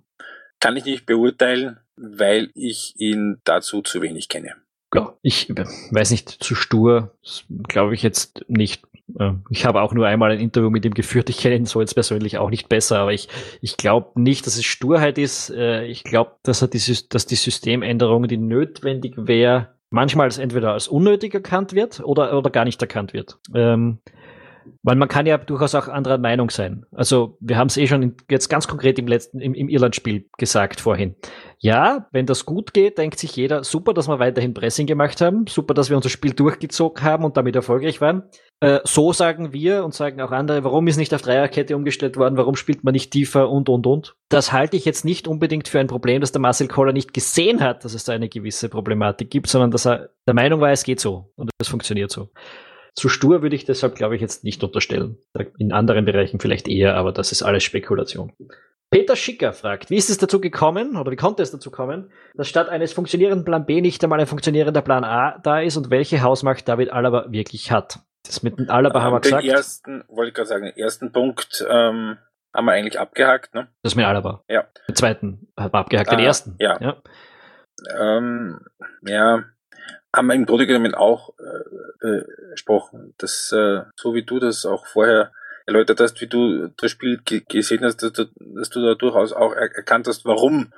Kann 0.60 0.76
ich 0.76 0.86
nicht 0.86 1.06
beurteilen, 1.06 1.78
weil 1.96 2.50
ich 2.56 2.96
ihn 2.98 3.40
dazu 3.44 3.84
zu 3.84 4.02
wenig 4.02 4.30
kenne. 4.30 4.56
Ja, 4.96 5.16
ich 5.22 5.48
weiß 5.48 6.10
nicht, 6.10 6.30
zu 6.30 6.56
stur, 6.56 7.16
glaube 7.68 7.94
ich 7.94 8.02
jetzt 8.02 8.46
nicht. 8.48 8.88
Ich 9.50 9.66
habe 9.66 9.82
auch 9.82 9.94
nur 9.94 10.08
einmal 10.08 10.32
ein 10.32 10.40
Interview 10.40 10.70
mit 10.70 10.86
ihm 10.86 10.94
geführt. 10.94 11.30
Ich 11.30 11.38
kenne 11.38 11.56
ihn 11.56 11.66
so 11.66 11.82
jetzt 11.82 11.94
persönlich 11.94 12.38
auch 12.38 12.50
nicht 12.50 12.70
besser, 12.70 13.00
aber 13.00 13.14
ich, 13.14 13.28
ich 13.62 13.78
glaube 13.78 14.20
nicht, 14.20 14.46
dass 14.46 14.56
es 14.56 14.66
Sturheit 14.66 15.18
ist. 15.18 15.50
Äh, 15.50 15.86
ich 15.86 16.04
glaube, 16.04 16.32
dass, 16.44 16.60
die, 16.70 17.10
dass 17.10 17.26
die 17.26 17.36
Systemänderung, 17.36 18.28
die 18.28 18.38
notwendig 18.38 19.16
wäre, 19.18 19.70
manchmal 19.90 20.30
entweder 20.40 20.74
als 20.74 20.88
unnötig 20.88 21.34
erkannt 21.34 21.74
wird 21.74 22.02
oder, 22.02 22.38
oder 22.38 22.50
gar 22.50 22.66
nicht 22.66 22.82
erkannt 22.82 23.14
wird. 23.14 23.40
Ähm, 23.56 24.00
weil 24.84 24.96
man 24.96 25.08
kann 25.08 25.26
ja 25.26 25.38
durchaus 25.38 25.76
auch 25.76 25.88
anderer 25.88 26.18
Meinung 26.18 26.50
sein. 26.50 26.86
Also 26.92 27.38
wir 27.40 27.58
haben 27.58 27.68
es 27.68 27.78
eh 27.78 27.88
schon 27.88 28.16
jetzt 28.30 28.50
ganz 28.50 28.68
konkret 28.68 29.00
im 29.00 29.08
letzten, 29.08 29.40
im, 29.40 29.54
im 29.54 29.70
Irland-Spiel 29.70 30.30
gesagt 30.38 30.80
vorhin. 30.82 31.16
Ja, 31.62 32.08
wenn 32.12 32.26
das 32.26 32.46
gut 32.46 32.74
geht, 32.74 32.98
denkt 32.98 33.20
sich 33.20 33.36
jeder, 33.36 33.66
super, 33.66 33.94
dass 33.94 34.08
wir 34.08 34.18
weiterhin 34.18 34.54
Pressing 34.54 34.88
gemacht 34.88 35.20
haben, 35.20 35.46
super, 35.46 35.74
dass 35.74 35.90
wir 35.90 35.98
unser 35.98 36.10
Spiel 36.10 36.34
durchgezogen 36.34 37.04
haben 37.04 37.26
und 37.26 37.36
damit 37.36 37.54
erfolgreich 37.54 38.00
waren. 38.00 38.24
Äh, 38.62 38.80
so 38.86 39.12
sagen 39.12 39.52
wir 39.52 39.84
und 39.84 39.94
sagen 39.94 40.22
auch 40.22 40.32
andere, 40.32 40.64
warum 40.64 40.88
ist 40.88 40.96
nicht 40.96 41.14
auf 41.14 41.22
Dreierkette 41.22 41.76
umgestellt 41.76 42.16
worden, 42.16 42.38
warum 42.38 42.56
spielt 42.56 42.86
man 42.86 42.94
nicht 42.94 43.12
tiefer 43.12 43.50
und 43.50 43.68
und 43.68 43.86
und. 43.88 44.16
Das 44.30 44.54
halte 44.54 44.78
ich 44.78 44.86
jetzt 44.86 45.04
nicht 45.04 45.28
unbedingt 45.28 45.68
für 45.68 45.82
ein 45.82 45.88
Problem, 45.88 46.22
dass 46.22 46.32
der 46.32 46.42
Marcel 46.42 46.70
Koller 46.70 46.94
nicht 46.94 47.14
gesehen 47.14 47.60
hat, 47.60 47.84
dass 47.84 47.94
es 47.94 48.06
da 48.06 48.14
eine 48.14 48.30
gewisse 48.30 48.70
Problematik 48.70 49.30
gibt, 49.30 49.48
sondern 49.48 49.72
dass 49.72 49.86
er 49.86 50.12
der 50.28 50.36
Meinung 50.36 50.62
war, 50.62 50.72
es 50.72 50.84
geht 50.84 51.02
so 51.02 51.32
und 51.36 51.50
es 51.60 51.68
funktioniert 51.68 52.10
so. 52.10 52.30
Zu 52.96 53.10
stur 53.10 53.42
würde 53.42 53.56
ich 53.56 53.66
deshalb, 53.66 53.96
glaube 53.96 54.16
ich, 54.16 54.22
jetzt 54.22 54.44
nicht 54.44 54.64
unterstellen. 54.64 55.18
In 55.58 55.74
anderen 55.74 56.06
Bereichen 56.06 56.40
vielleicht 56.40 56.68
eher, 56.68 56.96
aber 56.96 57.12
das 57.12 57.32
ist 57.32 57.44
alles 57.44 57.64
Spekulation. 57.64 58.32
Peter 58.92 59.16
Schicker 59.16 59.54
fragt, 59.54 59.92
wie 59.92 59.98
ist 59.98 60.10
es 60.10 60.18
dazu 60.18 60.42
gekommen 60.42 60.98
oder 60.98 61.12
wie 61.12 61.16
konnte 61.16 61.44
es 61.44 61.52
dazu 61.52 61.70
kommen, 61.70 62.12
dass 62.34 62.48
statt 62.48 62.70
eines 62.70 62.92
funktionierenden 62.92 63.46
Plan 63.46 63.66
B 63.66 63.82
nicht 63.82 64.04
einmal 64.04 64.20
ein 64.20 64.26
funktionierender 64.26 64.82
Plan 64.82 65.04
A 65.04 65.38
da 65.44 65.60
ist 65.60 65.78
und 65.78 65.92
welche 65.92 66.22
Hausmacht 66.22 66.68
David 66.68 66.92
Alaba 66.92 67.26
wirklich 67.30 67.72
hat? 67.72 68.00
Das 68.26 68.42
mit 68.42 68.58
dem 68.58 68.70
Alaba 68.70 69.00
ähm, 69.00 69.06
haben 69.06 69.14
wir 69.14 69.20
den 69.20 69.24
gesagt. 69.24 69.44
Den 69.44 69.52
ersten, 69.52 70.04
wollte 70.08 70.30
ich 70.30 70.34
gerade 70.34 70.50
sagen, 70.50 70.66
den 70.66 70.78
ersten 70.78 71.12
Punkt 71.12 71.64
ähm, 71.70 72.18
haben 72.54 72.66
wir 72.66 72.72
eigentlich 72.72 73.00
abgehakt, 73.00 73.54
ne? 73.54 73.68
Das 73.84 73.96
mit 73.96 74.06
Alaba. 74.06 74.44
Ja. 74.50 74.66
Den 74.88 74.96
zweiten 74.96 75.48
haben 75.56 75.72
wir 75.72 75.80
abgehakt, 75.80 76.12
den 76.12 76.20
ah, 76.20 76.24
ersten. 76.24 76.56
Ja. 76.58 76.78
Ja. 76.82 76.98
Ähm, 78.00 78.60
ja, 79.06 79.44
haben 80.16 80.28
wir 80.28 80.34
im 80.34 80.46
Grunde 80.48 80.66
genommen 80.66 80.96
auch 80.96 81.34
äh, 82.02 82.22
besprochen, 82.52 83.14
dass 83.20 83.52
äh, 83.52 83.82
so 83.96 84.16
wie 84.16 84.24
du 84.24 84.40
das 84.40 84.66
auch 84.66 84.88
vorher 84.88 85.32
erläutert 85.70 86.00
hast, 86.02 86.20
wie 86.20 86.28
du 86.28 86.68
das 86.78 86.92
Spiel 86.92 87.22
gesehen 87.24 87.84
hast, 87.84 88.02
dass 88.04 88.14
du, 88.14 88.26
dass 88.40 88.70
du 88.70 88.82
da 88.82 88.96
durchaus 88.96 89.34
auch 89.34 89.54
erkannt 89.54 90.08
hast, 90.08 90.26
warum 90.26 90.74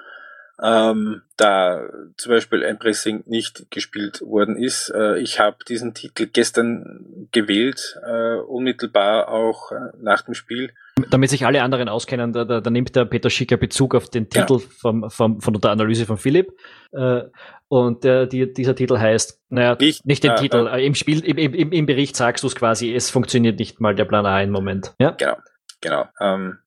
ähm, 0.62 1.22
da 1.38 1.89
zum 2.18 2.32
Beispiel 2.32 2.64
ein 2.64 2.78
Pressing 2.78 3.24
nicht 3.26 3.72
gespielt 3.72 4.22
worden 4.22 4.56
ist. 4.56 4.92
Äh, 4.94 5.20
ich 5.20 5.39
habe 5.39 5.58
diesen 5.68 5.94
Titel 5.94 6.28
gestern 6.28 7.28
gewählt, 7.32 8.00
äh, 8.06 8.36
unmittelbar 8.36 9.30
auch 9.30 9.72
äh, 9.72 9.92
nach 10.00 10.22
dem 10.22 10.36
Spiel. 10.36 10.72
Damit 11.10 11.30
sich 11.30 11.45
alle 11.45 11.64
anderen 11.64 11.89
auskennen, 11.89 12.34
da, 12.34 12.45
da, 12.45 12.62
da 12.62 12.70
nimmt 12.70 12.95
der 12.95 13.06
Peter 13.06 13.30
Schicker 13.30 13.58
Bezug 13.58 13.95
auf 13.95 14.10
den 14.10 14.30
Titel 14.30 14.60
ja. 14.60 14.68
vom, 14.80 15.10
vom, 15.10 15.41
von 15.41 15.54
der 15.54 15.72
Analyse 15.72 16.06
von 16.06 16.18
Philipp. 16.18 16.52
Äh, 16.91 17.24
und 17.68 18.04
der, 18.04 18.28
die, 18.28 18.54
dieser 18.54 18.76
Titel 18.76 18.97
heißt, 18.97 19.39
naja, 19.49 19.78
nicht, 19.80 20.06
nicht 20.06 20.24
den 20.24 20.32
äh, 20.32 20.36
Titel, 20.36 20.68
äh, 20.68 20.86
im 20.86 20.93
Spiel, 20.93 21.24
im, 21.24 21.38
im, 21.38 21.72
im 21.72 21.86
Bericht 21.86 22.16
sagst 22.16 22.43
du 22.43 22.47
es 22.47 22.56
quasi, 22.56 22.93
es 22.93 23.10
funktioniert 23.10 23.60
nicht 23.60 23.80
mal 23.80 23.95
der 23.95 24.06
Plan 24.06 24.26
A 24.26 24.41
im 24.41 24.52
Moment. 24.52 24.93
Ja? 24.99 25.12
Genau, 25.12 25.38
genau. 25.80 26.06
Ähm, 26.20 26.58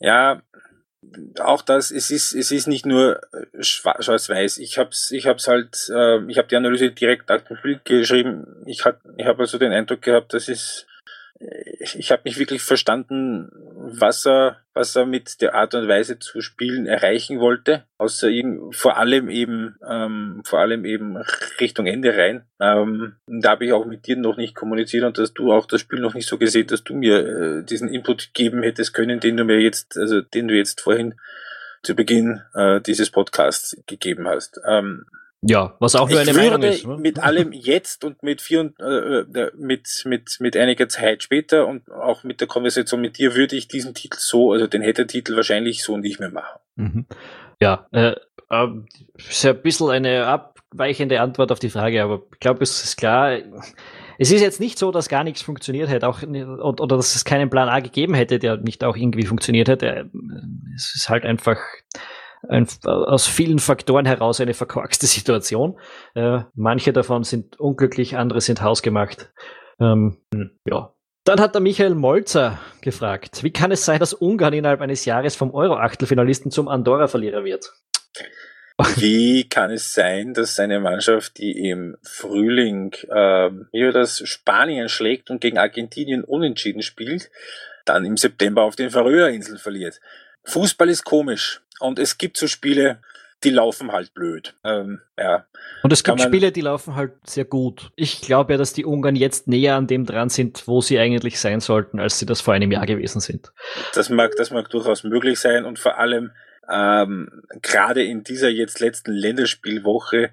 ja, 0.00 0.40
auch 1.40 1.62
das, 1.62 1.90
es 1.90 2.10
ist, 2.10 2.32
es 2.32 2.50
ist 2.50 2.66
nicht 2.66 2.86
nur 2.86 3.20
äh, 3.32 3.62
schwarz-weiß. 3.62 4.58
Ich 4.58 4.78
hab's, 4.78 5.10
ich 5.10 5.26
hab's 5.26 5.48
halt, 5.48 5.88
äh, 5.94 6.24
ich 6.30 6.38
habe 6.38 6.48
die 6.48 6.56
Analyse 6.56 6.90
direkt 6.90 7.28
nach 7.28 7.42
dem 7.42 7.56
Spiel 7.56 7.80
geschrieben. 7.84 8.62
Ich 8.66 8.82
ich 9.16 9.26
habe 9.26 9.38
also 9.38 9.58
den 9.58 9.72
Eindruck 9.72 10.02
gehabt, 10.02 10.34
dass 10.34 10.48
es 10.48 10.86
ich, 11.38 11.98
ich 11.98 12.10
habe 12.10 12.22
nicht 12.24 12.38
wirklich 12.38 12.62
verstanden, 12.62 13.50
was 13.52 14.26
er, 14.26 14.58
was 14.74 14.96
er 14.96 15.06
mit 15.06 15.40
der 15.40 15.54
Art 15.54 15.74
und 15.74 15.88
Weise 15.88 16.18
zu 16.18 16.40
spielen 16.40 16.86
erreichen 16.86 17.40
wollte, 17.40 17.84
außer 17.98 18.28
ihm 18.28 18.72
vor 18.72 18.96
allem 18.96 19.28
eben, 19.28 19.76
ähm, 19.88 20.42
vor 20.44 20.60
allem 20.60 20.84
eben 20.84 21.16
Richtung 21.60 21.86
Ende 21.86 22.16
rein. 22.16 22.44
Ähm, 22.60 23.16
da 23.26 23.50
habe 23.50 23.66
ich 23.66 23.72
auch 23.72 23.84
mit 23.84 24.06
dir 24.06 24.16
noch 24.16 24.36
nicht 24.36 24.54
kommuniziert 24.54 25.04
und 25.04 25.18
dass 25.18 25.34
du 25.34 25.52
auch 25.52 25.66
das 25.66 25.80
Spiel 25.80 26.00
noch 26.00 26.14
nicht 26.14 26.28
so 26.28 26.38
gesehen, 26.38 26.66
dass 26.66 26.84
du 26.84 26.94
mir 26.94 27.18
äh, 27.18 27.64
diesen 27.64 27.88
Input 27.88 28.32
geben 28.32 28.62
hättest 28.62 28.94
können, 28.94 29.20
den 29.20 29.36
du 29.36 29.44
mir 29.44 29.60
jetzt, 29.60 29.96
also 29.98 30.22
den 30.22 30.48
du 30.48 30.54
jetzt 30.54 30.80
vorhin 30.80 31.14
zu 31.82 31.94
Beginn 31.94 32.42
äh, 32.54 32.80
dieses 32.80 33.10
Podcasts 33.10 33.76
gegeben 33.86 34.26
hast. 34.26 34.60
Ähm, 34.66 35.06
ja, 35.42 35.76
was 35.80 35.94
auch 35.94 36.08
nur 36.08 36.20
eine 36.20 36.32
Meinung 36.32 36.62
ist. 36.62 36.86
Ne? 36.86 36.96
Mit 36.96 37.18
allem 37.18 37.52
jetzt 37.52 38.04
und 38.04 38.22
mit 38.22 38.40
vier 38.40 38.60
und, 38.60 38.80
äh, 38.80 39.20
äh, 39.20 39.50
mit, 39.56 40.02
mit, 40.04 40.36
mit 40.40 40.56
einiger 40.56 40.88
Zeit 40.88 41.22
später 41.22 41.66
und 41.66 41.90
auch 41.90 42.24
mit 42.24 42.40
der 42.40 42.48
Konversation 42.48 43.00
mit 43.00 43.18
dir 43.18 43.34
würde 43.34 43.56
ich 43.56 43.68
diesen 43.68 43.94
Titel 43.94 44.18
so, 44.18 44.52
also 44.52 44.66
den 44.66 44.82
hätte 44.82 45.06
Titel 45.06 45.36
wahrscheinlich 45.36 45.82
so 45.82 45.98
nicht 45.98 46.20
mehr 46.20 46.30
machen. 46.30 46.58
Mhm. 46.76 47.06
Ja, 47.60 47.86
äh, 47.92 48.14
äh, 48.50 48.66
ist 49.16 49.44
ja 49.44 49.50
ein 49.50 49.62
bisschen 49.62 49.90
eine 49.90 50.26
abweichende 50.26 51.20
Antwort 51.20 51.52
auf 51.52 51.58
die 51.58 51.70
Frage, 51.70 52.02
aber 52.02 52.22
ich 52.32 52.40
glaube, 52.40 52.62
es 52.62 52.82
ist 52.82 52.96
klar, 52.96 53.38
es 54.18 54.30
ist 54.30 54.40
jetzt 54.40 54.60
nicht 54.60 54.78
so, 54.78 54.90
dass 54.90 55.08
gar 55.08 55.24
nichts 55.24 55.42
funktioniert 55.42 55.90
hätte, 55.90 56.08
auch, 56.08 56.22
oder 56.22 56.96
dass 56.96 57.14
es 57.14 57.24
keinen 57.24 57.50
Plan 57.50 57.68
A 57.68 57.80
gegeben 57.80 58.14
hätte, 58.14 58.38
der 58.38 58.56
nicht 58.56 58.84
auch 58.84 58.96
irgendwie 58.96 59.26
funktioniert 59.26 59.68
hätte. 59.68 60.10
Es 60.74 60.94
ist 60.94 61.08
halt 61.08 61.24
einfach 61.24 61.58
ein, 62.48 62.66
aus 62.84 63.26
vielen 63.26 63.58
Faktoren 63.58 64.06
heraus 64.06 64.40
eine 64.40 64.54
verkorkste 64.54 65.06
Situation. 65.06 65.78
Äh, 66.14 66.40
manche 66.54 66.92
davon 66.92 67.24
sind 67.24 67.58
unglücklich, 67.58 68.16
andere 68.16 68.40
sind 68.40 68.62
hausgemacht. 68.62 69.30
Ähm, 69.80 70.18
ja. 70.64 70.92
Dann 71.24 71.40
hat 71.40 71.54
der 71.54 71.60
Michael 71.60 71.96
Molzer 71.96 72.60
gefragt, 72.82 73.42
wie 73.42 73.50
kann 73.50 73.72
es 73.72 73.84
sein, 73.84 73.98
dass 73.98 74.14
Ungarn 74.14 74.52
innerhalb 74.52 74.80
eines 74.80 75.04
Jahres 75.04 75.34
vom 75.34 75.52
Euro-Achtelfinalisten 75.52 76.52
zum 76.52 76.68
Andorra-Verlierer 76.68 77.44
wird? 77.44 77.72
Wie 78.96 79.48
kann 79.48 79.70
es 79.70 79.94
sein, 79.94 80.34
dass 80.34 80.60
eine 80.60 80.80
Mannschaft, 80.80 81.38
die 81.38 81.70
im 81.70 81.96
Frühling 82.02 82.92
äh, 83.08 83.50
hier 83.72 83.90
das 83.90 84.18
Spanien 84.28 84.90
schlägt 84.90 85.30
und 85.30 85.40
gegen 85.40 85.56
Argentinien 85.56 86.22
unentschieden 86.22 86.82
spielt, 86.82 87.30
dann 87.86 88.04
im 88.04 88.18
September 88.18 88.62
auf 88.62 88.76
den 88.76 88.90
Färöerinseln 88.90 89.56
verliert? 89.56 90.00
Fußball 90.44 90.90
ist 90.90 91.04
komisch. 91.04 91.62
Und 91.80 91.98
es 91.98 92.18
gibt 92.18 92.36
so 92.36 92.46
Spiele, 92.46 93.00
die 93.44 93.50
laufen 93.50 93.92
halt 93.92 94.14
blöd. 94.14 94.54
Ähm, 94.64 95.00
ja. 95.18 95.46
Und 95.82 95.92
es 95.92 96.02
gibt 96.02 96.20
Spiele, 96.20 96.52
die 96.52 96.62
laufen 96.62 96.96
halt 96.96 97.12
sehr 97.24 97.44
gut. 97.44 97.90
Ich 97.94 98.20
glaube 98.20 98.54
ja, 98.54 98.58
dass 98.58 98.72
die 98.72 98.84
Ungarn 98.84 99.14
jetzt 99.14 99.46
näher 99.46 99.76
an 99.76 99.86
dem 99.86 100.06
dran 100.06 100.30
sind, 100.30 100.66
wo 100.66 100.80
sie 100.80 100.98
eigentlich 100.98 101.38
sein 101.38 101.60
sollten, 101.60 102.00
als 102.00 102.18
sie 102.18 102.26
das 102.26 102.40
vor 102.40 102.54
einem 102.54 102.72
Jahr 102.72 102.86
gewesen 102.86 103.20
sind. 103.20 103.52
Das 103.94 104.08
mag, 104.08 104.32
das 104.36 104.50
mag 104.50 104.70
durchaus 104.70 105.04
möglich 105.04 105.38
sein 105.38 105.64
und 105.64 105.78
vor 105.78 105.98
allem 105.98 106.32
ähm, 106.68 107.42
gerade 107.62 108.02
in 108.02 108.24
dieser 108.24 108.48
jetzt 108.48 108.80
letzten 108.80 109.12
Länderspielwoche 109.12 110.24
äh, 110.24 110.30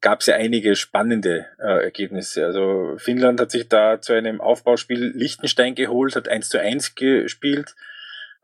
gab 0.00 0.20
es 0.20 0.26
ja 0.26 0.36
einige 0.36 0.76
spannende 0.76 1.46
äh, 1.58 1.84
Ergebnisse. 1.84 2.46
Also 2.46 2.94
Finnland 2.96 3.40
hat 3.40 3.50
sich 3.50 3.68
da 3.68 4.00
zu 4.00 4.14
einem 4.14 4.40
Aufbauspiel 4.40 5.12
Liechtenstein 5.14 5.74
geholt, 5.74 6.16
hat 6.16 6.28
1 6.28 6.48
zu 6.48 6.60
1 6.60 6.94
gespielt. 6.94 7.74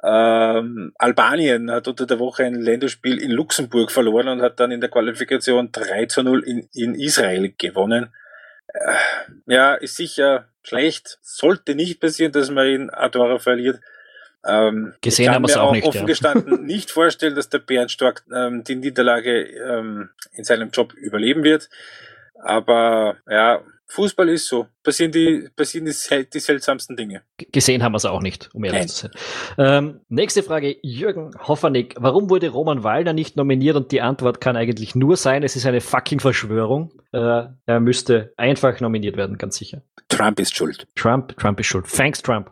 Ähm, 0.05 0.93
Albanien 0.99 1.71
hat 1.71 1.87
unter 1.87 2.07
der 2.07 2.19
Woche 2.19 2.45
ein 2.45 2.55
Länderspiel 2.55 3.19
in 3.19 3.31
Luxemburg 3.31 3.93
verloren 3.93 4.29
und 4.29 4.43
hat 4.43 4.59
dann 4.59 4.73
in 4.73 4.81
der 4.81 4.91
Qualifikation 4.91 5.71
3 5.71 6.07
zu 6.07 6.23
0 6.23 6.43
in, 6.43 6.69
in 6.73 6.95
Israel 6.95 7.55
gewonnen. 7.57 8.13
Äh, 8.67 8.95
ja, 9.47 9.75
ist 9.75 9.97
sicher 9.97 10.49
schlecht. 10.65 11.19
Sollte 11.23 11.75
nicht 11.75 12.01
passieren, 12.01 12.33
dass 12.33 12.51
man 12.51 12.67
in 12.67 12.91
Adora 12.91 13.39
verliert. 13.39 13.81
Ähm, 14.45 14.95
Gesehen 15.01 15.33
haben 15.33 15.43
wir 15.43 15.49
es 15.49 15.57
auch, 15.57 15.69
auch 15.69 15.73
nicht. 15.73 15.87
Offen 15.87 16.01
ja. 16.01 16.07
gestanden 16.07 16.65
nicht 16.67 16.91
vorstellen, 16.91 17.37
dass 17.37 17.49
der 17.49 17.61
Bernd 17.61 17.93
Stork 17.93 18.25
ähm, 18.35 18.65
die 18.65 18.75
Niederlage 18.75 19.43
ähm, 19.43 20.11
in 20.33 20.43
seinem 20.43 20.71
Job 20.71 20.95
überleben 20.95 21.45
wird. 21.45 21.69
Aber 22.43 23.19
ja, 23.29 23.63
Fußball 23.87 24.29
ist 24.31 24.47
so. 24.47 24.67
Passieren 24.83 25.13
die, 25.13 25.49
passieren 25.55 25.85
die, 25.87 26.27
die 26.33 26.39
seltsamsten 26.39 26.97
Dinge. 26.97 27.23
Gesehen 27.53 27.83
haben 27.83 27.93
wir 27.93 27.99
es 27.99 28.05
auch 28.05 28.23
nicht, 28.23 28.49
um 28.55 28.65
ehrlich 28.65 28.81
Nein. 28.81 28.89
zu 28.89 28.97
sein. 28.97 29.13
Ähm, 29.59 30.01
nächste 30.09 30.43
Frage, 30.43 30.77
Jürgen 30.83 31.33
Hoffernick. 31.47 31.95
Warum 31.99 32.31
wurde 32.31 32.49
Roman 32.49 32.85
Waldner 32.85 33.13
nicht 33.13 33.37
nominiert? 33.37 33.77
Und 33.77 33.93
die 33.93 34.01
Antwort 34.01 34.41
kann 34.41 34.57
eigentlich 34.57 34.95
nur 34.95 35.17
sein, 35.17 35.43
es 35.43 35.57
ist 35.57 35.67
eine 35.67 35.81
fucking 35.81 36.21
Verschwörung. 36.21 36.93
Äh, 37.13 37.45
er 37.67 37.81
müsste 37.81 38.33
einfach 38.37 38.81
nominiert 38.81 39.17
werden, 39.17 39.37
ganz 39.37 39.57
sicher. 39.57 39.83
Trump 40.09 40.41
ist 40.41 40.57
schuld. 40.57 40.87
Trump, 40.95 41.37
Trump 41.37 41.61
ist 41.61 41.67
schuld. 41.67 41.87
Thanks, 41.87 42.23
Trump. 42.23 42.51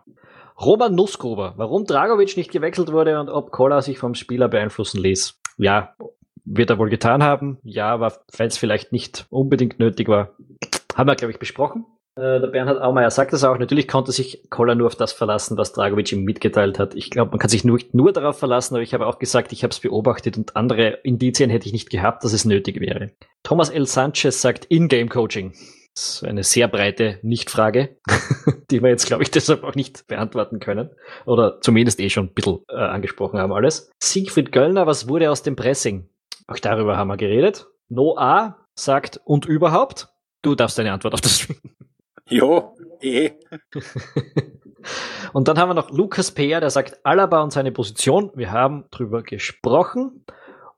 Roman 0.60 0.94
Nussgruber. 0.94 1.54
Warum 1.56 1.86
Dragovic 1.86 2.36
nicht 2.36 2.52
gewechselt 2.52 2.92
wurde 2.92 3.18
und 3.18 3.30
ob 3.30 3.50
Kola 3.50 3.80
sich 3.80 3.98
vom 3.98 4.14
Spieler 4.14 4.48
beeinflussen 4.48 5.00
ließ. 5.00 5.38
Ja, 5.56 5.94
wird 6.44 6.70
er 6.70 6.78
wohl 6.78 6.90
getan 6.90 7.22
haben. 7.22 7.58
Ja, 7.62 7.90
aber 7.90 8.12
weil 8.36 8.48
es 8.48 8.58
vielleicht 8.58 8.92
nicht 8.92 9.26
unbedingt 9.30 9.78
nötig 9.78 10.08
war, 10.08 10.34
haben 10.96 11.08
wir, 11.08 11.16
glaube 11.16 11.32
ich, 11.32 11.38
besprochen. 11.38 11.86
Äh, 12.16 12.40
der 12.40 12.48
Bernhard 12.48 12.82
Aumeier 12.82 13.10
sagt 13.10 13.32
das 13.32 13.44
auch. 13.44 13.58
Natürlich 13.58 13.88
konnte 13.88 14.12
sich 14.12 14.50
Koller 14.50 14.74
nur 14.74 14.88
auf 14.88 14.96
das 14.96 15.12
verlassen, 15.12 15.56
was 15.56 15.72
Dragovic 15.72 16.12
ihm 16.12 16.24
mitgeteilt 16.24 16.78
hat. 16.78 16.94
Ich 16.94 17.10
glaube, 17.10 17.30
man 17.30 17.38
kann 17.38 17.50
sich 17.50 17.64
nur, 17.64 17.78
nur 17.92 18.12
darauf 18.12 18.38
verlassen, 18.38 18.74
aber 18.74 18.82
ich 18.82 18.94
habe 18.94 19.06
auch 19.06 19.18
gesagt, 19.18 19.52
ich 19.52 19.62
habe 19.62 19.70
es 19.70 19.80
beobachtet 19.80 20.36
und 20.36 20.56
andere 20.56 20.98
Indizien 21.02 21.50
hätte 21.50 21.66
ich 21.66 21.72
nicht 21.72 21.90
gehabt, 21.90 22.24
dass 22.24 22.32
es 22.32 22.44
nötig 22.44 22.80
wäre. 22.80 23.12
Thomas 23.42 23.70
L. 23.70 23.86
Sanchez 23.86 24.40
sagt 24.42 24.66
In-Game-Coaching. 24.66 25.54
Das 25.94 26.14
ist 26.14 26.24
eine 26.24 26.44
sehr 26.44 26.68
breite 26.68 27.18
Nichtfrage, 27.22 27.96
die 28.70 28.82
wir 28.82 28.90
jetzt, 28.90 29.06
glaube 29.06 29.22
ich, 29.22 29.30
deshalb 29.30 29.64
auch 29.64 29.74
nicht 29.74 30.06
beantworten 30.06 30.60
können. 30.60 30.90
Oder 31.26 31.60
zumindest 31.60 32.00
eh 32.00 32.10
schon 32.10 32.26
ein 32.26 32.34
bisschen 32.34 32.60
äh, 32.68 32.76
angesprochen 32.76 33.40
haben 33.40 33.52
alles. 33.52 33.90
Siegfried 34.02 34.52
Göllner, 34.52 34.86
was 34.86 35.08
wurde 35.08 35.30
aus 35.30 35.42
dem 35.42 35.56
Pressing? 35.56 36.08
Auch 36.46 36.58
darüber 36.58 36.96
haben 36.96 37.08
wir 37.08 37.16
geredet. 37.16 37.66
No 37.88 38.16
A 38.16 38.66
sagt 38.74 39.20
und 39.24 39.46
überhaupt. 39.46 40.08
Du 40.42 40.54
darfst 40.54 40.78
deine 40.78 40.92
Antwort 40.92 41.14
auf 41.14 41.20
das. 41.20 41.48
Jo, 42.28 42.76
eh. 43.00 43.32
und 45.32 45.48
dann 45.48 45.58
haben 45.58 45.68
wir 45.68 45.74
noch 45.74 45.90
Lukas 45.90 46.30
Peer, 46.30 46.60
der 46.60 46.70
sagt 46.70 47.04
Alaba 47.04 47.42
und 47.42 47.52
seine 47.52 47.72
Position. 47.72 48.30
Wir 48.34 48.52
haben 48.52 48.84
drüber 48.90 49.22
gesprochen. 49.22 50.24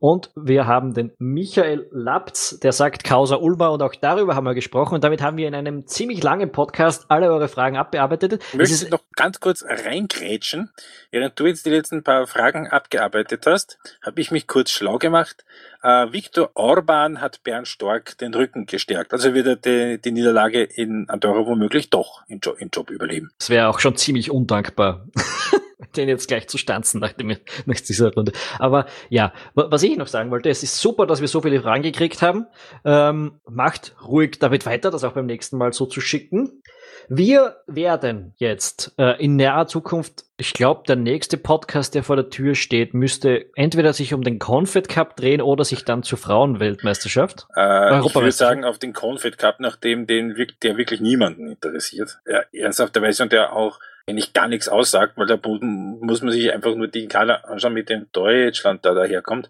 Und 0.03 0.31
wir 0.35 0.67
haben 0.67 0.95
den 0.95 1.13
Michael 1.19 1.87
Lapz, 1.93 2.59
der 2.59 2.73
sagt 2.73 3.05
Causa 3.05 3.37
Ulma 3.37 3.69
und 3.69 3.85
auch 3.85 3.95
darüber 3.95 4.35
haben 4.35 4.43
wir 4.43 4.55
gesprochen. 4.55 4.97
Und 4.97 5.05
damit 5.05 5.23
haben 5.23 5.37
wir 5.37 5.47
in 5.47 5.55
einem 5.55 5.87
ziemlich 5.87 6.25
langen 6.25 6.51
Podcast 6.51 7.05
alle 7.07 7.31
eure 7.31 7.47
Fragen 7.47 7.77
abbearbeitet. 7.77 8.43
Ich 8.51 8.59
möchte 8.59 8.91
noch 8.91 9.05
ganz 9.15 9.39
kurz 9.39 9.65
reingrätschen. 9.65 10.71
Während 11.13 11.39
du 11.39 11.47
jetzt 11.47 11.67
die 11.67 11.71
letzten 11.71 12.03
paar 12.03 12.27
Fragen 12.27 12.67
abgearbeitet 12.67 13.47
hast, 13.47 13.79
habe 14.05 14.21
ich 14.21 14.33
mich 14.33 14.49
kurz 14.49 14.73
schlau 14.73 14.99
gemacht. 14.99 15.45
Äh, 15.85 16.13
Viktor 16.13 16.51
Orban 16.55 17.21
hat 17.21 17.45
Bernd 17.45 17.69
Stork 17.69 18.19
den 18.19 18.35
Rücken 18.35 18.67
gestärkt. 18.67 19.13
Also 19.13 19.35
wird 19.35 19.47
er 19.47 19.55
die, 19.55 20.03
die 20.03 20.11
Niederlage 20.11 20.65
in 20.65 21.09
Andorra 21.11 21.47
womöglich 21.47 21.91
doch 21.91 22.23
im, 22.27 22.41
jo 22.43 22.55
im 22.55 22.71
Job 22.73 22.91
überleben. 22.91 23.31
Das 23.39 23.51
wäre 23.51 23.69
auch 23.69 23.79
schon 23.79 23.95
ziemlich 23.95 24.33
undankbar. 24.33 25.07
den 25.97 26.09
jetzt 26.09 26.29
gleich 26.29 26.49
zu 26.49 26.59
stanzen 26.59 27.01
nach, 27.01 27.13
dem, 27.13 27.37
nach 27.67 27.81
dieser 27.81 28.13
Runde. 28.13 28.33
Aber 28.59 28.87
ja, 29.09 29.33
was 29.55 29.83
ich 29.83 29.97
noch 29.97 30.07
sagen 30.07 30.31
wollte, 30.31 30.51
es 30.51 30.63
ist 30.63 30.79
super, 30.79 31.07
dass 31.07 31.21
wir 31.21 31.29
so 31.29 31.41
viele 31.41 31.61
Fragen 31.61 31.83
gekriegt 31.83 32.23
haben. 32.23 32.47
Ähm, 32.85 33.41
macht 33.49 33.95
ruhig 34.07 34.39
damit 34.39 34.67
weiter, 34.67 34.91
das 34.91 35.05
auch 35.05 35.13
beim 35.13 35.27
nächsten 35.27 35.57
Mal 35.57 35.73
so 35.73 35.87
zu 35.87 36.01
schicken. 36.01 36.63
Wir 37.09 37.57
werden 37.67 38.35
jetzt 38.37 38.95
äh, 38.99 39.23
in 39.23 39.37
naher 39.37 39.67
Zukunft, 39.67 40.25
ich 40.37 40.53
glaube, 40.53 40.83
der 40.87 40.97
nächste 40.97 41.37
Podcast, 41.37 41.95
der 41.95 42.03
vor 42.03 42.17
der 42.17 42.31
Tür 42.31 42.55
steht, 42.55 42.95
müsste 42.95 43.47
entweder 43.55 43.93
sich 43.93 44.15
um 44.15 44.23
den 44.23 44.39
Confed 44.39 44.89
Cup 44.89 45.17
drehen 45.17 45.41
oder 45.41 45.65
sich 45.65 45.85
dann 45.85 46.03
zur 46.03 46.19
Frauenweltmeisterschaft. 46.19 47.47
Äh, 47.57 48.01
ich 48.07 48.15
würde 48.15 48.33
sagen, 48.33 48.65
auf 48.65 48.79
den 48.79 48.93
Confed 48.93 49.37
Cup, 49.39 49.57
nachdem 49.59 50.07
den, 50.07 50.35
der 50.63 50.77
wirklich 50.77 51.01
niemanden 51.01 51.49
interessiert. 51.49 52.19
Ja, 52.27 52.43
ernsthafterweise 52.53 53.25
und 53.25 53.33
der 53.33 53.53
auch 53.53 53.79
wenn 54.07 54.19
ich 54.19 54.33
gar 54.33 54.49
nichts 54.49 54.69
aussagt, 54.69 55.15
weil 55.17 55.27
da 55.27 55.39
muss 55.45 56.23
man 56.23 56.33
sich 56.33 56.53
einfach 56.53 56.75
nur 56.75 56.89
die 56.89 57.09
Kader 57.09 57.49
anschauen, 57.49 57.75
mit 57.75 57.89
dem 57.89 58.07
Deutschland 58.13 58.85
da 58.85 58.95
daherkommt. 58.95 59.49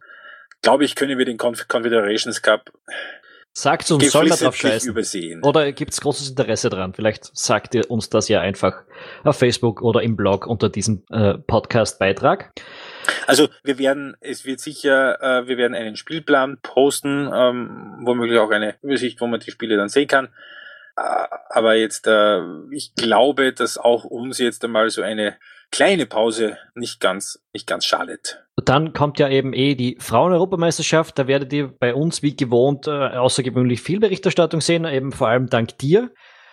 Glaube 0.60 0.84
ich, 0.84 0.94
können 0.94 1.18
wir 1.18 1.24
den 1.24 1.38
Confederations 1.38 2.42
Cup 2.42 2.70
Sagt 3.54 3.90
uns, 3.90 4.10
soll 4.10 4.28
man 4.28 4.38
drauf 4.38 4.56
scheißen? 4.56 4.90
Übersehen. 4.90 5.42
Oder 5.42 5.72
gibt 5.72 5.92
es 5.92 6.00
großes 6.00 6.30
Interesse 6.30 6.70
dran? 6.70 6.94
Vielleicht 6.94 7.36
sagt 7.36 7.74
ihr 7.74 7.90
uns 7.90 8.08
das 8.08 8.28
ja 8.28 8.40
einfach 8.40 8.82
auf 9.24 9.38
Facebook 9.38 9.82
oder 9.82 10.02
im 10.02 10.16
Blog 10.16 10.46
unter 10.46 10.70
diesem 10.70 11.02
äh, 11.10 11.34
Podcast-Beitrag. 11.34 12.52
Also 13.26 13.48
wir 13.62 13.78
werden, 13.78 14.16
es 14.20 14.46
wird 14.46 14.60
sicher, 14.60 15.20
äh, 15.20 15.48
wir 15.48 15.58
werden 15.58 15.74
einen 15.74 15.96
Spielplan 15.96 16.60
posten, 16.62 17.30
ähm, 17.32 17.98
womöglich 18.04 18.38
auch 18.38 18.50
eine 18.50 18.76
Übersicht, 18.80 19.20
wo 19.20 19.26
man 19.26 19.40
die 19.40 19.50
Spiele 19.50 19.76
dann 19.76 19.90
sehen 19.90 20.08
kann. 20.08 20.28
Äh, 20.96 21.26
aber 21.50 21.74
jetzt, 21.74 22.06
äh, 22.06 22.40
ich 22.70 22.94
glaube, 22.94 23.52
dass 23.52 23.78
auch 23.78 24.04
uns 24.04 24.38
jetzt 24.38 24.64
einmal 24.64 24.90
so 24.90 25.02
eine 25.02 25.36
kleine 25.70 26.06
Pause 26.06 26.58
nicht 26.74 27.00
ganz, 27.00 27.42
nicht 27.52 27.66
ganz 27.66 27.84
schadet. 27.84 28.44
Dann 28.56 28.92
kommt 28.92 29.18
ja 29.18 29.28
eben 29.28 29.54
eh 29.54 29.74
die 29.74 29.96
Frauen-Europameisterschaft. 29.98 31.18
Da 31.18 31.26
werdet 31.26 31.52
ihr 31.52 31.68
bei 31.68 31.94
uns 31.94 32.22
wie 32.22 32.36
gewohnt 32.36 32.86
äh, 32.86 32.90
außergewöhnlich 32.90 33.80
viel 33.80 33.98
Berichterstattung 33.98 34.60
sehen, 34.60 34.84
eben 34.84 35.12
vor 35.12 35.28
allem 35.28 35.48
dank 35.48 35.78
dir. 35.78 36.10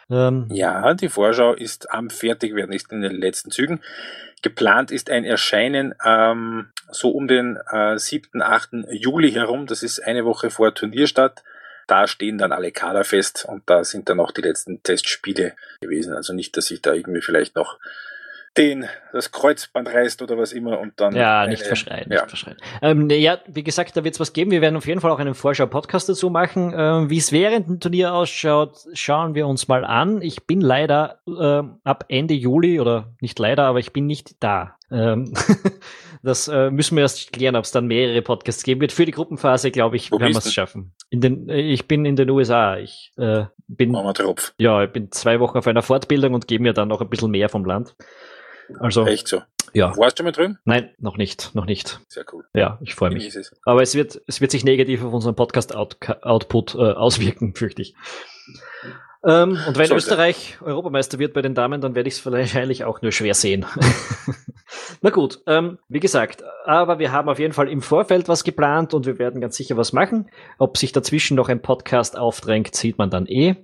Ähm, 0.09 0.47
ja, 0.51 0.93
die 0.93 1.09
Vorschau 1.09 1.53
ist 1.53 1.91
am 1.91 2.09
Fertigwerden, 2.09 2.73
ist 2.73 2.91
in 2.91 3.01
den 3.01 3.15
letzten 3.15 3.51
Zügen. 3.51 3.81
Geplant 4.41 4.89
ist 4.91 5.09
ein 5.09 5.25
Erscheinen 5.25 5.93
ähm, 6.03 6.71
so 6.89 7.11
um 7.11 7.27
den 7.27 7.59
äh, 7.71 7.97
7., 7.97 8.41
8. 8.41 8.69
Juli 8.91 9.31
herum. 9.33 9.67
Das 9.67 9.83
ist 9.83 9.99
eine 9.99 10.25
Woche 10.25 10.49
vor 10.49 10.73
Turnierstart. 10.73 11.43
Da 11.89 12.05
stehen 12.05 12.37
dann 12.37 12.51
alle 12.51 12.71
Kader 12.71 13.03
fest 13.03 13.45
und 13.49 13.63
da 13.65 13.83
sind 13.83 14.09
dann 14.09 14.19
auch 14.19 14.31
die 14.31 14.41
letzten 14.41 14.83
Testspiele 14.83 15.55
gewesen. 15.81 16.13
Also 16.13 16.33
nicht, 16.33 16.55
dass 16.55 16.67
sich 16.67 16.83
da 16.83 16.93
irgendwie 16.93 17.21
vielleicht 17.21 17.55
noch 17.55 17.79
den 18.57 18.85
das 19.11 19.31
Kreuzband 19.31 19.87
reißt 19.87 20.21
oder 20.21 20.37
was 20.37 20.53
immer 20.53 20.79
und 20.79 20.99
dann. 20.99 21.15
Ja, 21.15 21.47
nicht 21.47 21.61
eine, 21.61 21.67
verschreien, 21.67 22.11
ja. 22.11 22.21
nicht 22.21 22.29
verschreien. 22.29 22.57
Ähm, 22.83 23.09
ja, 23.09 23.39
wie 23.47 23.63
gesagt, 23.63 23.97
da 23.97 24.03
wird 24.03 24.13
es 24.13 24.19
was 24.19 24.33
geben. 24.33 24.51
Wir 24.51 24.61
werden 24.61 24.75
auf 24.75 24.85
jeden 24.85 25.01
Fall 25.01 25.09
auch 25.09 25.19
einen 25.19 25.33
Vorschau-Podcast 25.33 26.09
dazu 26.09 26.29
machen. 26.29 26.73
Ähm, 26.75 27.09
wie 27.09 27.17
es 27.17 27.31
während 27.31 27.67
dem 27.67 27.79
Turnier 27.79 28.13
ausschaut, 28.13 28.77
schauen 28.93 29.33
wir 29.33 29.47
uns 29.47 29.67
mal 29.67 29.83
an. 29.83 30.21
Ich 30.21 30.45
bin 30.45 30.61
leider 30.61 31.21
ähm, 31.27 31.79
ab 31.83 32.05
Ende 32.09 32.35
Juli 32.35 32.79
oder 32.79 33.13
nicht 33.19 33.39
leider, 33.39 33.63
aber 33.63 33.79
ich 33.79 33.93
bin 33.93 34.05
nicht 34.05 34.43
da. 34.43 34.75
Das 36.21 36.47
äh, 36.47 36.69
müssen 36.69 36.97
wir 36.97 37.03
erst 37.03 37.31
klären, 37.31 37.55
ob 37.55 37.63
es 37.63 37.71
dann 37.71 37.87
mehrere 37.87 38.21
Podcasts 38.21 38.63
geben 38.63 38.81
wird. 38.81 38.91
Für 38.91 39.05
die 39.05 39.11
Gruppenphase, 39.11 39.71
glaube 39.71 39.95
ich, 39.95 40.11
Wo 40.11 40.19
werden 40.19 40.33
wir 40.33 40.39
es 40.39 40.53
schaffen. 40.53 40.93
In 41.09 41.21
den, 41.21 41.49
äh, 41.49 41.61
ich 41.61 41.87
bin 41.87 42.05
in 42.05 42.15
den 42.15 42.29
USA. 42.29 42.77
Ich 42.77 43.13
äh, 43.17 43.45
bin, 43.67 43.95
ja, 44.57 44.83
ich 44.83 44.91
bin 44.91 45.11
zwei 45.11 45.39
Wochen 45.39 45.57
auf 45.57 45.67
einer 45.67 45.81
Fortbildung 45.81 46.33
und 46.33 46.47
gebe 46.47 46.63
mir 46.63 46.73
dann 46.73 46.89
noch 46.89 47.01
ein 47.01 47.09
bisschen 47.09 47.31
mehr 47.31 47.47
vom 47.47 47.63
Land. 47.63 47.95
Also, 48.79 49.05
Echt 49.05 49.27
so? 49.27 49.41
Ja. 49.73 49.95
Warst 49.97 50.19
du 50.19 50.23
mal 50.23 50.31
drüben? 50.31 50.57
Nein, 50.65 50.89
noch 50.97 51.17
nicht, 51.17 51.53
noch 51.53 51.65
nicht. 51.65 51.99
Sehr 52.07 52.25
cool. 52.33 52.45
Ja, 52.53 52.79
ich 52.81 52.95
freue 52.95 53.11
mich. 53.11 53.35
Es. 53.35 53.55
Aber 53.63 53.81
es 53.81 53.95
wird, 53.95 54.21
es 54.27 54.41
wird 54.41 54.51
sich 54.51 54.63
negativ 54.63 55.03
auf 55.03 55.13
unseren 55.13 55.35
Podcast-Output 55.35 56.75
äh, 56.75 56.77
auswirken, 56.77 57.53
fürchte 57.55 57.81
ich. 57.81 57.95
Ähm, 59.25 59.59
und 59.67 59.77
wenn 59.77 59.87
Sollte. 59.87 59.95
Österreich 59.95 60.57
Europameister 60.61 61.19
wird 61.19 61.33
bei 61.33 61.41
den 61.41 61.53
Damen, 61.53 61.81
dann 61.81 61.95
werde 61.95 62.07
ich 62.07 62.15
es 62.15 62.25
wahrscheinlich 62.25 62.85
auch 62.85 63.01
nur 63.01 63.11
schwer 63.11 63.33
sehen. 63.33 63.65
Na 65.01 65.09
gut, 65.09 65.39
ähm, 65.47 65.77
wie 65.87 65.99
gesagt, 65.99 66.43
aber 66.65 66.99
wir 66.99 67.11
haben 67.11 67.29
auf 67.29 67.39
jeden 67.39 67.53
Fall 67.53 67.69
im 67.69 67.81
Vorfeld 67.81 68.27
was 68.27 68.43
geplant 68.43 68.93
und 68.93 69.05
wir 69.05 69.19
werden 69.19 69.41
ganz 69.41 69.57
sicher 69.57 69.77
was 69.77 69.93
machen. 69.93 70.29
Ob 70.57 70.77
sich 70.77 70.91
dazwischen 70.91 71.35
noch 71.35 71.49
ein 71.49 71.61
Podcast 71.61 72.17
aufdrängt, 72.17 72.75
sieht 72.75 72.97
man 72.97 73.09
dann 73.09 73.25
eh. 73.25 73.55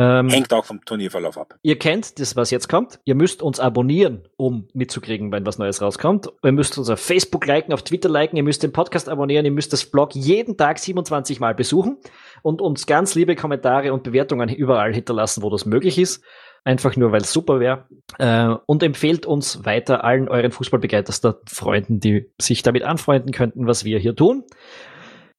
Ähm, 0.00 0.30
Hängt 0.30 0.50
auch 0.54 0.64
vom 0.64 0.82
Turnierverlauf 0.82 1.36
ab. 1.36 1.58
Ihr 1.60 1.78
kennt 1.78 2.18
das, 2.20 2.34
was 2.34 2.50
jetzt 2.50 2.70
kommt. 2.70 3.00
Ihr 3.04 3.14
müsst 3.14 3.42
uns 3.42 3.60
abonnieren, 3.60 4.26
um 4.38 4.66
mitzukriegen, 4.72 5.30
wenn 5.30 5.44
was 5.44 5.58
Neues 5.58 5.82
rauskommt. 5.82 6.30
Ihr 6.42 6.52
müsst 6.52 6.78
uns 6.78 6.88
auf 6.88 7.00
Facebook 7.00 7.44
liken, 7.44 7.74
auf 7.74 7.82
Twitter 7.82 8.08
liken, 8.08 8.38
ihr 8.38 8.42
müsst 8.42 8.62
den 8.62 8.72
Podcast 8.72 9.10
abonnieren, 9.10 9.44
ihr 9.44 9.50
müsst 9.50 9.74
das 9.74 9.84
Blog 9.84 10.14
jeden 10.14 10.56
Tag 10.56 10.78
27 10.78 11.38
Mal 11.38 11.54
besuchen 11.54 11.98
und 12.40 12.62
uns 12.62 12.86
ganz 12.86 13.14
liebe 13.14 13.36
Kommentare 13.36 13.92
und 13.92 14.02
Bewertungen 14.02 14.48
überall 14.48 14.94
hinterlassen, 14.94 15.42
wo 15.42 15.50
das 15.50 15.66
möglich 15.66 15.98
ist. 15.98 16.24
Einfach 16.64 16.96
nur, 16.96 17.12
weil 17.12 17.20
es 17.20 17.32
super 17.32 17.60
wäre. 17.60 17.84
Äh, 18.18 18.56
und 18.64 18.82
empfehlt 18.82 19.26
uns 19.26 19.66
weiter 19.66 20.02
allen 20.02 20.30
euren 20.30 20.50
fußballbegeistersten 20.50 21.34
Freunden, 21.46 22.00
die 22.00 22.30
sich 22.40 22.62
damit 22.62 22.84
anfreunden 22.84 23.32
könnten, 23.32 23.66
was 23.66 23.84
wir 23.84 23.98
hier 23.98 24.16
tun. 24.16 24.44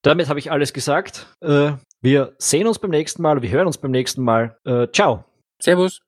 Damit 0.03 0.29
habe 0.29 0.37
ich 0.37 0.51
alles 0.51 0.71
gesagt. 0.71 1.35
Äh, 1.41 1.71
wir 2.01 2.33
sehen 2.37 2.67
uns 2.67 2.79
beim 2.79 2.91
nächsten 2.91 3.21
Mal, 3.21 3.41
wir 3.41 3.49
hören 3.49 3.67
uns 3.67 3.77
beim 3.77 3.91
nächsten 3.91 4.23
Mal. 4.23 4.57
Äh, 4.65 4.87
ciao. 4.91 5.25
Servus. 5.61 6.01